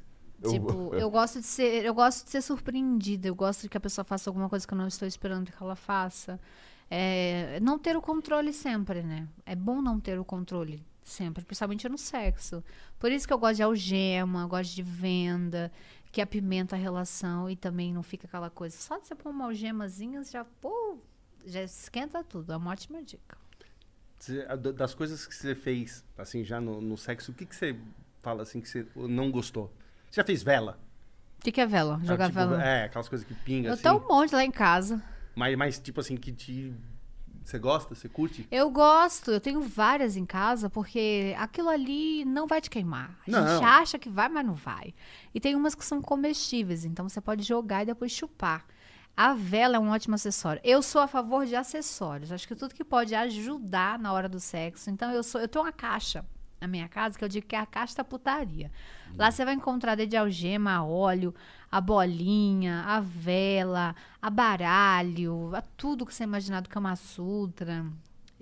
Tipo, 0.51 0.93
eu 0.95 1.09
gosto 1.09 1.39
de 1.41 1.47
ser, 1.47 1.85
eu 1.85 1.95
gosto 1.95 2.25
de 2.25 2.31
ser 2.31 2.43
surpreendida. 2.43 3.29
Eu 3.29 3.35
gosto 3.35 3.63
de 3.63 3.69
que 3.69 3.77
a 3.77 3.81
pessoa 3.81 4.05
faça 4.05 4.29
alguma 4.29 4.49
coisa 4.49 4.67
que 4.67 4.75
eu 4.75 4.79
não 4.79 4.89
estou 4.89 5.07
esperando 5.07 5.51
que 5.53 5.63
ela 5.63 5.77
faça. 5.77 6.39
É, 6.91 7.59
não 7.61 7.79
ter 7.79 7.97
o 7.97 8.01
controle 8.03 8.53
sempre, 8.53 9.03
né? 9.03 9.27
É 9.45 9.55
bom 9.57 9.83
não 9.83 9.99
ter 9.99 10.19
o 10.19 10.25
controle 10.25 10.85
sempre, 11.03 11.45
principalmente 11.45 11.89
no 11.89 11.99
sexo. 11.99 12.63
Por 12.99 13.11
isso 13.11 13.27
que 13.27 13.33
eu 13.33 13.39
gosto 13.39 13.57
de 13.57 13.63
algema, 13.63 14.43
eu 14.43 14.49
gosto 14.49 14.75
de 14.75 14.83
venda, 14.83 15.71
que 16.13 16.21
apimenta 16.21 16.77
a 16.77 16.79
relação 16.79 17.51
e 17.51 17.57
também 17.57 17.93
não 17.93 18.03
fica 18.03 18.27
aquela 18.27 18.51
coisa. 18.51 18.77
Só 18.77 18.99
de 18.99 19.07
você 19.07 19.15
pôr 19.15 19.31
uma 19.31 19.47
algemazinha, 19.47 20.23
já, 20.25 20.45
pô, 20.61 20.99
já 21.45 21.63
esquenta 21.63 22.23
tudo. 22.25 22.53
É 22.53 22.57
uma 22.57 22.71
ótima 22.71 23.03
dica. 23.03 23.37
Das 24.75 24.95
coisas 24.95 25.27
que 25.27 25.35
você 25.35 25.55
fez, 25.55 26.05
assim, 26.17 26.43
já 26.43 26.61
no, 26.61 26.81
no 26.81 26.97
sexo, 26.97 27.31
o 27.33 27.35
que, 27.35 27.45
que 27.45 27.55
você 27.55 27.77
fala 28.23 28.43
assim 28.43 28.61
que 28.61 28.69
você 28.69 28.87
não 28.97 29.31
gostou? 29.31 29.73
Você 30.11 30.21
já 30.21 30.25
fez 30.25 30.43
vela? 30.43 30.79
O 31.39 31.43
que, 31.43 31.53
que 31.53 31.61
é 31.61 31.67
vela? 31.67 32.01
Jogar 32.03 32.25
Ah, 32.25 32.29
tipo, 32.29 32.39
vela? 32.41 32.65
É, 32.65 32.85
aquelas 32.85 33.09
coisas 33.09 33.27
que 33.27 33.35
pingam 33.35 33.69
eu 33.69 33.75
assim. 33.75 33.83
tenho 33.83 33.97
um 33.99 34.09
monte 34.09 34.35
lá 34.35 34.43
em 34.45 34.51
casa. 34.51 35.01
Mas, 35.37 35.57
mas, 35.57 35.79
tipo 35.79 36.01
assim, 36.01 36.17
que 36.17 36.33
te. 36.33 36.75
Você 37.45 37.59
gosta? 37.61 37.95
Você 37.95 38.09
curte? 38.09 38.49
Eu 38.51 38.69
gosto, 38.71 39.31
eu 39.31 39.39
tenho 39.41 39.61
várias 39.61 40.17
em 40.17 40.27
casa, 40.27 40.69
porque 40.69 41.33
aquilo 41.39 41.69
ali 41.69 42.25
não 42.25 42.45
vai 42.49 42.61
te 42.61 42.69
queimar. 42.69 43.17
A 43.29 43.31
Não. 43.31 43.47
gente 43.47 43.65
acha 43.65 43.99
que 44.01 44.09
vai, 44.09 44.29
mas 44.29 44.45
não 44.45 44.55
vai. 44.55 44.93
E 45.33 45.39
tem 45.39 45.55
umas 45.55 45.73
que 45.77 45.85
são 45.85 46.03
comestíveis, 46.03 46.85
então 46.85 47.09
você 47.09 47.21
pode 47.21 47.45
jogar 47.45 47.83
e 47.85 47.87
depois 47.87 48.11
chupar. 48.11 48.67
A 49.17 49.33
vela 49.33 49.77
é 49.77 49.79
um 49.79 49.91
ótimo 49.91 50.17
acessório. 50.17 50.61
Eu 50.65 50.83
sou 50.83 51.01
a 51.01 51.07
favor 51.07 51.47
de 51.47 51.55
acessórios. 51.55 52.33
Acho 52.33 52.49
que 52.49 52.57
tudo 52.57 52.75
que 52.75 52.85
pode 52.85 53.15
ajudar 53.15 53.99
na 53.99 54.13
hora 54.13 54.29
do 54.29 54.41
sexo. 54.41 54.91
Então 54.91 55.11
eu 55.13 55.23
sou, 55.23 55.41
eu 55.41 55.47
tenho 55.49 55.65
uma 55.65 55.73
caixa 55.73 56.25
na 56.61 56.67
minha 56.67 56.89
casa 56.89 57.17
que 57.17 57.25
eu 57.25 57.29
digo 57.29 57.47
que 57.47 57.55
é 57.55 57.61
a 57.61 57.65
caixa 57.67 57.97
da 57.97 58.05
putaria. 58.05 58.71
Lá 59.17 59.31
você 59.31 59.45
vai 59.45 59.55
encontrar 59.55 59.95
desde 59.95 60.17
algema, 60.17 60.85
óleo, 60.85 61.35
a 61.71 61.81
bolinha, 61.81 62.83
a 62.87 63.01
vela, 63.01 63.95
a 64.21 64.31
baralho, 64.31 65.55
a 65.55 65.63
tudo 65.63 66.07
que 66.07 66.15
você 66.15 66.25
imaginar 66.25 66.61
do 66.63 66.69
Kama 66.69 66.95
Sutra, 66.97 67.85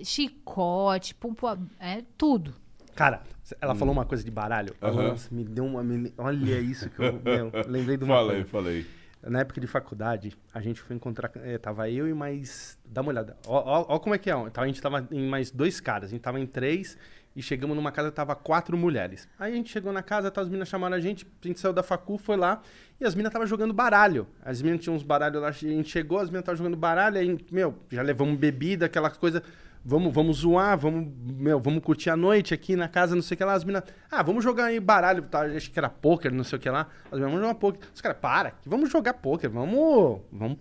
chicote, 0.03 1.15
pumpo, 1.15 1.47
é 1.81 2.03
tudo. 2.17 2.55
Cara, 2.95 3.23
ela 3.61 3.75
falou 3.75 3.93
uma 3.93 4.05
coisa 4.05 4.23
de 4.23 4.31
baralho. 4.31 4.75
Aham. 4.81 5.09
Nossa, 5.09 5.35
me 5.35 5.45
deu 5.45 5.65
uma. 5.67 5.83
Olha 6.19 6.61
isso 6.61 6.89
que 6.91 7.01
eu. 7.03 7.13
meu, 7.25 7.51
lembrei 7.67 7.97
de 7.97 8.05
uma 8.05 8.15
Falei, 8.17 8.45
coisa. 8.45 8.49
falei. 8.49 8.87
Na 9.27 9.41
época 9.41 9.59
de 9.61 9.67
faculdade, 9.67 10.37
a 10.53 10.61
gente 10.61 10.81
foi 10.81 10.95
encontrar. 10.95 11.31
eh, 11.37 11.59
tava 11.59 11.89
eu 11.91 12.07
e 12.07 12.15
mais. 12.15 12.79
Dá 12.85 13.01
uma 13.01 13.11
olhada. 13.11 13.37
Ó, 13.47 13.57
ó- 13.59 13.87
ó 13.89 13.99
como 13.99 14.15
é 14.15 14.19
que 14.19 14.31
é. 14.31 14.37
ó. 14.37 14.47
Então, 14.47 14.63
a 14.63 14.67
gente 14.67 14.81
tava 14.81 15.07
em 15.11 15.27
mais 15.29 15.51
dois 15.51 15.81
caras. 15.81 16.11
A 16.11 16.13
gente 16.13 16.21
tava 16.21 16.39
em 16.39 16.47
três 16.47 16.97
e 17.37 17.43
chegamos 17.43 17.75
numa 17.77 17.91
casa 17.91 18.11
que 18.11 18.15
tava 18.17 18.35
quatro 18.35 18.77
mulheres. 18.77 19.29
Aí 19.39 19.53
a 19.53 19.57
gente 19.57 19.71
chegou 19.71 19.93
na 19.93 20.03
casa, 20.03 20.31
tá, 20.31 20.41
as 20.41 20.49
meninas 20.49 20.69
chamaram 20.69 20.97
a 20.97 21.01
gente, 21.01 21.27
a 21.43 21.47
gente 21.49 21.59
saiu 21.59 21.73
da 21.73 21.83
facu, 21.83 22.17
foi 22.17 22.37
lá 22.37 22.61
e 23.01 23.05
as 23.05 23.15
meninas 23.15 23.31
estavam 23.31 23.47
jogando 23.47 23.73
baralho. 23.75 24.27
As 24.45 24.63
meninas 24.63 24.83
tinham 24.85 24.95
uns 24.97 25.03
baralhos 25.03 25.43
lá, 25.43 25.49
a 25.49 25.53
gente 25.53 25.91
chegou, 25.91 26.19
as 26.19 26.29
meninas 26.29 26.43
estavam 26.43 26.59
jogando 26.59 26.77
baralho, 26.77 27.19
aí, 27.19 27.39
meu, 27.51 27.75
já 27.91 28.03
levamos 28.03 28.39
bebida, 28.39 28.87
aquela 28.87 29.11
coisa. 29.11 29.43
Vamos, 29.87 30.15
vamos 30.15 30.39
zoar, 30.39 30.79
vamos, 30.79 31.13
meu, 31.23 31.61
vamos 31.61 31.83
curtir 31.83 32.09
a 32.09 32.17
noite 32.17 32.55
aqui 32.55 32.75
na 32.75 32.89
casa, 32.89 33.15
não 33.15 33.21
sei 33.21 33.35
o 33.35 33.39
que 33.39 33.45
lá. 33.45 33.53
As 33.53 33.65
meninas, 33.65 33.85
ah, 34.11 34.23
vamos 34.23 34.43
jogar 34.43 34.65
aí 34.67 34.81
baralho, 34.81 35.25
tá? 35.25 35.43
Acho 35.43 35.71
que 35.71 35.79
era 35.79 35.91
pôquer, 35.91 36.33
não 36.33 36.43
sei 36.43 36.57
o 36.59 36.61
que 36.61 36.71
lá. 36.71 36.89
As 37.07 37.19
meninas, 37.19 37.33
vamos 37.33 37.41
jogar 37.41 37.55
pôquer. 37.57 37.81
Os 37.95 38.01
caras, 38.01 38.17
para, 38.19 38.55
vamos 38.65 38.91
jogar 38.91 39.13
pôquer, 39.13 39.51
vamos, 39.51 40.23
vamos, 40.33 40.57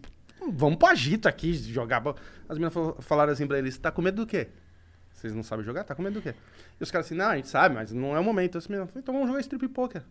vamos 0.51 0.77
pro 0.77 0.87
agito 0.89 1.29
aqui, 1.29 1.53
jogar. 1.53 2.01
bo-". 2.01 2.15
As 2.49 2.57
meninas 2.57 2.73
fal- 2.73 2.97
falaram 2.99 3.31
assim 3.31 3.47
pra 3.47 3.57
eles, 3.57 3.77
tá 3.77 3.91
com 3.91 4.01
medo 4.01 4.25
do 4.25 4.27
quê? 4.27 4.49
Vocês 5.23 5.33
não 5.33 5.41
sabem 5.41 5.63
jogar? 5.63 5.85
Tá 5.85 5.95
com 5.95 6.01
medo 6.01 6.15
do 6.15 6.21
quê? 6.21 6.35
E 6.77 6.83
os 6.83 6.91
caras 6.91 7.07
assim, 7.07 7.15
não, 7.15 7.29
a 7.29 7.37
gente 7.37 7.47
sabe, 7.47 7.73
mas 7.73 7.93
não 7.93 8.13
é 8.13 8.19
o 8.19 8.23
momento. 8.23 8.57
As 8.57 8.67
meninas, 8.67 8.89
então 8.93 9.13
vamos 9.13 9.29
jogar 9.29 9.39
strip 9.39 9.65
poker. 9.69 10.03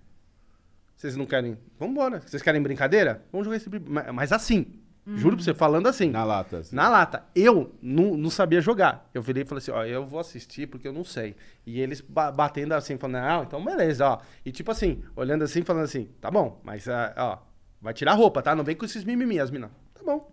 Vocês 0.97 1.15
não 1.17 1.27
querem? 1.27 1.59
Vambora. 1.79 2.21
Vocês 2.21 2.43
querem 2.43 2.63
brincadeira? 2.63 3.23
Vamos 3.31 3.45
jogar 3.45 3.59
strip 3.59 3.85
Mas, 3.87 4.11
mas 4.11 4.33
assim, 4.33 4.81
juro 5.07 5.37
pra 5.37 5.45
você, 5.45 5.53
falando 5.53 5.87
assim. 5.87 6.09
Na 6.11 6.25
lata. 6.25 6.61
assim. 6.61 6.75
Na 6.75 6.89
lata. 6.89 7.25
Eu 7.35 7.75
não, 7.83 8.17
não 8.17 8.31
sabia 8.31 8.63
jogar. 8.63 9.07
Eu 9.13 9.21
virei 9.21 9.43
e 9.43 9.47
falei 9.47 9.59
assim, 9.61 9.71
ó, 9.71 9.85
eu 9.85 10.07
vou 10.07 10.19
assistir 10.19 10.67
porque 10.67 10.89
eu 10.89 10.95
não 10.95 11.05
sei. 11.05 11.37
E 11.67 11.79
eles 11.79 12.01
ba- 12.01 12.33
batendo 12.33 12.73
assim, 12.73 12.97
falando, 12.97 13.23
não, 13.23 13.43
então 13.43 13.63
beleza, 13.63 14.07
ó. 14.09 14.19
E 14.47 14.51
tipo 14.51 14.71
assim, 14.71 15.03
olhando 15.15 15.45
assim, 15.45 15.61
falando 15.63 15.85
assim, 15.85 16.09
tá 16.23 16.31
bom, 16.31 16.59
mas, 16.65 16.89
ah, 16.89 17.13
ó, 17.19 17.39
vai 17.83 17.93
tirar 17.93 18.13
a 18.13 18.15
roupa, 18.15 18.41
tá? 18.41 18.55
Não 18.55 18.65
vem 18.65 18.75
com 18.77 18.87
esses 18.87 19.05
mimimi, 19.05 19.39
as 19.39 19.51
minas. 19.51 19.71
Tá 19.93 20.03
bom. 20.03 20.33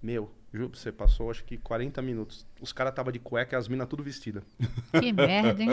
Meu, 0.00 0.30
juro 0.52 0.68
pra 0.70 0.78
você, 0.78 0.92
passou 0.92 1.30
acho 1.30 1.44
que 1.44 1.56
40 1.56 2.00
minutos. 2.02 2.46
Os 2.60 2.72
caras 2.72 2.94
tava 2.94 3.10
de 3.10 3.18
cueca 3.18 3.56
e 3.56 3.58
as 3.58 3.68
minas 3.68 3.88
tudo 3.88 4.02
vestidas. 4.02 4.42
Que 5.00 5.12
merda, 5.12 5.62
hein? 5.62 5.70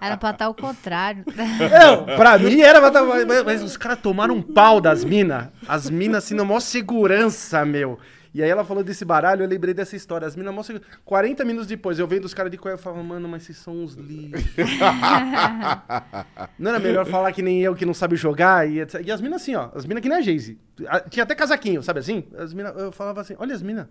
Era 0.00 0.16
pra 0.16 0.30
estar 0.30 0.48
o 0.48 0.54
contrário. 0.54 1.24
Não, 1.26 2.04
pra 2.16 2.38
mim 2.38 2.60
era, 2.60 2.80
mas, 2.80 3.24
mas- 3.26 3.44
mas 3.44 3.62
os 3.62 3.76
caras 3.76 3.98
tomaram 4.00 4.34
um 4.36 4.42
pau 4.42 4.80
das 4.80 5.04
minas. 5.04 5.48
As 5.66 5.88
minas, 5.90 6.24
assim, 6.24 6.34
na 6.34 6.44
maior 6.44 6.60
segurança, 6.60 7.64
meu. 7.64 7.98
E 8.34 8.42
aí 8.42 8.50
ela 8.50 8.64
falou 8.64 8.82
desse 8.82 9.04
baralho, 9.04 9.44
eu 9.44 9.48
lembrei 9.48 9.72
dessa 9.72 9.94
história. 9.94 10.26
As 10.26 10.34
minas, 10.34 10.66
segurança. 10.66 10.90
40 11.04 11.44
minutos 11.44 11.68
depois, 11.68 12.00
eu 12.00 12.06
vendo 12.08 12.24
os 12.24 12.34
caras 12.34 12.50
de 12.50 12.58
cueca, 12.58 12.74
eu 12.74 12.82
falava, 12.82 13.00
mano, 13.00 13.28
mas 13.28 13.44
vocês 13.44 13.58
são 13.58 13.76
uns 13.76 13.94
lixos. 13.94 14.56
não 16.58 16.70
era 16.70 16.80
melhor 16.80 17.06
falar 17.06 17.30
que 17.32 17.42
nem 17.42 17.62
eu, 17.62 17.76
que 17.76 17.86
não 17.86 17.94
sabe 17.94 18.16
jogar? 18.16 18.68
E, 18.68 18.80
etc. 18.80 19.00
e 19.06 19.12
as 19.12 19.20
minas 19.20 19.42
assim, 19.42 19.54
ó, 19.54 19.70
as 19.72 19.86
minas 19.86 20.02
que 20.02 20.08
nem 20.08 20.18
a 20.18 20.20
Geise. 20.20 20.58
Tinha 21.10 21.22
até 21.22 21.32
casaquinho, 21.34 21.80
sabe 21.80 22.00
assim? 22.00 22.24
As 22.36 22.52
minas, 22.52 22.76
eu 22.76 22.90
falava 22.90 23.20
assim, 23.20 23.36
olha 23.38 23.54
as 23.54 23.62
minas. 23.62 23.86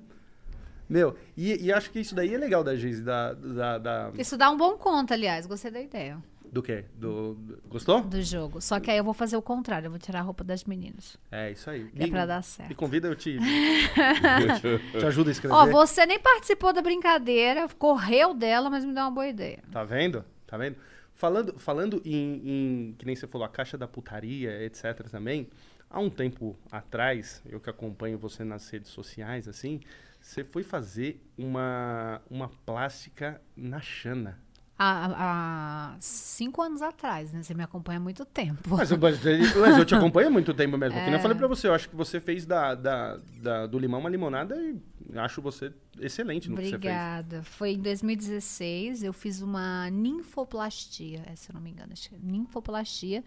Meu, 0.90 1.16
e, 1.38 1.68
e 1.68 1.72
acho 1.72 1.90
que 1.90 2.02
isso 2.02 2.14
daí 2.14 2.36
é 2.36 2.38
legal 2.38 2.66
da 2.66 2.76
Geise, 2.76 3.02
da, 3.02 3.32
da, 3.34 3.78
da- 3.78 4.12
Isso 4.18 4.36
dá 4.36 4.52
um 4.52 4.58
bom 4.58 4.78
conto, 4.78 5.14
aliás. 5.14 5.46
Gostei 5.46 5.72
da 5.72 5.80
ideia 5.80 6.18
Do 6.54 6.62
quê? 6.62 6.86
Do, 6.94 7.34
do- 7.34 7.62
Gostou? 7.68 8.02
do 8.04 8.22
jogo. 8.22 8.62
Só 8.62 8.80
que 8.80 8.92
aí 8.92 8.98
eu 9.00 9.04
vou 9.04 9.16
fazer 9.16 9.36
o 9.36 9.42
contrário. 9.42 9.88
Eu 9.88 9.90
vou 9.90 9.98
tirar 10.00 10.20
a 10.20 10.22
roupa 10.22 10.44
das 10.44 10.64
meninas. 10.66 11.18
É, 11.32 11.50
isso 11.52 11.68
aí. 11.68 11.86
Que 11.90 12.04
é 12.04 12.08
pra 12.08 12.28
dar 12.28 12.44
certo. 12.44 12.70
Me 12.70 12.76
convida, 12.76 13.08
eu 13.08 13.16
te, 13.16 13.40
te 15.00 15.06
ajudo 15.06 15.30
a 15.30 15.32
escrever. 15.32 15.56
Ó, 15.56 15.66
você 15.66 16.06
nem 16.06 16.20
participou 16.20 16.72
da 16.72 16.80
brincadeira, 16.80 17.68
correu 17.80 18.36
dela, 18.36 18.70
mas 18.70 18.86
me 18.86 18.94
deu 18.94 19.02
uma 19.04 19.10
boa 19.10 19.28
ideia. 19.28 19.64
Tá 19.72 19.84
vendo? 19.84 20.24
Tá 20.46 20.56
vendo? 20.56 20.76
Falando, 21.16 21.58
falando 21.58 22.02
em, 22.06 22.42
em, 22.46 22.96
que 23.00 23.06
nem 23.06 23.16
você 23.16 23.26
falou, 23.26 23.46
a 23.46 23.50
caixa 23.50 23.76
da 23.76 23.88
putaria, 23.88 24.64
etc. 24.64 25.10
também, 25.10 25.50
há 25.90 26.00
um 26.00 26.10
tempo 26.10 26.56
atrás, 26.72 27.42
eu 27.50 27.60
que 27.60 27.70
acompanho 27.70 28.20
você 28.20 28.44
nas 28.44 28.70
redes 28.70 28.92
sociais, 28.92 29.48
assim, 29.48 29.80
você 30.22 30.44
foi 30.44 30.62
fazer 30.64 31.20
uma, 31.36 32.22
uma 32.30 32.50
plástica 32.64 33.42
na 33.58 33.82
Xana. 33.82 34.38
Há, 34.78 35.94
há 35.94 35.98
cinco 36.00 36.60
anos 36.62 36.82
atrás, 36.82 37.32
né? 37.32 37.44
Você 37.44 37.54
me 37.54 37.62
acompanha 37.64 38.00
há 38.00 38.02
muito 38.02 38.26
tempo. 38.26 38.70
Mas, 38.76 38.90
eu- 38.92 38.98
mas 38.98 39.20
mas 39.56 39.78
eu 39.78 39.86
te 39.86 39.94
acompanho 39.94 40.28
há 40.28 40.32
muito 40.32 40.52
tempo 40.54 40.78
mesmo. 40.78 40.98
Que 40.98 41.04
nem 41.06 41.14
eu 41.14 41.20
É. 41.20 41.22
falei 41.22 41.38
pra 41.38 41.48
você, 41.48 41.68
eu 41.68 41.74
acho 41.76 41.88
que 41.88 41.96
você 41.96 42.20
fez 42.20 42.44
da, 42.46 42.74
da, 42.74 43.18
da- 43.42 43.68
do 43.68 43.78
limão 43.78 44.00
uma 44.00 44.10
limonada 44.10 44.56
e 44.60 44.76
acho 45.16 45.42
você 45.44 45.72
excelente 46.02 46.50
no 46.50 46.56
que 46.56 46.64
você 46.64 46.70
fez. 46.70 46.74
Obrigada. 46.76 47.44
Foi 47.44 47.74
em 47.74 47.80
2016, 47.80 49.04
eu 49.04 49.14
fiz 49.14 49.42
uma 49.42 49.90
ninfoplastia, 49.92 51.24
é, 51.28 51.36
se 51.36 51.52
eu 51.52 51.54
não 51.54 51.62
me 51.62 51.70
engano, 51.70 51.94
acho 51.94 52.10
que 52.10 52.16
é 52.16 52.20
ninfoplastia, 52.22 53.24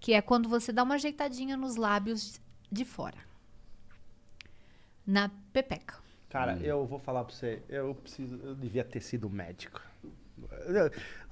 que 0.00 0.14
é 0.14 0.22
quando 0.22 0.48
você 0.48 0.72
dá 0.72 0.82
uma 0.82 0.94
ajeitadinha 0.94 1.56
nos 1.58 1.76
lábios 1.76 2.40
de 2.72 2.84
fora. 2.86 3.18
na 5.06 5.30
Pepeca. 5.52 5.94
Cara, 6.28 6.58
eu 6.60 6.84
vou 6.84 6.98
falar 6.98 7.22
pra 7.24 7.32
você, 7.32 7.62
eu 7.68 7.94
preciso, 7.94 8.34
eu 8.42 8.54
devia 8.56 8.82
ter 8.84 9.00
sido 9.00 9.30
médico. 9.30 9.80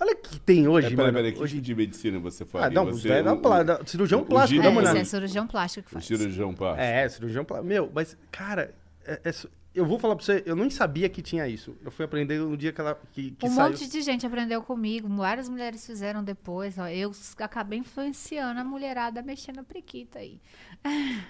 Olha 0.01 0.13
o 0.13 0.17
que 0.17 0.41
tem 0.41 0.67
hoje, 0.69 0.87
É, 0.89 0.91
peraí, 0.91 1.07
mano. 1.07 1.13
peraí, 1.19 1.33
que 1.33 1.41
hoje... 1.41 1.55
tipo 1.55 1.65
de 1.67 1.75
medicina 1.75 2.19
você 2.19 2.45
faz? 2.45 2.65
Ah, 2.67 2.71
não, 2.71 2.87
você, 2.87 3.09
é 3.09 3.23
o- 3.33 3.37
pla- 3.39 3.63
da- 3.63 3.85
cirurgião 3.87 4.21
o 4.23 4.25
plástico, 4.27 4.63
giro- 4.63 4.83
dá 4.83 4.99
É, 4.99 5.01
é 5.01 5.05
cirurgião 5.05 5.47
plástico 5.47 5.87
que 5.89 5.93
O 5.93 5.95
faz. 5.95 6.05
cirurgião 6.07 6.55
plástico. 6.55 6.83
É, 6.83 7.09
cirurgião 7.09 7.45
plástico. 7.45 7.69
Meu, 7.69 7.91
mas, 7.95 8.17
cara, 8.31 8.75
é- 9.07 9.21
é 9.25 9.33
eu 9.75 9.85
vou 9.85 9.99
falar 9.99 10.15
pra 10.15 10.25
você, 10.25 10.41
eu 10.47 10.55
nem 10.55 10.71
sabia 10.71 11.09
que 11.09 11.21
tinha 11.21 11.49
isso. 11.49 11.77
Eu 11.85 11.91
fui 11.91 12.05
aprender 12.05 12.39
no 12.39 12.57
dia 12.57 12.73
que 12.73 12.81
ela 12.81 12.97
que, 13.13 13.33
que 13.33 13.45
Um 13.47 13.51
saiu. 13.51 13.71
monte 13.71 13.89
de 13.89 14.03
gente 14.03 14.25
aprendeu 14.25 14.63
comigo, 14.63 15.09
várias 15.09 15.49
mulheres 15.49 15.85
fizeram 15.85 16.23
depois. 16.23 16.79
Ó, 16.79 16.87
eu 16.87 17.11
acabei 17.39 17.81
influenciando 17.81 18.61
a 18.61 18.65
mulherada 18.65 19.21
mexendo 19.21 19.59
a 19.59 19.65
prequita 19.65 20.21
aí. 20.21 20.41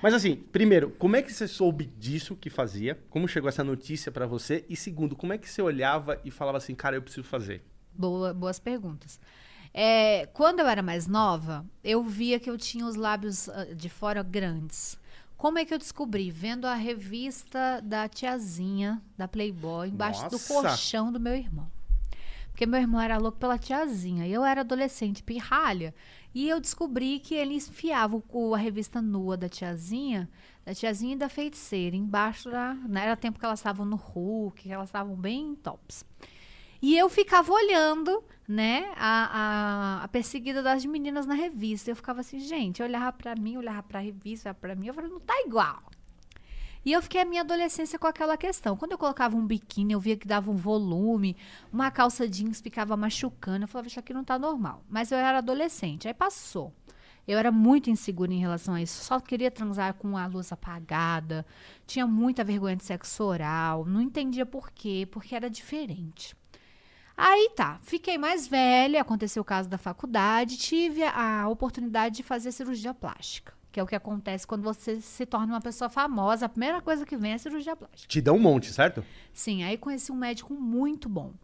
Mas 0.02 0.12
assim, 0.14 0.36
primeiro, 0.36 0.90
como 0.90 1.16
é 1.16 1.22
que 1.22 1.32
você 1.32 1.48
soube 1.48 1.86
disso 1.98 2.36
que 2.36 2.50
fazia? 2.50 2.98
Como 3.08 3.28
chegou 3.28 3.48
essa 3.48 3.64
notícia 3.64 4.12
pra 4.12 4.26
você? 4.26 4.64
E 4.68 4.76
segundo, 4.76 5.16
como 5.16 5.32
é 5.32 5.38
que 5.38 5.48
você 5.48 5.62
olhava 5.62 6.20
e 6.24 6.30
falava 6.30 6.58
assim, 6.58 6.74
cara, 6.74 6.96
eu 6.96 7.02
preciso 7.02 7.26
fazer? 7.26 7.62
Boa- 7.92 8.34
boas 8.34 8.58
perguntas. 8.58 9.18
É, 9.72 10.26
quando 10.32 10.60
eu 10.60 10.66
era 10.68 10.82
mais 10.82 11.06
nova, 11.06 11.64
eu 11.82 12.02
via 12.04 12.38
que 12.38 12.48
eu 12.50 12.56
tinha 12.58 12.86
os 12.86 12.94
lábios 12.96 13.48
ah, 13.48 13.66
de 13.74 13.88
fora 13.88 14.22
grandes. 14.22 14.98
Como 15.36 15.58
é 15.58 15.64
que 15.64 15.74
eu 15.74 15.78
descobri? 15.78 16.30
Vendo 16.30 16.66
a 16.66 16.74
revista 16.74 17.80
da 17.82 18.08
tiazinha 18.08 19.02
da 19.16 19.26
Playboy 19.26 19.88
embaixo 19.88 20.24
do 20.28 20.32
Nossa! 20.32 20.48
colchão 20.54 21.12
do 21.12 21.18
meu 21.20 21.34
irmão. 21.34 21.68
Porque 22.50 22.66
meu 22.66 22.80
irmão 22.80 23.00
era 23.00 23.18
louco 23.18 23.38
pela 23.38 23.58
tiazinha. 23.58 24.26
E 24.26 24.32
eu 24.32 24.44
era 24.44 24.60
adolescente, 24.60 25.24
pirralha. 25.24 25.92
E 26.34 26.48
eu 26.48 26.60
descobri 26.60 27.20
que 27.20 27.34
ele 27.34 27.54
enfiava 27.54 28.20
o- 28.28 28.54
a 28.54 28.58
revista 28.58 29.00
nua 29.00 29.36
da 29.36 29.48
tiazinha, 29.48 30.28
da 30.64 30.74
tiazinha 30.74 31.14
e 31.14 31.18
da 31.18 31.28
feiticeira, 31.28 31.94
embaixo 31.94 32.50
da. 32.50 32.74
né, 32.74 33.04
Era 33.04 33.16
tempo 33.16 33.38
que 33.38 33.44
elas 33.44 33.60
estavam 33.60 33.86
no 33.86 33.96
Hulk, 33.96 34.62
que 34.62 34.72
elas 34.72 34.88
estavam 34.88 35.14
bem 35.14 35.54
tops. 35.54 36.04
E 36.82 36.98
eu 36.98 37.08
ficava 37.08 37.50
olhando, 37.52 38.22
né, 38.46 38.92
a, 38.96 40.00
a, 40.00 40.04
a 40.04 40.08
perseguida 40.08 40.62
das 40.62 40.84
meninas 40.84 41.24
na 41.24 41.34
revista. 41.34 41.90
Eu 41.90 41.96
ficava 41.96 42.20
assim, 42.20 42.38
gente, 42.40 42.80
eu 42.80 42.86
olhava 42.86 43.12
pra 43.12 43.34
mim, 43.36 43.56
olhava 43.56 43.82
pra 43.82 44.00
revista, 44.00 44.48
olhava 44.48 44.58
pra 44.60 44.74
mim, 44.74 44.88
eu 44.88 44.94
falei, 44.94 45.08
não 45.10 45.20
tá 45.20 45.34
igual. 45.46 45.82
E 46.84 46.92
eu 46.92 47.00
fiquei 47.00 47.20
a 47.20 47.24
minha 47.24 47.40
adolescência 47.40 47.98
com 47.98 48.06
aquela 48.06 48.36
questão. 48.36 48.76
Quando 48.76 48.92
eu 48.92 48.98
colocava 48.98 49.36
um 49.36 49.46
biquíni, 49.46 49.94
eu 49.94 50.00
via 50.00 50.16
que 50.16 50.26
dava 50.26 50.50
um 50.50 50.56
volume, 50.56 51.36
uma 51.72 51.90
calça 51.90 52.28
jeans 52.28 52.60
ficava 52.60 52.96
machucando. 52.96 53.64
Eu 53.64 53.68
falava, 53.68 53.88
isso 53.88 53.98
aqui 53.98 54.12
não 54.12 54.24
tá 54.24 54.38
normal. 54.38 54.84
Mas 54.88 55.10
eu 55.10 55.18
era 55.18 55.38
adolescente, 55.38 56.06
aí 56.06 56.14
passou. 56.14 56.72
Eu 57.26 57.38
era 57.38 57.50
muito 57.50 57.88
insegura 57.88 58.32
em 58.32 58.38
relação 58.38 58.74
a 58.74 58.82
isso. 58.82 59.02
Só 59.02 59.18
queria 59.18 59.50
transar 59.50 59.94
com 59.94 60.16
a 60.16 60.26
luz 60.26 60.52
apagada. 60.52 61.46
Tinha 61.86 62.06
muita 62.06 62.44
vergonha 62.44 62.76
de 62.76 62.84
sexo 62.84 63.24
oral. 63.24 63.86
Não 63.86 64.00
entendia 64.00 64.44
por 64.44 64.70
quê, 64.70 65.08
porque 65.10 65.34
era 65.34 65.48
diferente. 65.48 66.36
Aí 67.16 67.50
tá, 67.54 67.78
fiquei 67.82 68.18
mais 68.18 68.46
velha, 68.48 69.00
aconteceu 69.00 69.40
o 69.40 69.44
caso 69.44 69.68
da 69.68 69.78
faculdade, 69.78 70.58
tive 70.58 71.04
a, 71.04 71.42
a 71.42 71.48
oportunidade 71.48 72.16
de 72.16 72.22
fazer 72.24 72.50
cirurgia 72.50 72.92
plástica, 72.92 73.54
que 73.74 73.80
é 73.80 73.82
o 73.82 73.86
que 73.88 73.96
acontece 73.96 74.46
quando 74.46 74.62
você 74.62 75.00
se 75.00 75.26
torna 75.26 75.52
uma 75.52 75.60
pessoa 75.60 75.90
famosa. 75.90 76.46
A 76.46 76.48
primeira 76.48 76.80
coisa 76.80 77.04
que 77.04 77.16
vem 77.16 77.32
é 77.32 77.34
a 77.34 77.38
cirurgia 77.38 77.74
plástica. 77.74 78.08
Te 78.08 78.20
dão 78.20 78.36
um 78.36 78.38
monte, 78.38 78.72
certo? 78.72 79.04
Sim, 79.32 79.64
aí 79.64 79.76
conheci 79.76 80.12
um 80.12 80.14
médico 80.14 80.54
muito 80.54 81.08
bom. 81.08 81.34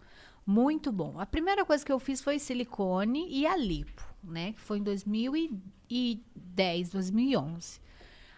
Muito 0.46 0.92
bom. 0.92 1.18
A 1.18 1.26
primeira 1.26 1.64
coisa 1.64 1.84
que 1.84 1.90
eu 1.90 1.98
fiz 1.98 2.20
foi 2.20 2.38
silicone 2.38 3.26
e 3.28 3.48
a 3.48 3.56
lipo, 3.56 4.06
né? 4.22 4.52
Que 4.52 4.60
foi 4.60 4.78
em 4.78 4.82
2010, 4.84 6.90
2011. 6.90 7.80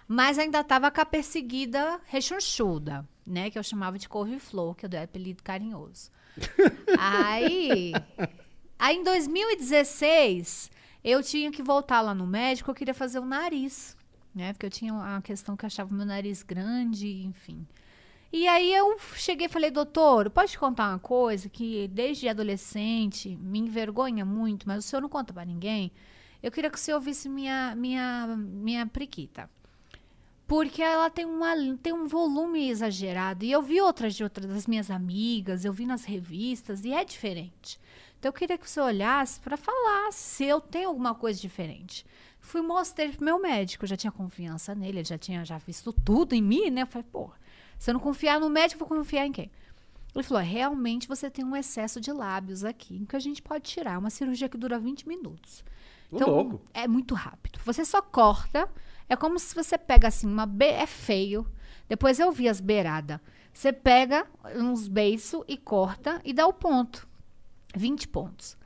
Mas 0.09 0.39
ainda 0.39 0.61
estava 0.61 0.91
com 0.91 1.03
a 1.03 1.05
perseguida 1.05 2.01
rechonchuda, 2.07 3.07
né? 3.27 3.51
Que 3.51 3.59
eu 3.59 3.63
chamava 3.63 3.99
de 3.99 4.09
couve-flor, 4.09 4.75
que 4.75 4.87
eu 4.87 4.89
dei 4.89 5.03
apelido 5.03 5.43
carinhoso. 5.43 6.11
aí, 6.99 7.93
aí, 8.79 8.97
em 8.97 9.05
2016, 9.05 10.71
eu 11.05 11.23
tinha 11.23 11.51
que 11.51 11.63
voltar 11.63 12.01
lá 12.01 12.15
no 12.15 12.27
médico, 12.27 12.71
eu 12.71 12.75
queria 12.75 12.95
fazer 12.95 13.19
o 13.19 13.25
nariz, 13.25 13.97
né? 14.35 14.53
Porque 14.53 14.67
eu 14.67 14.71
tinha 14.71 14.93
uma 14.93 15.21
questão 15.23 15.57
que 15.57 15.65
eu 15.65 15.67
achava 15.67 15.95
meu 15.95 16.07
nariz 16.07 16.43
grande, 16.43 17.25
enfim. 17.25 17.67
E 18.33 18.47
aí 18.49 18.73
eu 18.73 18.99
cheguei 19.15 19.47
e 19.47 19.51
falei, 19.51 19.71
doutor, 19.71 20.31
pode 20.31 20.57
contar 20.57 20.89
uma 20.89 20.99
coisa 20.99 21.51
que 21.51 21.87
desde 21.89 22.29
adolescente 22.29 23.37
me 23.37 23.59
envergonha 23.59 24.25
muito, 24.25 24.67
mas 24.67 24.85
o 24.85 24.89
senhor 24.89 25.03
não 25.03 25.09
conta 25.09 25.35
pra 25.35 25.45
ninguém? 25.45 25.93
Eu 26.43 26.51
queria 26.51 26.71
que 26.71 26.79
o 26.79 26.81
senhor 26.81 26.99
visse 26.99 27.29
minha, 27.29 27.75
minha, 27.77 28.27
minha 28.37 28.87
priquita. 28.87 29.51
Porque 30.47 30.83
ela 30.83 31.11
tem, 31.11 31.25
uma, 31.27 31.55
tem 31.83 31.93
um 31.93 32.07
volume 32.07 32.69
exagerado. 32.69 33.45
E 33.45 33.53
eu 33.53 33.63
vi 33.63 33.81
outras 33.81 34.15
de 34.15 34.25
outras 34.25 34.47
das 34.47 34.67
minhas 34.67 34.91
amigas, 34.91 35.65
eu 35.65 35.73
vi 35.73 35.87
nas 35.87 36.05
revistas, 36.05 36.85
e 36.85 36.93
é 36.93 37.05
diferente. 37.05 37.79
Então 38.23 38.29
eu 38.29 38.33
queria 38.33 38.57
que 38.57 38.71
você 38.71 38.81
olhasse 38.81 39.41
para 39.41 39.57
falar 39.57 40.13
se 40.13 40.45
eu 40.45 40.61
tenho 40.61 40.91
alguma 40.91 41.13
coisa 41.13 41.41
diferente. 41.41 42.07
Fui 42.39 42.63
mostrar 42.63 43.09
pro 43.09 43.25
meu 43.25 43.41
médico, 43.41 43.83
eu 43.83 43.89
já 43.89 43.97
tinha 43.97 44.13
confiança 44.13 44.77
nele, 44.77 44.99
ele 44.99 45.05
já 45.05 45.19
tinha 45.19 45.45
já 45.45 45.59
visto 45.59 45.93
tudo 45.93 46.33
em 46.33 46.41
mim, 46.41 46.71
né? 46.71 46.83
Eu 46.83 46.87
falei, 46.87 47.05
pô, 47.11 47.33
se 47.77 47.91
eu 47.91 47.95
não 47.95 48.01
confiar 48.01 48.39
no 48.39 48.49
médico, 48.49 48.81
eu 48.81 48.87
vou 48.87 48.97
confiar 48.97 49.27
em 49.27 49.33
quem? 49.33 49.51
Ele 50.15 50.23
falou: 50.23 50.41
realmente 50.41 51.09
você 51.09 51.29
tem 51.29 51.45
um 51.45 51.57
excesso 51.57 52.01
de 52.01 52.13
lábios 52.13 52.65
aqui, 52.65 53.05
que 53.09 53.17
a 53.17 53.19
gente 53.19 53.43
pode 53.43 53.65
tirar. 53.65 53.95
É 53.95 53.99
uma 53.99 54.09
cirurgia 54.09 54.49
que 54.49 54.57
dura 54.57 54.79
20 54.79 55.09
minutos. 55.09 55.65
Ô, 56.13 56.19
louco. 56.19 56.61
é 56.73 56.87
muito 56.87 57.17
rápido. 57.17 57.59
Você 57.65 57.85
só 57.85 58.01
corta. 58.01 58.69
É 59.09 59.17
como 59.17 59.37
se 59.37 59.53
você 59.53 59.77
pega 59.77 60.07
assim, 60.07 60.29
uma 60.29 60.47
be 60.47 60.67
é 60.67 60.87
feio. 60.87 61.45
Depois 61.89 62.21
eu 62.21 62.31
vi 62.31 62.49
as 62.49 62.61
beiradas. 62.61 63.19
Você 63.53 63.73
pega 63.73 64.29
uns 64.55 64.87
beiços 64.87 65.43
e 65.49 65.57
corta 65.57 66.21
e 66.25 66.33
dá 66.33 66.47
o 66.47 66.53
ponto. 66.53 67.11
20 67.75 68.09
pontos. 68.09 68.57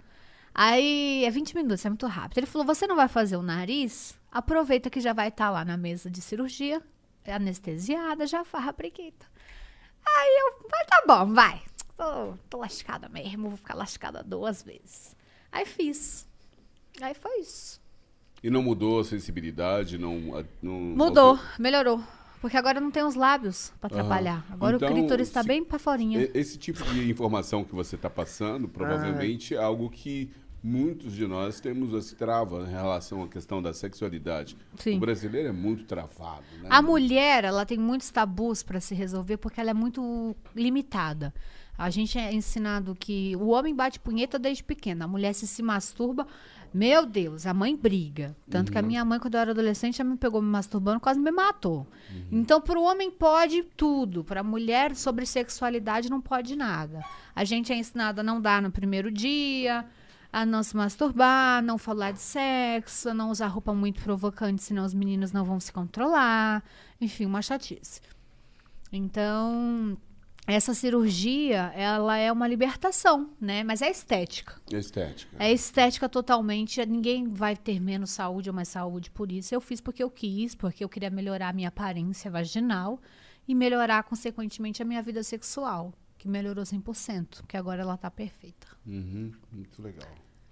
Aí 0.55 1.25
é 1.25 1.31
20 1.31 1.55
minutos, 1.55 1.85
é 1.85 1.89
muito 1.89 2.07
rápido. 2.07 2.39
Ele 2.39 2.47
falou: 2.47 2.67
você 2.67 2.87
não 2.87 2.97
vai 2.97 3.09
fazer 3.09 3.37
o 3.37 3.43
nariz? 3.43 4.19
Aproveita 4.31 4.89
que 4.89 5.01
já 5.01 5.13
vai 5.13 5.29
estar 5.29 5.51
lá 5.51 5.65
na 5.65 5.77
mesa 5.77 6.11
de 6.11 6.21
cirurgia, 6.21 6.83
anestesiada, 7.27 8.27
já 8.27 8.45
farra 8.45 8.71
a 8.71 8.73
preguita. 8.73 9.27
Aí 10.07 10.39
eu, 10.41 10.69
vai, 10.69 10.85
tá 10.87 11.03
bom, 11.07 11.35
vai. 11.35 11.63
Tô, 11.97 12.35
tô 12.49 12.59
lascada 12.59 13.09
mesmo, 13.09 13.49
vou 13.49 13.57
ficar 13.57 13.75
lascada 13.75 14.23
duas 14.23 14.63
vezes. 14.63 15.17
Aí 15.51 15.65
fiz. 15.65 16.27
Aí 17.01 17.15
foi 17.15 17.41
isso. 17.41 17.81
E 18.43 18.51
não 18.51 18.63
mudou 18.63 19.01
a 19.01 19.05
sensibilidade? 19.05 19.99
Não, 19.99 20.45
não 20.63 20.73
Mudou, 20.73 21.39
melhorou. 21.59 22.03
Porque 22.47 22.57
agora 22.57 22.81
não 22.81 22.93
tem 22.93 23.03
os 23.03 23.17
lábios 23.17 23.73
pra 23.81 23.89
atrapalhar. 23.89 24.47
Agora 24.49 24.77
Então, 24.77 24.89
o 24.89 24.93
clítoris 24.95 25.31
tá 25.31 25.43
se- 25.43 25.49
bem 25.49 25.65
pra 25.65 25.81
forinha. 25.81 26.31
Esse 26.33 26.57
tipo 26.57 26.81
de 26.93 27.11
informação 27.11 27.65
que 27.65 27.75
você 27.75 27.97
está 27.97 28.09
passando, 28.09 28.69
provavelmente 28.69 29.53
é 29.53 29.59
algo 29.59 29.91
que 29.91 30.31
muitos 30.63 31.13
de 31.13 31.27
nós 31.27 31.59
temos 31.59 31.93
as 31.93 32.13
travas 32.13 32.69
em 32.69 32.71
relação 32.71 33.25
à 33.25 33.27
questão 33.27 33.61
da 33.61 33.75
sexualidade. 33.75 34.57
Sim. 34.77 34.97
O 34.97 35.01
brasileiro 35.01 35.49
é 35.49 35.53
muito 35.53 35.87
travado, 35.87 36.45
né? 36.63 36.69
A 36.71 36.81
mulher, 36.81 37.43
ela 37.43 37.67
tem 37.67 37.79
muitos 37.79 38.11
tabus 38.11 38.63
para 38.63 38.79
se 38.79 38.95
resolver 38.95 39.39
porque 39.39 39.61
ela 39.61 39.71
é 39.71 39.75
muito 39.75 40.37
limitada. 40.55 41.35
A 41.77 41.91
gente 41.91 42.17
é 42.17 42.33
ensinado 42.33 42.95
que 42.95 43.35
o 43.37 43.49
homem 43.49 43.75
bate 43.75 43.99
punheta 43.99 44.39
desde 44.39 44.63
pequena, 44.63 45.05
a 45.05 45.09
mulher 45.09 45.35
se 45.35 45.49
se 45.49 45.63
masturba. 45.65 46.27
Meu 46.73 47.07
Deus, 47.07 47.47
a 47.47 47.55
mãe 47.55 47.75
briga. 47.75 48.37
Tanto 48.51 48.71
que 48.71 48.79
a 48.79 48.83
minha 48.83 49.05
mãe, 49.05 49.19
quando 49.19 49.35
eu 49.35 49.41
era 49.41 49.51
adolescente, 49.51 49.99
já 49.99 50.05
me 50.05 50.17
pegou 50.17 50.43
me 50.43 50.49
masturbando, 50.49 51.01
quase 51.01 51.19
me 51.19 51.31
matou. 51.31 51.87
Então, 52.31 52.61
para 52.61 52.79
o 52.79 52.83
homem 52.83 53.11
pode 53.11 53.63
tudo, 53.77 54.23
para 54.23 54.41
a 54.41 54.45
mulher 54.45 54.95
sobre 54.95 55.25
sexualidade 55.27 56.11
não 56.11 56.21
pode 56.21 56.57
nada. 56.57 57.05
A 57.35 57.45
gente 57.45 57.73
é 57.73 57.77
ensinado 57.77 58.21
a 58.21 58.25
não 58.25 58.41
dar 58.41 58.61
no 58.61 58.71
primeiro 58.71 59.11
dia, 59.11 59.85
a 60.33 60.45
não 60.45 60.63
se 60.63 60.77
masturbar, 60.77 61.63
não 61.63 61.79
falar 61.79 62.13
de 62.13 62.21
sexo, 62.21 63.09
a 63.09 63.15
não 63.15 63.31
usar 63.31 63.47
roupa 63.47 63.73
muito 63.73 64.03
provocante, 64.03 64.63
senão 64.63 64.85
os 64.85 64.93
meninos 64.93 65.33
não 65.33 65.45
vão 65.45 65.59
se 65.59 65.73
controlar. 65.73 66.63
Enfim, 67.01 67.25
uma 67.25 67.41
chatice. 67.41 68.01
Então, 68.93 69.97
essa 70.47 70.73
cirurgia, 70.75 71.73
ela 71.75 72.17
é 72.17 72.31
uma 72.31 72.47
libertação, 72.47 73.31
né? 73.41 73.65
Mas 73.65 73.83
é 73.83 73.91
estética. 73.91 74.61
É 74.73 74.79
estética. 74.79 75.37
É 75.39 75.53
estética 75.53 76.09
totalmente. 76.09 76.85
Ninguém 76.87 77.29
vai 77.29 77.57
ter 77.57 77.81
menos 77.81 78.11
saúde 78.11 78.49
ou 78.49 78.55
mais 78.55 78.69
saúde 78.69 79.11
por 79.11 79.33
isso. 79.33 79.55
Eu 79.55 79.61
fiz 79.61 79.81
porque 79.81 80.03
eu 80.03 80.11
quis, 80.11 80.55
porque 80.55 80.85
eu 80.85 80.89
queria 80.89 81.11
melhorar 81.11 81.49
a 81.49 81.53
minha 81.53 81.69
aparência 81.69 82.31
vaginal 82.31 83.01
e 83.49 83.55
melhorar, 83.55 84.05
consequentemente, 84.05 84.83
a 84.83 84.85
minha 84.85 85.03
vida 85.03 85.23
sexual, 85.23 85.93
que 86.17 86.29
melhorou 86.29 86.65
100%, 86.65 87.39
porque 87.39 87.57
agora 87.57 87.83
ela 87.83 87.97
tá 87.97 88.11
perfeita. 88.11 88.69
Uhum, 88.87 89.33
muito 89.53 89.83
legal. 89.83 90.09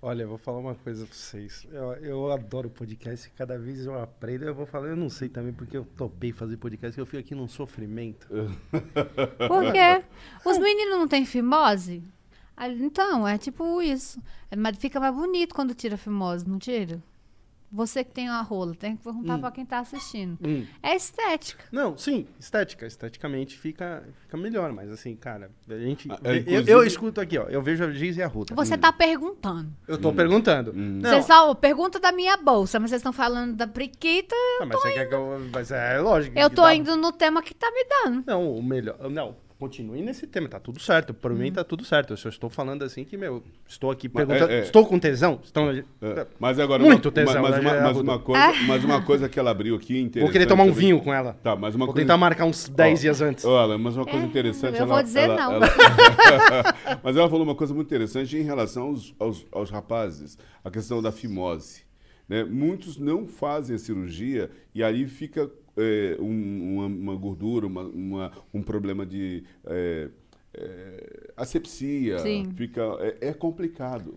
Olha, 0.07 0.25
eu 0.25 0.29
vou 0.29 0.37
falar 0.37 0.59
uma 0.59 0.75
coisa 0.75 1.07
pra 1.07 1.15
vocês. 1.15 1.67
Eu, 1.73 1.93
eu 1.95 2.31
adoro 2.31 2.69
podcast, 2.69 3.31
cada 3.31 3.59
vez 3.59 3.87
eu 3.87 3.99
aprendo. 3.99 4.45
Eu 4.45 4.55
vou 4.55 4.67
falar, 4.67 4.89
eu 4.89 4.97
não 4.97 5.09
sei 5.09 5.31
também 5.31 5.51
porque 5.51 5.75
eu 5.79 5.87
topei 5.97 6.31
fazer 6.31 6.59
podcast, 6.59 6.95
que 6.95 7.01
eu 7.01 7.07
fico 7.07 7.17
aqui 7.17 7.35
num 7.35 7.49
sofrimento. 7.49 8.29
Por 9.49 9.73
quê? 9.73 10.05
Os 10.45 10.59
meninos 10.59 10.99
não 10.99 11.09
têm 11.09 11.25
fimose? 11.25 12.03
Ah, 12.55 12.69
Então, 12.69 13.27
é 13.27 13.39
tipo 13.39 13.81
isso. 13.81 14.21
É, 14.51 14.57
Mas 14.57 14.77
fica 14.77 15.01
mais 15.01 15.15
bonito 15.15 15.55
quando 15.55 15.73
tira 15.73 15.95
a 15.95 15.99
fimose, 15.99 16.47
não 16.47 16.59
tira? 16.59 17.03
Você 17.75 18.05
que 18.05 18.13
tem 18.13 18.29
a 18.29 18.41
rola, 18.41 18.75
tem 18.75 18.97
que 18.97 19.03
perguntar 19.03 19.39
pra 19.39 19.51
quem 19.51 19.67
tá 19.67 19.81
assistindo. 19.81 20.39
Hum. 20.47 20.65
É 20.83 20.95
estética. 20.95 21.65
Não, 21.73 21.97
sim, 21.97 22.27
estética. 22.39 22.87
Esteticamente 22.87 23.59
fica, 23.59 24.03
fica 24.23 24.37
melhor, 24.37 24.73
mas 24.73 24.91
assim, 24.91 25.17
cara, 25.17 25.51
a 25.69 25.79
gente. 25.79 26.09
Ah, 26.11 26.19
eu, 26.25 26.37
inclusive- 26.37 26.71
eu 26.73 26.85
escuto 26.85 27.21
aqui, 27.21 27.37
ó. 27.39 27.45
Eu 27.49 27.61
vejo 27.63 27.85
a 27.85 27.91
Giz 27.91 28.17
e 28.17 28.23
a 28.23 28.27
Ruta. 28.27 28.55
Você 28.55 28.79
tá 28.79 28.93
perguntando. 28.93 29.71
Eu 29.89 29.99
tô 29.99 30.13
perguntando. 30.13 30.73
Não, 30.73 31.11
Vocês 31.11 31.25
só 31.27 31.53
pergunta 31.55 31.99
da 31.99 32.13
minha 32.13 32.37
bolsa, 32.37 32.79
mas 32.79 32.91
vocês 32.91 33.01
estão 33.01 33.13
falando 33.13 33.55
da 33.57 33.67
priquita. 33.67 34.35
ah, 34.61 34.67
mas 34.67 34.81
você 34.81 34.93
quer 34.93 35.09
que 35.09 35.15
eu. 35.15 35.49
Mas 35.53 35.71
é 35.71 35.99
lógico. 35.99 36.39
Eu 36.39 36.49
dá- 36.49 36.75
indo 36.75 36.97
no 36.97 37.13
tema 37.13 37.43
que 37.43 37.53
tá 37.55 37.71
me 37.71 37.85
dando. 37.85 38.25
Não, 38.27 38.57
o 38.57 38.63
melhor. 38.63 38.97
Não, 39.11 39.37
continue 39.65 40.03
nesse 40.03 40.27
tema, 40.27 40.47
tá 40.47 40.61
tudo 40.61 40.79
certo. 40.79 41.15
Por 41.15 41.33
mim 41.33 41.51
tá 41.51 41.65
tudo 41.65 41.85
certo. 41.87 42.13
Eu 42.13 42.17
só 42.19 42.29
estou 42.29 42.51
falando 42.51 42.83
assim 42.83 43.03
que, 43.03 43.17
meu, 43.17 43.43
estou 43.67 43.91
aqui 43.91 44.11
Mas, 44.13 44.27
perguntando. 44.27 44.53
é, 44.53 44.59
é. 44.59 44.63
Estou 44.63 44.85
com 44.87 44.99
tesão? 44.99 45.41
Estão... 45.43 45.71
É, 45.71 46.27
Mas 46.39 46.59
agora, 46.59 46.83
Muito 46.83 47.07
uma, 47.07 47.13
tesão, 47.13 47.43
mas, 47.43 47.51
né, 47.53 47.61
uma, 47.61 47.71
mas, 47.73 47.83
Arruda? 47.85 48.03
uma 48.13 48.19
coisa, 48.19 48.53
mas 48.69 48.85
uma 48.85 49.03
coisa 49.03 49.27
que 49.29 49.39
ela 49.39 49.51
abriu 49.51 49.75
aqui 49.77 49.99
interessante. 49.99 50.21
Vou 50.23 50.31
querer 50.31 50.47
tomar 50.47 50.65
um 50.65 50.67
também. 50.69 50.81
vinho 50.81 51.01
com 51.01 51.15
ela. 51.15 51.33
Tá, 51.43 51.57
mas 51.57 51.75
uma 51.75 51.87
Vou 51.87 51.95
coisa. 51.95 52.05
tentar 52.07 52.17
marcar 52.19 52.45
uns 52.45 52.69
10 52.69 52.99
Ó, 52.99 53.01
dias 53.01 53.21
antes. 53.23 53.45
Olha, 53.47 53.79
mas 53.79 53.97
uma 53.97 54.05
coisa 54.05 54.27
interessante. 54.27 54.75
eu 54.77 54.85
ela- 54.85 54.95
vou 54.95 55.03
dizer 55.03 55.21
ela- 55.21 55.37
não. 55.37 55.53
ela- 55.55 55.69
mas 57.03 57.17
ela 57.17 57.29
falou 57.31 57.45
uma 57.45 57.55
coisa 57.55 57.73
muito 57.73 57.87
interessante 57.89 58.37
em 58.37 58.43
relação 58.43 58.89
aos, 58.89 59.15
aos, 59.19 59.47
aos 59.51 59.71
rapazes, 59.71 60.37
a 60.63 60.71
questão 60.71 61.01
da 61.01 61.11
fimose. 61.11 61.85
né? 62.29 62.45
Muitos 62.45 62.99
não 62.99 63.27
fazem 63.27 63.77
a 63.77 63.79
cirurgia 63.79 64.51
e 64.75 64.83
ali 64.83 65.07
fica 65.07 65.51
é, 65.77 66.17
um- 66.21 66.75
uma, 66.77 66.87
uma 66.87 67.17
gordura, 67.17 67.67
uma- 67.67 67.83
uma- 67.85 68.33
um 68.53 68.63
problema 68.63 69.05
de 69.05 69.45
é, 69.67 70.09
é, 70.55 71.31
asepsia, 71.37 72.19
Sim. 72.21 72.53
fica, 72.57 72.83
é, 73.01 73.29
é 73.29 73.33
complicado. 73.35 74.15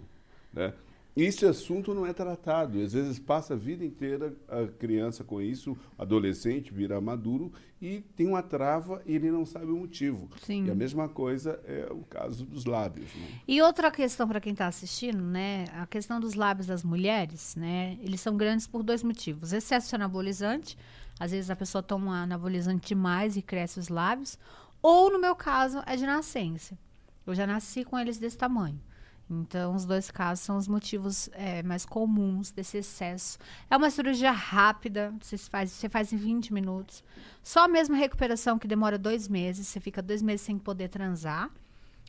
Né? 0.53 0.73
Esse 1.15 1.47
assunto 1.47 1.95
não 1.95 2.05
é 2.05 2.13
tratado. 2.13 2.79
Às 2.79 2.93
vezes 2.93 3.17
passa 3.17 3.55
a 3.55 3.57
vida 3.57 3.83
inteira 3.83 4.35
a 4.47 4.67
criança 4.67 5.23
com 5.23 5.41
isso, 5.41 5.75
adolescente, 5.97 6.71
vira 6.71 7.01
maduro 7.01 7.51
e 7.81 8.01
tem 8.15 8.27
uma 8.27 8.43
trava 8.43 9.01
e 9.03 9.15
ele 9.15 9.31
não 9.31 9.43
sabe 9.43 9.65
o 9.71 9.77
motivo. 9.77 10.29
Sim. 10.43 10.65
E 10.67 10.69
a 10.69 10.75
mesma 10.75 11.09
coisa 11.09 11.59
é 11.65 11.87
o 11.91 12.03
caso 12.07 12.45
dos 12.45 12.65
lábios. 12.65 13.07
Né? 13.15 13.27
E 13.47 13.59
outra 13.63 13.89
questão 13.89 14.27
para 14.27 14.39
quem 14.39 14.51
está 14.53 14.67
assistindo, 14.67 15.23
né? 15.23 15.65
A 15.73 15.87
questão 15.87 16.19
dos 16.19 16.35
lábios 16.35 16.67
das 16.67 16.83
mulheres, 16.83 17.55
né? 17.55 17.97
Eles 18.03 18.21
são 18.21 18.37
grandes 18.37 18.67
por 18.67 18.83
dois 18.83 19.01
motivos. 19.01 19.53
Excesso 19.53 19.89
de 19.89 19.95
anabolizante. 19.95 20.77
Às 21.19 21.31
vezes 21.31 21.49
a 21.49 21.55
pessoa 21.55 21.81
toma 21.81 22.23
anabolizante 22.23 22.87
demais 22.89 23.35
e 23.37 23.41
cresce 23.41 23.79
os 23.79 23.89
lábios. 23.89 24.37
Ou, 24.81 25.11
no 25.11 25.19
meu 25.19 25.35
caso, 25.35 25.81
é 25.85 25.95
de 25.95 26.05
nascença. 26.05 26.77
Eu 27.25 27.33
já 27.33 27.47
nasci 27.47 27.83
com 27.83 27.97
eles 27.97 28.17
desse 28.17 28.37
tamanho. 28.37 28.79
Então, 29.29 29.75
os 29.75 29.83
dois 29.85 30.09
casos 30.09 30.45
são 30.45 30.55
os 30.57 30.69
motivos 30.69 31.29
é, 31.33 31.61
mais 31.61 31.85
comuns 31.85 32.49
desse 32.51 32.77
excesso. 32.77 33.37
É 33.69 33.75
uma 33.75 33.89
cirurgia 33.89 34.31
rápida, 34.31 35.13
você 35.21 35.37
faz, 35.37 35.71
você 35.71 35.89
faz 35.89 36.13
em 36.13 36.17
20 36.17 36.53
minutos. 36.53 37.03
Só 37.43 37.65
a 37.65 37.67
mesma 37.67 37.97
recuperação 37.97 38.57
que 38.57 38.67
demora 38.67 38.97
dois 38.97 39.27
meses. 39.27 39.67
Você 39.67 39.81
fica 39.81 40.01
dois 40.01 40.21
meses 40.21 40.41
sem 40.45 40.57
poder 40.57 40.87
transar. 40.87 41.49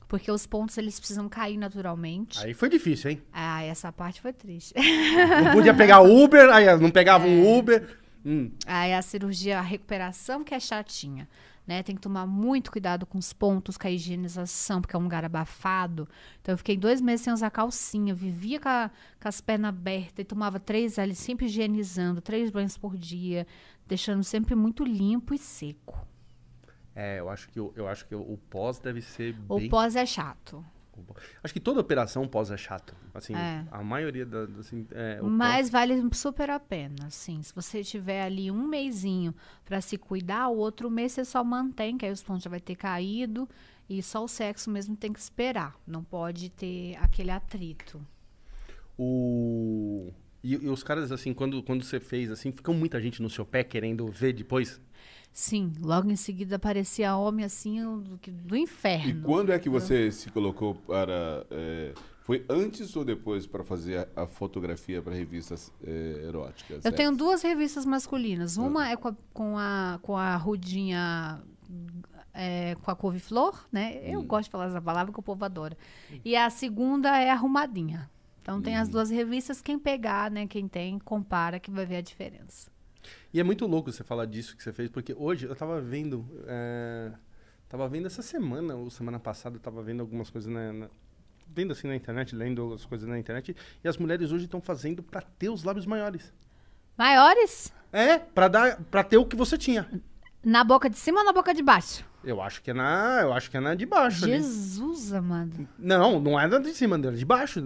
Porque 0.07 0.31
os 0.31 0.47
pontos 0.47 0.79
eles 0.79 0.99
precisam 0.99 1.29
cair 1.29 1.57
naturalmente. 1.59 2.39
Aí 2.43 2.55
foi 2.55 2.69
difícil, 2.69 3.11
hein? 3.11 3.23
Ah, 3.33 3.63
essa 3.65 3.91
parte 3.93 4.21
foi 4.21 4.33
triste. 4.33 4.73
Não 5.45 5.53
podia 5.53 5.75
pegar 5.75 6.01
Uber, 6.01 6.49
aí 6.51 6.65
não 6.79 6.91
pegava 6.91 7.27
É. 7.27 7.29
um 7.31 7.59
Uber. 7.59 7.99
Hum. 8.31 8.51
Aí 8.67 8.93
a 8.93 9.01
cirurgia, 9.01 9.59
a 9.59 9.63
recuperação 9.63 10.45
que 10.45 10.55
é 10.55 10.61
chatinha, 10.61 11.27
né? 11.67 11.83
Tem 11.83 11.95
que 11.95 12.01
tomar 12.03 12.27
muito 12.27 12.71
cuidado 12.71 13.07
com 13.07 13.17
os 13.17 13.33
pontos, 13.33 13.79
com 13.79 13.87
a 13.87 13.91
higienização, 13.91 14.83
porque 14.83 14.95
é 14.95 14.99
um 14.99 15.03
lugar 15.05 15.25
abafado. 15.25 16.07
Então 16.43 16.53
eu 16.53 16.59
fiquei 16.59 16.77
dois 16.77 17.01
meses 17.01 17.25
sem 17.25 17.33
usar 17.33 17.51
calcinha, 17.51 18.15
vivia 18.15 18.61
com, 18.61 18.69
a- 18.69 18.91
com 19.19 19.29
as 19.29 19.41
pernas 19.41 19.71
abertas 19.71 20.19
e 20.19 20.25
tomava 20.25 20.61
três 20.61 20.99
ali, 20.99 21.15
sempre 21.15 21.47
higienizando, 21.47 22.21
três 22.21 22.51
banhos 22.51 22.77
por 22.77 22.99
dia, 22.99 23.47
deixando 23.87 24.23
sempre 24.23 24.55
muito 24.55 24.85
limpo 24.85 25.33
e 25.33 25.39
seco. 25.39 26.07
É, 26.95 27.21
eu 27.21 27.31
acho 27.31 27.49
que, 27.49 27.59
o- 27.59 27.73
eu 27.77 27.89
acho 27.89 28.07
que 28.07 28.15
o 28.15 28.37
pós 28.51 28.79
deve 28.79 29.01
ser 29.01 29.35
O 29.49 29.57
bem... 29.57 29.71
pós 29.71 29.97
é 29.97 30.05
chato. 30.05 30.63
Acho 31.43 31.53
que 31.53 31.61
toda 31.61 31.81
operação 31.81 32.27
pós 32.27 32.51
é 32.51 32.57
chato. 32.57 32.95
Assim, 33.15 33.35
É. 33.35 33.65
a 33.71 33.83
maioria 33.83 34.27
da... 34.27 34.45
Assim, 34.59 34.87
é, 34.93 35.21
Mas 35.23 35.71
vale 35.71 36.03
super 36.15 36.51
a 36.51 36.61
pena, 36.61 37.07
assim. 37.07 37.43
Se 37.43 37.55
você 37.55 37.83
tiver 37.83 38.23
ali 38.23 38.51
um 38.51 38.67
mêsinho 38.67 39.35
para 39.65 39.81
se 39.81 39.97
cuidar, 39.97 40.49
o 40.49 40.57
outro 40.57 40.91
mês 40.91 41.13
você 41.13 41.25
só 41.25 41.43
mantém, 41.45 41.97
que 41.97 42.07
aí 42.07 42.13
os 42.13 42.23
pontos 42.23 42.45
já 42.45 42.51
vai 42.51 42.61
ter 42.61 42.77
caído. 42.77 43.49
E 43.89 44.03
só 44.03 44.23
o 44.23 44.29
sexo 44.29 44.71
mesmo 44.71 44.95
tem 44.97 45.13
que 45.13 45.19
esperar. 45.19 45.75
Não 45.87 46.05
pode 46.05 46.51
ter 46.51 46.97
aquele 46.97 47.31
atrito. 47.31 48.01
O... 48.99 50.13
E, 50.43 50.55
e 50.55 50.69
os 50.69 50.83
caras, 50.83 51.11
assim, 51.11 51.33
quando, 51.33 51.63
quando 51.63 51.83
você 51.83 51.99
fez, 51.99 52.31
assim, 52.31 52.53
ficam 52.53 52.75
muita 52.75 53.01
gente 53.01 53.23
no 53.23 53.31
seu 53.31 53.45
pé 53.47 53.65
querendo 53.65 54.07
ver 54.09 54.33
depois? 54.33 54.81
Sim, 55.41 55.73
logo 55.81 56.11
em 56.11 56.17
seguida 56.17 56.57
aparecia 56.57 57.15
homem 57.15 57.45
assim 57.45 57.81
do, 57.81 58.19
do 58.45 58.57
E 58.57 58.61
inferno. 58.61 59.23
quando 59.23 59.53
é 59.53 59.59
que 59.61 59.69
você 59.69 60.11
se 60.11 60.33
colocou 60.33 60.75
para. 60.75 61.47
é, 61.49 61.95
foi 62.23 62.45
antes 62.51 62.97
ou 62.97 63.05
depois 63.05 63.47
para 63.47 63.63
fazer 63.63 64.09
a, 64.17 64.23
a 64.25 64.27
fotografia 64.27 65.01
para 65.01 65.15
revistas 65.15 65.73
é, 65.87 66.25
eróticas? 66.27 66.85
Eu 66.85 66.89
É. 66.89 66.93
tenho 66.93 67.15
duas 67.15 67.41
revistas 67.41 67.87
masculinas. 67.87 68.57
Uma 68.57 68.91
é 68.91 68.97
com 68.97 69.07
a, 69.11 69.15
com 69.33 69.57
a, 69.57 69.99
com 70.03 70.17
a 70.17 70.35
Rudinha 70.35 71.41
é, 72.35 72.75
com 72.83 72.91
a 72.91 72.97
couve-flor, 72.97 73.65
né? 73.71 74.01
Eu 74.13 74.25
gosto 74.25 74.47
de 74.47 74.51
falar 74.51 74.67
essa 74.67 74.83
palavra 74.83 75.13
que 75.13 75.21
o 75.21 75.23
povo 75.23 75.45
adora. 75.45 75.79
E 76.25 76.35
a 76.35 76.51
segunda 76.51 77.17
é 77.17 77.31
arrumadinha. 77.31 78.11
Então 78.43 78.61
tem 78.61 78.77
as 78.77 78.89
duas 78.89 79.09
revistas. 79.09 79.63
Quem 79.63 79.79
pegar, 79.79 80.33
né? 80.33 80.49
Quem 80.49 80.67
tem, 80.67 80.99
compara 80.99 81.61
que 81.61 81.71
vai 81.71 81.87
ver 81.87 81.99
a 81.99 82.01
diferença. 82.01 82.77
E 83.33 83.41
é 83.41 83.45
muito 83.45 83.67
louco 83.67 83.93
você 83.93 84.03
falar 84.03 84.25
disso 84.27 84.57
que 84.57 84.63
você 84.63 84.73
fez, 84.73 84.89
porque 84.91 85.15
hoje 85.17 85.47
eu 85.47 85.55
tava 85.57 85.81
vendo. 85.81 86.27
é, 86.47 87.13
Tava 87.69 87.87
vendo 87.87 88.07
essa 88.07 88.23
semana, 88.23 88.75
ou 88.77 88.89
semana 88.91 89.21
passada, 89.21 89.57
eu 89.57 89.61
tava 89.61 89.83
vendo 89.83 90.01
algumas 90.01 90.31
coisas 90.31 90.51
na. 90.51 90.73
na- 90.73 90.89
Vendo 91.55 91.73
assim 91.73 91.87
na 91.89 91.95
internet, 91.97 92.35
lendo 92.37 92.73
as 92.75 92.85
coisas 92.85 93.09
na 93.09 93.19
internet, 93.19 93.55
e 93.83 93.89
as 93.89 93.97
mulheres 93.99 94.33
hoje 94.33 94.45
estão 94.45 94.61
fazendo 94.61 95.03
pra 95.03 95.21
ter 95.23 95.49
os 95.51 95.65
lábios 95.65 95.85
maiores. 95.87 96.33
Maiores? 96.97 97.73
É, 97.93 98.19
pra 98.19 98.49
dar, 98.49 98.83
para 98.85 99.03
ter 99.05 99.17
o 99.17 99.25
que 99.27 99.35
você 99.37 99.57
tinha. 99.57 99.89
Na 100.45 100.63
boca 100.65 100.89
de 100.91 100.97
cima 100.99 101.21
ou 101.21 101.25
na 101.25 101.33
boca 101.33 101.55
de 101.55 101.63
baixo? 101.63 102.05
Eu 102.25 102.41
acho 102.43 102.63
que 102.63 102.71
é 102.71 102.75
na, 102.75 103.21
eu 103.23 103.33
acho 103.33 103.51
que 103.51 103.57
é 103.57 103.61
na 103.61 103.75
de 103.75 103.87
baixo 103.87 104.25
ali. 104.25 104.35
Jesus, 104.35 105.13
amado. 105.13 105.67
Não, 105.79 106.19
não 106.21 106.39
é 106.39 106.47
na 106.47 106.59
de 106.59 106.73
cima, 106.75 106.97
é 106.97 107.11
de 107.13 107.25
baixo. 107.25 107.61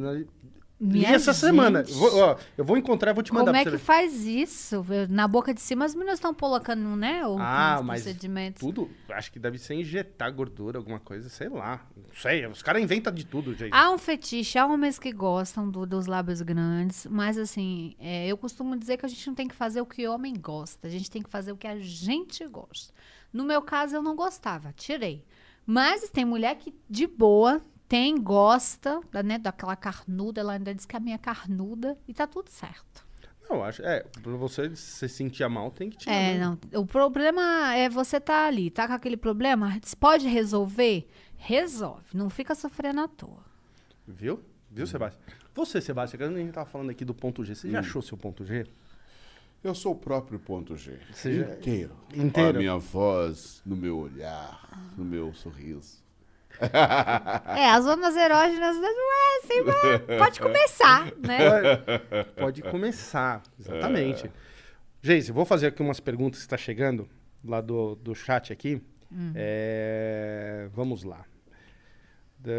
Né? 0.83 0.89
E 0.89 0.99
Minha 0.99 1.11
essa 1.11 1.33
semana, 1.33 1.85
gente. 1.85 1.93
eu 1.93 1.99
vou, 1.99 2.17
ó, 2.19 2.37
eu 2.59 2.65
vou 2.65 2.77
encontrar, 2.77 3.13
e 3.13 3.15
vou 3.15 3.23
te 3.23 3.33
mandar 3.33 3.47
Como 3.53 3.57
é 3.57 3.65
que 3.65 3.71
ver. 3.71 3.79
faz 3.79 4.25
isso? 4.27 4.85
Na 5.09 5.29
boca 5.29 5.55
de 5.55 5.61
cima 5.61 5.85
as 5.85 5.95
meninas 5.95 6.15
estão 6.19 6.35
colocando, 6.35 6.97
né? 6.97 7.25
Ou 7.27 7.39
Ah, 7.39 7.81
mas 7.85 8.03
procedimentos. 8.03 8.61
tudo, 8.61 8.91
acho 9.11 9.31
que 9.31 9.39
deve 9.39 9.59
ser 9.59 9.75
injetar 9.75 10.33
gordura, 10.35 10.79
alguma 10.79 10.99
coisa, 10.99 11.29
sei 11.29 11.49
lá. 11.49 11.87
Não 11.97 12.05
sei, 12.21 12.45
os 12.47 12.63
caras 12.63 12.83
inventam 12.83 13.13
de 13.13 13.25
tudo, 13.25 13.55
gente. 13.55 13.73
Há 13.73 13.91
um 13.91 13.99
fetiche, 13.99 14.59
há 14.59 14.67
homens 14.67 14.99
que 14.99 15.13
gostam 15.13 15.71
do- 15.71 15.87
dos 15.87 16.07
lábios 16.07 16.43
grandes, 16.43 17.07
mas 17.09 17.39
assim, 17.39 17.95
é, 18.01 18.27
eu 18.27 18.37
costumo 18.37 18.77
dizer 18.77 18.97
que 18.97 19.07
a 19.07 19.09
gente 19.09 19.27
não 19.29 19.35
tem 19.35 19.47
que 19.47 19.55
fazer 19.55 19.81
o 19.81 19.87
que 19.87 20.07
o 20.09 20.13
homem 20.13 20.35
gosta, 20.35 20.89
a 20.89 20.91
gente 20.91 21.09
tem 21.11 21.23
que 21.23 21.31
fazer 21.31 21.53
o 21.53 21.57
que 21.57 21.67
a 21.69 21.79
gente 21.79 22.45
gosta. 22.49 22.93
No 23.33 23.45
meu 23.45 23.63
caso, 23.63 23.95
eu 23.97 24.03
não 24.03 24.17
gostava, 24.17 24.73
tirei. 24.77 25.25
Mas 25.65 26.11
tem 26.11 26.25
mulher 26.25 26.57
que, 26.57 26.75
de 26.91 27.07
boa, 27.07 27.63
tem, 27.93 28.17
gosta, 28.17 29.03
da- 29.13 29.23
né, 29.23 29.37
daquela 29.37 29.77
carnuda, 29.77 30.41
ela 30.41 30.55
ainda 30.55 30.75
diz 30.75 30.87
que 30.87 30.97
a 30.97 31.01
minha 31.01 31.17
é 31.17 31.19
carnuda, 31.19 31.95
e 32.09 32.15
tá 32.15 32.27
tudo 32.27 32.49
certo. 32.49 33.05
Não, 33.43 33.57
eu 33.59 33.65
acho, 33.65 33.83
é, 33.83 34.01
pra 34.23 34.33
você 34.33 34.75
se 34.75 35.07
sentir 35.11 35.47
mal, 35.47 35.71
tem 35.71 35.91
que 35.91 35.99
tirar. 35.99 36.15
É, 36.15 36.39
né? 36.39 36.57
não. 36.73 36.81
O 36.81 36.87
problema 36.87 37.75
é 37.75 37.91
você 37.91 38.19
tá 38.19 38.47
ali, 38.47 38.71
tá 38.71 38.89
com 38.89 38.95
aquele 38.95 39.19
problema, 39.19 39.79
pode 40.01 40.27
resolver? 40.27 41.07
Resolve, 41.37 42.07
não 42.15 42.31
fica 42.31 42.55
sofrendo 42.55 43.03
à 43.03 43.09
toa. 43.09 43.45
Viu? 44.09 44.41
Viu, 44.71 44.87
Sebastião? 44.87 45.23
Você, 45.55 45.79
Sebastião, 45.83 46.19
quando 46.31 46.37
a 46.37 46.41
gente 46.41 46.53
tava 46.53 46.65
falando 46.71 46.89
aqui 46.89 47.05
do 47.05 47.13
ponto 47.13 47.45
G, 47.45 47.55
você 47.55 47.69
já 47.71 47.77
Hum. 47.77 47.81
achou 47.81 48.01
seu 48.01 48.17
ponto 48.17 48.43
G? 48.43 48.67
Eu 49.63 49.75
sou 49.75 49.93
o 49.93 49.97
próprio 49.97 50.39
ponto 50.39 50.75
G. 50.79 50.99
Você 51.13 51.41
já- 51.41 51.55
Inteiro. 51.57 51.95
Inteiro. 52.15 52.57
A 52.57 52.59
minha 52.59 52.79
voz, 52.79 53.61
no 53.67 53.77
meu 53.77 53.99
olhar, 53.99 54.67
no 54.97 55.05
meu 55.05 55.35
sorriso. 55.35 56.02
É, 57.57 57.71
as 57.71 57.85
zonas 57.85 58.17
erógenas 58.17 58.77
não 58.77 59.13
é 59.13 59.39
assim, 59.39 59.63
mas 59.65 60.19
pode 60.19 60.41
começar, 60.41 61.07
né? 61.19 61.77
Pode, 61.77 62.31
pode 62.37 62.63
começar, 62.63 63.43
exatamente. 63.59 64.31
Geise, 65.01 65.33
vou 65.33 65.45
fazer 65.45 65.69
aqui 65.69 65.83
umas 65.83 66.01
perguntas 66.01 66.41
que 66.41 66.47
está 66.47 66.57
chegando 66.57 67.09
lá 67.45 67.61
do, 67.61 67.97
do 67.97 68.15
chat 68.15 68.53
aqui. 68.53 68.81
É, 69.35 70.69
vamos 70.73 71.03
lá. 71.03 71.25
Da, 72.39 72.53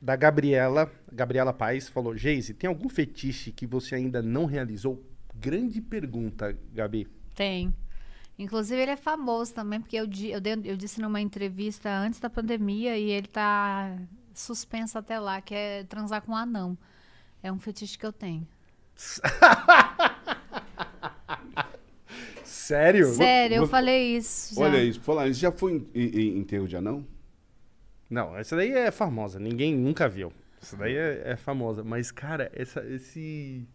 da 0.00 0.16
Gabriela, 0.16 0.90
Gabriela 1.12 1.52
Paz 1.52 1.88
falou, 1.88 2.16
Geise, 2.16 2.54
tem 2.54 2.68
algum 2.68 2.88
fetiche 2.88 3.50
que 3.50 3.66
você 3.66 3.94
ainda 3.94 4.22
não 4.22 4.44
realizou? 4.44 5.04
Grande 5.34 5.80
pergunta, 5.80 6.56
Gabi. 6.72 7.08
Tem. 7.34 7.74
Inclusive, 8.40 8.80
ele 8.80 8.92
é 8.92 8.96
famoso 8.96 9.52
também, 9.52 9.80
porque 9.80 9.96
eu, 9.96 10.06
di- 10.06 10.30
eu, 10.30 10.40
dei- 10.40 10.60
eu 10.64 10.76
disse 10.76 11.00
numa 11.00 11.20
entrevista 11.20 11.90
antes 11.90 12.18
da 12.18 12.30
pandemia 12.30 12.96
e 12.96 13.10
ele 13.10 13.26
tá 13.28 13.98
suspenso 14.32 14.96
até 14.98 15.18
lá, 15.20 15.40
que 15.42 15.54
é 15.54 15.84
transar 15.84 16.22
com 16.22 16.32
um 16.32 16.36
anão. 16.36 16.76
É 17.42 17.52
um 17.52 17.58
fetiche 17.58 17.98
que 17.98 18.06
eu 18.06 18.12
tenho. 18.12 18.46
Sério? 22.44 23.06
Sério, 23.14 23.56
eu 23.58 23.66
falei 23.66 24.16
isso. 24.16 24.54
já. 24.54 24.60
Olha 24.62 24.82
isso, 24.82 25.00
falar, 25.00 25.28
isso 25.28 25.40
já 25.40 25.52
foi 25.52 25.86
em 25.94 26.38
enterro 26.38 26.66
de 26.68 26.76
anão? 26.76 27.06
Não, 28.08 28.36
essa 28.36 28.56
daí 28.56 28.72
é 28.72 28.90
famosa, 28.90 29.38
ninguém 29.38 29.76
nunca 29.76 30.08
viu. 30.08 30.32
Essa 30.60 30.76
daí 30.76 30.96
é, 30.96 31.22
é 31.32 31.36
famosa. 31.36 31.82
Mas, 31.84 32.10
cara, 32.10 32.50
essa, 32.54 32.84
esse, 32.86 33.66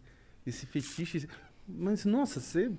esse 0.46 0.66
fetiche. 0.66 1.28
Mas, 1.68 2.04
nossa, 2.04 2.38
você. 2.40 2.70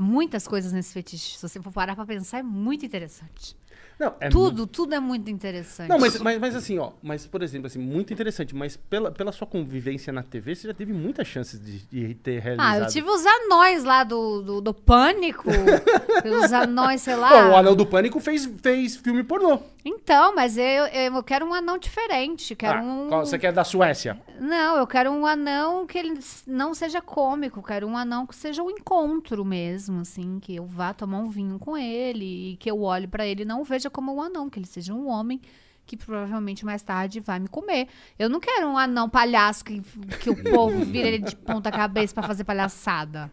Muitas 0.00 0.48
coisas 0.48 0.72
nesse 0.72 0.94
fetiche. 0.94 1.36
Se 1.36 1.46
você 1.46 1.60
for 1.60 1.70
parar 1.70 1.94
pra 1.94 2.06
pensar, 2.06 2.38
é 2.38 2.42
muito 2.42 2.86
interessante. 2.86 3.54
Não, 4.00 4.14
é 4.18 4.30
tudo, 4.30 4.66
tudo 4.66 4.94
é 4.94 4.98
muito 4.98 5.28
interessante. 5.28 5.90
Não, 5.90 5.98
mas, 5.98 6.18
mas, 6.20 6.38
mas 6.40 6.56
assim, 6.56 6.78
ó, 6.78 6.92
mas 7.02 7.26
por 7.26 7.42
exemplo, 7.42 7.66
assim, 7.66 7.78
muito 7.78 8.14
interessante, 8.14 8.56
mas 8.56 8.74
pela, 8.74 9.10
pela 9.10 9.30
sua 9.30 9.46
convivência 9.46 10.10
na 10.10 10.22
TV, 10.22 10.54
você 10.54 10.68
já 10.68 10.72
teve 10.72 10.90
muitas 10.90 11.26
chances 11.26 11.60
de, 11.60 11.80
de 11.80 12.14
ter 12.14 12.40
realizado. 12.40 12.66
Ah, 12.66 12.78
eu 12.78 12.86
tive 12.86 13.10
os 13.10 13.22
anões 13.26 13.84
lá 13.84 14.02
do, 14.02 14.40
do, 14.40 14.60
do 14.62 14.72
Pânico. 14.72 15.50
os 16.42 16.50
anões, 16.50 17.02
sei 17.02 17.14
lá. 17.14 17.28
Bom, 17.28 17.50
o 17.50 17.56
Anão 17.56 17.76
do 17.76 17.84
Pânico 17.84 18.18
fez, 18.20 18.50
fez 18.62 18.96
filme 18.96 19.22
pornô. 19.22 19.60
Então, 19.84 20.34
mas 20.34 20.58
eu, 20.58 20.86
eu, 20.86 21.22
quero 21.22 21.46
um 21.46 21.54
anão 21.54 21.78
diferente. 21.78 22.54
Quero 22.54 22.78
Ah, 22.78 22.82
um. 22.82 23.08
qual- 23.08 23.24
Você 23.26 23.38
quer 23.38 23.52
da 23.52 23.64
Suécia? 23.64 24.20
Não, 24.38 24.76
eu 24.76 24.86
quero 24.86 25.10
um 25.10 25.24
anão 25.24 25.86
que 25.86 25.98
ele 25.98 26.18
não 26.46 26.74
seja 26.74 27.00
cômico. 27.00 27.62
Quero 27.62 27.86
um 27.86 27.96
anão 27.96 28.26
que 28.26 28.34
seja 28.36 28.62
um 28.62 28.70
encontro 28.70 29.44
mesmo, 29.44 30.00
assim. 30.00 30.38
Que 30.40 30.56
eu 30.56 30.66
vá 30.66 30.92
tomar 30.92 31.18
um 31.18 31.30
vinho 31.30 31.58
com 31.58 31.76
ele 31.78 32.52
e 32.52 32.56
que 32.56 32.70
eu 32.70 32.82
olhe 32.82 33.06
pra 33.06 33.26
ele 33.26 33.42
e 33.42 33.46
não 33.46 33.62
o 33.62 33.64
como 33.90 34.14
um 34.14 34.22
anão. 34.22 34.48
Que 34.48 34.58
ele 34.58 34.66
seja 34.66 34.94
um 34.94 35.08
homem 35.08 35.40
que 35.86 35.96
provavelmente 35.96 36.64
mais 36.64 36.82
tarde 36.82 37.18
vai 37.20 37.40
me 37.40 37.48
comer. 37.48 37.88
Eu 38.18 38.28
não 38.28 38.38
quero 38.38 38.68
um 38.68 38.78
anão 38.78 39.10
palhaço 39.10 39.64
que, 39.64 39.80
que 40.20 40.30
o 40.30 40.42
povo 40.50 40.84
vira 40.84 41.08
ele 41.08 41.18
de 41.18 41.34
ponta 41.34 41.70
cabeça 41.70 42.14
pra 42.14 42.22
fazer 42.22 42.44
palhaçada. 42.44 43.30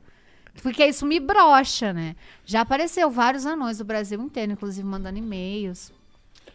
Porque 0.63 0.83
isso 0.83 1.05
me 1.05 1.19
brocha, 1.19 1.93
né? 1.93 2.15
Já 2.43 2.61
apareceu 2.61 3.11
vários 3.11 3.45
anões 3.45 3.77
do 3.77 3.85
Brasil 3.85 4.19
inteiro, 4.19 4.53
inclusive 4.53 4.87
mandando 4.87 5.19
e-mails, 5.19 5.93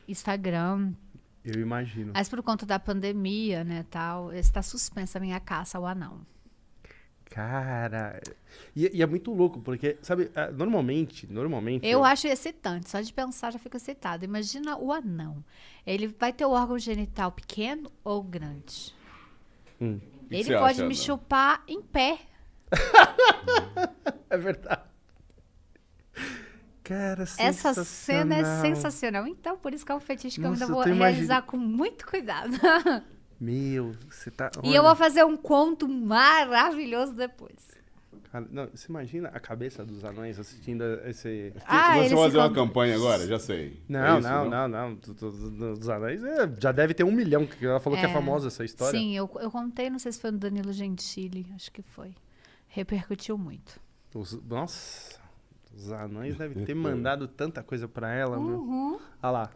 Instagram. 0.08 0.92
Eu 1.44 1.60
imagino. 1.60 2.12
Mas 2.14 2.28
por 2.28 2.42
conta 2.42 2.66
da 2.66 2.78
pandemia, 2.78 3.62
né, 3.62 3.84
tal, 3.88 4.32
está 4.32 4.60
suspensa 4.60 5.18
a 5.18 5.20
minha 5.20 5.38
caça 5.38 5.78
ao 5.78 5.86
anão. 5.86 6.20
Cara. 7.32 8.20
E, 8.76 8.98
e 8.98 9.02
é 9.02 9.06
muito 9.06 9.32
louco, 9.32 9.58
porque, 9.60 9.96
sabe, 10.02 10.30
ah, 10.34 10.50
normalmente, 10.50 11.26
normalmente. 11.26 11.86
Eu 11.86 12.04
acho 12.04 12.26
excitante, 12.28 12.90
só 12.90 13.00
de 13.00 13.10
pensar 13.10 13.50
já 13.52 13.58
fico 13.58 13.76
excitada. 13.76 14.24
Imagina 14.24 14.76
o 14.76 14.92
anão. 14.92 15.42
Ele 15.86 16.08
vai 16.08 16.30
ter 16.32 16.44
o 16.44 16.50
órgão 16.50 16.78
genital 16.78 17.32
pequeno 17.32 17.90
ou 18.04 18.22
grande? 18.22 18.94
Hum, 19.80 19.98
que 20.28 20.34
Ele 20.34 20.44
você 20.44 20.58
pode 20.58 20.80
acha, 20.80 20.86
me 20.86 20.94
chupar 20.94 21.62
em 21.66 21.80
pé. 21.80 22.18
é 24.28 24.36
verdade. 24.36 24.82
Cara, 26.84 27.22
Essa 27.38 27.72
cena 27.84 28.36
é 28.36 28.60
sensacional. 28.60 29.26
Então, 29.26 29.56
por 29.56 29.72
isso 29.72 29.86
que 29.86 29.92
é 29.92 29.94
um 29.94 30.00
fetiche 30.00 30.38
que 30.38 30.46
Nossa, 30.46 30.64
eu 30.64 30.68
ainda 30.68 30.90
eu 30.90 30.94
vou 30.94 30.98
realizar 31.06 31.42
com 31.42 31.56
muito 31.56 32.06
cuidado. 32.06 32.52
Meu, 33.44 33.92
você 34.08 34.30
tá. 34.30 34.52
e 34.62 34.68
olha, 34.68 34.76
eu 34.76 34.82
vou 34.84 34.94
fazer 34.94 35.24
um 35.24 35.36
conto 35.36 35.88
maravilhoso 35.88 37.12
depois. 37.14 37.72
cara, 38.30 38.46
não, 38.52 38.68
você 38.72 38.86
imagina 38.88 39.30
a 39.30 39.40
cabeça 39.40 39.84
dos 39.84 40.04
anões 40.04 40.38
assistindo 40.38 40.84
esse. 41.06 41.52
Ah, 41.66 41.98
você 41.98 42.14
fazer 42.14 42.38
uma 42.38 42.52
campanha 42.52 42.94
agora, 42.94 43.26
já 43.26 43.40
sei. 43.40 43.82
Não, 43.88 43.98
É 44.00 44.18
isso, 44.20 44.28
não, 44.28 44.48
não, 44.48 44.68
não, 44.68 44.94
do- 44.94 45.74
Dos 45.76 45.88
anões 45.88 46.22
é, 46.22 46.48
já 46.60 46.70
deve 46.70 46.94
ter 46.94 47.02
um 47.02 47.10
milhão, 47.10 47.44
que 47.44 47.66
ela 47.66 47.80
falou 47.80 47.98
que 47.98 48.06
é 48.06 48.08
É. 48.08 48.12
famosa 48.12 48.46
essa 48.46 48.64
história. 48.64 48.96
Sim, 48.96 49.16
eu, 49.16 49.28
eu 49.40 49.50
contei, 49.50 49.90
não 49.90 49.98
sei 49.98 50.12
se 50.12 50.20
foi 50.20 50.30
no 50.30 50.38
Danilo 50.38 50.72
Gentili, 50.72 51.44
acho 51.56 51.72
que 51.72 51.82
foi. 51.82 52.14
Repercutiu 52.68 53.36
muito. 53.36 53.80
Os- 54.14 54.40
nossa, 54.48 55.18
os 55.74 55.90
anões 55.90 56.36
devem 56.36 56.64
ter 56.64 56.74
mandado 56.74 57.26
tanta 57.26 57.60
coisa 57.62 57.88
pra 57.88 58.12
ela, 58.14 58.38
meu. 58.38 59.00
Olha 59.20 59.30
lá. 59.32 59.50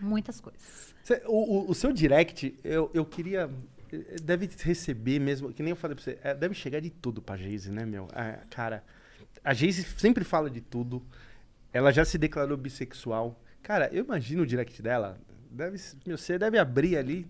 Muitas 0.00 0.40
coisas. 0.40 0.94
Cê- 1.02 1.22
o, 1.26 1.58
o- 1.66 1.70
o 1.70 1.74
seu 1.74 1.92
direct, 1.92 2.54
eu, 2.64 2.90
eu 2.94 3.04
queria. 3.04 3.50
eh, 3.92 4.16
Deve 4.22 4.48
receber 4.62 5.18
mesmo, 5.18 5.52
que 5.52 5.62
nem 5.62 5.70
eu 5.70 5.76
falei 5.76 5.94
pra 5.94 6.02
você, 6.04 6.18
eh, 6.22 6.34
deve 6.34 6.54
chegar 6.54 6.80
de 6.80 6.90
tudo 6.90 7.20
pra 7.22 7.36
Geise, 7.36 7.70
né, 7.70 7.84
meu? 7.86 8.08
Ah, 8.12 8.38
cara, 8.50 8.82
a 9.44 9.54
Geise 9.54 9.82
sempre 9.98 10.24
fala 10.24 10.50
de 10.50 10.60
tudo. 10.60 11.02
Ela 11.72 11.92
já 11.92 12.04
se 12.04 12.16
declarou 12.18 12.56
bissexual. 12.56 13.40
Cara, 13.62 13.88
eu 13.92 14.04
imagino 14.04 14.42
o 14.42 14.46
direct 14.46 14.80
dela. 14.82 15.18
Deve, 15.50 15.78
meu, 16.06 16.16
você 16.18 16.38
deve 16.38 16.58
abrir 16.58 16.96
ali. 16.96 17.26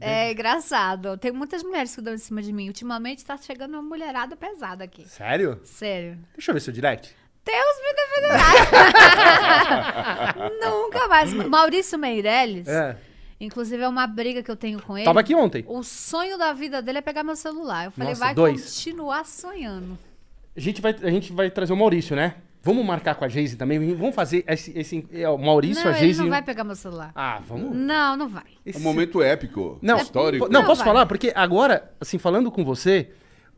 É 0.00 0.32
engraçado. 0.32 1.16
Tem 1.18 1.30
muitas 1.30 1.62
mulheres 1.62 1.94
que 1.94 2.00
dão 2.00 2.14
em 2.14 2.18
cima 2.18 2.40
de 2.42 2.52
mim. 2.52 2.68
Ultimamente 2.68 3.24
tá 3.24 3.36
chegando 3.36 3.74
uma 3.74 3.82
mulherada 3.82 4.34
pesada 4.34 4.82
aqui. 4.82 5.06
Sério? 5.06 5.60
Sério. 5.62 6.18
Deixa 6.34 6.50
eu 6.50 6.54
ver 6.54 6.60
seu 6.60 6.72
direct. 6.72 7.14
Deus 7.44 7.76
me 7.82 7.94
defenderá. 8.30 8.50
Nunca 10.60 11.08
mais. 11.08 11.32
Maurício 11.32 11.98
Meirelles, 11.98 12.68
É. 12.68 12.96
inclusive 13.40 13.82
é 13.82 13.88
uma 13.88 14.06
briga 14.06 14.42
que 14.42 14.50
eu 14.50 14.56
tenho 14.56 14.80
com 14.82 14.96
ele. 14.96 15.04
Tava 15.04 15.20
aqui 15.20 15.34
ontem. 15.34 15.64
O 15.66 15.82
sonho 15.82 16.36
da 16.38 16.52
vida 16.52 16.80
dele 16.82 16.98
é 16.98 17.00
pegar 17.02 17.22
meu 17.24 17.36
celular. 17.36 17.86
Eu 17.86 17.90
falei, 17.90 18.10
Nossa, 18.10 18.20
vai 18.24 18.34
dois. 18.34 18.62
continuar 18.62 19.24
sonhando. 19.24 19.98
A 20.56 20.60
gente, 20.60 20.80
vai, 20.80 20.94
a 21.02 21.10
gente 21.10 21.32
vai 21.32 21.50
trazer 21.50 21.72
o 21.72 21.76
Maurício, 21.76 22.14
né? 22.14 22.34
Vamos 22.62 22.84
marcar 22.84 23.14
com 23.14 23.24
a 23.24 23.28
Geise 23.28 23.56
também. 23.56 23.78
Vamos 23.94 24.14
fazer 24.14 24.44
esse. 24.46 24.76
esse 24.78 25.06
é, 25.12 25.26
o 25.30 25.38
Maurício, 25.38 25.82
não, 25.82 25.92
a 25.92 25.96
ele 25.96 26.04
Geise. 26.06 26.20
não 26.22 26.28
vai 26.28 26.42
pegar 26.42 26.62
meu 26.62 26.74
celular. 26.76 27.10
Ah, 27.14 27.40
vamos. 27.46 27.74
Não, 27.74 28.16
não 28.18 28.28
vai. 28.28 28.42
É 28.66 28.76
um 28.76 28.80
momento 28.80 29.22
épico, 29.22 29.78
Não, 29.80 29.96
histórico. 29.96 30.44
Não, 30.50 30.60
Não, 30.60 30.66
posso 30.66 30.80
vai. 30.84 30.88
falar? 30.92 31.06
Porque 31.06 31.32
agora, 31.34 31.90
assim, 31.98 32.18
falando 32.18 32.50
com 32.50 32.62
você, 32.62 33.10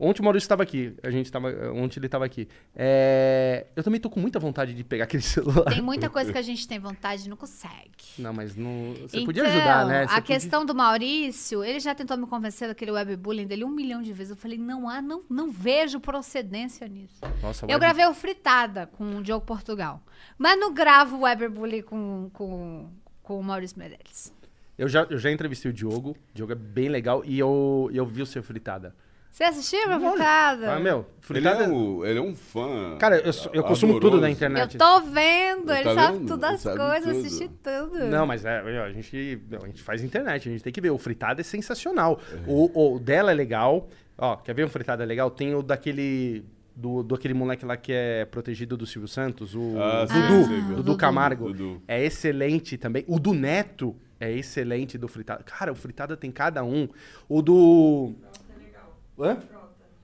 ontem 0.03 0.21
o 0.21 0.23
Maurício 0.25 0.45
estava 0.45 0.63
aqui, 0.63 0.93
a 1.01 1.09
gente 1.09 1.31
tava, 1.31 1.47
ontem 1.73 1.99
ele 1.99 2.05
estava 2.07 2.25
aqui. 2.25 2.47
É, 2.75 3.65
eu 3.75 3.83
também 3.83 3.99
tô 3.99 4.09
com 4.09 4.19
muita 4.19 4.39
vontade 4.39 4.73
de 4.73 4.83
pegar 4.83 5.05
aquele 5.05 5.23
celular. 5.23 5.65
Tem 5.71 5.81
muita 5.81 6.09
coisa 6.09 6.31
que 6.31 6.37
a 6.37 6.41
gente 6.41 6.67
tem 6.67 6.77
vontade 6.79 7.25
e 7.25 7.29
não 7.29 7.37
consegue. 7.37 7.91
Não, 8.19 8.33
mas 8.33 8.55
não, 8.55 8.93
você 8.93 9.17
então, 9.17 9.25
podia 9.25 9.43
ajudar, 9.43 9.85
né? 9.87 10.05
Você 10.07 10.11
a 10.13 10.15
podia- 10.21 10.35
questão 10.35 10.65
do 10.65 10.75
Maurício, 10.75 11.63
ele 11.63 11.79
já 11.79 11.95
tentou 11.95 12.17
me 12.17 12.27
convencer 12.27 12.67
daquele 12.67 12.91
webbullying 12.91 13.47
dele 13.47 13.63
um 13.63 13.69
milhão 13.69 14.01
de 14.01 14.11
vezes. 14.13 14.31
Eu 14.31 14.37
falei, 14.37 14.57
não 14.57 14.87
há, 14.89 15.01
não, 15.01 15.23
não 15.29 15.49
vejo 15.51 15.99
procedência 15.99 16.87
nisso. 16.87 17.21
Nossa, 17.41 17.65
Eu 17.65 17.69
web- 17.69 17.79
gravei 17.79 18.05
o 18.05 18.13
Fritada 18.13 18.87
com 18.87 19.17
o 19.17 19.23
Diogo 19.23 19.45
Portugal. 19.45 20.01
Mas 20.37 20.59
não 20.59 20.73
gravo 20.73 21.17
o 21.17 21.21
webbullying 21.21 21.81
com, 21.81 22.29
com, 22.33 22.89
com 23.21 23.39
o 23.39 23.43
Maurício 23.43 23.77
Meirelles. 23.79 24.33
eu, 24.77 24.87
já, 24.87 25.03
eu 25.09 25.17
já 25.17 25.31
entrevistei 25.31 25.71
o 25.71 25.73
Diogo, 25.73 26.11
o 26.11 26.15
Diogo 26.33 26.51
é 26.51 26.55
bem 26.55 26.89
legal, 26.89 27.23
e 27.25 27.37
eu, 27.39 27.89
eu 27.93 28.05
vi 28.05 28.21
o 28.21 28.25
seu 28.25 28.41
fritada. 28.43 28.95
Você 29.33 29.43
assistiu 29.45 29.87
meu. 29.89 30.11
Fritada? 30.11 30.75
Ah, 30.75 30.79
meu, 30.79 30.97
Ele 30.99 31.05
fritada... 31.21 31.63
é, 31.63 31.67
um, 31.67 32.05
ele 32.05 32.19
é 32.19 32.21
um 32.21 32.35
fã. 32.35 32.97
Cara, 32.99 33.17
eu, 33.17 33.31
eu 33.51 33.63
consumo 33.63 33.93
tudo 33.95 34.11
na 34.21 34.27
amoroso. 34.27 34.31
internet. 34.31 34.73
Eu 34.75 34.77
tô 34.79 35.01
vendo, 35.01 35.71
ele 35.73 35.83
Tá 35.83 35.95
sabe 35.95 36.17
vendo? 36.19 36.27
todas 36.27 36.49
Ele 36.49 36.55
as 36.55 36.61
sabe 36.61 36.77
coisas, 36.77 37.03
tudo. 37.17 37.25
assisti 37.25 37.49
tudo. 37.63 38.05
Não, 38.05 38.27
mas 38.27 38.45
é, 38.45 38.59
a 38.59 38.91
gente, 38.91 39.41
a 39.59 39.65
gente 39.65 39.81
faz 39.81 40.03
internet, 40.03 40.47
a 40.47 40.51
gente 40.51 40.63
tem 40.63 40.71
que 40.71 40.79
ver. 40.79 40.91
O 40.91 40.99
fritada 40.99 41.41
é 41.41 41.43
sensacional. 41.43 42.21
O, 42.45 42.93
o 42.95 42.99
dela 42.99 43.31
é 43.31 43.33
legal. 43.33 43.89
Ó, 44.15 44.35
quer 44.35 44.53
ver 44.53 44.65
um 44.65 44.69
fritada 44.69 45.03
legal? 45.03 45.31
Tem 45.31 45.55
o 45.55 45.63
daquele. 45.63 46.45
Do, 46.75 47.01
do 47.03 47.13
aquele 47.15 47.33
moleque 47.35 47.65
lá 47.65 47.75
que 47.77 47.91
é 47.93 48.25
protegido 48.25 48.75
do 48.75 48.85
Silvio 48.87 49.07
Santos, 49.07 49.53
o 49.55 49.75
Ah, 49.79 50.07
sim, 50.07 50.13
Dudu, 50.21 50.47
Dudu, 50.47 50.75
Dudu. 50.75 50.97
Camargo. 50.97 51.47
Dudu. 51.53 51.81
É 51.87 52.03
excelente 52.03 52.77
também. 52.79 53.03
O 53.07 53.19
do 53.19 53.31
Neto 53.33 53.95
é 54.19 54.31
excelente 54.31 54.97
do 54.97 55.07
fritada. 55.07 55.43
Cara, 55.43 55.71
o 55.71 55.75
fritada 55.75 56.15
tem 56.17 56.31
cada 56.31 56.63
um. 56.63 56.87
O 57.29 57.41
do. 57.43 58.13
Hã? 59.19 59.37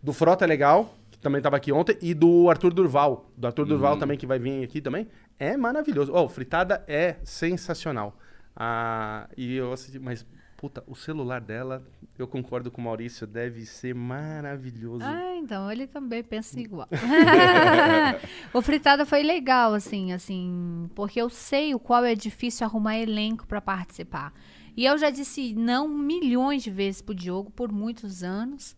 Do 0.01 0.13
Frota 0.13 0.45
é 0.45 0.47
legal, 0.47 0.93
que 1.11 1.19
também 1.19 1.41
tava 1.41 1.57
aqui 1.57 1.71
ontem. 1.71 1.97
E 2.01 2.13
do 2.13 2.49
Arthur 2.49 2.73
Durval. 2.73 3.29
Do 3.35 3.47
Arthur 3.47 3.65
Durval 3.65 3.97
também, 3.97 4.17
que 4.17 4.25
vai 4.25 4.39
vir 4.39 4.63
aqui 4.63 4.81
também. 4.81 5.07
É 5.37 5.57
maravilhoso. 5.57 6.11
Ó, 6.13 6.25
o 6.25 6.29
Fritada 6.29 6.83
é 6.87 7.17
sensacional. 7.23 8.17
Ah, 8.55 9.29
e 9.37 9.55
eu 9.55 9.71
assisti, 9.71 9.97
mas, 9.97 10.25
puta, 10.57 10.83
o 10.85 10.93
celular 10.93 11.39
dela, 11.39 11.81
eu 12.17 12.27
concordo 12.27 12.69
com 12.69 12.81
o 12.81 12.83
Maurício, 12.83 13.25
deve 13.25 13.65
ser 13.65 13.95
maravilhoso. 13.95 15.05
Ah, 15.05 15.35
então 15.37 15.71
ele 15.71 15.87
também 15.87 16.21
pensa 16.21 16.59
igual. 16.59 16.89
o 18.53 18.61
fritada 18.61 19.05
foi 19.05 19.23
legal, 19.23 19.73
assim, 19.73 20.11
assim, 20.11 20.89
porque 20.93 21.21
eu 21.21 21.29
sei 21.29 21.73
o 21.73 21.79
qual 21.79 22.03
é 22.03 22.13
difícil 22.13 22.67
arrumar 22.67 22.97
elenco 22.97 23.47
pra 23.47 23.61
participar. 23.61 24.33
E 24.75 24.85
eu 24.85 24.97
já 24.97 25.09
disse 25.09 25.53
não 25.53 25.87
milhões 25.87 26.61
de 26.61 26.69
vezes 26.69 27.01
pro 27.01 27.15
Diogo 27.15 27.49
por 27.51 27.71
muitos 27.71 28.23
anos. 28.23 28.75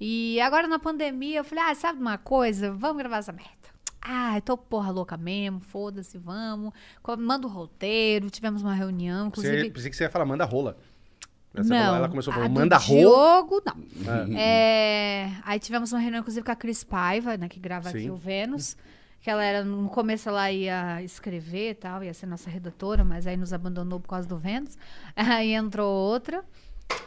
E 0.00 0.40
agora 0.40 0.66
na 0.66 0.78
pandemia 0.78 1.38
eu 1.40 1.44
falei, 1.44 1.64
ah, 1.64 1.74
sabe 1.74 2.00
uma 2.00 2.18
coisa? 2.18 2.72
Vamos 2.72 2.98
gravar 2.98 3.18
essa 3.18 3.32
merda. 3.32 3.52
Ah, 4.02 4.36
eu 4.36 4.42
tô 4.42 4.56
porra 4.56 4.90
louca 4.90 5.16
mesmo, 5.16 5.60
foda-se, 5.60 6.18
vamos. 6.18 6.72
Manda 7.18 7.46
o 7.46 7.50
roteiro, 7.50 8.28
tivemos 8.28 8.60
uma 8.62 8.74
reunião, 8.74 9.30
Você, 9.30 9.46
inclusive. 9.48 9.70
pensei 9.70 9.90
que 9.90 9.96
você 9.96 10.04
ia 10.04 10.10
falar, 10.10 10.26
manda 10.26 10.44
rola. 10.44 10.76
Essa 11.54 11.68
Não, 11.68 11.96
ela 11.96 12.08
começou 12.08 12.32
a 12.32 12.34
falar, 12.34 12.48
manda 12.48 12.76
rola. 12.76 13.00
Diogo, 13.00 13.62
não. 13.64 13.74
Ah. 14.06 14.26
É, 14.38 15.30
aí 15.44 15.58
tivemos 15.58 15.92
uma 15.92 16.00
reunião, 16.00 16.20
inclusive, 16.20 16.44
com 16.44 16.52
a 16.52 16.56
Cris 16.56 16.84
Paiva, 16.84 17.36
né, 17.36 17.48
que 17.48 17.60
grava 17.60 17.90
Sim. 17.90 17.98
aqui 17.98 18.10
o 18.10 18.16
Vênus. 18.16 18.76
Que 19.22 19.30
ela 19.30 19.42
era, 19.42 19.64
no 19.64 19.88
começo 19.88 20.28
ela 20.28 20.52
ia 20.52 21.00
escrever 21.02 21.70
e 21.70 21.74
tal, 21.74 22.04
ia 22.04 22.12
ser 22.12 22.26
nossa 22.26 22.50
redatora, 22.50 23.02
mas 23.04 23.26
aí 23.26 23.38
nos 23.38 23.54
abandonou 23.54 23.98
por 23.98 24.08
causa 24.08 24.28
do 24.28 24.36
Vênus. 24.36 24.76
Aí 25.16 25.54
entrou 25.54 25.90
outra. 25.90 26.44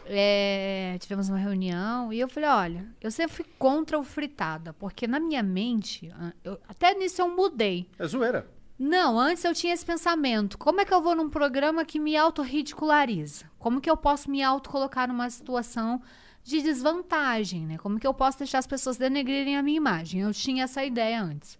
É, 0.05 0.97
tivemos 0.99 1.29
uma 1.29 1.37
reunião 1.37 2.11
e 2.13 2.19
eu 2.19 2.27
falei, 2.27 2.49
olha, 2.49 2.85
eu 3.01 3.11
sempre 3.11 3.35
fui 3.35 3.45
contra 3.59 3.99
o 3.99 4.03
fritada, 4.03 4.73
porque 4.73 5.05
na 5.07 5.19
minha 5.19 5.43
mente, 5.43 6.11
eu- 6.43 6.59
até 6.67 6.93
nisso 6.93 7.21
eu 7.21 7.29
mudei. 7.35 7.89
É 7.99 8.07
zoeira. 8.07 8.47
Não, 8.79 9.19
antes 9.19 9.43
eu 9.43 9.53
tinha 9.55 9.73
esse 9.73 9.85
pensamento. 9.85 10.57
Como 10.57 10.79
é 10.79 10.85
que 10.85 10.93
eu 10.93 11.01
vou 11.01 11.15
num 11.15 11.29
programa 11.29 11.83
que 11.83 11.99
me 11.99 12.15
autorridiculariza? 12.15 13.45
Como 13.57 13.81
que 13.81 13.89
eu 13.89 13.97
posso 13.97 14.29
me 14.29 14.43
autocolocar 14.43 15.07
numa 15.07 15.29
situação 15.29 15.99
de 16.43 16.61
desvantagem, 16.61 17.65
né? 17.65 17.77
Como 17.79 17.99
que 17.99 18.05
eu 18.05 18.13
posso 18.13 18.37
deixar 18.37 18.59
as 18.59 18.67
pessoas 18.67 18.95
denegrirem 18.95 19.57
a 19.57 19.63
minha 19.63 19.77
imagem? 19.77 20.21
Eu 20.21 20.31
tinha 20.31 20.63
essa 20.63 20.83
ideia 20.85 21.21
antes. 21.21 21.57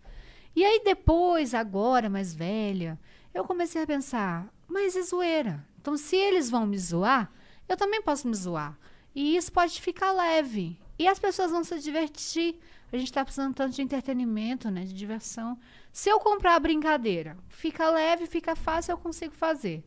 E 0.55 0.63
aí 0.63 0.81
depois, 0.85 1.53
agora 1.55 2.07
mais 2.09 2.33
velha, 2.35 2.99
eu 3.33 3.43
comecei 3.43 3.81
a 3.81 3.87
pensar, 3.87 4.47
mas 4.67 4.95
é 4.95 5.01
zoeira. 5.01 5.65
Então 5.81 5.97
se 5.97 6.15
eles 6.15 6.49
vão 6.51 6.67
me 6.67 6.77
zoar, 6.77 7.31
eu 7.67 7.77
também 7.77 8.01
posso 8.01 8.27
me 8.27 8.35
zoar. 8.35 8.77
E 9.15 9.35
isso 9.35 9.51
pode 9.51 9.81
ficar 9.81 10.11
leve. 10.11 10.79
E 10.99 11.07
as 11.07 11.19
pessoas 11.19 11.51
vão 11.51 11.63
se 11.63 11.79
divertir. 11.79 12.59
A 12.91 12.97
gente 12.97 13.11
tá 13.11 13.23
precisando 13.23 13.53
tanto 13.53 13.75
de 13.75 13.81
entretenimento, 13.81 14.69
né? 14.71 14.81
De 14.85 14.93
diversão. 14.93 15.57
Se 15.91 16.09
eu 16.09 16.19
comprar 16.19 16.55
a 16.55 16.59
brincadeira, 16.59 17.37
fica 17.49 17.89
leve, 17.89 18.27
fica 18.27 18.55
fácil, 18.55 18.91
eu 18.93 18.97
consigo 18.97 19.33
fazer. 19.33 19.83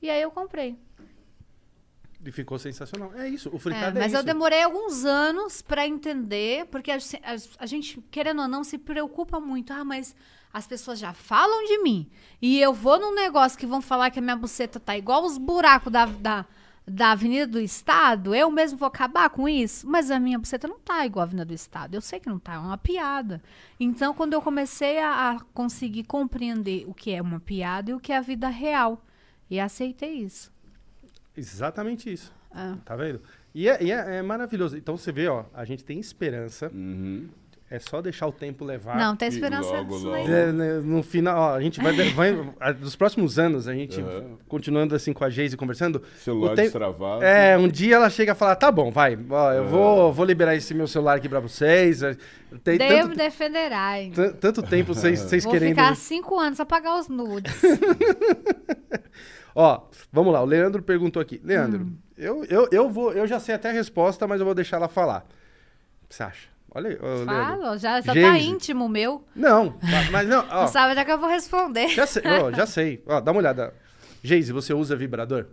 E 0.00 0.08
aí 0.10 0.20
eu 0.22 0.30
comprei. 0.30 0.78
E 2.24 2.30
ficou 2.32 2.58
sensacional. 2.58 3.12
É 3.14 3.28
isso, 3.28 3.50
o 3.50 3.56
É, 3.56 3.58
fritada 3.58 3.98
é, 3.98 4.02
mas 4.02 4.14
eu 4.14 4.22
demorei 4.22 4.62
alguns 4.62 5.04
anos 5.04 5.60
pra 5.60 5.86
entender, 5.86 6.64
porque 6.66 6.90
a, 6.90 6.96
a- 6.96 7.36
a 7.58 7.66
gente, 7.66 8.00
querendo 8.10 8.40
ou 8.42 8.48
não, 8.48 8.64
se 8.64 8.78
preocupa 8.78 9.38
muito. 9.40 9.72
Ah, 9.74 9.84
mas 9.84 10.14
as 10.52 10.66
pessoas 10.66 10.98
já 10.98 11.12
falam 11.12 11.66
de 11.66 11.78
mim. 11.82 12.10
E 12.40 12.58
eu 12.60 12.72
vou 12.72 12.98
num 12.98 13.14
negócio 13.14 13.58
que 13.58 13.66
vão 13.66 13.82
falar 13.82 14.10
que 14.10 14.18
a 14.20 14.22
minha 14.22 14.36
buceta 14.36 14.80
tá 14.80 14.96
igual 14.96 15.24
os 15.24 15.36
buracos 15.36 15.92
da, 15.92 16.06
da, 16.06 16.46
da 16.86 17.12
Avenida 17.12 17.46
do 17.46 17.60
Estado. 17.60 18.34
Eu 18.34 18.50
mesmo 18.50 18.78
vou 18.78 18.86
acabar 18.86 19.30
com 19.30 19.48
isso. 19.48 19.86
Mas 19.88 20.10
a 20.10 20.18
minha 20.20 20.38
buceta 20.38 20.68
não 20.68 20.78
tá 20.78 21.04
igual 21.06 21.22
a 21.22 21.24
Avenida 21.26 21.44
do 21.46 21.54
Estado. 21.54 21.94
Eu 21.94 22.00
sei 22.00 22.20
que 22.20 22.28
não 22.28 22.38
tá, 22.38 22.54
é 22.54 22.58
uma 22.58 22.76
piada. 22.78 23.42
Então, 23.80 24.12
quando 24.14 24.34
eu 24.34 24.42
comecei 24.42 24.98
a, 24.98 25.30
a 25.32 25.40
conseguir 25.54 26.04
compreender 26.04 26.84
o 26.86 26.94
que 26.94 27.12
é 27.12 27.22
uma 27.22 27.40
piada 27.40 27.90
e 27.90 27.94
o 27.94 28.00
que 28.00 28.12
é 28.12 28.16
a 28.16 28.20
vida 28.20 28.48
real, 28.48 29.02
e 29.50 29.58
aceitei 29.60 30.12
isso. 30.14 30.52
Exatamente 31.36 32.12
isso. 32.12 32.32
Ah. 32.50 32.76
Tá 32.84 32.94
vendo? 32.96 33.20
E, 33.54 33.68
é, 33.68 33.82
e 33.82 33.90
é- 33.90 34.16
é 34.16 34.22
maravilhoso. 34.22 34.76
Então 34.76 34.96
você 34.96 35.10
vê, 35.12 35.28
ó, 35.28 35.44
a 35.54 35.64
gente 35.64 35.84
tem 35.84 35.98
esperança. 35.98 36.70
Uhum. 36.72 37.28
É 37.74 37.78
só 37.80 38.00
deixar 38.00 38.26
o 38.28 38.32
tempo 38.32 38.64
levar. 38.64 38.96
Não, 38.96 39.16
tem 39.16 39.26
esperança 39.28 39.68
logo, 39.68 39.94
disso 39.94 40.06
logo. 40.06 40.16
É, 40.30 40.52
né, 40.52 40.74
no 40.84 41.02
final, 41.02 41.36
ó, 41.36 41.54
a 41.56 41.60
gente 41.60 41.80
vai, 41.82 41.92
vai 42.10 42.32
nos 42.80 42.94
próximos 42.94 43.36
anos, 43.38 43.66
a 43.66 43.74
gente 43.74 44.00
Aham. 44.00 44.38
continuando 44.46 44.94
assim 44.94 45.12
com 45.12 45.24
a 45.24 45.28
Geise 45.30 45.56
conversando. 45.56 46.00
Celular 46.18 46.50
tempo- 46.50 46.62
destravado. 46.62 47.24
É, 47.24 47.58
um 47.58 47.66
dia 47.66 47.96
ela 47.96 48.08
chega 48.08 48.30
a 48.30 48.34
falar, 48.36 48.54
tá 48.54 48.70
bom, 48.70 48.92
vai, 48.92 49.18
ó, 49.28 49.52
eu 49.52 49.66
vou, 49.66 50.12
vou 50.12 50.24
liberar 50.24 50.54
esse 50.54 50.72
meu 50.72 50.86
celular 50.86 51.16
aqui 51.16 51.28
pra 51.28 51.40
vocês. 51.40 52.00
é, 52.04 52.16
Tem 52.62 52.78
me 52.78 52.86
tanto, 52.88 53.16
defenderá. 53.16 53.94
tanto 54.40 54.62
tempo 54.62 54.94
vocês, 54.94 55.18
vocês 55.18 55.42
Vou 55.42 55.52
querendo. 55.52 55.70
ficar 55.70 55.96
cinco 55.96 56.38
anos 56.38 56.60
a 56.60 56.64
pagar 56.64 56.96
os 57.00 57.08
nudes. 57.08 57.52
Ó, 59.54 59.82
vamos 60.12 60.32
lá, 60.32 60.42
o 60.42 60.46
Leandro 60.46 60.82
perguntou 60.82 61.20
aqui. 61.22 61.40
Leandro, 61.44 61.82
Hum. 61.84 61.96
eu, 62.16 62.44
eu, 62.44 62.68
eu 62.72 62.90
vou, 62.90 63.12
eu 63.12 63.26
já 63.26 63.38
sei 63.38 63.54
até 63.54 63.70
a 63.70 63.72
resposta, 63.72 64.26
mas 64.26 64.40
eu 64.40 64.46
vou 64.46 64.54
deixar 64.54 64.76
ela 64.76 64.88
falar. 64.88 65.26
O 66.04 66.08
que 66.08 66.14
você 66.14 66.22
acha? 66.24 66.53
Olha 66.74 66.88
Leandro. 66.88 67.24
Fala, 67.26 67.78
já, 67.78 68.00
já 68.00 68.12
tá 68.12 68.38
íntimo 68.38 68.88
meu. 68.88 69.24
Não, 69.34 69.78
mas 70.10 70.28
não, 70.28 70.44
ó, 70.50 70.62
Não 70.62 70.68
sabe 70.68 70.90
onde 70.92 71.00
é 71.00 71.04
que 71.04 71.12
eu 71.12 71.18
vou 71.18 71.28
responder. 71.28 71.88
já 71.88 72.06
sei, 72.06 72.22
ó, 72.26 72.50
já 72.52 72.66
sei. 72.66 73.02
Ó, 73.06 73.20
dá 73.20 73.30
uma 73.30 73.38
olhada. 73.40 73.72
Geise, 74.22 74.52
você 74.52 74.74
usa 74.74 74.96
vibrador? 74.96 75.46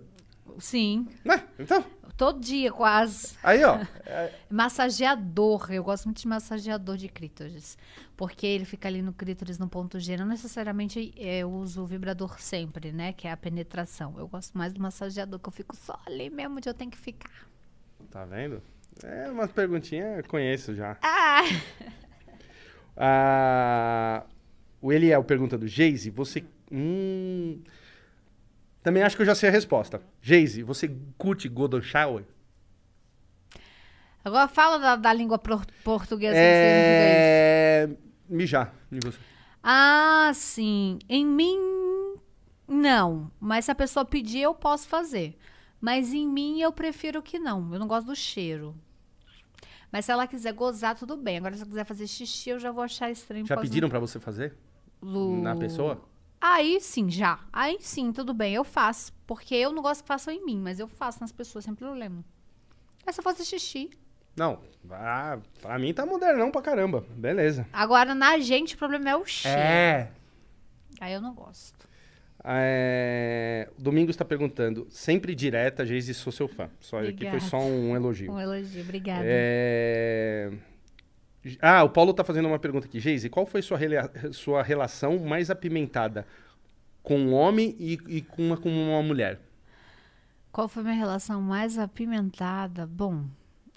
Sim, 0.58 1.08
Né? 1.24 1.44
Então, 1.60 1.84
todo 2.18 2.40
dia 2.40 2.72
quase. 2.72 3.36
aí, 3.44 3.64
ó. 3.64 3.78
Massageador, 4.50 5.72
eu 5.72 5.84
gosto 5.84 6.06
muito 6.06 6.22
de 6.22 6.28
massageador 6.28 6.98
de 6.98 7.08
clítoris. 7.08 7.78
Porque 8.18 8.46
ele 8.46 8.66
fica 8.66 8.88
ali 8.88 9.02
no 9.02 9.14
clítoris, 9.14 9.58
no 9.58 9.68
ponto 9.68 10.00
G. 10.00 10.16
Não 10.18 10.26
necessariamente 10.26 11.14
é, 11.18 11.40
eu 11.40 11.52
uso 11.52 11.82
o 11.82 11.86
vibrador 11.86 12.40
sempre, 12.40 12.92
né? 12.92 13.14
Que 13.14 13.28
é 13.28 13.32
a 13.32 13.38
penetração. 13.38 14.16
Eu 14.18 14.28
gosto 14.28 14.58
mais 14.58 14.74
do 14.74 14.82
massageador, 14.82 15.40
que 15.40 15.50
eu 15.50 15.54
fico 15.54 15.76
só 15.76 16.00
ali 16.06 16.30
mesmo 16.30 16.58
onde 16.58 16.70
eu 16.70 16.74
tenho 16.74 16.92
que 16.92 16.98
ficar. 16.98 17.48
Tá 18.12 18.26
vendo? 18.26 18.62
É 19.04 19.30
umas 19.32 19.52
perguntinhas, 19.52 20.18
eu 20.18 20.24
conheço 20.26 20.76
já. 20.76 20.98
Ah! 21.02 21.42
Ah, 23.04 24.26
o 24.82 24.92
Eliel 24.92 25.24
pergunta 25.24 25.58
do 25.58 25.66
Geise, 25.66 26.12
você. 26.12 26.44
Hum, 26.72 27.60
também 28.84 29.02
acho 29.02 29.16
que 29.16 29.22
eu 29.22 29.26
já 29.26 29.34
sei 29.34 29.50
a 29.50 29.52
resposta. 29.52 30.02
Geise, 30.22 30.62
você 30.62 30.94
curte 31.18 31.48
Golden 31.48 31.82
Shower? 31.82 32.26
Agora 34.24 34.48
fala 34.48 34.78
da, 34.78 34.96
da 34.96 35.14
língua 35.14 35.40
portuguesa 35.40 36.34
que 36.34 36.40
isso. 36.40 36.52
É. 36.54 37.90
Mijar 38.30 38.74
em 38.92 39.00
você. 39.00 39.18
Ah, 39.64 40.32
sim. 40.34 41.00
Em 41.10 41.26
mim, 41.26 41.58
não. 42.68 43.32
Mas 43.40 43.66
se 43.66 43.72
a 43.72 43.76
pessoa 43.76 44.06
pedir, 44.06 44.42
eu 44.42 44.54
posso 44.54 44.88
fazer. 44.88 45.38
Mas 45.80 46.14
em 46.14 46.28
mim, 46.28 46.62
eu 46.62 46.72
prefiro 46.72 47.22
que 47.22 47.40
não. 47.40 47.74
Eu 47.74 47.80
não 47.80 47.88
gosto 47.88 48.08
do 48.08 48.16
cheiro. 48.16 48.76
Mas 49.92 50.06
se 50.06 50.12
ela 50.12 50.26
quiser 50.28 50.54
gozar, 50.54 50.96
tudo 50.96 51.18
bem. 51.18 51.38
Agora, 51.38 51.54
se 51.56 51.62
ela 51.62 51.70
quiser 51.70 51.86
fazer 51.86 52.08
xixi, 52.08 52.50
eu 52.52 52.60
já 52.60 52.72
vou 52.72 52.84
achar 52.84 53.12
estranho. 53.12 53.46
Já 53.46 53.58
pediram 53.58 53.90
pra 53.90 54.00
você 54.00 54.20
fazer? 54.20 54.56
do- 55.02 55.38
Na 55.42 55.56
pessoa? 55.56 56.00
Aí 56.40 56.80
sim, 56.80 57.10
já. 57.10 57.40
Aí 57.52 57.78
sim, 57.82 58.12
tudo 58.12 58.34
bem. 58.34 58.54
Eu 58.54 58.64
faço. 58.64 59.12
Porque 59.28 59.54
eu 59.56 59.72
não 59.72 59.82
gosto 59.82 60.02
que 60.02 60.08
façam 60.08 60.34
em 60.34 60.44
mim, 60.46 60.60
mas 60.60 60.80
eu 60.80 60.88
faço 60.88 61.20
nas 61.22 61.32
pessoas 61.32 61.66
sem 61.66 61.74
problema. 61.76 62.24
Mas 63.06 63.16
se 63.16 63.20
eu 63.22 63.24
fazer 63.24 63.44
xixi. 63.44 63.90
Não. 64.36 64.60
Ah, 64.92 65.40
pra 65.62 65.78
mim 65.78 65.94
tá 65.94 66.06
modernão 66.06 66.52
pra 66.52 66.62
caramba. 66.62 67.06
Beleza. 67.16 67.68
Agora, 67.74 68.16
na 68.16 68.40
gente, 68.40 68.76
o 68.76 68.78
problema 68.78 69.10
é 69.10 69.16
o 69.16 69.26
cheiro. 69.26 69.60
É. 69.60 70.12
Aí 71.00 71.14
eu 71.14 71.22
não 71.22 71.34
gosto. 71.34 71.88
É, 72.44 73.70
Domingos 73.78 74.14
está 74.14 74.26
perguntando, 74.26 74.88
sempre 74.90 75.36
direta, 75.36 75.86
Geise, 75.86 76.14
sou 76.14 76.32
seu 76.32 76.48
fã. 76.48 76.70
Só 76.80 77.00
aqui 77.00 77.30
foi 77.30 77.40
só 77.40 77.60
um 77.60 77.96
elogio. 77.96 78.32
Um 78.32 78.40
elogio, 78.40 78.82
obrigada. 78.82 79.22
É, 79.26 80.52
Ah, 81.62 81.84
o 81.84 81.90
Paulo 81.90 82.12
está 82.12 82.24
fazendo 82.24 82.48
uma 82.48 82.60
pergunta 82.60 82.88
aqui. 82.88 83.00
Geise, 83.00 83.30
qual 83.30 83.46
foi 83.46 83.62
sua, 83.62 83.78
rela- 83.78 84.12
sua 84.32 84.64
relação 84.64 85.20
mais 85.20 85.50
apimentada 85.50 86.26
com 87.04 87.18
um 87.20 87.34
homem 87.34 87.76
e, 87.80 88.00
e 88.08 88.22
com, 88.22 88.48
uma, 88.48 88.58
com 88.58 88.70
uma 88.70 89.02
mulher? 89.04 89.40
Qual 90.52 90.68
foi 90.68 90.84
minha 90.84 90.96
relação 90.96 91.42
mais 91.42 91.78
apimentada? 91.78 92.86
Bom, 92.86 93.24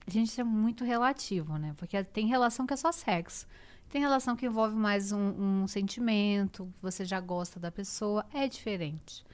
gente, 0.09 0.27
isso 0.29 0.41
é 0.41 0.45
muito 0.45 0.85
relativo, 0.85 1.57
né? 1.57 1.73
Porque 1.77 2.03
tem 2.05 2.27
relação 2.27 2.67
que 2.67 2.75
é 2.75 2.77
só 2.77 2.91
sexo. 2.93 3.47
Tem 3.89 4.01
relação 4.01 4.35
que 4.35 4.47
envolve 4.47 4.75
mais 4.75 5.13
um, 5.13 5.63
um 5.63 5.69
sentimento, 5.69 6.73
você 6.83 7.05
já 7.05 7.21
gosta 7.21 7.61
da 7.61 7.71
pessoa, 7.71 8.25
é 8.33 8.49
diferente. 8.49 9.25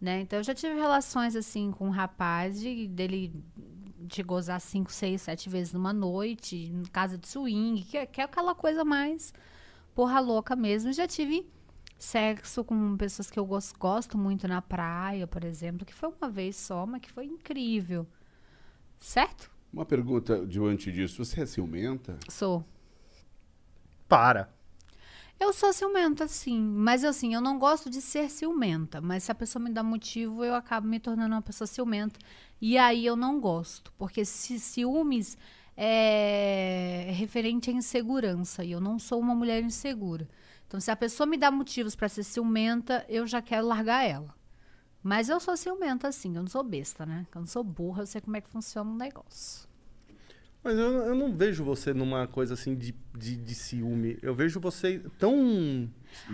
Né? 0.00 0.20
Então, 0.22 0.38
eu 0.38 0.42
já 0.42 0.54
tive 0.54 0.74
relações 0.74 1.36
assim 1.36 1.70
com 1.70 1.86
um 1.86 1.90
rapaz 1.90 2.58
de, 2.58 2.88
dele 2.88 3.32
de 4.00 4.22
gozar 4.22 4.60
cinco, 4.60 4.90
seis, 4.90 5.22
sete 5.22 5.48
vezes 5.48 5.72
numa 5.72 5.92
noite, 5.92 6.56
em 6.56 6.82
casa 6.84 7.16
de 7.18 7.28
swing, 7.28 7.82
que, 7.84 7.98
é- 7.98 8.06
que 8.06 8.20
é 8.20 8.24
aquela 8.24 8.54
coisa 8.54 8.84
mais 8.84 9.32
porra 9.94 10.18
louca 10.18 10.56
mesmo. 10.56 10.92
Já 10.92 11.06
tive 11.06 11.46
sexo 11.98 12.64
com 12.64 12.96
pessoas 12.96 13.30
que 13.30 13.38
eu 13.38 13.44
gos- 13.44 13.72
gosto 13.78 14.16
muito 14.18 14.48
na 14.48 14.62
praia, 14.62 15.26
por 15.26 15.44
exemplo, 15.44 15.84
que 15.86 15.94
foi 15.94 16.08
uma 16.20 16.30
vez 16.30 16.56
só, 16.56 16.86
mas 16.86 17.02
que 17.02 17.12
foi 17.12 17.26
incrível. 17.26 18.06
Certo? 18.98 19.50
Uma 19.72 19.84
pergunta 19.84 20.44
diante 20.46 20.90
disso. 20.90 21.22
Você 21.24 21.42
é 21.42 21.46
ciumenta? 21.46 22.18
Sou. 22.28 22.64
Para. 24.10 24.52
Eu 25.38 25.52
sou 25.52 25.72
ciumenta, 25.72 26.26
sim. 26.26 26.60
Mas 26.60 27.04
assim, 27.04 27.32
eu 27.32 27.40
não 27.40 27.60
gosto 27.60 27.88
de 27.88 28.02
ser 28.02 28.28
ciumenta. 28.28 29.00
Mas 29.00 29.22
se 29.22 29.30
a 29.30 29.34
pessoa 29.36 29.62
me 29.62 29.70
dá 29.70 29.84
motivo, 29.84 30.44
eu 30.44 30.52
acabo 30.52 30.88
me 30.88 30.98
tornando 30.98 31.32
uma 31.32 31.40
pessoa 31.40 31.68
ciumenta. 31.68 32.18
E 32.60 32.76
aí 32.76 33.06
eu 33.06 33.14
não 33.14 33.38
gosto. 33.40 33.92
Porque 33.96 34.24
se 34.24 34.58
ciúmes 34.58 35.38
é 35.76 37.12
referente 37.14 37.70
à 37.70 37.72
insegurança. 37.72 38.64
E 38.64 38.72
eu 38.72 38.80
não 38.80 38.98
sou 38.98 39.20
uma 39.20 39.34
mulher 39.34 39.62
insegura. 39.62 40.28
Então, 40.66 40.80
se 40.80 40.90
a 40.90 40.96
pessoa 40.96 41.24
me 41.24 41.38
dá 41.38 41.48
motivos 41.52 41.94
para 41.94 42.08
ser 42.08 42.24
ciumenta, 42.24 43.06
eu 43.08 43.28
já 43.28 43.40
quero 43.40 43.68
largar 43.68 44.04
ela. 44.04 44.34
Mas 45.04 45.28
eu 45.28 45.38
sou 45.38 45.56
ciumenta, 45.56 46.10
sim. 46.10 46.34
Eu 46.34 46.42
não 46.42 46.50
sou 46.50 46.64
besta, 46.64 47.06
né? 47.06 47.28
Eu 47.32 47.42
não 47.42 47.46
sou 47.46 47.62
burra, 47.62 48.02
eu 48.02 48.06
sei 48.06 48.20
como 48.20 48.36
é 48.36 48.40
que 48.40 48.50
funciona 48.50 48.90
o 48.90 48.96
negócio. 48.96 49.69
Mas 50.62 50.78
eu, 50.78 50.92
eu 51.06 51.14
não 51.14 51.32
vejo 51.32 51.64
você 51.64 51.94
numa 51.94 52.26
coisa 52.26 52.54
assim 52.54 52.74
de, 52.74 52.94
de, 53.16 53.36
de 53.36 53.54
ciúme. 53.54 54.18
Eu 54.22 54.34
vejo 54.34 54.60
você 54.60 55.00
tão 55.18 55.88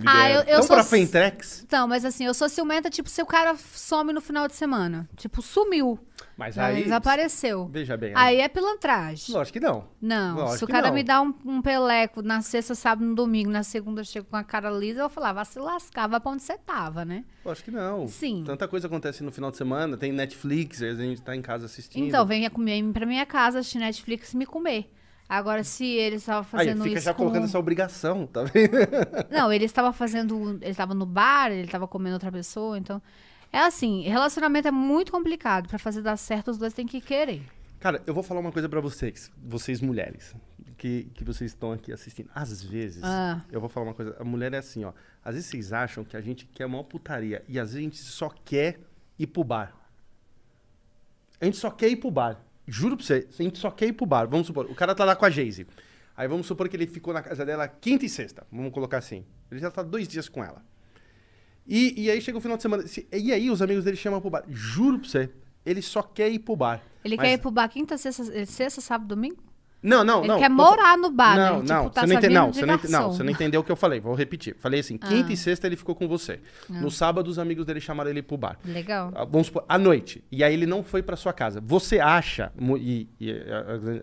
Ah, 0.05 0.31
eu, 0.31 0.41
eu 0.41 0.47
Vamos 0.47 0.67
sou. 0.67 0.77
pra 0.77 0.85
Fentrex? 0.85 1.63
Então, 1.67 1.89
mas 1.89 2.05
assim, 2.05 2.25
eu 2.25 2.35
sou 2.35 2.49
ciumenta, 2.49 2.91
tipo, 2.91 3.09
se 3.09 3.23
o 3.23 3.27
cara 3.27 3.57
some 3.57 4.13
no 4.13 4.21
final 4.21 4.47
de 4.47 4.55
semana. 4.55 5.09
Tipo, 5.17 5.41
sumiu. 5.41 5.99
Mas 6.37 6.59
aí. 6.59 6.83
desapareceu. 6.83 7.67
Veja 7.73 7.97
bem. 7.97 8.13
Aí 8.15 8.41
é 8.41 8.49
pilantragem. 8.49 9.35
Lógico 9.35 9.59
que 9.59 9.65
não. 9.65 9.85
Não, 10.01 10.37
Lógico 10.37 10.59
se 10.59 10.65
o 10.65 10.69
cara 10.69 10.89
não. 10.89 10.95
me 10.95 11.03
dá 11.03 11.23
um, 11.23 11.35
um 11.45 11.63
peleco 11.63 12.21
na 12.21 12.43
sexta, 12.43 12.75
sábado, 12.75 13.07
no 13.07 13.15
domingo, 13.15 13.51
na 13.51 13.63
segunda 13.63 14.03
eu 14.03 14.05
chego 14.05 14.27
com 14.27 14.37
a 14.37 14.45
cara 14.45 14.71
lisa, 14.71 15.01
eu 15.01 15.05
vou 15.05 15.11
falar, 15.11 15.33
vai 15.33 15.45
se 15.47 15.59
lascar, 15.59 16.07
vai 16.07 16.21
pra 16.21 16.31
onde 16.33 16.43
você 16.43 16.59
tava, 16.59 17.07
né? 17.07 17.25
Lógico 17.43 17.71
que 17.71 17.77
não. 17.77 18.07
Sim. 18.07 18.45
Tanta 18.45 18.69
coisa 18.69 18.87
acontece 18.87 19.23
no 19.25 19.33
final 19.33 19.51
de 19.51 19.57
semana, 19.57 19.97
tem 19.97 20.13
Netflix, 20.13 20.77
às 20.77 20.89
vezes 20.89 21.01
a 21.01 21.05
gente 21.05 21.23
tá 21.23 21.35
em 21.35 21.41
casa 21.41 21.65
assistindo. 21.65 22.07
Então, 22.07 22.27
venha 22.27 22.51
comer 22.51 22.85
pra 22.93 23.07
minha 23.07 23.25
casa, 23.25 23.61
assistir 23.61 23.79
Netflix 23.79 24.35
e 24.35 24.37
me 24.37 24.45
comer. 24.45 24.91
Agora, 25.29 25.65
se 25.65 25.85
ele 25.85 26.17
estava 26.17 26.41
Aí 26.41 26.45
fazendo 26.45 26.85
fica 26.85 26.97
isso 26.97 27.05
já 27.05 27.13
com... 27.15 27.19
colocando 27.25 27.45
essa 27.45 27.59
obrigação, 27.59 28.27
tá 28.27 28.45
vendo? 28.45 28.71
Não, 29.31 29.53
ele 29.53 29.65
estava 29.65 29.93
fazendo... 29.93 30.59
Ele 30.63 30.71
estava 30.71 30.95
no 30.95 31.05
bar, 31.07 31.51
ele 31.51 31.65
estava 31.67 31.89
comendo 31.89 32.15
outra 32.15 32.31
pessoa, 32.31 32.79
então... 32.79 33.03
É 33.53 33.61
assim, 33.61 34.03
relacionamento 34.03 34.69
é 34.69 34.71
muito 34.71 35.11
complicado. 35.11 35.69
Pra 35.69 35.79
fazer 35.79 36.03
dar 36.03 36.17
certo, 36.17 36.51
os 36.51 36.59
dois 36.59 36.75
têm 36.75 36.87
que 36.87 37.01
querer. 37.01 37.43
Cara, 37.79 38.03
eu 38.07 38.13
vou 38.13 38.23
falar 38.23 38.41
uma 38.41 38.53
coisa 38.53 38.69
pra 38.69 38.81
vocês, 38.81 39.31
vocês 39.39 39.81
mulheres, 39.81 40.35
que, 40.77 41.05
que 41.15 41.23
vocês 41.23 41.53
estão 41.53 41.73
aqui 41.73 41.93
assistindo. 41.93 42.29
Às 42.35 42.63
vezes, 42.63 43.03
Ah. 43.05 43.41
eu 43.51 43.61
vou 43.61 43.69
falar 43.69 43.87
uma 43.87 43.95
coisa, 43.95 44.17
a 44.19 44.25
mulher 44.25 44.53
é 44.55 44.59
assim, 44.59 44.85
ó. 44.85 44.93
Às 45.25 45.35
vezes 45.35 45.49
vocês 45.51 45.73
acham 45.73 46.05
que 46.05 46.17
a 46.17 46.21
gente 46.21 46.47
quer 46.47 46.67
uma 46.67 46.83
putaria 46.83 47.45
e 47.49 47.59
às 47.59 47.69
vezes 47.69 47.79
a 47.79 47.83
gente 47.83 47.99
só 47.99 48.29
quer 48.29 48.81
ir 49.19 49.27
pro 49.27 49.45
bar. 49.45 49.75
A 51.41 51.45
gente 51.45 51.57
só 51.59 51.71
quer 51.71 51.89
ir 51.89 51.97
pro 51.97 52.11
bar. 52.11 52.41
Juro 52.67 52.97
pra 52.97 53.07
você, 53.07 53.29
a 53.39 53.43
gente 53.43 53.59
só 53.59 53.71
quer 53.71 53.87
ir 53.87 53.93
pro 53.93 54.05
bar. 54.07 54.27
Vamos 54.27 54.47
supor, 54.49 54.67
o 54.67 54.75
cara 54.75 54.95
tá 54.95 55.05
lá 55.05 55.15
com 55.15 55.25
a 55.25 55.31
Geise. 55.31 55.67
Aí 56.17 56.27
vamos 56.27 56.47
supor 56.47 56.69
que 56.69 56.77
ele 56.77 56.87
ficou 56.87 57.13
na 57.15 57.23
casa 57.23 57.45
dela 57.45 57.69
quinta 57.69 58.05
e 58.05 58.09
sexta. 58.09 58.47
Vamos 58.51 58.73
colocar 58.73 58.99
assim. 58.99 59.25
Ele 59.51 59.61
já 59.61 59.71
tá 59.71 59.83
dois 59.83 60.09
dias 60.09 60.29
com 60.29 60.43
ela. 60.43 60.65
E, 61.67 62.05
e 62.05 62.11
aí 62.11 62.21
chega 62.21 62.39
o 62.39 62.41
final 62.41 62.57
de 62.57 62.63
semana. 62.63 62.87
se- 62.87 63.07
e 63.13 63.33
aí 63.33 63.51
os 63.51 63.61
amigos 63.61 63.85
dele 63.85 63.97
chamam 63.97 64.21
pro 64.21 64.31
bar. 64.31 64.45
Juro 64.49 64.99
pra 65.01 65.09
você, 65.09 65.31
ele 65.65 65.83
só 65.83 66.03
quer 66.03 66.31
ir 66.31 66.39
pro 66.41 66.57
bar. 66.57 66.83
Ele 67.05 67.17
Mas- 67.17 67.27
quer 67.27 67.33
ir 67.35 67.39
pro 67.39 67.51
bar 67.51 67.69
quinta, 67.69 67.97
sexta, 67.99 68.47
sexta 68.47 68.81
sábado, 68.81 69.09
domingo? 69.09 69.37
Não, 69.83 70.03
não, 70.03 70.21
Ele 70.21 70.29
não. 70.29 70.39
quer 70.39 70.49
morar 70.49 70.99
no 70.99 71.11
bar, 71.11 71.37
não, 71.37 71.43
né? 71.43 71.61
Tipo, 71.61 71.73
não, 71.73 71.91
tá 71.91 72.01
você 72.01 72.07
não, 72.07 72.15
ente- 72.17 72.29
não, 72.29 72.53
você 72.53 72.67
não, 72.67 72.75
ente- 72.75 72.89
não, 72.91 73.13
você 73.13 73.23
não 73.23 73.31
entendeu 73.31 73.61
o 73.61 73.65
que 73.65 73.71
eu 73.71 73.77
falei. 73.77 74.01
Vou 74.01 74.15
repetir. 74.15 74.57
Falei 74.59 74.81
assim, 74.81 74.97
quinta 74.99 75.33
e 75.33 75.37
sexta 75.37 75.67
ele 75.67 75.77
ficou 75.77 75.95
com 75.95 76.09
você. 76.09 76.41
No 76.69 76.91
sábado 76.91 77.29
os 77.29 77.39
amigos 77.39 77.65
dele 77.65 77.81
chamaram 77.81 78.11
ele 78.11 78.23
pro 78.23 78.37
bar. 78.37 78.59
Legal. 78.65 79.13
Ah, 79.15 79.25
Vamos 79.25 79.47
supor, 79.49 79.65
à 79.69 79.79
noite. 79.79 80.25
E 80.33 80.43
aí 80.43 80.53
ele 80.53 80.67
não 80.67 80.83
foi 80.83 81.03
pra 81.03 81.17
sua 81.17 81.33
casa. 81.33 81.61
Você 81.65 82.01
acha, 82.01 82.53
e, 82.79 83.09
e, 83.21 83.33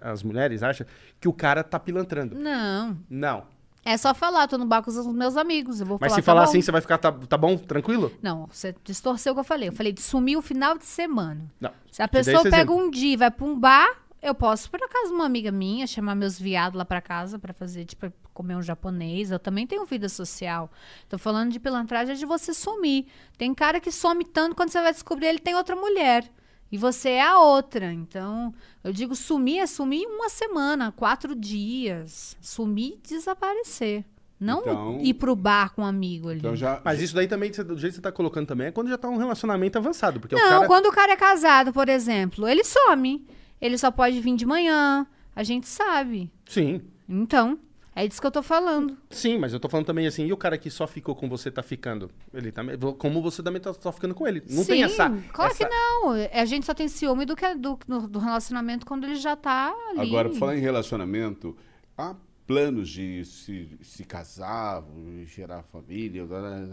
as, 0.02 0.24
mulheres 0.24 0.64
acham, 0.64 0.86
que 1.20 1.28
o 1.28 1.34
cara 1.34 1.64
tá 1.64 1.80
pilantrando. 1.80 2.36
Não. 2.36 2.98
Não. 3.10 3.54
É 3.86 3.98
só 3.98 4.14
falar, 4.14 4.48
tô 4.48 4.58
no 4.58 4.66
bar 4.66 4.82
com 4.82 4.90
os 4.90 5.08
meus 5.08 5.36
amigos. 5.36 5.82
Eu 5.82 5.86
vou 5.86 5.98
Mas 6.00 6.10
falar, 6.12 6.22
se 6.22 6.26
tá 6.26 6.32
falar 6.32 6.44
assim, 6.44 6.62
você 6.62 6.72
vai 6.72 6.80
ficar, 6.80 6.98
tá, 6.98 7.12
tá 7.12 7.38
bom, 7.38 7.58
tranquilo? 7.58 8.14
Não, 8.22 8.48
você 8.50 8.74
distorceu 8.82 9.34
o 9.34 9.36
que 9.36 9.42
eu 9.42 9.44
falei. 9.44 9.68
Eu 9.68 9.74
falei 9.74 9.92
de 9.92 10.02
sumir 10.02 10.38
o 10.38 10.42
final 10.42 10.78
de 10.78 10.86
semana. 10.86 11.52
Não. 11.60 11.72
Se 11.92 12.02
a 12.02 12.08
pessoa 12.08 12.44
pega 12.44 12.56
exemplo. 12.58 12.78
um 12.78 12.90
dia 12.90 13.14
e 13.14 13.18
vai 13.18 13.30
pra 13.30 13.46
um 13.46 13.60
bar, 13.60 13.90
eu 14.24 14.34
posso, 14.34 14.70
por 14.72 14.82
acaso, 14.82 15.14
uma 15.14 15.26
amiga 15.26 15.52
minha, 15.52 15.86
chamar 15.86 16.16
meus 16.16 16.40
viados 16.40 16.78
lá 16.78 16.86
pra 16.86 17.02
casa 17.02 17.38
pra 17.38 17.54
fazer, 17.54 17.86
tipo, 17.86 18.12
comer 18.34 18.56
um 18.56 18.62
japonês. 18.62 19.30
Eu 19.32 19.40
também 19.40 19.68
tenho 19.68 19.86
vida 19.86 20.08
social. 20.10 20.72
Tô 21.10 21.18
falando 21.18 21.52
de 21.52 21.60
pilantragem 21.60 22.14
é 22.16 22.18
de 22.18 22.26
você 22.26 22.54
sumir. 22.54 23.06
Tem 23.38 23.54
cara 23.54 23.80
que 23.80 23.92
some 23.92 24.24
tanto 24.26 24.56
quando 24.56 24.70
você 24.70 24.82
vai 24.82 24.92
descobrir 24.94 25.28
ele 25.28 25.40
tem 25.40 25.56
outra 25.56 25.76
mulher. 25.76 26.30
E 26.72 26.78
você 26.78 27.10
é 27.10 27.22
a 27.22 27.38
outra. 27.40 27.94
Então, 27.94 28.54
eu 28.84 28.92
digo 28.92 29.16
sumir 29.16 29.60
é 29.60 29.68
sumir 29.68 30.08
uma 30.08 30.30
semana, 30.30 30.92
quatro 30.92 31.36
dias. 31.36 32.36
Sumir 32.42 32.94
e 32.94 33.08
desaparecer. 33.08 34.04
Não 34.40 34.60
Então- 34.62 35.00
ir 35.02 35.14
pro 35.14 35.36
bar 35.36 35.74
com 35.74 35.84
um 35.84 35.86
amigo 35.86 36.30
ali. 36.30 36.40
Então 36.40 36.56
já. 36.56 36.82
Mas 36.84 37.00
isso 37.02 37.14
daí 37.16 37.28
também, 37.28 37.52
do 37.52 37.78
jeito 37.78 37.92
que 37.94 37.96
você 37.98 38.02
tá 38.02 38.12
colocando 38.12 38.48
também, 38.48 38.68
é 38.68 38.72
quando 38.72 38.90
já 38.90 38.98
tá 38.98 39.08
um 39.08 39.18
relacionamento 39.18 39.78
avançado. 39.78 40.20
Porque 40.20 40.36
o 40.36 40.38
Não, 40.38 40.50
cara... 40.50 40.68
quando 40.68 40.88
o 40.88 40.92
cara 40.92 41.14
é 41.14 41.16
casado, 41.16 41.72
por 41.72 41.88
exemplo, 41.88 42.48
ele 42.48 42.64
some. 42.64 43.26
Ele 43.64 43.78
só 43.78 43.90
pode 43.90 44.20
vir 44.20 44.36
de 44.36 44.46
manhã. 44.46 45.08
A 45.36 45.42
gente 45.42 45.68
sabe. 45.68 46.30
Sim, 46.46 46.82
Então, 47.08 47.58
é 47.96 48.08
disso 48.08 48.20
que 48.20 48.28
eu 48.28 48.32
tô 48.32 48.44
falando. 48.44 48.98
sim, 49.10 49.38
mas 49.38 49.54
eu 49.54 49.60
tô 49.60 49.70
falando 49.70 49.86
também 49.86 50.06
assim, 50.06 50.26
e 50.26 50.34
o 50.34 50.38
cara 50.38 50.58
que 50.58 50.70
só 50.70 50.86
ficou 50.86 51.16
com 51.16 51.30
você 51.30 51.50
tá 51.50 51.64
ficando? 51.64 52.12
Ele 52.34 52.52
também, 52.52 52.78
como 52.98 53.22
você 53.22 53.42
também 53.42 53.62
tá 53.62 53.74
só 53.74 53.92
ficando 53.92 54.14
com 54.14 54.28
ele. 54.28 54.44
Não 54.50 54.64
Sim, 54.64 54.72
tem 54.74 54.84
essa... 54.84 55.10
claro 55.32 55.52
essa... 55.52 55.64
que 55.66 55.70
não. 55.74 56.12
A 56.34 56.46
gente 56.46 56.66
só 56.66 56.74
tem 56.74 56.88
ciúme 56.88 57.26
do, 57.26 57.36
que, 57.36 57.56
do, 57.56 57.80
do- 57.88 58.08
do 58.08 58.20
relacionamento 58.20 58.86
quando 58.86 59.06
ele 59.06 59.16
já 59.16 59.36
tá 59.36 59.74
ali. 59.92 60.02
Agora, 60.02 60.30
por 60.30 60.38
falar 60.38 60.58
em 60.58 60.62
relacionamento, 60.62 61.56
há 61.98 62.16
planos 62.46 62.90
de 62.90 63.24
se, 63.26 63.70
se 63.82 64.04
casar, 64.04 64.84
gerar 65.26 65.64
família, 65.64 66.28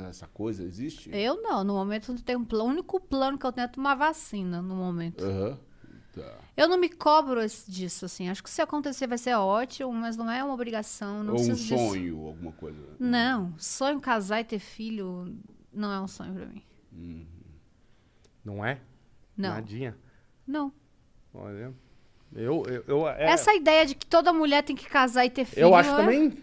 essa 0.08 0.26
coisa, 0.26 0.64
existe? 0.64 1.08
Eu 1.12 1.40
não. 1.40 1.62
No 1.64 1.74
momento, 1.74 2.12
não 2.12 2.18
tenho 2.18 2.40
um 2.40 2.44
plano. 2.44 2.64
O 2.64 2.68
único 2.68 2.98
plano 3.00 3.38
que 3.38 3.46
eu 3.46 3.52
tenho 3.52 3.66
é 3.66 3.68
tomar 3.68 3.94
vacina 3.94 4.60
no 4.60 4.74
momento. 4.74 5.24
Aham. 5.24 5.56
Tá. 6.14 6.38
Eu 6.56 6.68
não 6.68 6.76
me 6.76 6.88
cobro 6.88 7.40
disso, 7.68 8.04
assim. 8.04 8.28
Acho 8.28 8.42
que 8.42 8.50
se 8.50 8.60
acontecer 8.60 9.06
vai 9.06 9.16
ser 9.18 9.34
ótimo, 9.34 9.92
mas 9.92 10.16
não 10.16 10.30
é 10.30 10.42
uma 10.42 10.54
obrigação. 10.54 11.22
Não 11.22 11.34
Ou 11.34 11.40
um 11.40 11.44
preciso 11.46 11.68
disso. 11.68 11.88
sonho, 11.90 12.26
alguma 12.26 12.52
coisa. 12.52 12.78
Não. 12.98 13.54
Sonho 13.56 14.00
casar 14.00 14.40
e 14.40 14.44
ter 14.44 14.58
filho 14.58 15.36
não 15.72 15.92
é 15.92 16.00
um 16.00 16.08
sonho 16.08 16.34
pra 16.34 16.46
mim. 16.46 16.64
Não 18.44 18.64
é? 18.64 18.80
Não. 19.36 19.50
Nadinha. 19.50 19.96
Não. 20.46 20.72
Olha. 21.32 21.72
Eu, 22.32 22.64
eu, 22.66 22.84
eu, 22.86 23.08
é, 23.08 23.30
Essa 23.30 23.54
ideia 23.54 23.84
de 23.86 23.94
que 23.94 24.06
toda 24.06 24.32
mulher 24.32 24.62
tem 24.62 24.76
que 24.76 24.86
casar 24.88 25.24
e 25.24 25.30
ter 25.30 25.44
filho 25.44 25.62
eu 25.62 25.74
acho 25.74 25.90
é 25.90 25.96
também. 25.96 26.38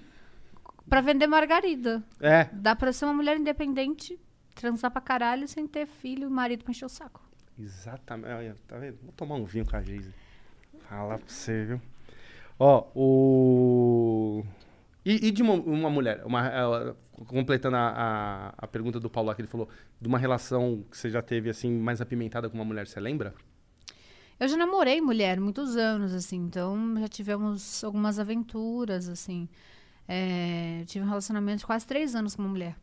pra 0.90 1.02
vender 1.02 1.28
margarida. 1.28 2.04
É. 2.20 2.46
Dá 2.54 2.76
pra 2.76 2.92
ser 2.92 3.06
uma 3.06 3.14
mulher 3.14 3.38
independente, 3.38 4.20
transar 4.56 4.92
pra 4.92 5.00
caralho 5.02 5.48
sem 5.48 5.66
ter 5.68 5.86
filho 5.88 6.28
e 6.28 6.32
marido 6.32 6.64
pra 6.64 6.72
encher 6.72 6.86
o 6.86 6.90
saco. 6.90 7.27
Exatamente. 7.60 8.34
Olha, 8.34 8.56
tá 8.68 8.78
vendo? 8.78 8.98
Vou 9.02 9.12
tomar 9.14 9.36
um 9.36 9.46
vinho 9.46 9.66
com 9.66 9.76
a 9.76 9.82
Geise. 9.82 10.14
Fala 10.88 11.18
pra 11.18 11.28
você, 11.28 11.66
viu? 11.66 11.82
Ó, 12.60 12.88
o. 12.96 14.44
E, 15.06 15.28
e 15.28 15.32
de 15.32 15.42
uma, 15.42 15.54
uma 15.54 15.90
mulher, 15.90 16.22
uma, 16.26 16.48
ela- 16.48 16.98
completando 17.28 17.78
a, 17.78 17.90
a, 17.90 18.54
a 18.58 18.68
pergunta 18.68 19.00
do 19.00 19.10
Paulo 19.10 19.34
que 19.34 19.42
ele 19.42 19.48
falou, 19.48 19.70
de 20.02 20.08
uma 20.08 20.18
relação 20.20 20.84
que 20.92 20.98
você 20.98 21.10
já 21.10 21.22
teve 21.22 21.50
assim, 21.50 21.72
mais 21.72 22.02
apimentada 22.02 22.50
com 22.50 22.56
uma 22.58 22.66
mulher, 22.66 22.88
você 22.88 23.00
lembra? 23.00 23.34
Eu 24.40 24.48
já 24.48 24.58
namorei 24.58 25.02
mulher 25.02 25.40
muitos 25.40 25.76
anos, 25.78 26.14
assim, 26.14 26.38
então 26.38 26.96
já 27.00 27.08
tivemos 27.08 27.84
algumas 27.84 28.20
aventuras, 28.20 29.08
assim. 29.10 29.48
É, 30.08 30.84
tive 30.88 31.06
um 31.06 31.08
relacionamento 31.10 31.60
de 31.60 31.66
quase 31.66 31.86
três 31.88 32.16
anos 32.16 32.36
com 32.36 32.42
uma 32.44 32.50
mulher. 32.50 32.76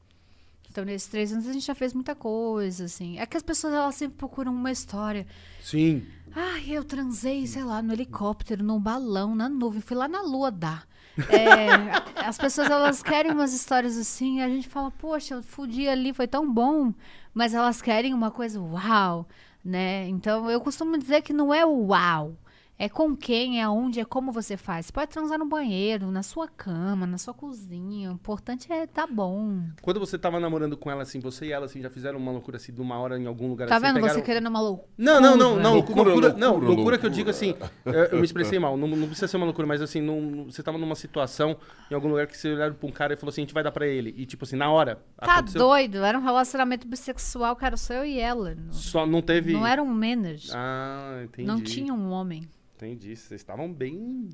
Então, 0.75 0.85
nesses 0.85 1.07
três 1.07 1.33
anos 1.33 1.47
a 1.47 1.53
gente 1.53 1.65
já 1.65 1.75
fez 1.75 1.95
muita 1.95 2.17
coisa, 2.17 2.87
assim. 2.87 3.17
É 3.21 3.25
que 3.27 3.37
as 3.37 3.45
pessoas 3.45 3.73
elas 3.73 3.95
sempre 3.95 4.19
procuram 4.19 4.53
uma 4.53 4.73
história. 4.73 5.25
Sim. 5.61 6.05
Ai, 6.35 6.65
eu 6.69 6.83
transei, 6.83 7.47
sei 7.47 7.63
lá, 7.63 7.81
no 7.81 7.93
helicóptero, 7.93 8.65
num 8.65 8.81
balão, 8.81 9.37
na 9.37 9.49
nuvem, 9.49 9.81
fui 9.81 9.97
lá 9.97 10.09
na 10.09 10.21
lua 10.23 10.51
dar. 10.51 10.85
É, 11.29 11.69
as 12.27 12.37
pessoas 12.37 12.69
elas 12.69 13.05
querem 13.05 13.31
umas 13.31 13.55
histórias 13.55 13.97
assim, 13.97 14.41
a 14.41 14.49
gente 14.49 14.69
fala, 14.69 14.91
poxa, 14.91 15.35
eu 15.35 15.45
fudi 15.45 15.87
ali, 15.87 16.13
foi 16.13 16.27
tão 16.27 16.53
bom, 16.53 16.93
mas 17.33 17.55
elas 17.55 17.81
querem 17.81 18.13
uma 18.13 18.33
coisa 18.33 18.61
uau, 18.61 19.29
né? 19.65 20.09
Então 20.09 20.51
eu 20.51 20.61
costumo 20.61 20.99
dizer 20.99 21.23
que 21.23 21.33
não 21.33 21.55
é 21.55 21.65
o 21.65 21.87
uau. 21.87 22.37
É 22.77 22.89
com 22.89 23.17
quem, 23.17 23.61
é 23.61 23.63
aonde, 23.63 24.01
é 24.01 24.05
como 24.05 24.33
você 24.33 24.57
faz. 24.57 24.87
Você 24.87 24.93
pode 24.93 25.09
transar 25.11 25.39
no 25.39 25.47
banheiro, 25.47 26.11
na 26.11 26.25
sua 26.25 26.49
cama, 26.49 27.07
na 27.07 27.17
sua 27.19 27.33
cozinha. 27.33 28.11
O 28.11 28.15
importante 28.15 28.71
é 28.73 28.85
tá 28.85 29.07
bom. 29.07 29.61
Quando 29.81 30.01
você 30.01 30.19
tava 30.19 30.41
namorando 30.41 30.77
com 30.77 30.91
ela, 30.91 31.03
assim, 31.03 31.21
você 31.21 31.47
e 31.47 31.53
ela, 31.53 31.67
assim, 31.67 31.81
já 31.81 31.89
fizeram 31.89 32.19
uma 32.19 32.33
loucura, 32.33 32.57
assim, 32.57 32.73
de 32.73 32.81
uma 32.81 32.99
hora 32.99 33.17
em 33.17 33.27
algum 33.27 33.49
lugar, 33.49 33.69
Tá 33.69 33.77
assim, 33.77 33.87
vendo 33.87 33.95
pegaram- 33.95 34.15
você 34.15 34.23
querendo 34.23 34.49
uma 34.49 34.61
loucura? 34.61 34.89
Não, 34.99 35.21
não, 35.21 35.37
não, 35.37 35.57
não, 35.57 35.75
Loucura, 35.75 36.03
loucura, 36.03 36.27
loucura, 36.29 36.33
não, 36.41 36.57
loucura, 36.57 36.99
que 36.99 37.07
eu 37.07 37.11
loucura. 37.11 37.11
digo 37.11 37.31
assim, 37.31 37.55
eu, 37.85 37.93
eu 37.93 38.19
me 38.19 38.25
expressei 38.25 38.59
mal, 38.59 38.77
não, 38.77 38.89
não 38.89 39.07
precisa 39.07 39.29
ser 39.29 39.37
uma 39.37 39.47
loucura, 39.47 39.69
mas 39.69 39.81
assim, 39.81 40.01
não, 40.01 40.47
você 40.47 40.61
tava 40.63 40.77
numa 40.77 40.97
situação, 40.97 41.57
em 41.89 41.95
algum 41.95 42.09
lugar 42.09 42.27
que 42.27 42.37
você 42.37 42.53
olharam 42.53 42.75
pra 42.75 42.89
um 42.89 42.93
cara 42.93 43.15
e 43.15 43.17
falou 43.17 43.31
assim, 43.31 43.43
a 43.43 43.45
gente 43.45 43.55
vai 43.55 43.63
dar 43.63 43.71
pra 43.71 43.87
ele, 43.87 44.13
e 44.17 44.27
tipo 44.27 44.45
assim, 44.45 44.57
na 44.57 44.69
hora, 44.71 44.97
Tá 45.17 45.35
aconteceu, 45.37 45.61
doido? 45.61 45.99
Era 45.99 46.19
um 46.19 46.23
relacionamento 46.23 46.89
bissexual 46.89 47.57
era 47.63 47.77
só 47.79 47.95
eu 47.95 48.05
e 48.05 48.19
ela. 48.19 48.55
Não, 48.57 48.73
só 48.73 49.07
não 49.07 49.23
teve... 49.23 49.53
não 49.53 49.67
era 49.67 49.83
um 49.83 49.87
manager. 49.87 50.51
Ah, 50.55 51.21
entendi. 51.25 51.47
Não 51.47 51.61
tinha 51.61 51.95
um 51.95 52.11
homem. 52.11 52.47
Entendi, 52.85 53.16
vocês 53.16 53.40
estavam 53.40 53.73
bem 53.73 54.28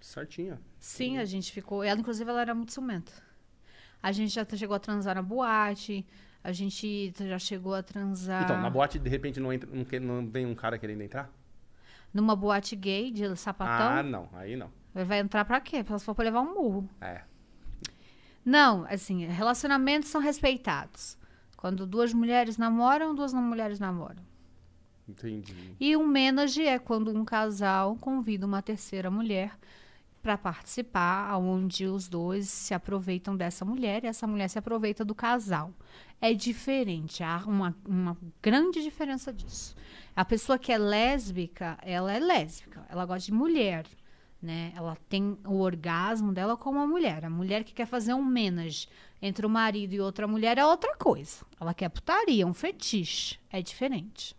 certinho. 0.00 0.58
Sim, 0.78 1.18
a 1.18 1.24
gente 1.24 1.50
ficou. 1.52 1.82
Ela, 1.82 1.98
inclusive, 2.00 2.28
ela 2.30 2.40
era 2.40 2.54
muito 2.54 2.72
ciumenta. 2.72 3.12
A 4.02 4.12
gente 4.12 4.32
já 4.32 4.46
chegou 4.54 4.76
a 4.76 4.78
transar 4.78 5.14
na 5.16 5.22
boate. 5.22 6.06
A 6.44 6.52
gente 6.52 7.12
já 7.18 7.38
chegou 7.38 7.74
a 7.74 7.82
transar 7.82 8.44
Então, 8.44 8.60
na 8.60 8.70
boate, 8.70 8.98
de 9.00 9.10
repente, 9.10 9.40
não, 9.40 9.52
entra, 9.52 9.68
não, 9.70 9.84
não 10.00 10.26
vem 10.28 10.46
um 10.46 10.54
cara 10.54 10.78
querendo 10.78 11.02
entrar? 11.02 11.30
numa 12.14 12.34
boate 12.36 12.74
gay 12.76 13.10
de 13.10 13.36
sapatão. 13.36 13.98
Ah, 13.98 14.02
não, 14.02 14.28
aí 14.32 14.56
não. 14.56 14.70
Vai 14.94 15.18
entrar 15.18 15.44
pra 15.44 15.60
quê? 15.60 15.84
Se 15.84 16.04
for 16.04 16.14
pra 16.14 16.24
levar 16.24 16.40
um 16.40 16.54
murro. 16.54 16.88
É, 17.00 17.22
Não, 18.44 18.86
assim, 18.88 19.26
relacionamentos 19.26 20.08
são 20.08 20.20
respeitados. 20.20 21.18
Quando 21.58 21.84
duas 21.86 22.14
mulheres 22.14 22.56
namoram, 22.56 23.14
duas 23.14 23.32
não- 23.34 23.42
mulheres 23.42 23.78
namoram. 23.80 24.22
Entendi. 25.08 25.76
E 25.78 25.96
um 25.96 26.06
menage 26.06 26.66
é 26.66 26.78
quando 26.78 27.10
um 27.10 27.24
casal 27.24 27.96
convida 27.96 28.46
uma 28.46 28.62
terceira 28.62 29.10
mulher 29.10 29.56
para 30.22 30.36
participar, 30.36 31.36
onde 31.38 31.86
os 31.86 32.08
dois 32.08 32.48
se 32.48 32.74
aproveitam 32.74 33.36
dessa 33.36 33.64
mulher 33.64 34.02
e 34.02 34.08
essa 34.08 34.26
mulher 34.26 34.48
se 34.48 34.58
aproveita 34.58 35.04
do 35.04 35.14
casal. 35.14 35.72
É 36.20 36.34
diferente, 36.34 37.22
há 37.22 37.44
uma, 37.46 37.76
uma 37.86 38.16
grande 38.42 38.82
diferença 38.82 39.32
disso. 39.32 39.76
A 40.16 40.24
pessoa 40.24 40.58
que 40.58 40.72
é 40.72 40.78
lésbica, 40.78 41.78
ela 41.82 42.12
é 42.12 42.18
lésbica, 42.18 42.84
ela 42.88 43.06
gosta 43.06 43.26
de 43.26 43.32
mulher, 43.32 43.86
né? 44.42 44.72
Ela 44.74 44.96
tem 45.08 45.38
o 45.46 45.60
orgasmo 45.60 46.32
dela 46.32 46.56
como 46.56 46.78
uma 46.78 46.86
mulher. 46.86 47.24
A 47.24 47.30
mulher 47.30 47.62
que 47.62 47.72
quer 47.72 47.86
fazer 47.86 48.14
um 48.14 48.24
menage 48.24 48.88
entre 49.20 49.46
o 49.46 49.50
marido 49.50 49.92
e 49.92 50.00
outra 50.00 50.26
mulher 50.26 50.58
é 50.58 50.66
outra 50.66 50.96
coisa. 50.96 51.44
Ela 51.60 51.72
quer 51.72 51.88
putaria, 51.88 52.46
um 52.46 52.54
fetiche. 52.54 53.38
É 53.50 53.62
diferente. 53.62 54.34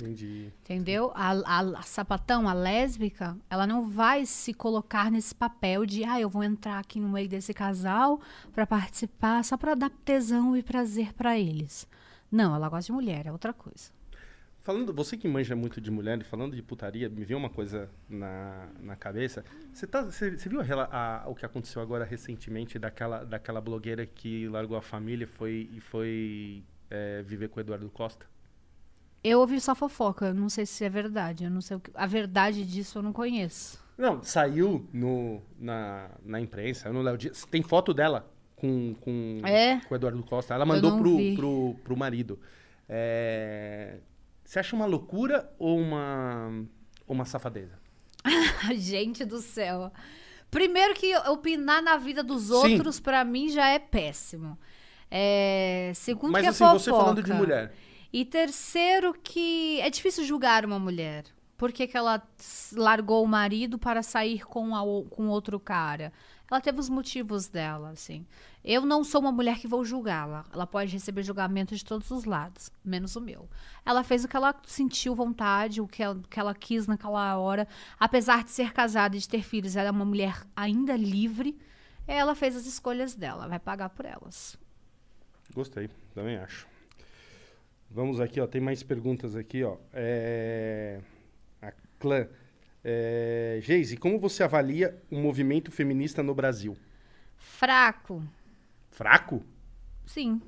Entendi. 0.00 0.52
Entendeu? 0.62 1.12
A, 1.14 1.30
a, 1.30 1.60
a 1.60 1.82
sapatão, 1.82 2.48
a 2.48 2.52
lésbica, 2.52 3.36
ela 3.48 3.66
não 3.66 3.88
vai 3.88 4.26
se 4.26 4.52
colocar 4.52 5.10
nesse 5.10 5.34
papel 5.34 5.86
de, 5.86 6.04
ah, 6.04 6.20
eu 6.20 6.28
vou 6.28 6.42
entrar 6.42 6.80
aqui 6.80 6.98
no 6.98 7.08
meio 7.08 7.28
desse 7.28 7.54
casal 7.54 8.20
para 8.52 8.66
participar 8.66 9.44
só 9.44 9.56
para 9.56 9.74
dar 9.74 9.90
tesão 10.04 10.56
e 10.56 10.62
prazer 10.62 11.12
para 11.12 11.38
eles. 11.38 11.86
Não, 12.30 12.54
ela 12.54 12.68
gosta 12.68 12.86
de 12.86 12.92
mulher, 12.92 13.26
é 13.26 13.32
outra 13.32 13.52
coisa. 13.52 13.92
Falando, 14.64 14.94
você 14.94 15.16
que 15.16 15.28
manja 15.28 15.54
muito 15.54 15.78
de 15.78 15.90
mulher 15.90 16.18
e 16.20 16.24
falando 16.24 16.56
de 16.56 16.62
putaria, 16.62 17.08
me 17.08 17.22
veio 17.22 17.38
uma 17.38 17.50
coisa 17.50 17.88
na, 18.08 18.66
na 18.80 18.96
cabeça. 18.96 19.44
Você, 19.72 19.86
tá, 19.86 20.02
viu 20.02 20.60
a, 20.60 21.22
a, 21.22 21.28
o 21.28 21.34
que 21.34 21.44
aconteceu 21.44 21.82
agora 21.82 22.02
recentemente 22.04 22.78
daquela, 22.78 23.24
daquela 23.24 23.60
blogueira 23.60 24.06
que 24.06 24.48
largou 24.48 24.76
a 24.76 24.82
família 24.82 25.26
foi, 25.28 25.68
e 25.70 25.80
foi 25.80 26.64
é, 26.90 27.22
viver 27.22 27.48
com 27.48 27.58
o 27.58 27.60
Eduardo 27.60 27.90
Costa? 27.90 28.26
Eu 29.24 29.40
ouvi 29.40 29.58
só 29.58 29.74
fofoca, 29.74 30.34
não 30.34 30.50
sei 30.50 30.66
se 30.66 30.84
é 30.84 30.88
verdade. 30.90 31.44
Eu 31.44 31.50
não 31.50 31.62
sei 31.62 31.78
que, 31.78 31.90
a 31.94 32.06
verdade 32.06 32.64
disso 32.64 32.98
eu 32.98 33.02
não 33.02 33.12
conheço. 33.12 33.82
Não, 33.96 34.22
saiu 34.22 34.86
no, 34.92 35.40
na, 35.58 36.10
na 36.22 36.38
imprensa, 36.40 36.92
no 36.92 37.00
Léo 37.00 37.16
Dias. 37.16 37.46
Tem 37.50 37.62
foto 37.62 37.94
dela 37.94 38.30
com, 38.54 38.94
com, 39.00 39.40
É? 39.44 39.80
com 39.80 39.94
o 39.94 39.96
Eduardo 39.96 40.22
Costa. 40.24 40.52
Ela 40.54 40.66
mandou 40.66 40.98
pro, 40.98 41.16
vi. 41.16 41.34
pro, 41.36 41.74
pro 41.82 41.96
marido. 41.96 42.38
É, 42.88 43.96
Você 44.44 44.58
acha 44.58 44.76
uma 44.76 44.84
loucura 44.84 45.50
ou 45.58 45.78
uma, 45.78 46.64
uma 47.08 47.24
safadeza? 47.24 47.78
Gente 48.76 49.24
do 49.24 49.38
céu. 49.38 49.90
Primeiro 50.50 50.94
que 50.94 51.16
opinar 51.28 51.82
na 51.82 51.96
vida 51.96 52.22
dos 52.22 52.50
outros, 52.50 53.00
pra 53.00 53.24
mim, 53.24 53.48
já 53.48 53.68
é 53.68 53.78
péssimo. 53.78 54.58
É, 55.10 55.92
segundo 55.94 56.32
Mas 56.32 56.42
que 56.42 56.46
é 56.46 56.50
assim, 56.50 56.64
você 56.78 56.90
falando 56.90 57.22
de 57.22 57.30
fofoca. 57.30 57.38
mulher. 57.38 57.74
E 58.14 58.24
terceiro 58.24 59.12
que 59.12 59.80
é 59.80 59.90
difícil 59.90 60.22
julgar 60.22 60.64
uma 60.64 60.78
mulher. 60.78 61.24
Por 61.56 61.72
que, 61.72 61.84
que 61.84 61.96
ela 61.96 62.22
largou 62.72 63.24
o 63.24 63.26
marido 63.26 63.76
para 63.76 64.04
sair 64.04 64.46
com, 64.46 64.72
a 64.76 64.82
com 65.10 65.26
outro 65.26 65.58
cara? 65.58 66.12
Ela 66.48 66.60
teve 66.60 66.78
os 66.78 66.88
motivos 66.88 67.48
dela, 67.48 67.90
assim. 67.90 68.24
Eu 68.64 68.86
não 68.86 69.02
sou 69.02 69.20
uma 69.20 69.32
mulher 69.32 69.58
que 69.58 69.66
vou 69.66 69.84
julgá-la. 69.84 70.44
Ela 70.52 70.64
pode 70.64 70.92
receber 70.92 71.24
julgamento 71.24 71.74
de 71.74 71.84
todos 71.84 72.08
os 72.12 72.24
lados, 72.24 72.70
menos 72.84 73.16
o 73.16 73.20
meu. 73.20 73.48
Ela 73.84 74.04
fez 74.04 74.24
o 74.24 74.28
que 74.28 74.36
ela 74.36 74.54
sentiu 74.64 75.12
vontade, 75.16 75.80
o 75.80 75.88
que 75.88 76.00
ela, 76.00 76.14
o 76.14 76.28
que 76.28 76.38
ela 76.38 76.54
quis 76.54 76.86
naquela 76.86 77.36
hora. 77.36 77.66
Apesar 77.98 78.44
de 78.44 78.52
ser 78.52 78.72
casada 78.72 79.16
e 79.16 79.18
de 79.18 79.28
ter 79.28 79.42
filhos, 79.42 79.74
ela 79.74 79.88
é 79.88 79.90
uma 79.90 80.04
mulher 80.04 80.40
ainda 80.54 80.96
livre. 80.96 81.58
Ela 82.06 82.36
fez 82.36 82.54
as 82.54 82.64
escolhas 82.64 83.12
dela, 83.16 83.48
vai 83.48 83.58
pagar 83.58 83.88
por 83.88 84.04
elas. 84.04 84.56
Gostei, 85.52 85.90
também 86.14 86.36
acho. 86.36 86.73
Vamos 87.94 88.20
aqui, 88.20 88.40
ó. 88.40 88.46
Tem 88.48 88.60
mais 88.60 88.82
perguntas 88.82 89.36
aqui, 89.36 89.62
ó. 89.62 89.76
É... 89.92 91.00
A 91.62 91.72
clã. 92.00 92.26
É... 92.82 93.60
Geise, 93.62 93.96
como 93.96 94.18
você 94.18 94.42
avalia 94.42 95.00
o 95.08 95.16
movimento 95.16 95.70
feminista 95.70 96.20
no 96.20 96.34
Brasil? 96.34 96.76
Fraco. 97.36 98.20
Fraco? 98.90 99.44
Sim. 100.04 100.42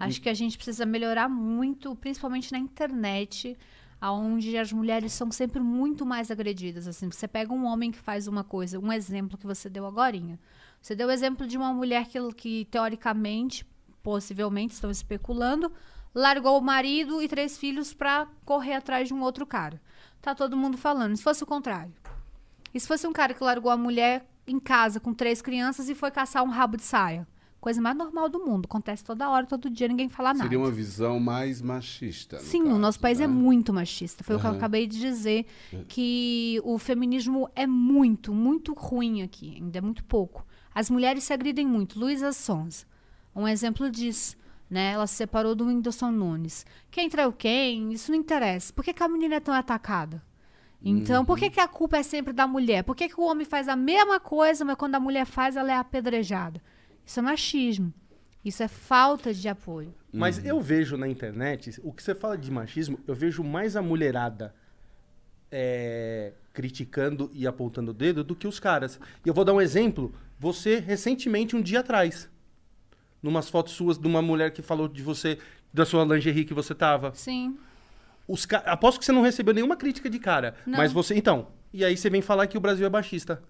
Acho 0.00 0.18
que 0.22 0.30
a 0.30 0.34
gente 0.34 0.56
precisa 0.56 0.86
melhorar 0.86 1.28
muito, 1.28 1.94
principalmente 1.94 2.50
na 2.50 2.58
internet, 2.58 3.54
onde 4.00 4.56
as 4.56 4.72
mulheres 4.72 5.12
são 5.12 5.30
sempre 5.30 5.60
muito 5.60 6.06
mais 6.06 6.30
agredidas. 6.30 6.88
Assim, 6.88 7.10
você 7.10 7.28
pega 7.28 7.52
um 7.52 7.66
homem 7.66 7.90
que 7.90 7.98
faz 7.98 8.26
uma 8.26 8.42
coisa, 8.42 8.78
um 8.78 8.90
exemplo 8.90 9.36
que 9.36 9.46
você 9.46 9.68
deu 9.68 9.84
agorinha. 9.84 10.38
Você 10.80 10.94
deu 10.94 11.08
o 11.08 11.10
exemplo 11.10 11.46
de 11.46 11.58
uma 11.58 11.74
mulher 11.74 12.06
que, 12.06 12.18
que 12.32 12.64
teoricamente, 12.70 13.66
possivelmente, 14.02 14.72
estão 14.72 14.90
especulando, 14.90 15.70
largou 16.16 16.58
o 16.58 16.62
marido 16.62 17.22
e 17.22 17.28
três 17.28 17.58
filhos 17.58 17.92
para 17.92 18.26
correr 18.42 18.72
atrás 18.72 19.06
de 19.06 19.12
um 19.12 19.20
outro 19.20 19.44
cara. 19.46 19.78
Tá 20.22 20.34
todo 20.34 20.56
mundo 20.56 20.78
falando. 20.78 21.14
Se 21.14 21.22
fosse 21.22 21.42
o 21.42 21.46
contrário? 21.46 21.92
E 22.72 22.80
se 22.80 22.88
fosse 22.88 23.06
um 23.06 23.12
cara 23.12 23.34
que 23.34 23.44
largou 23.44 23.70
a 23.70 23.76
mulher 23.76 24.26
em 24.46 24.58
casa 24.58 24.98
com 24.98 25.12
três 25.12 25.42
crianças 25.42 25.90
e 25.90 25.94
foi 25.94 26.10
caçar 26.10 26.42
um 26.42 26.48
rabo 26.48 26.78
de 26.78 26.84
saia? 26.84 27.28
Coisa 27.60 27.82
mais 27.82 27.96
normal 27.96 28.30
do 28.30 28.38
mundo. 28.38 28.64
Acontece 28.64 29.04
toda 29.04 29.28
hora, 29.28 29.44
todo 29.44 29.68
dia, 29.68 29.88
ninguém 29.88 30.08
fala 30.08 30.32
nada. 30.32 30.44
Seria 30.44 30.58
uma 30.58 30.70
visão 30.70 31.20
mais 31.20 31.60
machista. 31.60 32.36
no 32.36 32.42
Sim, 32.42 32.62
caso, 32.62 32.74
o 32.76 32.78
nosso 32.78 33.00
país 33.00 33.20
é 33.20 33.26
né? 33.26 33.32
muito 33.32 33.72
machista. 33.72 34.24
Foi 34.24 34.36
o 34.36 34.40
que 34.40 34.46
eu 34.46 34.52
acabei 34.52 34.86
de 34.86 34.98
dizer. 34.98 35.44
Que 35.86 36.60
o 36.64 36.78
feminismo 36.78 37.50
é 37.54 37.66
muito, 37.66 38.32
muito 38.32 38.72
ruim 38.72 39.22
aqui. 39.22 39.56
Ainda 39.56 39.78
é 39.78 39.80
muito 39.82 40.02
pouco. 40.04 40.46
As 40.74 40.88
mulheres 40.88 41.24
se 41.24 41.32
agridem 41.32 41.66
muito. 41.66 41.98
Luísa 41.98 42.32
Sons, 42.32 42.86
um 43.34 43.46
exemplo 43.46 43.90
disso. 43.90 44.36
Né? 44.68 44.92
Ela 44.92 45.06
se 45.06 45.14
separou 45.14 45.54
do 45.54 45.66
Whindersson 45.66 46.10
Nunes. 46.10 46.66
Quem 46.90 47.08
traiu 47.08 47.32
quem? 47.32 47.92
Isso 47.92 48.10
não 48.10 48.18
interessa. 48.18 48.72
Por 48.72 48.84
que, 48.84 48.92
que 48.92 49.02
a 49.02 49.08
menina 49.08 49.36
é 49.36 49.40
tão 49.40 49.54
atacada? 49.54 50.22
Então, 50.82 51.24
por 51.24 51.38
que, 51.38 51.50
que 51.50 51.58
a 51.58 51.66
culpa 51.66 51.96
é 51.96 52.02
sempre 52.02 52.32
da 52.32 52.46
mulher? 52.46 52.84
Por 52.84 52.94
que, 52.94 53.08
que 53.08 53.20
o 53.20 53.24
homem 53.24 53.44
faz 53.44 53.68
a 53.68 53.74
mesma 53.74 54.20
coisa, 54.20 54.64
mas 54.64 54.76
quando 54.76 54.94
a 54.94 55.00
mulher 55.00 55.24
faz, 55.24 55.56
ela 55.56 55.72
é 55.72 55.76
apedrejada? 55.76 56.60
Isso 57.04 57.18
é 57.18 57.22
machismo. 57.22 57.92
Isso 58.44 58.62
é 58.62 58.68
falta 58.68 59.34
de 59.34 59.48
apoio. 59.48 59.92
Mas 60.12 60.44
eu 60.44 60.60
vejo 60.60 60.96
na 60.96 61.08
internet, 61.08 61.80
o 61.82 61.92
que 61.92 62.02
você 62.02 62.14
fala 62.14 62.38
de 62.38 62.50
machismo, 62.50 63.00
eu 63.06 63.14
vejo 63.14 63.42
mais 63.42 63.74
a 63.74 63.82
mulherada 63.82 64.54
é, 65.50 66.32
criticando 66.52 67.30
e 67.34 67.46
apontando 67.46 67.90
o 67.90 67.94
dedo 67.94 68.22
do 68.22 68.36
que 68.36 68.46
os 68.46 68.60
caras. 68.60 69.00
E 69.24 69.28
eu 69.28 69.34
vou 69.34 69.44
dar 69.44 69.52
um 69.52 69.60
exemplo. 69.60 70.14
Você, 70.38 70.78
recentemente, 70.78 71.56
um 71.56 71.62
dia 71.62 71.80
atrás, 71.80 72.28
numas 73.22 73.48
fotos 73.48 73.72
suas 73.74 73.98
de 73.98 74.06
uma 74.06 74.20
mulher 74.22 74.52
que 74.52 74.62
falou 74.62 74.88
de 74.88 75.02
você, 75.02 75.38
da 75.72 75.84
sua 75.84 76.04
lingerie 76.04 76.44
que 76.44 76.54
você 76.54 76.74
tava. 76.74 77.12
Sim. 77.14 77.56
Os 78.28 78.44
ca... 78.46 78.58
Aposto 78.58 78.98
que 78.98 79.04
você 79.04 79.12
não 79.12 79.22
recebeu 79.22 79.54
nenhuma 79.54 79.76
crítica 79.76 80.10
de 80.10 80.18
cara. 80.18 80.54
Não. 80.66 80.78
Mas 80.78 80.92
você. 80.92 81.14
Então. 81.14 81.48
E 81.72 81.84
aí 81.84 81.96
você 81.96 82.08
vem 82.10 82.22
falar 82.22 82.46
que 82.46 82.56
o 82.56 82.60
Brasil 82.60 82.86
é 82.86 82.90
machista. 82.90 83.42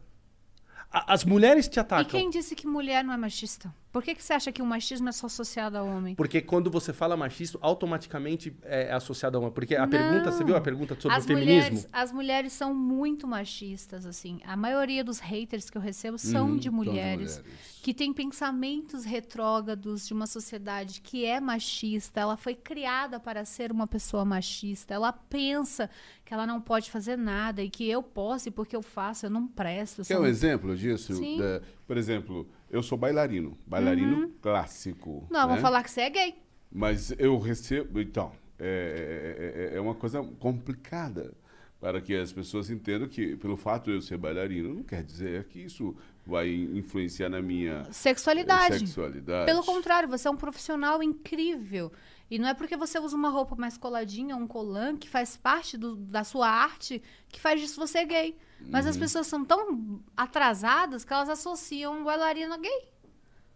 A- 0.91 1.13
As 1.15 1.25
mulheres 1.25 1.69
te 1.69 1.77
E 1.77 1.81
atacam. 1.81 2.05
quem 2.07 2.31
disse 2.31 2.55
que 2.55 2.67
mulher 2.67 3.03
não 3.05 3.13
é 3.13 3.17
machista? 3.17 3.73
Por 3.93 4.03
que, 4.03 4.15
que 4.15 4.23
você 4.23 4.35
acha 4.35 4.53
que 4.53 4.61
o 4.61 4.67
machismo 4.67 5.09
é 5.09 5.13
só 5.13 5.27
associado 5.27 5.77
ao 5.79 5.87
homem? 5.87 6.15
Porque 6.15 6.41
quando 6.41 6.71
você 6.71 6.93
fala 6.93 7.17
machista, 7.17 7.59
automaticamente 7.63 8.55
é 8.63 8.93
associado 8.93 9.37
a 9.37 9.41
uma. 9.41 9.51
Porque 9.51 9.75
a 9.75 9.87
pergunta, 9.87 10.31
você 10.31 10.45
viu 10.45 10.55
a 10.57 10.61
pergunta 10.61 10.95
sobre 11.01 11.17
as 11.17 11.25
o 11.25 11.27
feminismo? 11.27 11.61
mulheres, 11.71 11.89
as 11.93 12.13
mulheres 12.13 12.53
são 12.53 12.75
muito 12.75 13.27
machistas, 13.27 14.05
assim. 14.05 14.41
A 14.45 14.57
maioria 14.57 15.03
dos 15.03 15.19
haters 15.19 15.71
que 15.71 15.79
eu 15.79 15.83
recebo 15.83 16.19
são 16.19 16.31
de 16.31 16.33
são 16.33 16.57
de 16.57 16.71
mulheres 16.71 17.39
mulheres. 17.39 17.45
Que 17.87 17.95
têm 17.95 18.13
pensamentos 18.13 19.05
retrógrados 19.05 20.09
de 20.09 20.13
uma 20.13 20.27
sociedade 20.27 21.01
que 21.01 21.25
é 21.25 21.39
machista. 21.39 22.19
Ela 22.19 22.37
foi 22.37 22.53
criada 22.53 23.21
para 23.21 23.45
ser 23.45 23.71
uma 23.71 23.87
pessoa 23.87 24.25
machista. 24.25 24.93
Ela 24.93 25.13
pensa 25.13 25.89
que 26.25 26.35
ela 26.35 26.45
não 26.49 26.61
pode 26.61 26.91
fazer 26.91 27.17
nada 27.17 27.63
e 27.63 27.71
que 27.71 27.89
eu 27.89 28.03
posso 28.03 28.49
e 28.49 28.51
porque 28.51 28.75
eu 28.75 28.83
faço, 28.83 29.27
eu 29.27 29.31
não 29.31 29.47
presto. 29.47 30.03
Quer 30.03 30.19
um 30.19 30.27
exemplo 30.27 30.77
disso? 30.77 31.15
Sim. 31.15 31.39
Da- 31.39 31.63
por 31.87 31.97
exemplo, 31.97 32.49
eu 32.69 32.83
sou 32.83 32.99
bailarino, 32.99 33.57
bailarino 33.65 34.31
clássico. 34.43 35.09
Uhum. 35.11 35.27
Não, 35.31 35.47
né? 35.47 35.53
vão 35.53 35.59
falar 35.59 35.85
que 35.85 35.91
você 35.93 36.01
é 36.01 36.11
gay. 36.11 36.35
Mas 36.73 37.13
eu 37.17 37.39
recebo. 37.39 38.01
Então, 38.01 38.33
é, 38.59 39.71
é- 39.71 39.77
é 39.77 39.81
uma 39.81 39.95
coisa 39.95 40.25
complicada 40.41 41.33
para 41.81 42.01
que 42.01 42.17
as 42.17 42.33
pessoas 42.33 42.69
entendam 42.69 43.07
que, 43.07 43.37
pelo 43.37 43.57
fato 43.57 43.85
de 43.85 43.93
eu 43.97 44.03
ser 44.03 44.17
bailarino, 44.19 44.75
não 44.75 44.83
quer 44.83 45.05
dizer 45.05 45.45
que 45.45 45.61
isso 45.61 45.95
vai 46.27 46.48
influenciar 46.53 47.28
na 47.28 47.40
minha 47.40 47.85
Sexualidade. 47.93 48.81
sexualidade. 48.81 49.47
Pelo 49.47 49.62
contrário, 49.65 50.09
você 50.09 50.27
é 50.27 50.31
um 50.31 50.36
profissional 50.36 51.03
incrível. 51.03 51.93
E 52.28 52.39
não 52.40 52.48
é 52.48 52.55
porque 52.55 52.77
você 52.77 52.98
usa 52.98 53.15
uma 53.16 53.28
roupa 53.28 53.55
mais 53.55 53.78
coladinha, 53.78 54.35
um 54.36 54.48
colã, 54.48 54.97
que 54.97 55.09
faz 55.09 55.36
parte 55.36 55.77
do- 55.78 55.94
da 55.94 56.24
sua 56.24 56.48
arte, 56.48 57.01
que 57.28 57.39
faz 57.40 57.61
disso 57.61 57.78
você 57.78 58.05
gay. 58.05 58.36
Mas 58.61 58.85
Uhum. 58.85 58.90
as 58.90 58.97
pessoas 58.97 59.27
são 59.28 59.44
tão 59.44 60.03
atrasadas 60.16 61.05
que 61.05 61.12
elas 61.12 61.28
associam 61.28 62.01
um 62.01 62.05
bailarino 62.05 62.53
a 62.55 62.57
gay. 62.59 62.89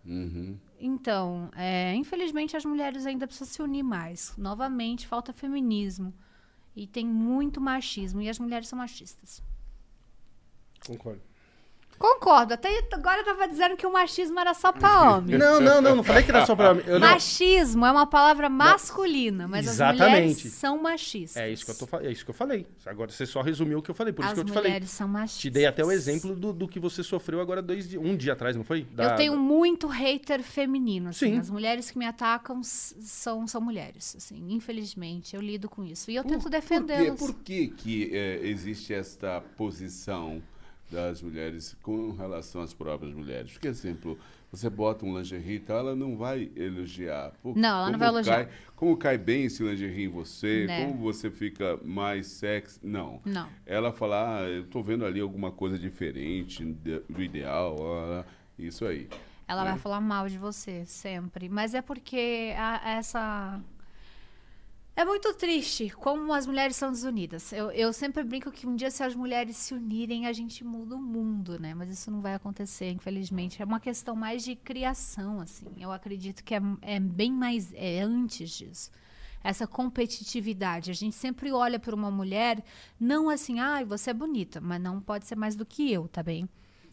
Uhum. 0.06 0.56
Então, 0.78 1.50
é, 1.56 1.94
infelizmente, 1.96 2.56
as 2.56 2.64
mulheres 2.64 3.04
ainda 3.04 3.26
precisam 3.26 3.52
se 3.52 3.60
unir 3.62 3.82
mais. 3.82 4.32
Novamente, 4.38 5.06
falta 5.06 5.32
feminismo. 5.32 6.14
E 6.76 6.86
tem 6.86 7.04
muito 7.04 7.60
machismo. 7.60 8.22
E 8.22 8.28
as 8.28 8.38
mulheres 8.38 8.68
são 8.68 8.78
machistas. 8.78 9.42
Concordo. 10.86 11.20
Concordo. 12.00 12.54
Até 12.54 12.82
agora 12.92 13.20
eu 13.20 13.24
tava 13.26 13.46
dizendo 13.46 13.76
que 13.76 13.86
o 13.86 13.92
machismo 13.92 14.40
era 14.40 14.54
só 14.54 14.72
pra 14.72 15.02
homem. 15.18 15.36
Não, 15.36 15.60
não, 15.60 15.82
não, 15.82 15.96
não 15.96 16.02
falei 16.02 16.22
que 16.22 16.30
era 16.30 16.46
só 16.46 16.56
pra. 16.56 16.68
Eu, 16.72 16.98
não. 16.98 17.06
Machismo 17.06 17.84
é 17.84 17.90
uma 17.92 18.06
palavra 18.06 18.48
masculina, 18.48 19.46
mas 19.46 19.68
as 19.68 19.76
mulheres 19.76 20.00
Exatamente. 20.00 20.48
são 20.48 20.80
machistas. 20.82 21.36
É 21.36 21.50
isso 21.50 21.62
que 21.66 21.70
eu 21.72 21.74
tô 21.86 21.98
é 21.98 22.10
isso 22.10 22.24
que 22.24 22.30
eu 22.30 22.34
falei. 22.34 22.66
Agora 22.86 23.10
você 23.10 23.26
só 23.26 23.42
resumiu 23.42 23.80
o 23.80 23.82
que 23.82 23.90
eu 23.90 23.94
falei, 23.94 24.14
por 24.14 24.22
isso 24.22 24.28
As 24.30 24.34
que 24.34 24.40
eu 24.40 24.44
te 24.46 24.52
falei. 24.52 24.70
mulheres 24.70 24.88
são 24.90 25.06
machistas. 25.06 25.42
Te 25.42 25.50
dei 25.50 25.66
até 25.66 25.84
o 25.84 25.92
exemplo 25.92 26.34
do, 26.34 26.54
do 26.54 26.66
que 26.66 26.80
você 26.80 27.02
sofreu 27.02 27.38
agora 27.38 27.60
dois 27.60 27.94
um 27.94 28.16
dia 28.16 28.32
atrás, 28.32 28.56
não 28.56 28.64
foi? 28.64 28.84
Da- 28.84 29.04
Eu 29.10 29.16
tenho 29.16 29.36
muito 29.38 29.86
hater 29.86 30.42
feminino, 30.42 31.10
assim. 31.10 31.32
Sim. 31.34 31.38
As 31.38 31.50
mulheres 31.50 31.90
que 31.90 31.98
me 31.98 32.06
atacam 32.06 32.62
são, 32.62 33.46
são 33.46 33.60
mulheres, 33.60 34.16
assim. 34.16 34.42
Infelizmente, 34.48 35.36
eu 35.36 35.42
lido 35.42 35.68
com 35.68 35.84
isso. 35.84 36.10
E 36.10 36.16
eu 36.16 36.22
Por- 36.22 36.30
tento 36.30 36.42
por 36.44 36.50
quê? 36.50 36.56
defendê-las. 36.56 37.18
Por 37.18 37.34
que, 37.34 37.68
que 37.68 38.10
é, 38.16 38.40
existe 38.46 38.94
esta 38.94 39.42
posição 39.58 40.42
das 40.90 41.22
mulheres 41.22 41.76
com 41.82 42.10
relação 42.12 42.62
às 42.62 42.74
próprias 42.74 43.14
mulheres? 43.14 43.56
Por 43.56 43.66
exemplo, 43.68 44.18
você 44.50 44.68
bota 44.68 45.04
um 45.06 45.16
lingerie 45.16 45.56
e 45.56 45.60
tal, 45.60 45.78
ela 45.78 45.96
não 45.96 46.16
vai 46.16 46.50
elogiar. 46.56 47.32
Pô, 47.42 47.52
Não, 47.56 47.68
ela 47.82 47.90
não 47.90 47.98
vai 47.98 48.08
elogiar. 48.08 48.46
Cai, 48.46 48.48
como 48.74 48.96
cai 48.96 49.16
bem 49.16 49.44
esse 49.44 49.62
lingerie 49.62 50.04
em 50.04 50.08
você, 50.08 50.66
Né. 50.66 50.84
como 50.86 50.98
você 50.98 51.30
fica 51.30 51.78
mais 51.84 52.26
sexy. 52.26 52.80
Não. 52.82 53.20
Não. 53.24 53.48
Ela 53.64 53.92
fala, 53.92 54.38
ah, 54.38 54.42
eu 54.48 54.66
tô 54.66 54.82
vendo 54.82 55.04
ali 55.04 55.20
alguma 55.20 55.52
coisa 55.52 55.78
diferente 55.78 56.64
do 56.64 57.22
ideal, 57.22 57.76
isso 58.58 58.84
aí. 58.84 59.08
Ela 59.46 59.64
né? 59.64 59.70
vai 59.70 59.78
falar 59.78 60.00
mal 60.00 60.28
de 60.28 60.38
você, 60.38 60.84
sempre. 60.86 61.48
Mas 61.48 61.74
é 61.74 61.82
porque 61.82 62.52
a- 62.56 62.90
essa. 62.98 63.60
É 65.00 65.04
muito 65.06 65.32
triste 65.32 65.88
como 65.88 66.30
as 66.30 66.46
mulheres 66.46 66.76
são 66.76 66.92
desunidas. 66.92 67.54
Eu, 67.54 67.70
eu 67.70 67.90
sempre 67.90 68.22
brinco 68.22 68.52
que 68.52 68.66
um 68.66 68.76
dia, 68.76 68.90
se 68.90 69.02
as 69.02 69.14
mulheres 69.14 69.56
se 69.56 69.72
unirem, 69.72 70.26
a 70.26 70.32
gente 70.34 70.62
muda 70.62 70.94
o 70.94 71.00
mundo, 71.00 71.58
né? 71.58 71.72
Mas 71.72 71.88
isso 71.88 72.10
não 72.10 72.20
vai 72.20 72.34
acontecer, 72.34 72.90
infelizmente. 72.90 73.62
É 73.62 73.64
uma 73.64 73.80
questão 73.80 74.14
mais 74.14 74.44
de 74.44 74.54
criação, 74.54 75.40
assim. 75.40 75.64
Eu 75.78 75.90
acredito 75.90 76.44
que 76.44 76.54
é, 76.54 76.60
é 76.82 77.00
bem 77.00 77.32
mais. 77.32 77.72
É 77.72 78.02
antes 78.02 78.50
disso. 78.50 78.90
Essa 79.42 79.66
competitividade. 79.66 80.90
A 80.90 80.94
gente 80.94 81.16
sempre 81.16 81.50
olha 81.50 81.78
para 81.78 81.94
uma 81.94 82.10
mulher, 82.10 82.62
não 83.00 83.30
assim, 83.30 83.58
ai, 83.58 83.86
você 83.86 84.10
é 84.10 84.14
bonita, 84.14 84.60
mas 84.60 84.82
não 84.82 85.00
pode 85.00 85.26
ser 85.26 85.34
mais 85.34 85.56
do 85.56 85.64
que 85.64 85.90
eu, 85.90 86.08
tá 86.08 86.22
bem? 86.22 86.46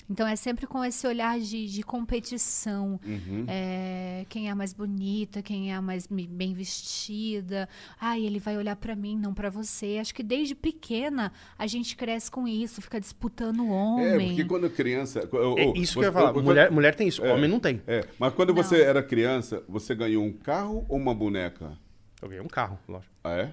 Então 0.10 0.26
é 0.28 0.36
sempre 0.38 0.66
com 0.66 0.84
esse 0.86 1.06
olhar 1.06 1.38
de, 1.40 1.68
de 1.68 1.84
competição. 1.84 3.00
Uhum. 3.06 3.46
É, 3.48 4.26
quem 4.30 4.48
é 4.48 4.52
a 4.52 4.56
mais 4.56 4.72
bonita, 4.74 5.42
quem 5.42 5.72
é 5.72 5.76
a 5.76 5.82
mais 5.82 6.08
bem 6.08 6.54
vestida. 6.54 7.68
Ai, 8.00 8.26
ele 8.26 8.40
vai 8.40 8.58
olhar 8.58 8.76
pra 8.78 8.96
mim, 8.96 9.18
não 9.18 9.34
pra 9.34 9.50
você. 9.50 9.98
Acho 10.00 10.16
que 10.16 10.24
desde 10.24 10.56
pequena 10.56 11.32
a 11.58 11.68
gente 11.68 11.96
cresce 11.96 12.32
com 12.32 12.48
isso, 12.48 12.82
fica 12.82 13.00
disputando 13.00 13.62
o 13.64 13.70
É, 13.70 14.14
homem. 14.14 14.28
porque 14.30 14.46
quando 14.46 14.70
criança. 14.70 15.20
É 15.58 15.80
isso 15.80 15.94
que 15.94 16.00
eu 16.00 16.04
ia 16.04 16.12
falar. 16.12 16.34
Mulher, 16.34 16.72
mulher 16.72 16.96
tem 16.96 17.08
isso, 17.08 17.24
homem 17.24 17.50
não 17.50 17.60
tem. 17.60 17.82
É, 17.86 18.06
mas 18.18 18.34
quando 18.34 18.50
Não. 18.54 18.64
você 18.64 18.82
era 18.82 19.04
criança, 19.04 19.64
você 19.68 19.94
ganhou 19.94 20.24
um 20.24 20.32
carro 20.32 20.86
ou 20.88 20.98
uma 20.98 21.14
boneca? 21.14 21.78
Eu 22.22 22.30
ganhei 22.30 22.44
um 22.44 22.48
carro, 22.48 22.80
lógico. 22.88 23.14
Ah, 23.24 23.32
é? 23.34 23.52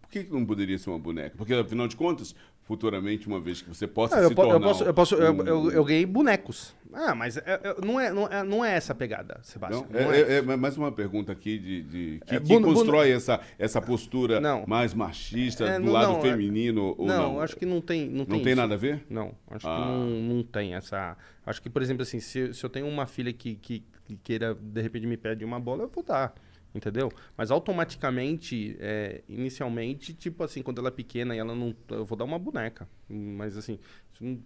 Por 0.00 0.08
que 0.10 0.22
não 0.30 0.46
poderia 0.46 0.78
ser 0.78 0.90
uma 0.90 0.98
boneca? 0.98 1.34
Porque, 1.36 1.52
afinal 1.52 1.88
de 1.88 1.96
contas, 1.96 2.34
futuramente, 2.64 3.26
uma 3.28 3.40
vez 3.40 3.60
que 3.62 3.68
você 3.68 3.86
possa 3.86 4.16
Não, 4.16 4.22
eu, 4.22 4.28
se 4.28 4.32
eu 4.32 4.36
tornar 4.36 4.60
posso, 4.66 4.84
eu, 4.84 4.94
posso 4.94 5.14
eu, 5.16 5.32
um- 5.32 5.42
eu, 5.46 5.70
eu 5.72 5.84
ganhei 5.84 6.06
bonecos. 6.06 6.74
Ah, 6.96 7.14
mas 7.14 7.36
é- 7.36 7.42
é- 7.46 7.74
não, 7.84 7.98
é, 8.00 8.12
não, 8.12 8.26
é, 8.28 8.42
não 8.44 8.64
é 8.64 8.74
essa 8.76 8.92
a 8.92 8.94
pegada, 8.96 9.40
Sebastião. 9.42 9.84
Não? 9.90 10.00
Não 10.00 10.12
É, 10.12 10.20
é. 10.20 10.32
é- 10.34 10.36
é 10.38 10.56
mais 10.56 10.76
uma 10.76 10.92
pergunta 10.92 11.32
aqui 11.32 11.58
de, 11.58 11.82
de- 11.82 12.20
que, 12.24 12.38
que 12.40 12.40
bono- 12.40 12.72
constrói 12.72 13.10
essa, 13.10 13.40
essa 13.58 13.82
postura 13.82 14.40
Não. 14.40 14.64
mais 14.66 14.94
machista 14.94 15.78
do 15.80 15.90
lado 15.90 16.20
feminino 16.22 16.94
ou 16.96 17.06
não? 17.06 17.32
não, 17.34 17.40
acho 17.40 17.56
que 17.56 17.66
não 17.66 17.80
tem. 17.80 18.08
Não 18.08 18.24
tem, 18.24 18.36
Não 18.38 18.44
tem 18.44 18.54
nada 18.54 18.74
a 18.74 18.76
ver? 18.78 19.04
Não, 19.10 19.32
acho 19.50 19.66
Ah. 19.68 19.76
que 19.76 19.80
não, 19.88 20.06
não 20.06 20.42
tem 20.44 20.74
essa. 20.74 21.16
Acho 21.44 21.60
que, 21.60 21.68
por 21.68 21.82
exemplo, 21.82 22.02
assim, 22.02 22.20
se, 22.20 22.54
se 22.54 22.64
eu 22.64 22.70
tenho 22.70 22.86
uma 22.86 23.06
filha 23.06 23.32
que, 23.32 23.56
que, 23.56 23.82
que 24.06 24.16
queira, 24.22 24.54
de 24.54 24.80
repente, 24.80 25.06
me 25.06 25.16
pede 25.16 25.44
uma 25.44 25.58
bola, 25.60 25.82
eu 25.82 25.88
vou 25.92 26.02
dar. 26.04 26.32
Entendeu? 26.74 27.10
Mas 27.36 27.52
automaticamente, 27.52 28.76
é, 28.80 29.22
inicialmente, 29.28 30.12
tipo 30.12 30.42
assim, 30.42 30.60
quando 30.60 30.80
ela 30.80 30.88
é 30.88 30.90
pequena 30.90 31.34
e 31.34 31.38
ela 31.38 31.54
não. 31.54 31.74
Eu 31.88 32.04
vou 32.04 32.18
dar 32.18 32.24
uma 32.24 32.38
boneca. 32.38 32.88
Mas 33.08 33.56
assim. 33.56 33.78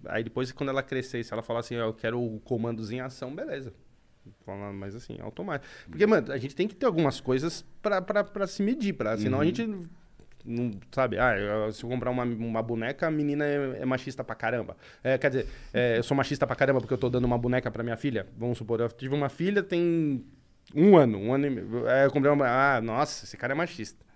aí 0.04 0.22
depois, 0.22 0.52
quando 0.52 0.68
ela 0.68 0.82
crescer, 0.82 1.24
se 1.24 1.32
ela 1.32 1.42
falar 1.42 1.60
assim, 1.60 1.76
eu 1.76 1.94
quero 1.94 2.20
o 2.20 2.38
comandos 2.40 2.90
em 2.90 3.00
ação, 3.00 3.34
beleza. 3.34 3.72
Falar, 4.44 4.74
Mas 4.74 4.94
assim, 4.94 5.18
automático. 5.20 5.72
Porque, 5.88 6.06
mano, 6.06 6.30
a 6.30 6.36
gente 6.36 6.54
tem 6.54 6.68
que 6.68 6.76
ter 6.76 6.84
algumas 6.84 7.18
coisas 7.18 7.64
pra, 7.80 8.02
pra, 8.02 8.22
pra 8.22 8.46
se 8.46 8.62
medir, 8.62 8.92
pra, 8.92 9.16
senão 9.16 9.40
a 9.40 9.44
gente 9.44 9.66
não 10.44 10.70
sabe, 10.90 11.18
ah, 11.18 11.34
se 11.72 11.84
eu 11.84 11.90
comprar 11.90 12.10
uma, 12.10 12.24
uma 12.24 12.62
boneca, 12.62 13.06
a 13.06 13.10
menina 13.10 13.44
é, 13.44 13.80
é 13.80 13.84
machista 13.84 14.22
pra 14.22 14.34
caramba. 14.34 14.76
É, 15.02 15.18
quer 15.18 15.30
dizer, 15.30 15.46
é, 15.72 15.98
eu 15.98 16.02
sou 16.02 16.16
machista 16.16 16.46
pra 16.46 16.56
caramba 16.56 16.80
porque 16.80 16.94
eu 16.94 16.98
tô 16.98 17.10
dando 17.10 17.24
uma 17.24 17.38
boneca 17.38 17.70
pra 17.70 17.82
minha 17.82 17.96
filha. 17.96 18.26
Vamos 18.36 18.58
supor, 18.58 18.80
eu 18.80 18.88
tive 18.88 19.14
uma 19.14 19.28
filha 19.28 19.62
tem 19.62 20.24
um 20.74 20.96
ano, 20.96 21.18
um 21.18 21.32
ano 21.32 21.46
e 21.46 21.50
meio. 21.50 21.86
Aí 21.88 22.04
eu 22.04 22.10
comprei 22.10 22.32
uma. 22.32 22.46
Ah, 22.46 22.80
nossa, 22.80 23.24
esse 23.24 23.36
cara 23.36 23.52
é 23.52 23.56
machista. 23.56 24.06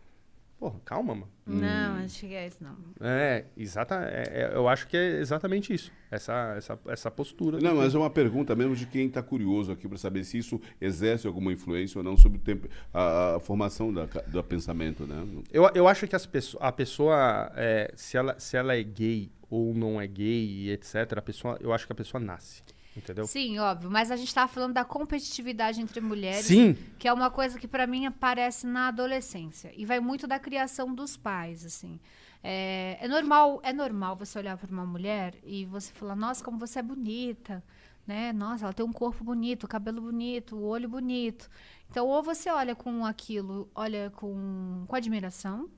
Porra, 0.58 0.78
calma, 0.84 1.12
mano. 1.12 1.28
Não, 1.44 1.96
acho 2.04 2.20
que 2.20 2.34
é 2.34 2.46
isso 2.46 2.58
não. 2.62 2.76
É, 3.00 3.46
exata, 3.56 3.96
é- 4.04 4.42
é- 4.42 4.50
eu 4.54 4.68
acho 4.68 4.86
que 4.86 4.96
é 4.96 5.18
exatamente 5.18 5.74
isso. 5.74 5.90
Essa, 6.08 6.54
essa, 6.56 6.78
essa 6.86 7.10
postura. 7.10 7.58
Não, 7.58 7.74
mas 7.74 7.96
é 7.96 7.98
uma 7.98 8.08
pergunta 8.10 8.54
mesmo 8.54 8.76
de 8.76 8.86
quem 8.86 9.08
está 9.08 9.20
curioso 9.24 9.72
aqui 9.72 9.88
para 9.88 9.98
saber 9.98 10.22
se 10.22 10.38
isso 10.38 10.60
exerce 10.80 11.26
alguma 11.26 11.52
influência 11.52 11.98
ou 11.98 12.04
não 12.04 12.16
sobre 12.16 12.38
o 12.38 12.40
tempo, 12.40 12.68
a, 12.94 13.34
a 13.36 13.40
formação 13.40 13.92
da, 13.92 14.04
do 14.04 14.44
pensamento, 14.44 15.04
né? 15.04 15.26
Eu, 15.52 15.68
eu 15.74 15.88
acho 15.88 16.06
que 16.06 16.14
as 16.14 16.26
pesso- 16.26 16.58
a 16.60 16.70
pessoa, 16.70 17.50
é, 17.56 17.90
se, 17.96 18.16
ela, 18.16 18.38
se 18.38 18.56
ela 18.56 18.76
é 18.76 18.82
gay 18.84 19.32
ou 19.50 19.74
não 19.74 20.00
é 20.00 20.06
gay, 20.06 20.44
e 20.46 20.70
etc., 20.70 20.94
a 21.16 21.22
pessoa, 21.22 21.58
eu 21.60 21.72
acho 21.72 21.86
que 21.86 21.92
a 21.92 21.96
pessoa 21.96 22.22
nasce. 22.22 22.62
Entendeu? 22.96 23.26
Sim, 23.26 23.58
óbvio. 23.58 23.90
Mas 23.90 24.10
a 24.10 24.16
gente 24.16 24.34
tava 24.34 24.52
falando 24.52 24.74
da 24.74 24.84
competitividade 24.84 25.80
entre 25.80 26.00
mulheres. 26.00 26.46
Sim. 26.46 26.76
Que 26.98 27.08
é 27.08 27.12
uma 27.12 27.30
coisa 27.30 27.58
que 27.58 27.66
pra 27.66 27.86
mim 27.86 28.06
aparece 28.06 28.66
na 28.66 28.88
adolescência. 28.88 29.72
E 29.76 29.86
vai 29.86 29.98
muito 29.98 30.26
da 30.26 30.38
criação 30.38 30.94
dos 30.94 31.16
pais, 31.16 31.64
assim. 31.64 31.98
É, 32.42 32.98
é 33.00 33.08
normal, 33.08 33.60
é 33.62 33.72
normal 33.72 34.16
você 34.16 34.38
olhar 34.38 34.56
para 34.56 34.70
uma 34.70 34.84
mulher 34.84 35.34
e 35.44 35.64
você 35.64 35.92
falar, 35.92 36.16
nossa, 36.16 36.44
como 36.44 36.58
você 36.58 36.80
é 36.80 36.82
bonita, 36.82 37.62
né? 38.06 38.32
Nossa, 38.32 38.64
ela 38.66 38.72
tem 38.72 38.84
um 38.84 38.92
corpo 38.92 39.22
bonito, 39.22 39.68
cabelo 39.68 40.00
bonito, 40.00 40.56
o 40.56 40.64
olho 40.64 40.88
bonito. 40.88 41.48
Então, 41.88 42.06
ou 42.06 42.22
você 42.22 42.50
olha 42.50 42.74
com 42.74 43.06
aquilo, 43.06 43.70
olha 43.74 44.10
com, 44.16 44.84
com 44.88 44.96
admiração, 44.96 45.70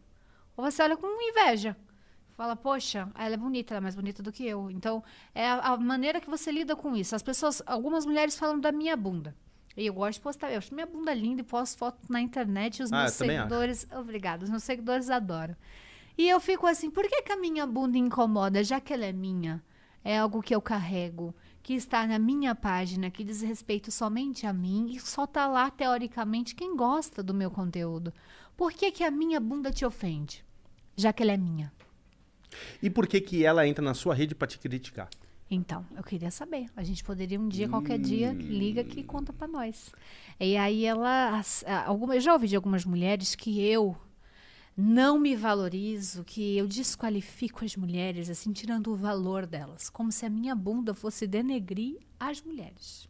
ou 0.57 0.65
você 0.65 0.83
olha 0.83 0.97
com 0.97 1.07
inveja. 1.21 1.77
Fala, 2.37 2.57
poxa, 2.57 3.09
ela 3.15 3.35
é 3.35 3.37
bonita, 3.37 3.75
ela 3.75 3.79
é 3.79 3.83
mais 3.83 3.95
bonita 3.95 4.23
do 4.23 4.33
que 4.33 4.45
eu. 4.45 4.71
Então, 4.71 5.03
é 5.35 5.47
a, 5.47 5.59
a 5.61 5.77
maneira 5.77 6.21
que 6.21 6.29
você 6.29 6.51
lida 6.51 6.75
com 6.75 6.97
isso. 6.97 7.15
As 7.15 7.23
pessoas, 7.23 7.63
algumas 7.65 8.05
mulheres 8.05 8.37
falam 8.37 8.59
da 8.59 8.73
minha 8.73 8.97
bunda. 8.97 9.35
E 9.77 9.87
eu 9.87 9.95
gosto 9.95 10.15
de 10.15 10.21
postar, 10.21 10.51
eu 10.53 10.59
acho 10.59 10.75
minha 10.75 10.87
bunda 10.87 11.13
linda 11.15 11.41
e 11.41 11.45
posto 11.45 11.79
foto 11.79 11.99
na 12.09 12.21
internet 12.21 12.79
e 12.79 12.83
os 12.83 12.93
Ah, 12.93 13.03
meus 13.03 13.13
seguidores. 13.13 13.87
Obrigada, 13.93 14.45
os 14.45 14.51
meus 14.51 14.63
seguidores 14.63 15.11
adoram. 15.11 15.57
E 16.17 16.29
eu 16.29 16.39
fico 16.39 16.67
assim, 16.67 16.91
por 16.91 17.09
que, 17.09 17.23
que 17.23 17.33
a 17.33 17.37
minha 17.37 17.67
bunda 17.67 17.99
incomoda, 17.99 18.63
já 18.63 18.81
que 18.81 18.93
ela 18.93 19.05
é 19.05 19.13
minha? 19.13 19.63
É 20.05 20.19
algo 20.19 20.43
que 20.43 20.55
eu 20.55 20.61
carrego, 20.61 21.35
que 21.63 21.75
está 21.75 22.07
na 22.07 22.19
minha 22.19 22.55
página, 22.55 23.11
que 23.11 23.25
diz 23.25 23.43
respeito 23.43 23.91
somente 23.91 24.47
a 24.47 24.53
mim 24.53 24.91
e 24.91 25.01
só 25.01 25.27
tá 25.27 25.47
lá, 25.47 25.71
teoricamente, 25.71 26.55
quem 26.55 26.77
gosta 26.77 27.23
do 27.23 27.35
meu 27.35 27.51
conteúdo. 27.51 28.13
Por 28.57 28.73
que, 28.73 28.93
que 28.93 29.03
a 29.03 29.11
minha 29.11 29.41
bunda 29.41 29.73
te 29.73 29.85
ofende? 29.85 30.45
Já 30.97 31.13
que 31.13 31.23
ela 31.23 31.33
é 31.33 31.37
minha. 31.37 31.73
E 32.83 32.91
por 32.91 33.07
que 33.07 33.21
que 33.21 33.45
ela 33.45 33.67
entra 33.67 33.85
na 33.85 33.95
sua 33.95 34.15
rede 34.15 34.35
pra 34.35 34.47
te 34.47 34.59
criticar? 34.59 35.09
Então, 35.51 35.87
eu 35.97 36.03
queria 36.03 36.31
saber. 36.31 36.67
A 36.75 36.83
gente 36.83 37.05
poderia 37.05 37.39
um 37.39 37.49
dia, 37.49 37.69
qualquer 37.69 37.99
dia, 37.99 38.33
liga 38.33 38.81
aqui 38.81 39.01
e 39.01 39.05
conta 39.05 39.33
pra 39.33 39.47
nós. 39.47 39.93
E 40.41 40.57
aí 40.57 40.85
ela. 40.85 41.43
Alguma, 41.87 42.17
eu 42.17 42.21
já 42.21 42.33
ouvi 42.33 42.49
de 42.49 42.57
algumas 42.57 42.85
mulheres 42.85 43.35
que 43.35 43.61
eu 43.61 43.97
não 44.77 45.19
me 45.19 45.37
valorizo, 45.37 46.25
que 46.25 46.57
eu 46.57 46.67
desqualifico 46.67 47.65
as 47.65 47.77
mulheres, 47.77 48.29
assim, 48.29 48.53
tirando 48.53 48.93
o 48.93 48.97
valor 48.97 49.47
delas. 49.47 49.89
Como 49.89 50.11
se 50.11 50.27
a 50.27 50.31
minha 50.31 50.55
bunda 50.55 50.95
fosse 50.95 51.27
denegrir 51.27 51.99
as 52.19 52.43
mulheres. 52.43 53.09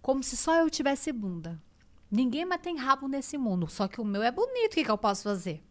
Como 0.00 0.22
se 0.22 0.36
só 0.36 0.54
eu 0.54 0.70
tivesse 0.70 1.12
bunda. 1.12 1.60
Ninguém 2.10 2.46
mais 2.46 2.62
tem 2.62 2.78
rabo 2.78 3.06
nesse 3.06 3.36
mundo, 3.36 3.68
só 3.68 3.86
que 3.86 4.00
o 4.00 4.04
meu 4.04 4.22
é 4.22 4.30
bonito, 4.30 4.72
o 4.72 4.74
que, 4.74 4.84
que 4.84 4.90
eu 4.90 4.96
posso 4.96 5.24
fazer? 5.24 5.62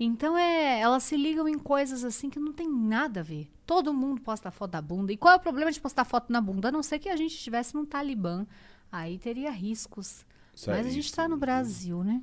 Então 0.00 0.38
é, 0.38 0.80
elas 0.80 1.02
se 1.02 1.16
ligam 1.16 1.48
em 1.48 1.58
coisas 1.58 2.04
assim 2.04 2.30
que 2.30 2.38
não 2.38 2.52
tem 2.52 2.68
nada 2.68 3.20
a 3.20 3.22
ver. 3.22 3.50
Todo 3.66 3.92
mundo 3.92 4.20
posta 4.20 4.50
foto 4.50 4.70
da 4.72 4.80
bunda. 4.82 5.12
E 5.12 5.16
qual 5.16 5.34
é 5.34 5.36
o 5.36 5.40
problema 5.40 5.72
de 5.72 5.80
postar 5.80 6.04
foto 6.04 6.32
na 6.32 6.40
bunda? 6.40 6.68
A 6.68 6.72
não 6.72 6.82
ser 6.82 6.98
que 6.98 7.08
a 7.08 7.16
gente 7.16 7.34
estivesse 7.34 7.74
num 7.74 7.84
Talibã. 7.84 8.46
Aí 8.90 9.18
teria 9.18 9.50
riscos. 9.50 10.24
Mas 10.66 10.86
a 10.86 10.90
gente 10.90 11.04
está 11.06 11.28
no 11.28 11.36
Brasil, 11.36 12.02
né? 12.04 12.22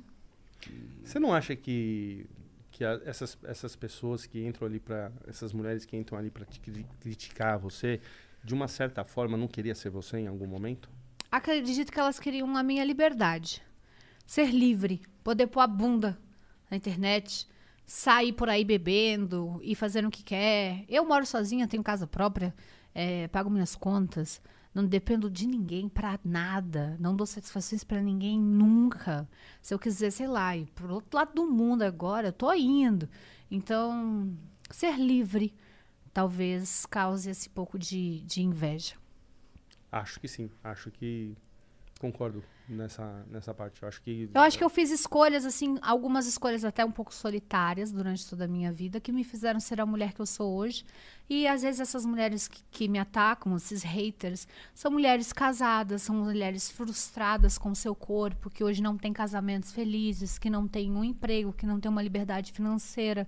Você 1.04 1.18
não 1.18 1.32
acha 1.32 1.54
que, 1.54 2.26
que 2.70 2.84
a- 2.84 3.00
essas, 3.04 3.38
essas 3.44 3.76
pessoas 3.76 4.26
que 4.26 4.44
entram 4.44 4.66
ali 4.66 4.80
para 4.80 5.12
essas 5.26 5.52
mulheres 5.52 5.84
que 5.84 5.96
entram 5.96 6.18
ali 6.18 6.30
para 6.30 6.44
criticar 7.00 7.58
você, 7.58 8.00
de 8.42 8.54
uma 8.54 8.68
certa 8.68 9.04
forma 9.04 9.36
não 9.36 9.46
queria 9.48 9.74
ser 9.74 9.90
você 9.90 10.18
em 10.18 10.26
algum 10.26 10.46
momento? 10.46 10.88
Acredito 11.30 11.92
que 11.92 12.00
elas 12.00 12.18
queriam 12.18 12.56
a 12.56 12.62
minha 12.62 12.84
liberdade. 12.84 13.62
Ser 14.26 14.50
livre. 14.50 15.02
Poder 15.22 15.46
pôr 15.46 15.60
a 15.60 15.66
bunda 15.66 16.18
na 16.70 16.76
internet. 16.76 17.46
Sair 17.86 18.32
por 18.32 18.48
aí 18.48 18.64
bebendo 18.64 19.60
e 19.62 19.74
fazendo 19.74 20.08
o 20.08 20.10
que 20.10 20.24
quer. 20.24 20.84
Eu 20.88 21.06
moro 21.06 21.24
sozinha, 21.24 21.68
tenho 21.68 21.82
casa 21.82 22.06
própria. 22.06 22.54
é, 22.94 23.28
pago 23.28 23.50
minhas 23.50 23.76
contas, 23.76 24.40
não 24.74 24.86
dependo 24.86 25.30
de 25.30 25.46
ninguém 25.46 25.86
pra 25.88 26.18
nada, 26.24 26.96
não 26.98 27.14
dou 27.14 27.26
satisfações 27.26 27.84
pra 27.84 28.00
ninguém 28.00 28.40
nunca. 28.40 29.28
Se 29.60 29.74
eu 29.74 29.78
quiser, 29.78 30.10
sei 30.10 30.26
lá, 30.26 30.56
ir 30.56 30.66
pro 30.74 30.94
outro 30.94 31.18
lado 31.18 31.34
do 31.34 31.46
mundo 31.46 31.82
agora, 31.82 32.28
eu 32.28 32.32
tô 32.32 32.52
indo. 32.54 33.08
Então, 33.50 34.34
ser 34.70 34.98
livre 34.98 35.54
talvez 36.12 36.86
cause 36.86 37.28
esse 37.28 37.50
pouco 37.50 37.78
de, 37.78 38.22
de 38.22 38.40
inveja. 38.40 38.94
Acho 39.92 40.18
que 40.18 40.26
sim. 40.26 40.50
Acho 40.64 40.90
que 40.90 41.36
concordo 42.00 42.42
nessa, 42.68 43.24
nessa 43.30 43.54
parte. 43.54 43.82
Eu 43.82 43.88
acho 43.88 44.02
que. 44.02 44.30
Eu 44.32 44.40
acho 44.40 44.58
que 44.58 44.64
eu 44.64 44.68
fiz 44.68 44.90
escolhas, 44.90 45.44
assim, 45.44 45.78
algumas 45.82 46.26
escolhas 46.26 46.64
até 46.64 46.84
um 46.84 46.90
pouco 46.90 47.14
solitárias 47.14 47.92
durante 47.92 48.28
toda 48.28 48.44
a 48.44 48.48
minha 48.48 48.72
vida, 48.72 49.00
que 49.00 49.12
me 49.12 49.24
fizeram 49.24 49.60
ser 49.60 49.80
a 49.80 49.86
mulher 49.86 50.12
que 50.12 50.20
eu 50.20 50.26
sou 50.26 50.56
hoje. 50.56 50.84
E 51.28 51.46
às 51.46 51.62
vezes 51.62 51.80
essas 51.80 52.04
mulheres 52.04 52.46
que, 52.48 52.62
que 52.70 52.88
me 52.88 52.98
atacam, 52.98 53.56
esses 53.56 53.82
haters, 53.82 54.46
são 54.74 54.90
mulheres 54.90 55.32
casadas, 55.32 56.02
são 56.02 56.16
mulheres 56.16 56.70
frustradas 56.70 57.58
com 57.58 57.74
seu 57.74 57.94
corpo, 57.94 58.50
que 58.50 58.62
hoje 58.62 58.82
não 58.82 58.96
têm 58.96 59.12
casamentos 59.12 59.72
felizes, 59.72 60.38
que 60.38 60.50
não 60.50 60.68
têm 60.68 60.92
um 60.92 61.04
emprego, 61.04 61.52
que 61.52 61.66
não 61.66 61.80
têm 61.80 61.90
uma 61.90 62.02
liberdade 62.02 62.52
financeira. 62.52 63.26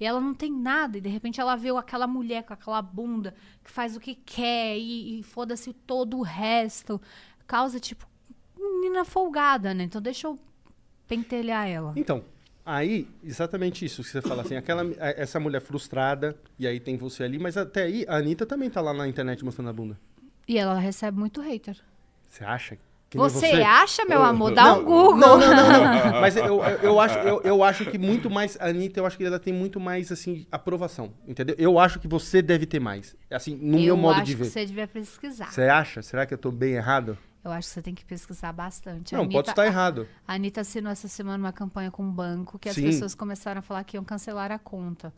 E 0.00 0.04
ela 0.04 0.20
não 0.20 0.32
tem 0.32 0.52
nada, 0.52 0.98
e 0.98 1.00
de 1.00 1.08
repente 1.08 1.40
ela 1.40 1.56
vê 1.56 1.70
aquela 1.76 2.06
mulher 2.06 2.44
com 2.44 2.52
aquela 2.52 2.80
bunda 2.80 3.34
que 3.64 3.70
faz 3.70 3.96
o 3.96 4.00
que 4.00 4.14
quer 4.14 4.78
e, 4.78 5.18
e 5.18 5.22
foda-se 5.24 5.72
todo 5.72 6.18
o 6.18 6.22
resto. 6.22 7.00
Causa, 7.48 7.80
tipo, 7.80 8.06
menina 8.78 9.04
folgada, 9.04 9.74
né? 9.74 9.84
Então 9.84 10.00
deixa 10.00 10.26
eu 10.26 10.38
pentelhar 11.06 11.66
ela. 11.66 11.92
Então, 11.96 12.24
aí, 12.64 13.08
exatamente 13.24 13.84
isso 13.84 14.02
que 14.02 14.08
você 14.08 14.22
fala 14.22 14.42
assim, 14.42 14.56
aquela, 14.56 14.84
essa 14.98 15.40
mulher 15.40 15.60
frustrada, 15.60 16.36
e 16.58 16.66
aí 16.66 16.78
tem 16.78 16.96
você 16.96 17.24
ali, 17.24 17.38
mas 17.38 17.56
até 17.56 17.84
aí 17.84 18.04
a 18.08 18.16
Anitta 18.16 18.44
também 18.44 18.68
tá 18.70 18.80
lá 18.80 18.92
na 18.92 19.08
internet 19.08 19.44
mostrando 19.44 19.70
a 19.70 19.72
bunda. 19.72 19.98
E 20.46 20.58
ela 20.58 20.78
recebe 20.78 21.18
muito 21.18 21.40
hater. 21.40 21.76
Você 22.28 22.44
acha? 22.44 22.78
Que 23.10 23.16
nem 23.16 23.26
Você, 23.26 23.46
acha, 23.46 24.04
meu 24.04 24.22
amor? 24.22 24.52
Dá 24.52 24.74
um 24.74 24.84
Google. 24.84 25.16
Não, 25.16 25.38
não, 25.38 25.48
não, 25.48 26.12
não. 26.12 26.20
Mas 26.20 26.36
eu, 26.36 26.44
eu, 26.44 26.78
eu 26.82 27.00
acho, 27.00 27.18
eu, 27.20 27.40
eu 27.42 27.64
acho 27.64 27.86
que 27.86 27.96
muito 27.96 28.28
mais. 28.28 28.58
A 28.60 28.66
Anitta, 28.66 29.00
eu 29.00 29.06
acho 29.06 29.16
que 29.16 29.24
ela 29.24 29.38
tem 29.38 29.52
muito 29.52 29.80
mais, 29.80 30.12
assim, 30.12 30.46
aprovação. 30.52 31.14
Entendeu? 31.26 31.56
Eu 31.58 31.78
acho 31.78 31.98
que 31.98 32.06
você 32.06 32.42
deve 32.42 32.66
ter 32.66 32.78
mais. 32.78 33.16
Assim, 33.30 33.56
no 33.56 33.78
meu 33.78 33.96
modo 33.96 34.16
de 34.16 34.32
acho 34.32 34.36
ver. 34.36 34.44
que 34.44 34.50
você 34.50 34.66
devia 34.66 34.86
pesquisar. 34.86 35.50
Você 35.50 35.62
acha? 35.62 36.02
Será 36.02 36.26
que 36.26 36.34
eu 36.34 36.38
tô 36.38 36.50
bem 36.50 36.74
errado? 36.74 37.16
Eu 37.44 37.50
acho 37.52 37.68
que 37.68 37.74
você 37.74 37.82
tem 37.82 37.94
que 37.94 38.04
pesquisar 38.04 38.52
bastante. 38.52 39.14
Não, 39.14 39.20
pode 39.24 39.36
Anitta- 39.36 39.50
estar 39.52 39.66
errado. 39.66 40.08
A 40.26 40.34
Anitta 40.34 40.60
assinou 40.60 40.90
essa 40.90 41.08
semana 41.08 41.42
uma 41.44 41.52
campanha 41.52 41.90
com 41.90 42.02
um 42.02 42.10
banco 42.12 42.58
que 42.58 42.68
as 42.68 42.74
Sim. 42.74 42.82
pessoas 42.82 43.14
começaram 43.14 43.60
a 43.60 43.62
falar 43.62 43.84
que 43.84 43.96
iam 43.96 44.04
cancelar 44.04 44.50
a 44.50 44.58
conta. 44.58 45.12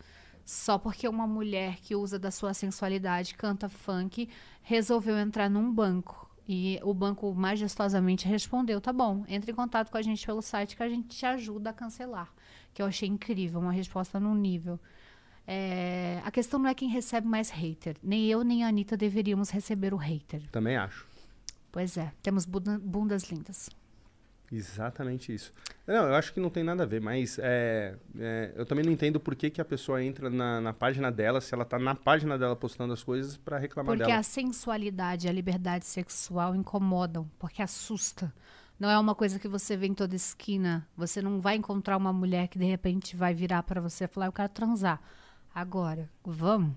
Só 0.44 0.78
porque 0.78 1.06
uma 1.08 1.26
mulher 1.26 1.76
que 1.80 1.94
usa 1.94 2.18
da 2.18 2.30
sua 2.30 2.52
sensualidade, 2.54 3.34
canta 3.34 3.68
funk, 3.68 4.28
resolveu 4.62 5.16
entrar 5.18 5.48
num 5.48 5.72
banco. 5.72 6.28
E 6.48 6.80
o 6.82 6.92
banco 6.92 7.32
majestosamente 7.32 8.26
respondeu: 8.26 8.80
tá 8.80 8.92
bom, 8.92 9.24
entre 9.28 9.52
em 9.52 9.54
contato 9.54 9.90
com 9.90 9.96
a 9.96 10.02
gente 10.02 10.26
pelo 10.26 10.42
site 10.42 10.76
que 10.76 10.82
a 10.82 10.88
gente 10.88 11.08
te 11.16 11.24
ajuda 11.24 11.70
a 11.70 11.72
cancelar. 11.72 12.28
Que 12.74 12.82
eu 12.82 12.86
achei 12.86 13.08
incrível, 13.08 13.60
uma 13.60 13.72
resposta 13.72 14.18
no 14.18 14.34
nível. 14.34 14.78
É, 15.46 16.20
a 16.24 16.30
questão 16.30 16.58
não 16.60 16.68
é 16.68 16.74
quem 16.74 16.88
recebe 16.88 17.26
mais 17.26 17.50
hater. 17.50 17.96
Nem 18.02 18.26
eu 18.26 18.44
nem 18.44 18.64
a 18.64 18.68
Anitta 18.68 18.96
deveríamos 18.96 19.50
receber 19.50 19.92
o 19.94 19.96
hater. 19.96 20.42
Também 20.50 20.76
acho. 20.76 21.06
Pois 21.72 21.96
é, 21.96 22.12
temos 22.22 22.44
bunda- 22.44 22.78
bundas 22.82 23.24
lindas. 23.30 23.70
Exatamente 24.52 25.32
isso. 25.32 25.52
Não, 25.86 26.08
eu 26.08 26.14
acho 26.16 26.32
que 26.34 26.40
não 26.40 26.50
tem 26.50 26.64
nada 26.64 26.82
a 26.82 26.86
ver, 26.86 27.00
mas 27.00 27.38
é, 27.40 27.94
é, 28.18 28.52
eu 28.56 28.66
também 28.66 28.84
não 28.84 28.90
entendo 28.92 29.20
por 29.20 29.36
que, 29.36 29.48
que 29.48 29.60
a 29.60 29.64
pessoa 29.64 30.02
entra 30.02 30.28
na, 30.28 30.60
na 30.60 30.72
página 30.72 31.10
dela, 31.12 31.40
se 31.40 31.54
ela 31.54 31.64
tá 31.64 31.78
na 31.78 31.94
página 31.94 32.36
dela 32.36 32.56
postando 32.56 32.92
as 32.92 33.02
coisas 33.04 33.36
pra 33.36 33.58
reclamar 33.58 33.94
Porque 33.96 34.08
dela. 34.08 34.18
a 34.18 34.22
sensualidade 34.24 35.26
e 35.28 35.30
a 35.30 35.32
liberdade 35.32 35.84
sexual 35.86 36.56
incomodam, 36.56 37.30
porque 37.38 37.62
assusta. 37.62 38.34
Não 38.76 38.90
é 38.90 38.98
uma 38.98 39.14
coisa 39.14 39.38
que 39.38 39.46
você 39.46 39.76
vê 39.76 39.86
em 39.86 39.94
toda 39.94 40.16
esquina. 40.16 40.88
Você 40.96 41.22
não 41.22 41.40
vai 41.40 41.54
encontrar 41.54 41.96
uma 41.96 42.12
mulher 42.12 42.48
que 42.48 42.58
de 42.58 42.64
repente 42.64 43.14
vai 43.14 43.32
virar 43.32 43.62
pra 43.62 43.80
você 43.80 44.04
e 44.04 44.08
falar: 44.08 44.26
Eu 44.26 44.32
quero 44.32 44.48
transar. 44.48 45.00
Agora, 45.54 46.08
vamos. 46.24 46.72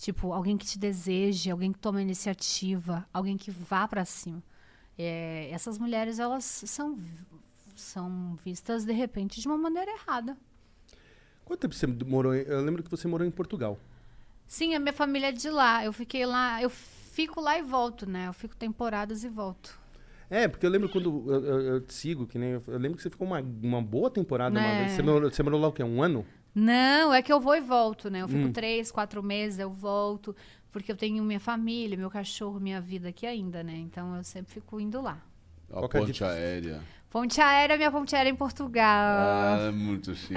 Tipo, 0.00 0.32
alguém 0.32 0.56
que 0.56 0.64
te 0.64 0.78
deseje, 0.78 1.50
alguém 1.50 1.70
que 1.72 1.78
toma 1.78 2.00
iniciativa, 2.00 3.06
alguém 3.12 3.36
que 3.36 3.50
vá 3.50 3.86
pra 3.86 4.02
cima. 4.06 4.42
É, 4.98 5.50
essas 5.52 5.76
mulheres, 5.78 6.18
elas 6.18 6.42
são, 6.44 6.96
são 7.76 8.34
vistas 8.42 8.86
de 8.86 8.92
repente 8.94 9.42
de 9.42 9.46
uma 9.46 9.58
maneira 9.58 9.90
errada. 9.90 10.38
Quanto 11.44 11.60
tempo 11.60 11.74
você 11.74 11.86
morou? 11.86 12.34
em- 12.34 12.44
Eu 12.46 12.62
lembro 12.62 12.82
que 12.82 12.90
você 12.90 13.06
morou 13.06 13.26
em 13.26 13.30
Portugal. 13.30 13.78
Sim, 14.46 14.74
a 14.74 14.80
minha 14.80 14.92
família 14.94 15.28
é 15.28 15.32
de 15.32 15.50
lá. 15.50 15.84
Eu 15.84 15.92
fiquei 15.92 16.24
lá, 16.24 16.62
eu 16.62 16.70
fico 16.70 17.38
lá 17.38 17.58
e 17.58 17.62
volto, 17.62 18.08
né? 18.08 18.26
Eu 18.28 18.32
fico 18.32 18.56
temporadas 18.56 19.22
e 19.22 19.28
volto. 19.28 19.78
É, 20.30 20.48
porque 20.48 20.64
eu 20.64 20.70
lembro 20.70 20.88
quando 20.88 21.24
eu, 21.30 21.44
eu- 21.44 21.60
eu 21.74 21.80
te 21.82 21.92
sigo, 21.92 22.26
que 22.26 22.38
nem 22.38 22.52
eu, 22.52 22.62
eu 22.68 22.78
lembro 22.78 22.96
que 22.96 23.02
você 23.02 23.10
ficou 23.10 23.26
uma, 23.26 23.40
uma 23.40 23.82
boa 23.82 24.08
temporada 24.10 24.58
uma 24.58 24.66
É. 24.68 24.78
vez. 24.78 24.92
Você 24.92 25.02
morou, 25.02 25.30
você 25.30 25.42
morou 25.42 25.60
lá 25.60 25.68
o 25.68 25.72
quê? 25.72 25.82
Um 25.84 26.02
ano? 26.02 26.24
Não, 26.54 27.12
é 27.14 27.22
que 27.22 27.32
eu 27.32 27.40
vou 27.40 27.56
e 27.56 27.60
volto, 27.60 28.10
né? 28.10 28.22
Eu 28.22 28.28
fico 28.28 28.48
Hum. 28.48 28.52
três, 28.52 28.90
quatro 28.90 29.22
meses, 29.22 29.58
eu 29.58 29.70
volto, 29.70 30.34
porque 30.72 30.90
eu 30.90 30.96
tenho 30.96 31.22
minha 31.22 31.40
família, 31.40 31.96
meu 31.96 32.10
cachorro, 32.10 32.58
minha 32.60 32.80
vida 32.80 33.08
aqui 33.08 33.26
ainda, 33.26 33.62
né? 33.62 33.76
Então 33.76 34.16
eu 34.16 34.24
sempre 34.24 34.52
fico 34.52 34.80
indo 34.80 35.00
lá. 35.00 35.22
A 35.70 35.74
Qual 35.74 35.88
que 35.88 35.96
é 35.96 36.00
a 36.00 36.04
ponte 36.04 36.24
aérea. 36.24 36.80
Ponte 37.10 37.40
aérea, 37.40 37.76
minha 37.76 37.90
ponte 37.90 38.14
aérea 38.14 38.30
é 38.30 38.32
em 38.32 38.36
Portugal. 38.36 38.84
Ah, 38.86 39.66
é 39.68 39.70
muito 39.72 40.14
chique. 40.14 40.34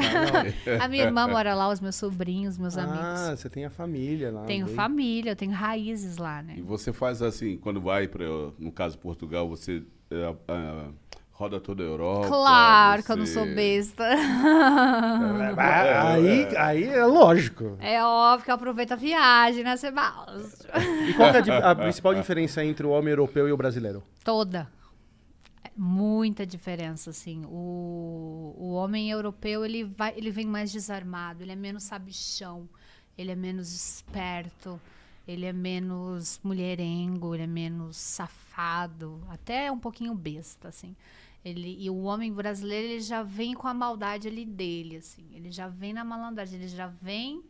A 0.82 0.88
minha 0.88 1.04
irmã 1.04 1.28
mora 1.28 1.54
lá, 1.54 1.70
os 1.70 1.80
meus 1.80 1.96
sobrinhos, 1.96 2.58
meus 2.58 2.76
ah, 2.78 2.84
amigos. 2.84 3.40
você 3.40 3.48
tem 3.48 3.64
a 3.64 3.70
família 3.70 4.32
lá. 4.32 4.44
Tenho 4.46 4.66
bem. 4.66 4.76
família, 4.76 5.32
eu 5.32 5.36
tenho 5.36 5.52
raízes 5.52 6.18
lá, 6.18 6.42
né? 6.42 6.56
E 6.58 6.62
você 6.64 6.92
faz 6.92 7.22
assim, 7.22 7.58
quando 7.58 7.80
vai 7.80 8.08
para, 8.08 8.26
no 8.58 8.72
caso 8.72 8.98
Portugal, 8.98 9.48
você 9.48 9.84
é, 10.10 10.36
é, 10.48 10.86
roda 11.44 11.60
toda 11.60 11.84
a 11.84 11.86
Europa. 11.86 12.28
Claro 12.28 13.04
que 13.04 13.12
eu 13.12 13.18
não 13.18 13.26
você- 13.26 13.34
sou 13.34 13.46
besta. 13.46 14.04
Ah, 15.58 16.14
Aí, 16.14 16.48
aí 16.58 16.84
é 16.86 17.06
lógico. 17.06 17.78
É 17.80 18.04
óbvio 18.04 18.46
que 18.46 18.52
eu 18.52 18.56
aproveito 18.56 18.94
a 18.94 18.96
viagem, 18.96 19.64
né, 19.64 19.76
Sebastião? 19.76 20.80
E 21.08 21.14
qual 21.14 21.32
que 21.32 21.50
é 21.52 21.56
a, 21.58 21.76
principal 21.76 22.14
diferença 22.14 22.64
entre 22.64 22.86
o 22.86 22.90
homem 22.92 23.10
europeu 23.12 23.48
e 23.48 23.52
o 23.52 23.58
brasileiro? 23.58 24.02
Toda. 24.24 24.70
É 25.64 25.70
Muita 25.76 26.46
diferença, 26.46 27.10
assim. 27.10 27.44
O, 27.46 28.56
o 28.58 28.74
homem 28.74 29.10
europeu, 29.10 29.66
ele, 29.66 29.84
vai, 29.84 30.14
ele 30.16 30.32
vem 30.32 30.46
mais 30.46 30.72
desarmado, 30.72 31.44
ele 31.44 31.52
é 31.52 31.56
menos 31.56 31.84
sabichão, 31.84 32.68
ele 33.18 33.32
é 33.32 33.36
menos 33.36 33.74
esperto, 33.74 34.80
ele 35.28 35.46
é 35.46 35.54
menos 35.54 36.40
mulherengo, 36.44 37.34
ele 37.34 37.44
é 37.44 37.48
menos 37.48 37.98
safado, 37.98 39.22
até 39.30 39.72
um 39.72 39.80
pouquinho 39.80 40.14
besta, 40.14 40.68
assim. 40.70 40.96
Ele, 41.44 41.76
e 41.80 41.90
o 41.90 42.04
homem 42.04 42.32
brasileiro, 42.32 42.88
ele 42.88 43.02
já 43.02 43.22
vem 43.22 43.54
com 43.54 43.68
a 43.68 43.74
maldade 43.74 44.28
ali 44.28 44.46
dele, 44.46 44.98
assim. 44.98 45.26
Ele 45.34 45.52
já 45.52 45.68
vem 45.68 45.92
na 45.94 46.04
malandragem, 46.04 46.58
ele 46.60 46.68
já 46.70 46.88
vem 47.02 47.44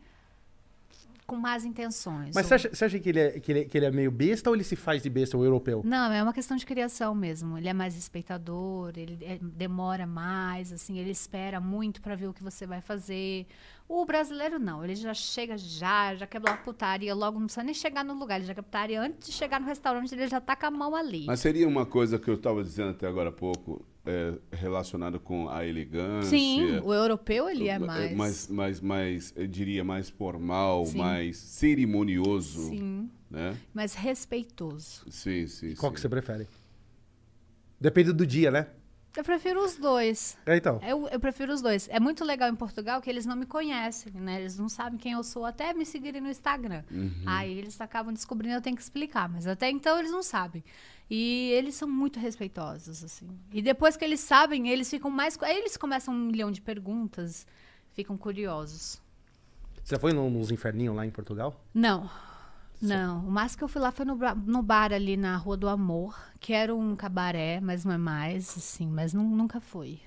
com 1.26 1.36
más 1.36 1.64
intenções. 1.64 2.34
Mas 2.34 2.44
O- 2.44 2.48
você 2.48 2.54
acha, 2.54 2.68
você 2.74 2.84
acha 2.84 2.98
que, 2.98 3.08
ele 3.08 3.18
é, 3.20 3.40
que, 3.40 3.50
ele, 3.52 3.64
que 3.64 3.78
ele 3.78 3.86
é 3.86 3.90
meio 3.90 4.10
besta 4.10 4.50
ou 4.50 4.56
ele 4.56 4.62
se 4.64 4.76
faz 4.76 5.02
de 5.02 5.08
besta, 5.08 5.38
o 5.38 5.44
europeu? 5.44 5.80
Não, 5.84 6.12
é 6.12 6.22
uma 6.22 6.34
questão 6.34 6.54
de 6.56 6.66
criação 6.66 7.14
mesmo. 7.14 7.56
Ele 7.56 7.68
é 7.68 7.72
mais 7.72 7.94
respeitador, 7.94 8.92
ele 8.96 9.16
é- 9.24 9.38
demora 9.40 10.06
mais, 10.06 10.70
assim, 10.72 10.98
ele 10.98 11.10
espera 11.10 11.60
muito 11.60 12.02
pra 12.02 12.14
ver 12.14 12.26
o 12.28 12.34
que 12.34 12.42
você 12.42 12.66
vai 12.66 12.82
fazer. 12.82 13.46
O 13.86 14.04
brasileiro 14.06 14.58
não, 14.58 14.82
ele 14.82 14.94
já 14.96 15.12
chega 15.12 15.58
já, 15.58 16.14
já 16.14 16.26
quer 16.26 16.38
uma 16.38 16.56
putaria 16.56 17.14
logo, 17.14 17.38
não 17.38 17.46
precisa 17.46 17.62
nem 17.62 17.74
chegar 17.74 18.02
no 18.02 18.14
lugar, 18.14 18.36
ele 18.36 18.46
já 18.46 18.54
quer 18.54 18.62
putaria 18.62 19.00
antes 19.00 19.28
de 19.28 19.34
chegar 19.34 19.60
no 19.60 19.66
restaurante, 19.66 20.12
ele 20.14 20.26
já 20.26 20.40
tá 20.40 20.56
com 20.56 20.66
a 20.66 20.70
mão 20.70 20.96
ali. 20.96 21.26
Mas 21.26 21.40
seria 21.40 21.68
uma 21.68 21.84
coisa 21.84 22.18
que 22.18 22.28
eu 22.28 22.34
estava 22.34 22.62
dizendo 22.62 22.90
até 22.90 23.06
agora 23.06 23.28
há 23.28 23.32
pouco, 23.32 23.84
é, 24.06 24.34
relacionada 24.52 25.18
com 25.18 25.50
a 25.50 25.66
elegância. 25.66 26.30
Sim, 26.30 26.80
o 26.80 26.94
europeu 26.94 27.48
ele 27.48 27.68
é 27.68 27.78
mais. 27.78 28.16
mais, 28.16 28.48
mais, 28.48 28.80
mais, 28.80 29.32
eu 29.36 29.46
diria, 29.46 29.84
mais 29.84 30.08
formal, 30.08 30.86
Sim. 30.86 30.98
mais 30.98 31.36
cerimonioso, 31.36 32.68
Sim, 32.68 33.10
né? 33.30 33.54
mais 33.74 33.94
respeitoso. 33.94 35.04
Sim, 35.10 35.46
sim, 35.46 35.74
Qual 35.74 35.90
sim. 35.90 35.94
que 35.94 36.00
você 36.00 36.08
prefere? 36.08 36.48
Depende 37.78 38.14
do 38.14 38.26
dia, 38.26 38.50
né? 38.50 38.66
Eu 39.16 39.22
prefiro 39.22 39.64
os 39.64 39.76
dois. 39.76 40.36
É, 40.44 40.56
então. 40.56 40.80
Eu, 40.82 41.06
eu 41.08 41.20
prefiro 41.20 41.52
os 41.52 41.62
dois. 41.62 41.88
É 41.88 42.00
muito 42.00 42.24
legal 42.24 42.48
em 42.48 42.54
Portugal 42.56 43.00
que 43.00 43.08
eles 43.08 43.24
não 43.24 43.36
me 43.36 43.46
conhecem, 43.46 44.12
né? 44.14 44.40
Eles 44.40 44.58
não 44.58 44.68
sabem 44.68 44.98
quem 44.98 45.12
eu 45.12 45.22
sou, 45.22 45.44
até 45.44 45.72
me 45.72 45.86
seguirem 45.86 46.20
no 46.20 46.28
Instagram. 46.28 46.82
Uhum. 46.90 47.22
Aí 47.24 47.56
eles 47.56 47.80
acabam 47.80 48.12
descobrindo, 48.12 48.56
eu 48.56 48.60
tenho 48.60 48.74
que 48.76 48.82
explicar. 48.82 49.28
Mas 49.28 49.46
até 49.46 49.70
então 49.70 49.98
eles 49.98 50.10
não 50.10 50.22
sabem. 50.22 50.64
E 51.08 51.50
eles 51.52 51.74
são 51.76 51.86
muito 51.88 52.18
respeitosos, 52.18 53.04
assim. 53.04 53.28
E 53.52 53.62
depois 53.62 53.96
que 53.96 54.04
eles 54.04 54.20
sabem, 54.20 54.68
eles 54.68 54.90
ficam 54.90 55.10
mais... 55.10 55.40
Aí 55.42 55.58
eles 55.58 55.76
começam 55.76 56.12
um 56.12 56.18
milhão 56.18 56.50
de 56.50 56.60
perguntas, 56.60 57.46
ficam 57.92 58.16
curiosos. 58.16 59.00
Você 59.84 59.98
foi 59.98 60.12
no- 60.12 60.30
nos 60.30 60.50
inferninhos 60.50 60.96
lá 60.96 61.06
em 61.06 61.10
Portugal? 61.10 61.60
Não. 61.72 62.00
Não, 62.00 62.10
o 62.82 63.30
máximo 63.30 63.58
que 63.58 63.64
eu 63.64 63.68
fui 63.68 63.80
lá 63.80 63.90
foi 63.90 64.04
no, 64.04 64.16
no 64.46 64.62
bar 64.62 64.92
ali 64.92 65.16
na 65.16 65.36
Rua 65.36 65.56
do 65.56 65.68
Amor, 65.68 66.18
que 66.40 66.52
era 66.52 66.74
um 66.74 66.94
cabaré, 66.96 67.60
mas 67.60 67.84
não 67.84 67.92
é 67.92 67.98
mais, 67.98 68.56
assim, 68.56 68.86
mas 68.88 69.14
nu- 69.14 69.22
nunca 69.24 69.60
foi. 69.60 70.00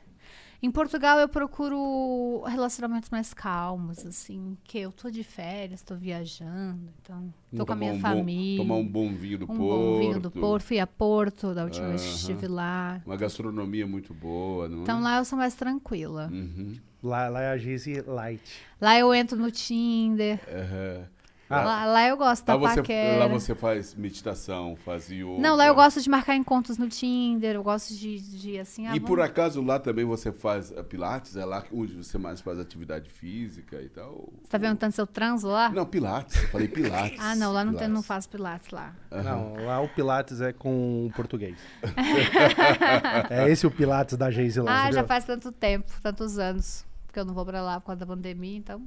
Em 0.62 0.72
Portugal 0.72 1.20
eu 1.20 1.30
procuro 1.30 2.42
relacionamentos 2.48 3.12
mais 3.12 3.32
calmos, 3.32 4.04
assim, 4.06 4.58
que 4.64 4.80
eu 4.80 4.92
tô 4.92 5.10
de 5.12 5.24
férias, 5.24 5.84
tô 5.84 5.96
viajando, 5.96 6.92
então 7.02 7.32
tô 7.56 7.64
com 7.64 7.74
a 7.74 7.76
minha 7.76 7.94
um 7.94 8.00
família. 8.00 8.58
Bom, 8.58 8.64
tomar 8.64 8.76
um 8.80 8.88
bom 8.88 9.16
vinho 9.16 9.38
do 9.38 9.44
um 9.46 9.48
Porto. 9.48 9.60
bom 9.60 9.98
vinho 10.00 10.20
do 10.20 10.32
Porto, 10.32 10.64
fui 10.64 10.80
a 10.80 10.88
Porto 10.88 11.54
da 11.54 11.64
última 11.64 11.90
vez 11.90 12.02
que 12.02 12.08
Aham. 12.08 12.16
estive 12.18 12.48
lá. 12.48 13.02
Uma 13.06 13.16
gastronomia 13.16 13.86
muito 13.86 14.16
boa, 14.16 14.68
não 14.68 14.80
é? 14.80 14.82
Então 14.82 15.00
lá 15.02 15.18
eu 15.18 15.26
sou 15.26 15.38
mais 15.38 15.54
tranquila. 15.54 16.28
Uhum. 16.32 16.76
Lá, 17.04 17.30
lá 17.30 17.42
é 17.42 17.52
a 17.52 17.58
Geise 17.58 18.02
Light. 18.02 18.42
Lá 18.82 18.98
eu 18.98 19.14
entro 19.14 19.38
no 19.38 19.52
Tinder. 19.52 20.40
Aham. 20.50 21.08
Ah. 21.50 21.64
Lá, 21.64 21.86
lá 21.86 22.08
eu 22.08 22.18
gosto 22.18 22.44
da 22.46 22.56
Lá, 22.56 22.60
você, 22.72 22.82
paquera. 22.82 23.20
lá 23.20 23.28
você 23.28 23.56
faz 23.56 23.96
meditação, 23.96 24.76
faz 24.76 25.10
yoga. 25.10 25.40
Não, 25.40 25.56
lá 25.56 25.66
eu 25.68 25.74
gosto 25.76 26.02
de 26.02 26.10
marcar 26.10 26.36
encontros 26.36 26.78
no 26.78 26.90
Tinder, 26.90 27.56
eu 27.56 27.64
gosto 27.64 27.94
de, 27.94 28.20
de 28.20 28.60
assim... 28.60 28.86
ah, 28.86 28.90
E 28.90 29.00
vamos- 29.00 29.08
por 29.08 29.22
acaso 29.22 29.62
lá 29.64 29.80
também 29.80 30.04
você 30.04 30.32
faz 30.32 30.72
eh, 30.72 30.84
pilates? 30.84 31.38
É 31.38 31.46
lá 31.46 31.64
onde 31.72 31.94
você 31.96 32.18
mais 32.18 32.42
faz 32.42 32.60
atividade 32.60 33.10
física 33.10 33.82
e 33.82 33.88
tal? 33.88 34.28
Você 34.44 34.50
tá 34.50 34.60
perguntando 34.60 34.92
se 34.92 35.00
eu 35.00 35.08
transo 35.08 35.48
lá? 35.48 35.70
Não, 35.70 35.86
pilates. 35.86 36.42
Eu 36.44 36.50
falei 36.50 36.68
pilates. 36.68 37.18
Ah, 37.24 37.36
não, 37.36 37.52
lá 37.54 37.64
não, 37.64 37.74
tem, 37.74 37.88
não 37.88 38.04
faço 38.04 38.28
pilates 38.30 38.70
lá. 38.72 38.94
Não, 39.10 39.56
lá 39.66 39.80
o 39.82 39.88
Pilates 39.90 40.42
é 40.42 40.52
com 40.54 41.08
o 41.08 41.12
português. 41.16 41.58
é 43.30 43.50
esse 43.50 43.66
o 43.66 43.72
Pilates 43.72 44.18
da 44.18 44.30
Geise 44.30 44.60
lá. 44.60 44.84
Ah, 44.86 44.92
já 44.92 45.02
viu? 45.02 45.08
faz 45.08 45.26
tanto 45.26 45.52
tempo, 45.52 45.92
tantos 46.02 46.38
anos, 46.38 46.86
que 47.12 47.20
eu 47.20 47.26
não 47.26 47.34
vou 47.34 47.46
pra 47.46 47.62
lá 47.62 47.80
por 47.80 47.88
causa 47.88 48.00
da 48.00 48.06
pandemia, 48.06 48.58
então... 48.58 48.82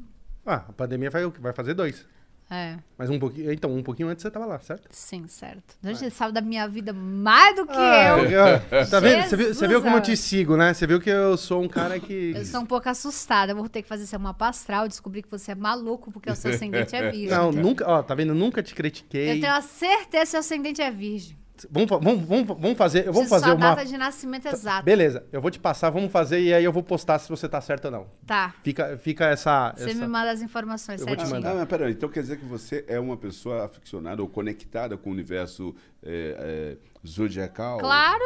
Ah, 0.46 0.64
a 0.68 0.72
pandemia 0.72 1.10
vai, 1.10 1.26
vai 1.26 1.52
fazer 1.52 1.74
dois. 1.74 2.06
É, 2.52 2.76
Mas 2.98 3.08
um 3.08 3.16
pouquinho. 3.18 3.52
Então, 3.52 3.72
um 3.72 3.80
pouquinho 3.82 4.08
antes 4.08 4.22
você 4.22 4.30
tava 4.30 4.44
lá, 4.44 4.58
certo? 4.58 4.88
sim, 4.90 5.28
certo. 5.28 5.76
A 5.84 5.92
gente 5.92 6.10
sabe 6.12 6.32
da 6.32 6.40
minha 6.40 6.66
vida 6.66 6.92
mais 6.92 7.54
do 7.54 7.64
que 7.64 7.72
Ah, 7.76 8.18
eu. 8.18 8.24
eu- 8.28 8.86
Tá 8.90 8.98
vendo? 8.98 9.22
Você 9.28 9.36
viu, 9.36 9.54
você 9.54 9.68
viu 9.68 9.80
como 9.80 9.96
eu 9.96 10.00
te 10.00 10.16
sigo, 10.16 10.56
né? 10.56 10.74
Você 10.74 10.84
viu 10.84 11.00
que 11.00 11.08
eu 11.08 11.36
sou 11.36 11.62
um 11.62 11.68
cara 11.68 12.00
que. 12.00 12.32
Eu 12.34 12.42
estou 12.42 12.60
um 12.60 12.66
pouco 12.66 12.88
assustada, 12.88 13.52
eu 13.52 13.56
vou 13.56 13.68
ter 13.68 13.82
que 13.82 13.88
fazer 13.88 14.02
esse 14.02 14.18
mapa 14.18 14.48
astral, 14.48 14.88
descobrir 14.88 15.22
que 15.22 15.30
você 15.30 15.52
é 15.52 15.54
maluco 15.54 16.10
porque 16.10 16.28
o 16.28 16.34
seu 16.34 16.50
ascendente 16.50 16.96
é 16.96 17.08
virgem. 17.12 17.28
Não, 17.28 17.52
nunca. 17.52 17.88
Ó, 17.88 18.02
tá 18.02 18.16
vendo? 18.16 18.34
Nunca 18.34 18.60
te 18.64 18.74
critiquei. 18.74 19.36
Eu 19.36 19.40
tenho 19.40 19.52
a 19.52 19.60
certeza 19.62 20.24
que 20.24 20.26
seu 20.26 20.40
ascendente 20.40 20.82
é 20.82 20.90
virgem. 20.90 21.38
Vamos, 21.70 21.88
vamos, 21.90 22.24
vamos, 22.26 22.46
vamos 22.60 22.78
fazer. 22.78 23.06
Eu 23.06 23.12
vou 23.12 23.26
fazer 23.26 23.46
sua 23.46 23.54
uma. 23.54 23.70
data 23.70 23.84
de 23.84 23.96
nascimento 23.96 24.46
exata. 24.46 24.82
Beleza, 24.82 25.26
eu 25.32 25.40
vou 25.40 25.50
te 25.50 25.58
passar, 25.58 25.90
vamos 25.90 26.10
fazer 26.12 26.40
e 26.40 26.54
aí 26.54 26.64
eu 26.64 26.72
vou 26.72 26.82
postar 26.82 27.18
se 27.18 27.28
você 27.28 27.48
tá 27.48 27.60
certo 27.60 27.86
ou 27.86 27.90
não. 27.90 28.06
Tá. 28.26 28.54
Fica, 28.62 28.96
fica 28.98 29.26
essa. 29.26 29.72
Você 29.76 29.90
essa- 29.90 29.94
me 30.00 30.06
manda 30.06 30.30
as 30.30 30.42
informações 30.42 31.00
Eu 31.00 31.06
vou 31.06 31.16
te 31.16 31.22
Ah, 31.22 31.26
certinho. 31.26 31.42
mandar. 31.44 31.58
mas 31.58 31.68
peraí, 31.68 31.92
então 31.92 32.08
quer 32.08 32.20
dizer 32.20 32.38
que 32.38 32.44
você 32.44 32.84
é 32.88 32.98
uma 33.00 33.16
pessoa 33.16 33.64
aficionada 33.66 34.22
ou 34.22 34.28
conectada 34.28 34.96
com 34.96 35.10
o 35.10 35.12
universo 35.12 35.74
é, 36.02 36.76
é, 36.78 37.06
zodiacal? 37.06 37.78
Claro, 37.78 38.24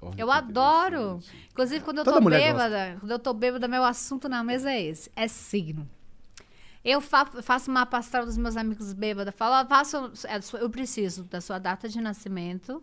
Olha 0.00 0.14
eu 0.18 0.30
adoro. 0.30 1.18
Inclusive, 1.50 1.82
quando 1.84 1.98
eu 1.98 2.04
Toda 2.04 2.20
tô 2.20 2.28
bêbada, 2.30 2.96
quando 3.00 3.10
eu 3.12 3.18
tô 3.18 3.32
bêbada, 3.32 3.66
meu 3.66 3.82
assunto 3.84 4.28
na 4.28 4.44
mesa 4.44 4.70
é 4.70 4.82
esse: 4.82 5.10
é 5.16 5.26
signo. 5.28 5.88
Eu 6.88 7.00
fa 7.00 7.26
faço 7.42 7.68
mapa 7.68 7.98
astral 7.98 8.24
dos 8.24 8.38
meus 8.38 8.56
amigos 8.56 8.92
bêbados. 8.92 9.34
Falo, 9.34 9.68
faço, 9.68 10.12
é, 10.24 10.38
eu 10.62 10.70
preciso 10.70 11.24
da 11.24 11.40
sua 11.40 11.58
data 11.58 11.88
de 11.88 12.00
nascimento 12.00 12.80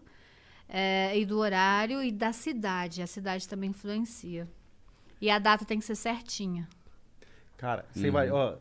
é, 0.68 1.18
e 1.18 1.26
do 1.26 1.38
horário 1.38 2.04
e 2.04 2.12
da 2.12 2.34
cidade. 2.34 3.02
A 3.02 3.08
cidade 3.08 3.48
também 3.48 3.70
influencia. 3.70 4.46
E 5.22 5.30
a 5.30 5.40
data 5.40 5.64
tem 5.64 5.80
que 5.80 5.86
ser 5.86 5.96
certinha. 5.96 6.68
Cara, 7.56 7.86
você 7.94 8.12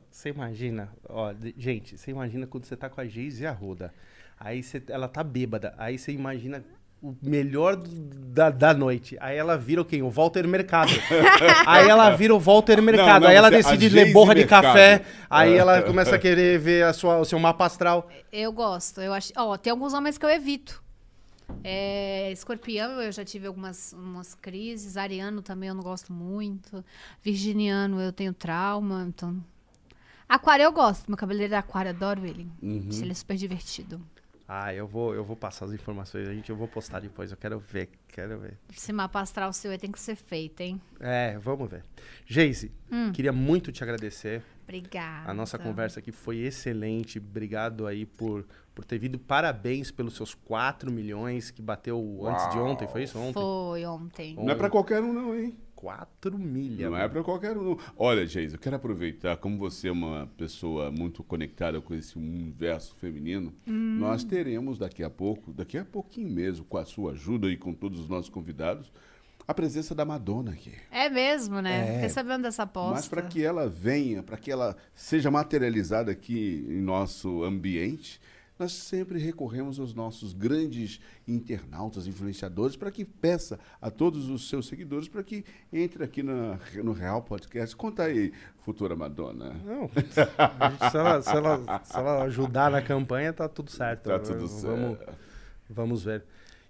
você 0.09 0.29
imagina, 0.29 0.89
ó, 1.09 1.33
de- 1.33 1.57
gente, 1.59 1.99
você 1.99 2.13
imagina 2.13 2.47
quando 2.47 2.65
você 2.65 2.77
tá 2.77 2.89
com 2.89 3.01
a 3.01 3.05
Geise 3.05 3.43
e 3.43 3.47
a 3.47 3.51
Roda. 3.51 3.93
Aí 4.39 4.63
você, 4.63 4.81
ela 4.87 5.09
tá 5.09 5.25
bêbada. 5.25 5.75
Aí 5.77 5.99
você 5.99 6.13
imagina 6.13 6.65
o 7.03 7.17
melhor 7.21 7.77
da, 7.77 8.49
da 8.49 8.73
noite. 8.73 9.17
Aí 9.21 9.37
ela 9.37 9.59
vira 9.59 9.83
o 9.83 9.85
quem? 9.85 10.03
O 10.03 10.09
Walter 10.09 10.47
Mercado. 10.47 10.93
aí 11.67 11.89
ela 11.89 12.11
vira 12.11 12.33
o 12.35 12.39
Walter 12.39 12.81
Mercado. 12.81 13.23
não, 13.23 13.29
aí 13.29 13.35
ela 13.35 13.49
a 13.49 13.51
decide 13.51 13.89
ler 13.89 14.13
borra 14.13 14.35
de 14.35 14.43
Mercado. 14.43 14.63
café. 14.63 15.05
Aí 15.29 15.53
É. 15.53 15.57
ela 15.57 15.83
começa 15.83 16.15
a 16.15 16.19
querer 16.19 16.59
ver 16.61 16.85
a 16.85 16.93
sua, 16.93 17.19
o 17.19 17.25
seu 17.25 17.39
mapa 17.41 17.67
astral. 17.67 18.09
Eu 18.33 18.53
gosto. 18.53 19.01
Eu 19.01 19.13
acho. 19.13 19.33
Ó, 19.37 19.57
tem 19.57 19.73
alguns 19.73 19.93
homens 19.93 20.17
que 20.17 20.25
eu 20.25 20.31
evito. 20.31 20.81
É, 21.65 22.31
escorpião, 22.33 23.03
eu 23.03 23.13
já 23.13 23.25
tive 23.25 23.47
algumas 23.49 23.93
umas 23.93 24.35
crises. 24.35 24.97
Ariano 24.97 25.43
também 25.43 25.69
eu 25.69 25.75
não 25.75 25.83
gosto 25.83 26.13
muito. 26.13 26.85
Virginiano 27.21 28.01
eu 28.01 28.13
tenho 28.13 28.33
trauma. 28.33 29.05
Então. 29.09 29.37
Aquário 30.29 30.63
eu 30.63 30.73
gosto. 30.73 31.09
Meu 31.09 31.17
cabeleireiro 31.17 31.55
é 31.55 31.59
aquário, 31.59 31.91
adoro 31.91 32.25
ele. 32.25 32.47
Uhum. 32.63 32.89
Ele 32.93 33.11
é 33.11 33.15
super 33.15 33.37
divertido. 33.37 34.01
Ah, 34.47 34.75
eu 34.75 34.87
vou, 34.87 35.15
eu 35.15 35.25
vou 35.25 35.37
passar 35.37 35.65
as 35.67 35.73
informações. 35.73 36.29
A 36.29 36.35
gente, 36.35 36.51
eu 36.51 36.57
vou 36.57 36.69
postar 36.69 37.01
depois. 37.01 37.31
Eu 37.31 37.37
quero 37.37 37.59
ver, 37.59 37.89
quero 38.09 38.39
ver. 38.39 38.59
Esse 38.75 38.93
mapa 38.93 39.21
astral 39.21 39.53
seu 39.53 39.71
aí 39.71 39.79
tem 39.79 39.91
que 39.91 40.01
ser 40.01 40.17
feito, 40.17 40.61
hein? 40.61 40.81
É, 41.01 41.39
vamos 41.39 41.71
ver. 41.71 41.85
Geise, 42.27 42.71
Hum. 42.91 43.13
queria 43.13 43.33
muito 43.33 43.73
te 43.73 43.83
agradecer. 43.83 44.43
Obrigada. 44.65 45.31
A 45.31 45.35
nossa 45.35 45.59
conversa 45.59 45.99
aqui 46.01 46.13
foi 46.13 46.39
excelente. 46.39 47.19
Obrigado 47.19 47.87
aí 47.87 48.07
por, 48.07 48.47
por 48.75 48.85
ter 48.85 48.99
vindo. 48.99 49.19
Parabéns 49.19 49.91
pelos 49.91 50.15
seus 50.17 50.35
4 50.35 50.91
milhões 50.91 51.51
que 51.51 51.61
bateu 51.61 52.21
antes 52.27 52.49
de 52.51 52.59
ontem. 52.59 52.87
Foi 52.89 53.03
isso? 53.03 53.19
Ontem? 53.19 53.41
Foi 53.43 53.85
ontem. 53.85 54.35
Não 54.37 54.51
é 54.51 54.55
pra 54.55 54.71
qualquer 54.71 55.03
um, 55.03 55.13
não, 55.13 55.35
hein? 55.35 55.57
4 55.83 56.39
milhas. 56.39 56.89
Não 56.89 56.97
é 56.97 57.09
pra 57.09 57.25
qualquer 57.25 57.59
um. 57.59 57.77
Olha, 57.97 58.25
Geis, 58.25 58.53
eu 58.53 58.59
quero 58.59 58.77
aproveitar, 58.77 59.37
como 59.37 59.59
você 59.59 59.89
é 59.89 59.93
uma 59.93 60.31
pessoa 60.37 60.93
muito 60.93 61.25
conectada 61.25 61.81
com 61.81 61.93
esse 61.93 62.17
universo 62.17 62.95
feminino, 62.95 63.53
Hum. 63.67 63.97
nós 63.99 64.23
teremos 64.23 64.79
daqui 64.79 65.03
a 65.03 65.11
pouco, 65.11 65.53
daqui 65.53 65.77
a 65.77 65.85
pouquinho 65.85 66.31
mesmo, 66.31 66.65
com 66.65 66.79
a 66.79 66.85
sua 66.85 67.11
ajuda 67.13 67.49
e 67.51 67.57
com 67.57 67.75
todos 67.75 67.99
os 67.99 68.09
nossos 68.09 68.31
convidados, 68.31 68.93
a 69.47 69.53
presença 69.53 69.93
da 69.93 70.05
Madonna 70.05 70.53
aqui. 70.53 70.73
É 70.89 71.11
mesmo, 71.11 71.61
né? 71.61 71.89
É. 71.89 71.93
Fiquei 71.95 72.09
sabendo 72.11 72.43
dessa 72.43 72.63
aposta. 72.63 72.95
Mas 72.95 73.09
para 73.09 73.23
que 73.23 73.43
ela 73.43 73.69
venha, 73.69 74.23
para 74.23 74.37
que 74.37 74.53
ela 74.53 74.77
seja 74.95 75.33
materializada 75.33 76.13
aqui 76.13 76.65
em 76.69 76.81
nosso 76.81 77.43
ambiente, 77.43 78.21
nós 78.59 78.73
sempre 78.73 79.19
recorremos 79.19 79.81
aos 79.81 79.93
nossos 79.95 80.33
grandes 80.33 81.01
internautas, 81.27 82.07
influenciadores, 82.07 82.77
para 82.77 82.91
que 82.91 83.05
peça 83.05 83.59
a 83.81 83.91
todos 83.91 84.29
os 84.29 84.49
seus 84.49 84.67
seguidores 84.69 85.09
para 85.09 85.23
que 85.23 85.45
entre 85.73 86.05
aqui 86.05 86.23
na- 86.23 86.59
no 86.83 86.93
Real 86.93 87.23
Podcast. 87.23 87.75
Conta 87.75 88.05
aí, 88.05 88.33
futura 88.65 88.95
Madonna. 88.95 89.55
Não, 89.65 89.89
gente- 89.89 90.13
se, 90.91 90.97
ela, 90.97 91.23
se 91.23 91.37
ela- 91.37 91.81
se 91.85 91.97
ela 91.97 92.23
ajudar 92.25 92.71
na 92.71 92.81
campanha, 92.83 93.33
tá 93.33 93.49
tudo 93.49 93.71
certo. 93.71 94.05
Tá 94.09 94.19
tudo 94.19 94.47
Vamos, 94.47 94.99
certo. 94.99 95.15
vamos 95.69 96.05
ver. 96.05 96.25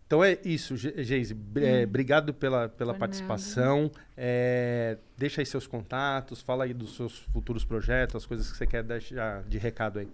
Então 0.07 0.23
é 0.23 0.39
isso, 0.45 0.77
Ge- 0.77 1.03
Geise. 1.03 1.35
é, 1.57 1.85
obrigado 1.85 2.35
pela, 2.35 2.69
pela 2.69 2.93
Por 2.93 3.01
participação. 3.01 3.91
É, 4.17 4.99
deixa 5.17 5.41
aí 5.41 5.47
seus 5.47 5.67
contatos, 5.67 6.41
fala 6.43 6.65
aí 6.65 6.75
dos 6.75 6.97
seus 6.97 7.19
futuros 7.33 7.65
projetos, 7.65 8.17
as 8.17 8.27
coisas 8.27 8.51
que 8.53 8.57
você 8.59 8.67
quer 8.67 8.83
deixar 8.83 9.43
de 9.45 9.57
recado 9.59 9.99
aí. 10.01 10.09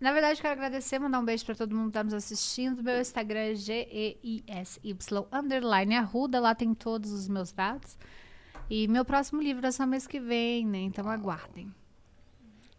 Na 0.00 0.12
verdade, 0.12 0.40
quero 0.40 0.54
agradecer, 0.54 0.98
mandar 0.98 1.20
um 1.20 1.24
beijo 1.24 1.44
pra 1.44 1.54
todo 1.54 1.76
mundo 1.76 1.88
que 1.88 1.92
tá 1.92 2.02
nos 2.02 2.14
assistindo. 2.14 2.82
Meu 2.82 2.98
Instagram 2.98 3.40
é 3.40 3.54
G-E-I-S-Y 3.54 5.26
underline 5.30 5.94
Arruda. 5.94 6.40
Lá 6.40 6.54
tem 6.54 6.72
todos 6.72 7.12
os 7.12 7.28
meus 7.28 7.52
dados. 7.52 7.98
E 8.70 8.88
meu 8.88 9.04
próximo 9.04 9.42
livro 9.42 9.66
é 9.66 9.70
só 9.70 9.84
mês 9.84 10.06
que 10.06 10.18
vem, 10.18 10.66
né? 10.66 10.78
Então 10.78 11.06
aguardem. 11.08 11.74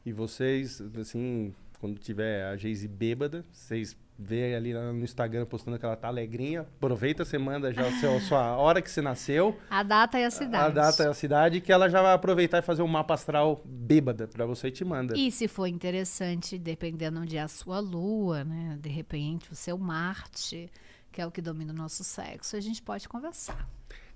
E 0.03 0.11
vocês, 0.11 0.81
assim, 0.99 1.53
quando 1.79 1.99
tiver 1.99 2.45
a 2.45 2.57
Geise 2.57 2.87
bêbada, 2.87 3.45
vocês 3.51 3.95
vê 4.23 4.53
ali 4.55 4.73
no 4.73 5.03
Instagram 5.03 5.45
postando 5.45 5.79
que 5.79 5.85
ela 5.85 5.95
tá 5.95 6.07
alegrinha. 6.07 6.61
Aproveita, 6.61 7.25
você 7.25 7.37
manda 7.37 7.73
já 7.73 7.87
o 7.87 7.91
seu, 7.93 8.15
a 8.17 8.21
sua 8.21 8.55
hora 8.57 8.81
que 8.81 8.89
você 8.91 9.01
nasceu, 9.01 9.57
A 9.69 9.81
data 9.83 10.19
e 10.19 10.23
a 10.23 10.29
cidade. 10.31 10.65
a 10.65 10.69
data 10.69 11.03
e 11.03 11.07
a 11.07 11.13
cidade, 11.13 11.61
que 11.61 11.71
ela 11.71 11.89
já 11.89 12.01
vai 12.01 12.13
aproveitar 12.13 12.59
e 12.59 12.61
fazer 12.61 12.81
um 12.83 12.87
mapa 12.87 13.13
astral 13.15 13.61
bêbada 13.65 14.27
pra 14.27 14.45
você 14.45 14.67
e 14.67 14.71
te 14.71 14.85
manda. 14.85 15.17
E 15.17 15.31
se 15.31 15.47
for 15.47 15.65
interessante, 15.67 16.57
dependendo 16.57 17.19
onde 17.19 17.35
é 17.37 17.41
a 17.41 17.47
sua 17.47 17.79
lua, 17.79 18.43
né? 18.43 18.77
De 18.79 18.89
repente, 18.89 19.51
o 19.51 19.55
seu 19.55 19.77
Marte, 19.77 20.69
que 21.11 21.21
é 21.21 21.25
o 21.25 21.31
que 21.31 21.41
domina 21.41 21.73
o 21.73 21.75
nosso 21.75 22.03
sexo, 22.03 22.55
a 22.55 22.59
gente 22.59 22.81
pode 22.81 23.09
conversar. 23.09 23.65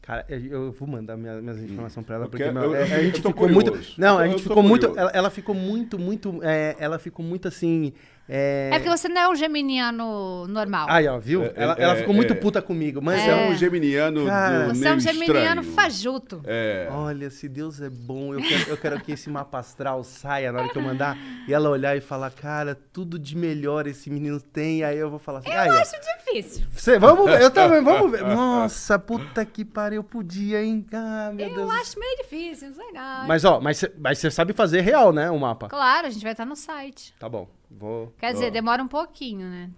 Cara, 0.01 0.23
eu- 0.29 0.39
eu 0.65 0.71
vou 0.71 0.87
mandar 0.87 1.17
minha- 1.17 1.41
minhas 1.41 1.57
informações 1.59 2.05
pra 2.05 2.15
ela, 2.17 2.25
Eu 2.25 2.29
porque 2.29 2.43
quero- 2.43 2.53
meu, 2.53 2.63
eu- 2.65 2.75
é, 2.75 2.83
a 2.93 2.97
eu 2.99 3.05
gente 3.05 3.21
tô 3.23 3.29
ficou 3.29 3.47
curioso. 3.47 3.71
muito. 3.71 3.99
Não, 3.99 4.19
a 4.19 4.27
Eu 4.27 4.31
gente 4.33 4.43
ficou 4.43 4.61
muito. 4.61 4.85
Ela, 4.95 5.09
ela 5.11 5.29
ficou 5.31 5.55
muito, 5.55 5.97
muito. 5.97 6.39
é, 6.43 6.75
ela 6.77 6.99
ficou 6.99 7.25
muito 7.25 7.47
assim. 7.47 7.91
É, 8.27 8.69
É 8.73 8.79
porque 8.79 8.89
você 8.89 9.07
não 9.07 9.21
é 9.21 9.29
um 9.29 9.35
geminiano 9.35 10.47
normal. 10.47 10.87
Aí, 10.89 11.07
ó, 11.07 11.19
viu? 11.19 11.43
É, 11.43 11.53
ela, 11.55 11.75
é, 11.77 11.83
ela 11.83 11.95
ficou 11.95 12.13
muito 12.13 12.33
é. 12.33 12.35
puta 12.35 12.61
comigo. 12.61 13.01
Mas 13.01 13.21
Você 13.21 13.29
é, 13.29 13.47
é. 13.47 13.49
um 13.51 13.55
geminiano 13.55 14.25
Cara, 14.25 14.67
do 14.67 14.75
você 14.75 14.87
é 14.87 14.93
um 14.93 14.99
geminiano 14.99 15.61
estranho. 15.61 15.63
fajuto. 15.75 16.41
É. 16.45 16.87
Olha, 16.91 17.29
se 17.29 17.47
Deus 17.47 17.81
é 17.81 17.89
bom, 17.89 18.33
eu 18.33 18.41
quero, 18.41 18.69
eu 18.69 18.77
quero 18.77 18.99
que 19.01 19.11
esse 19.11 19.29
mapa 19.29 19.59
astral 19.59 20.03
saia 20.03 20.51
na 20.51 20.59
hora 20.61 20.69
que 20.69 20.77
eu 20.77 20.81
mandar 20.81 21.17
e 21.47 21.53
ela 21.53 21.69
olhar 21.69 21.95
e 21.95 22.01
falar, 22.01 22.31
cara, 22.31 22.75
tudo 22.91 23.19
de 23.19 23.35
melhor 23.37 23.85
esse 23.87 24.09
menino 24.09 24.39
tem. 24.39 24.83
Aí 24.83 24.97
eu 24.97 25.09
vou 25.09 25.19
falar 25.19 25.39
assim, 25.39 25.51
aí, 25.51 25.67
Eu 25.69 25.75
ó, 25.75 25.77
acho 25.79 25.91
difícil. 26.17 26.65
você, 26.71 26.97
vamos 26.97 27.25
ver, 27.29 27.41
eu 27.41 27.51
também, 27.51 27.81
vamos 27.85 28.11
ver. 28.11 28.23
Nossa, 28.23 28.97
puta 28.97 29.45
que 29.45 29.63
pariu, 29.63 29.99
eu 29.99 30.03
podia, 30.03 30.63
hein? 30.63 30.83
Ah, 30.93 31.31
meu 31.33 31.47
Eu 31.47 31.55
Deus. 31.55 31.69
acho 31.71 31.99
meio 31.99 32.17
difícil, 32.17 32.69
não 32.69 32.75
sei 32.75 32.91
não. 32.91 33.27
Mas, 33.27 33.45
ó, 33.45 33.59
mas 33.61 33.85
você 34.17 34.31
sabe 34.31 34.53
fazer 34.53 34.81
real, 34.81 35.13
né, 35.13 35.29
o 35.29 35.39
mapa? 35.39 35.67
Claro, 35.69 36.07
a 36.07 36.09
gente 36.09 36.23
vai 36.23 36.31
estar 36.31 36.45
no 36.45 36.55
site. 36.55 37.13
Tá 37.19 37.29
bom, 37.29 37.47
vou... 37.69 38.13
Quer 38.17 38.33
dizer, 38.33 38.51
demora 38.51 38.83
um 38.83 38.87
pouquinho, 38.87 39.49
né? 39.49 39.71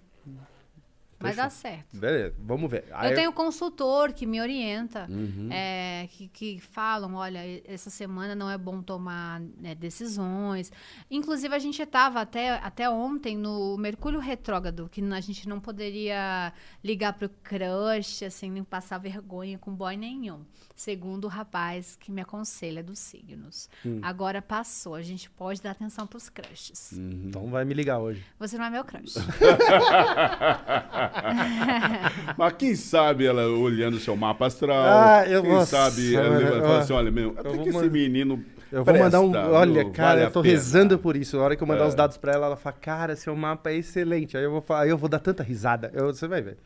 Vai 1.20 1.34
dar 1.34 1.50
certo. 1.50 1.96
Beleza, 1.96 2.34
vamos 2.38 2.70
ver. 2.70 2.84
Aí 2.92 3.10
Eu 3.10 3.16
tenho 3.16 3.32
consultor 3.32 4.12
que 4.12 4.24
me 4.24 4.40
orienta, 4.40 5.08
é, 5.50 6.06
que, 6.12 6.28
que 6.28 6.60
falam, 6.60 7.14
olha, 7.14 7.40
essa 7.64 7.90
semana 7.90 8.34
não 8.34 8.48
é 8.48 8.56
bom 8.56 8.80
tomar 8.80 9.40
né, 9.40 9.74
decisões. 9.74 10.70
Inclusive, 11.10 11.54
a 11.54 11.58
gente 11.58 11.82
estava 11.82 12.20
até, 12.20 12.50
até 12.58 12.88
ontem 12.88 13.36
no 13.36 13.76
Mercúrio 13.76 14.20
Retrógrado, 14.20 14.88
que 14.90 15.02
a 15.02 15.20
gente 15.20 15.48
não 15.48 15.58
poderia 15.58 16.52
ligar 16.84 17.12
pro 17.14 17.28
crush, 17.28 18.22
assim, 18.24 18.50
nem 18.50 18.62
passar 18.62 18.98
vergonha 18.98 19.58
com 19.58 19.74
boy 19.74 19.96
nenhum. 19.96 20.44
Segundo 20.76 21.24
o 21.24 21.28
rapaz 21.28 21.96
que 21.96 22.12
me 22.12 22.20
aconselha 22.20 22.84
dos 22.84 23.00
signos. 23.00 23.68
Agora 24.02 24.40
passou, 24.40 24.94
a 24.94 25.02
gente 25.02 25.28
pode 25.30 25.60
dar 25.60 25.72
atenção 25.72 26.06
pros 26.06 26.28
crushes. 26.28 26.92
Então 26.92 27.50
vai 27.50 27.64
me 27.64 27.74
ligar 27.74 27.98
hoje. 27.98 28.24
Você 28.38 28.56
não 28.56 28.64
é 28.66 28.70
meu 28.70 28.84
crush. 28.84 29.14
Mas 32.36 32.52
quem 32.58 32.74
sabe 32.74 33.26
ela 33.26 33.46
olhando 33.48 33.94
o 33.94 34.00
seu 34.00 34.16
mapa 34.16 34.46
astral, 34.46 34.76
Ah, 34.84 35.24
eu- 35.28 35.42
quem 35.42 35.50
nossa, 35.52 35.76
sabe 35.90 36.14
ela 36.14 36.30
mano, 36.40 36.64
ó, 36.66 36.76
assim, 36.78 36.92
olha, 36.92 37.10
meu, 37.10 37.34
até 37.36 37.58
que 37.58 37.68
esse 37.68 37.90
menino 37.90 38.44
Eu 38.70 38.84
vou 38.84 38.96
mandar 38.98 39.20
um. 39.20 39.30
presta, 39.30 39.50
Olha, 39.50 39.84
viu? 39.84 39.92
cara, 39.92 40.08
Vale 40.14 40.24
eu 40.26 40.30
tô 40.30 40.40
rezando 40.40 40.98
por 40.98 41.16
isso. 41.16 41.38
A 41.38 41.42
hora 41.42 41.56
que 41.56 41.62
eu 41.62 41.66
mandar 41.66 41.84
É. 41.84 41.88
os 41.88 41.94
dados 41.94 42.16
pra 42.16 42.32
ela, 42.32 42.46
ela 42.46 42.56
fala, 42.56 42.76
cara, 42.80 43.16
seu 43.16 43.34
mapa 43.34 43.70
é 43.70 43.76
excelente. 43.76 44.36
Aí 44.36 44.44
eu 44.44 44.50
vou 44.50 44.60
falar, 44.60 44.82
aí 44.82 44.90
eu 44.90 44.98
vou 44.98 45.08
dar 45.08 45.18
tanta 45.20 45.42
risada. 45.42 45.90
Eu- 45.94 46.12
você 46.12 46.26
vai 46.28 46.42
ver. 46.42 46.56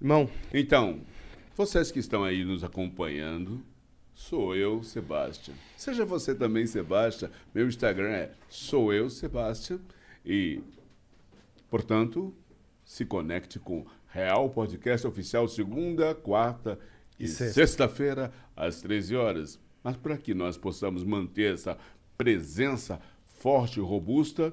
Irmão, 0.00 0.28
Então, 0.52 1.00
vocês 1.56 1.90
que 1.90 1.98
estão 1.98 2.22
aí 2.22 2.44
nos 2.44 2.62
acompanhando, 2.62 3.62
sou 4.14 4.54
eu, 4.54 4.82
Sebastião. 4.82 5.56
Seja 5.76 6.04
você 6.04 6.34
também, 6.34 6.66
Sebastião. 6.66 7.30
Meu 7.54 7.66
Instagram 7.66 8.08
é 8.10 8.30
sou 8.48 8.92
eu, 8.92 9.08
Sebastião. 9.08 9.80
E, 10.24 10.60
portanto, 11.70 12.34
se 12.86 13.04
conecte 13.04 13.58
com 13.58 13.84
Real 14.08 14.48
Podcast 14.48 15.06
Oficial 15.06 15.46
segunda, 15.48 16.14
quarta 16.14 16.78
e, 17.18 17.24
E 17.24 17.28
sexta. 17.28 17.52
sexta-feira 17.54 18.32
às 18.56 18.80
13 18.80 19.14
horas. 19.16 19.60
Mas 19.82 19.96
para 19.96 20.16
que 20.16 20.32
nós 20.32 20.56
possamos 20.56 21.04
manter 21.04 21.52
essa 21.52 21.76
presença 22.16 22.98
forte 23.26 23.78
e 23.78 23.82
robusta, 23.82 24.52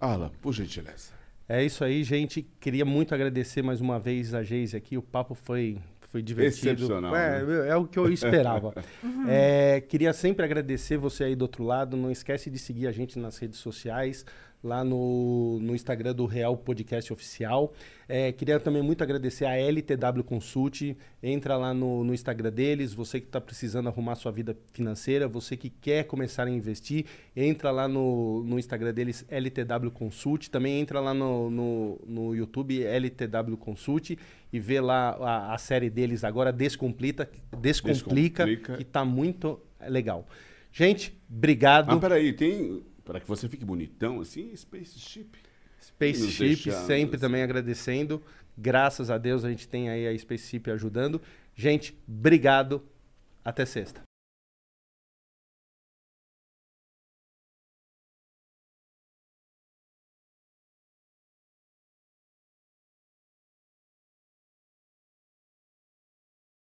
Ala, 0.00 0.32
por 0.40 0.52
gentileza. 0.54 1.12
é 1.48 1.62
isso 1.64 1.84
aí, 1.84 2.02
gente. 2.04 2.42
Queria 2.58 2.84
muito 2.84 3.14
agradecer 3.14 3.62
mais 3.62 3.80
uma 3.80 3.98
vez 3.98 4.32
a 4.32 4.42
Geise 4.42 4.76
aqui. 4.76 4.96
O 4.96 5.02
papo 5.02 5.34
foi, 5.34 5.78
foi 6.10 6.22
divertido. 6.22 6.68
Excepcional, 6.70 7.14
É, 7.14 7.44
né? 7.44 7.68
é 7.68 7.76
o 7.76 7.86
que 7.86 7.98
eu 7.98 8.10
esperava. 8.10 8.72
É, 9.28 9.80
queria 9.82 10.12
sempre 10.12 10.44
agradecer 10.44 10.96
você 10.96 11.24
aí 11.24 11.36
do 11.36 11.42
outro 11.42 11.62
lado. 11.64 11.96
Não 11.96 12.10
esquece 12.10 12.48
de 12.50 12.58
seguir 12.58 12.86
a 12.86 12.92
gente 12.92 13.18
nas 13.18 13.36
redes 13.36 13.58
sociais. 13.58 14.24
Lá 14.62 14.84
no, 14.84 15.58
no 15.60 15.74
Instagram 15.74 16.14
do 16.14 16.26
Real 16.26 16.56
Podcast 16.56 17.10
Oficial. 17.12 17.72
É, 18.06 18.30
queria 18.30 18.60
também 18.60 18.82
muito 18.82 19.02
agradecer 19.02 19.46
a 19.46 19.56
LTW 19.56 20.22
Consult. 20.24 20.96
Entra 21.22 21.56
lá 21.56 21.72
no, 21.72 22.04
no 22.04 22.12
Instagram 22.12 22.50
deles. 22.50 22.92
Você 22.92 23.20
que 23.20 23.26
está 23.26 23.40
precisando 23.40 23.88
arrumar 23.88 24.16
sua 24.16 24.30
vida 24.30 24.56
financeira, 24.72 25.26
você 25.26 25.56
que 25.56 25.70
quer 25.70 26.04
começar 26.04 26.46
a 26.46 26.50
investir, 26.50 27.06
entra 27.34 27.70
lá 27.70 27.88
no, 27.88 28.42
no 28.44 28.58
Instagram 28.58 28.92
deles, 28.92 29.24
LTW 29.30 29.90
Consult. 29.92 30.48
Também 30.48 30.78
entra 30.80 31.00
lá 31.00 31.14
no, 31.14 31.50
no, 31.50 32.00
no 32.06 32.34
YouTube, 32.34 32.82
LTW 32.82 33.56
Consult, 33.56 34.18
e 34.52 34.60
vê 34.60 34.80
lá 34.80 35.16
a, 35.20 35.54
a 35.54 35.58
série 35.58 35.88
deles 35.88 36.24
agora, 36.24 36.52
Descomplita, 36.52 37.30
Descomplica, 37.60 38.44
Descomplica. 38.44 38.76
que 38.76 38.84
tá 38.84 39.04
muito 39.04 39.60
legal. 39.88 40.26
Gente, 40.72 41.16
obrigado. 41.28 41.90
Ah, 41.90 41.96
peraí, 41.98 42.32
tem. 42.32 42.82
Para 43.10 43.18
que 43.18 43.26
você 43.26 43.48
fique 43.48 43.64
bonitão 43.64 44.20
assim, 44.20 44.54
Spaceship. 44.54 45.30
Spaceship 45.82 46.70
sempre 46.70 47.16
assim. 47.16 47.18
também 47.18 47.42
agradecendo. 47.42 48.22
Graças 48.56 49.10
a 49.10 49.18
Deus 49.18 49.44
a 49.44 49.50
gente 49.50 49.66
tem 49.66 49.90
aí 49.90 50.06
a 50.06 50.16
Spaceship 50.16 50.70
ajudando. 50.70 51.20
Gente, 51.52 51.98
obrigado. 52.06 52.80
Até 53.44 53.66
sexta. 53.66 54.09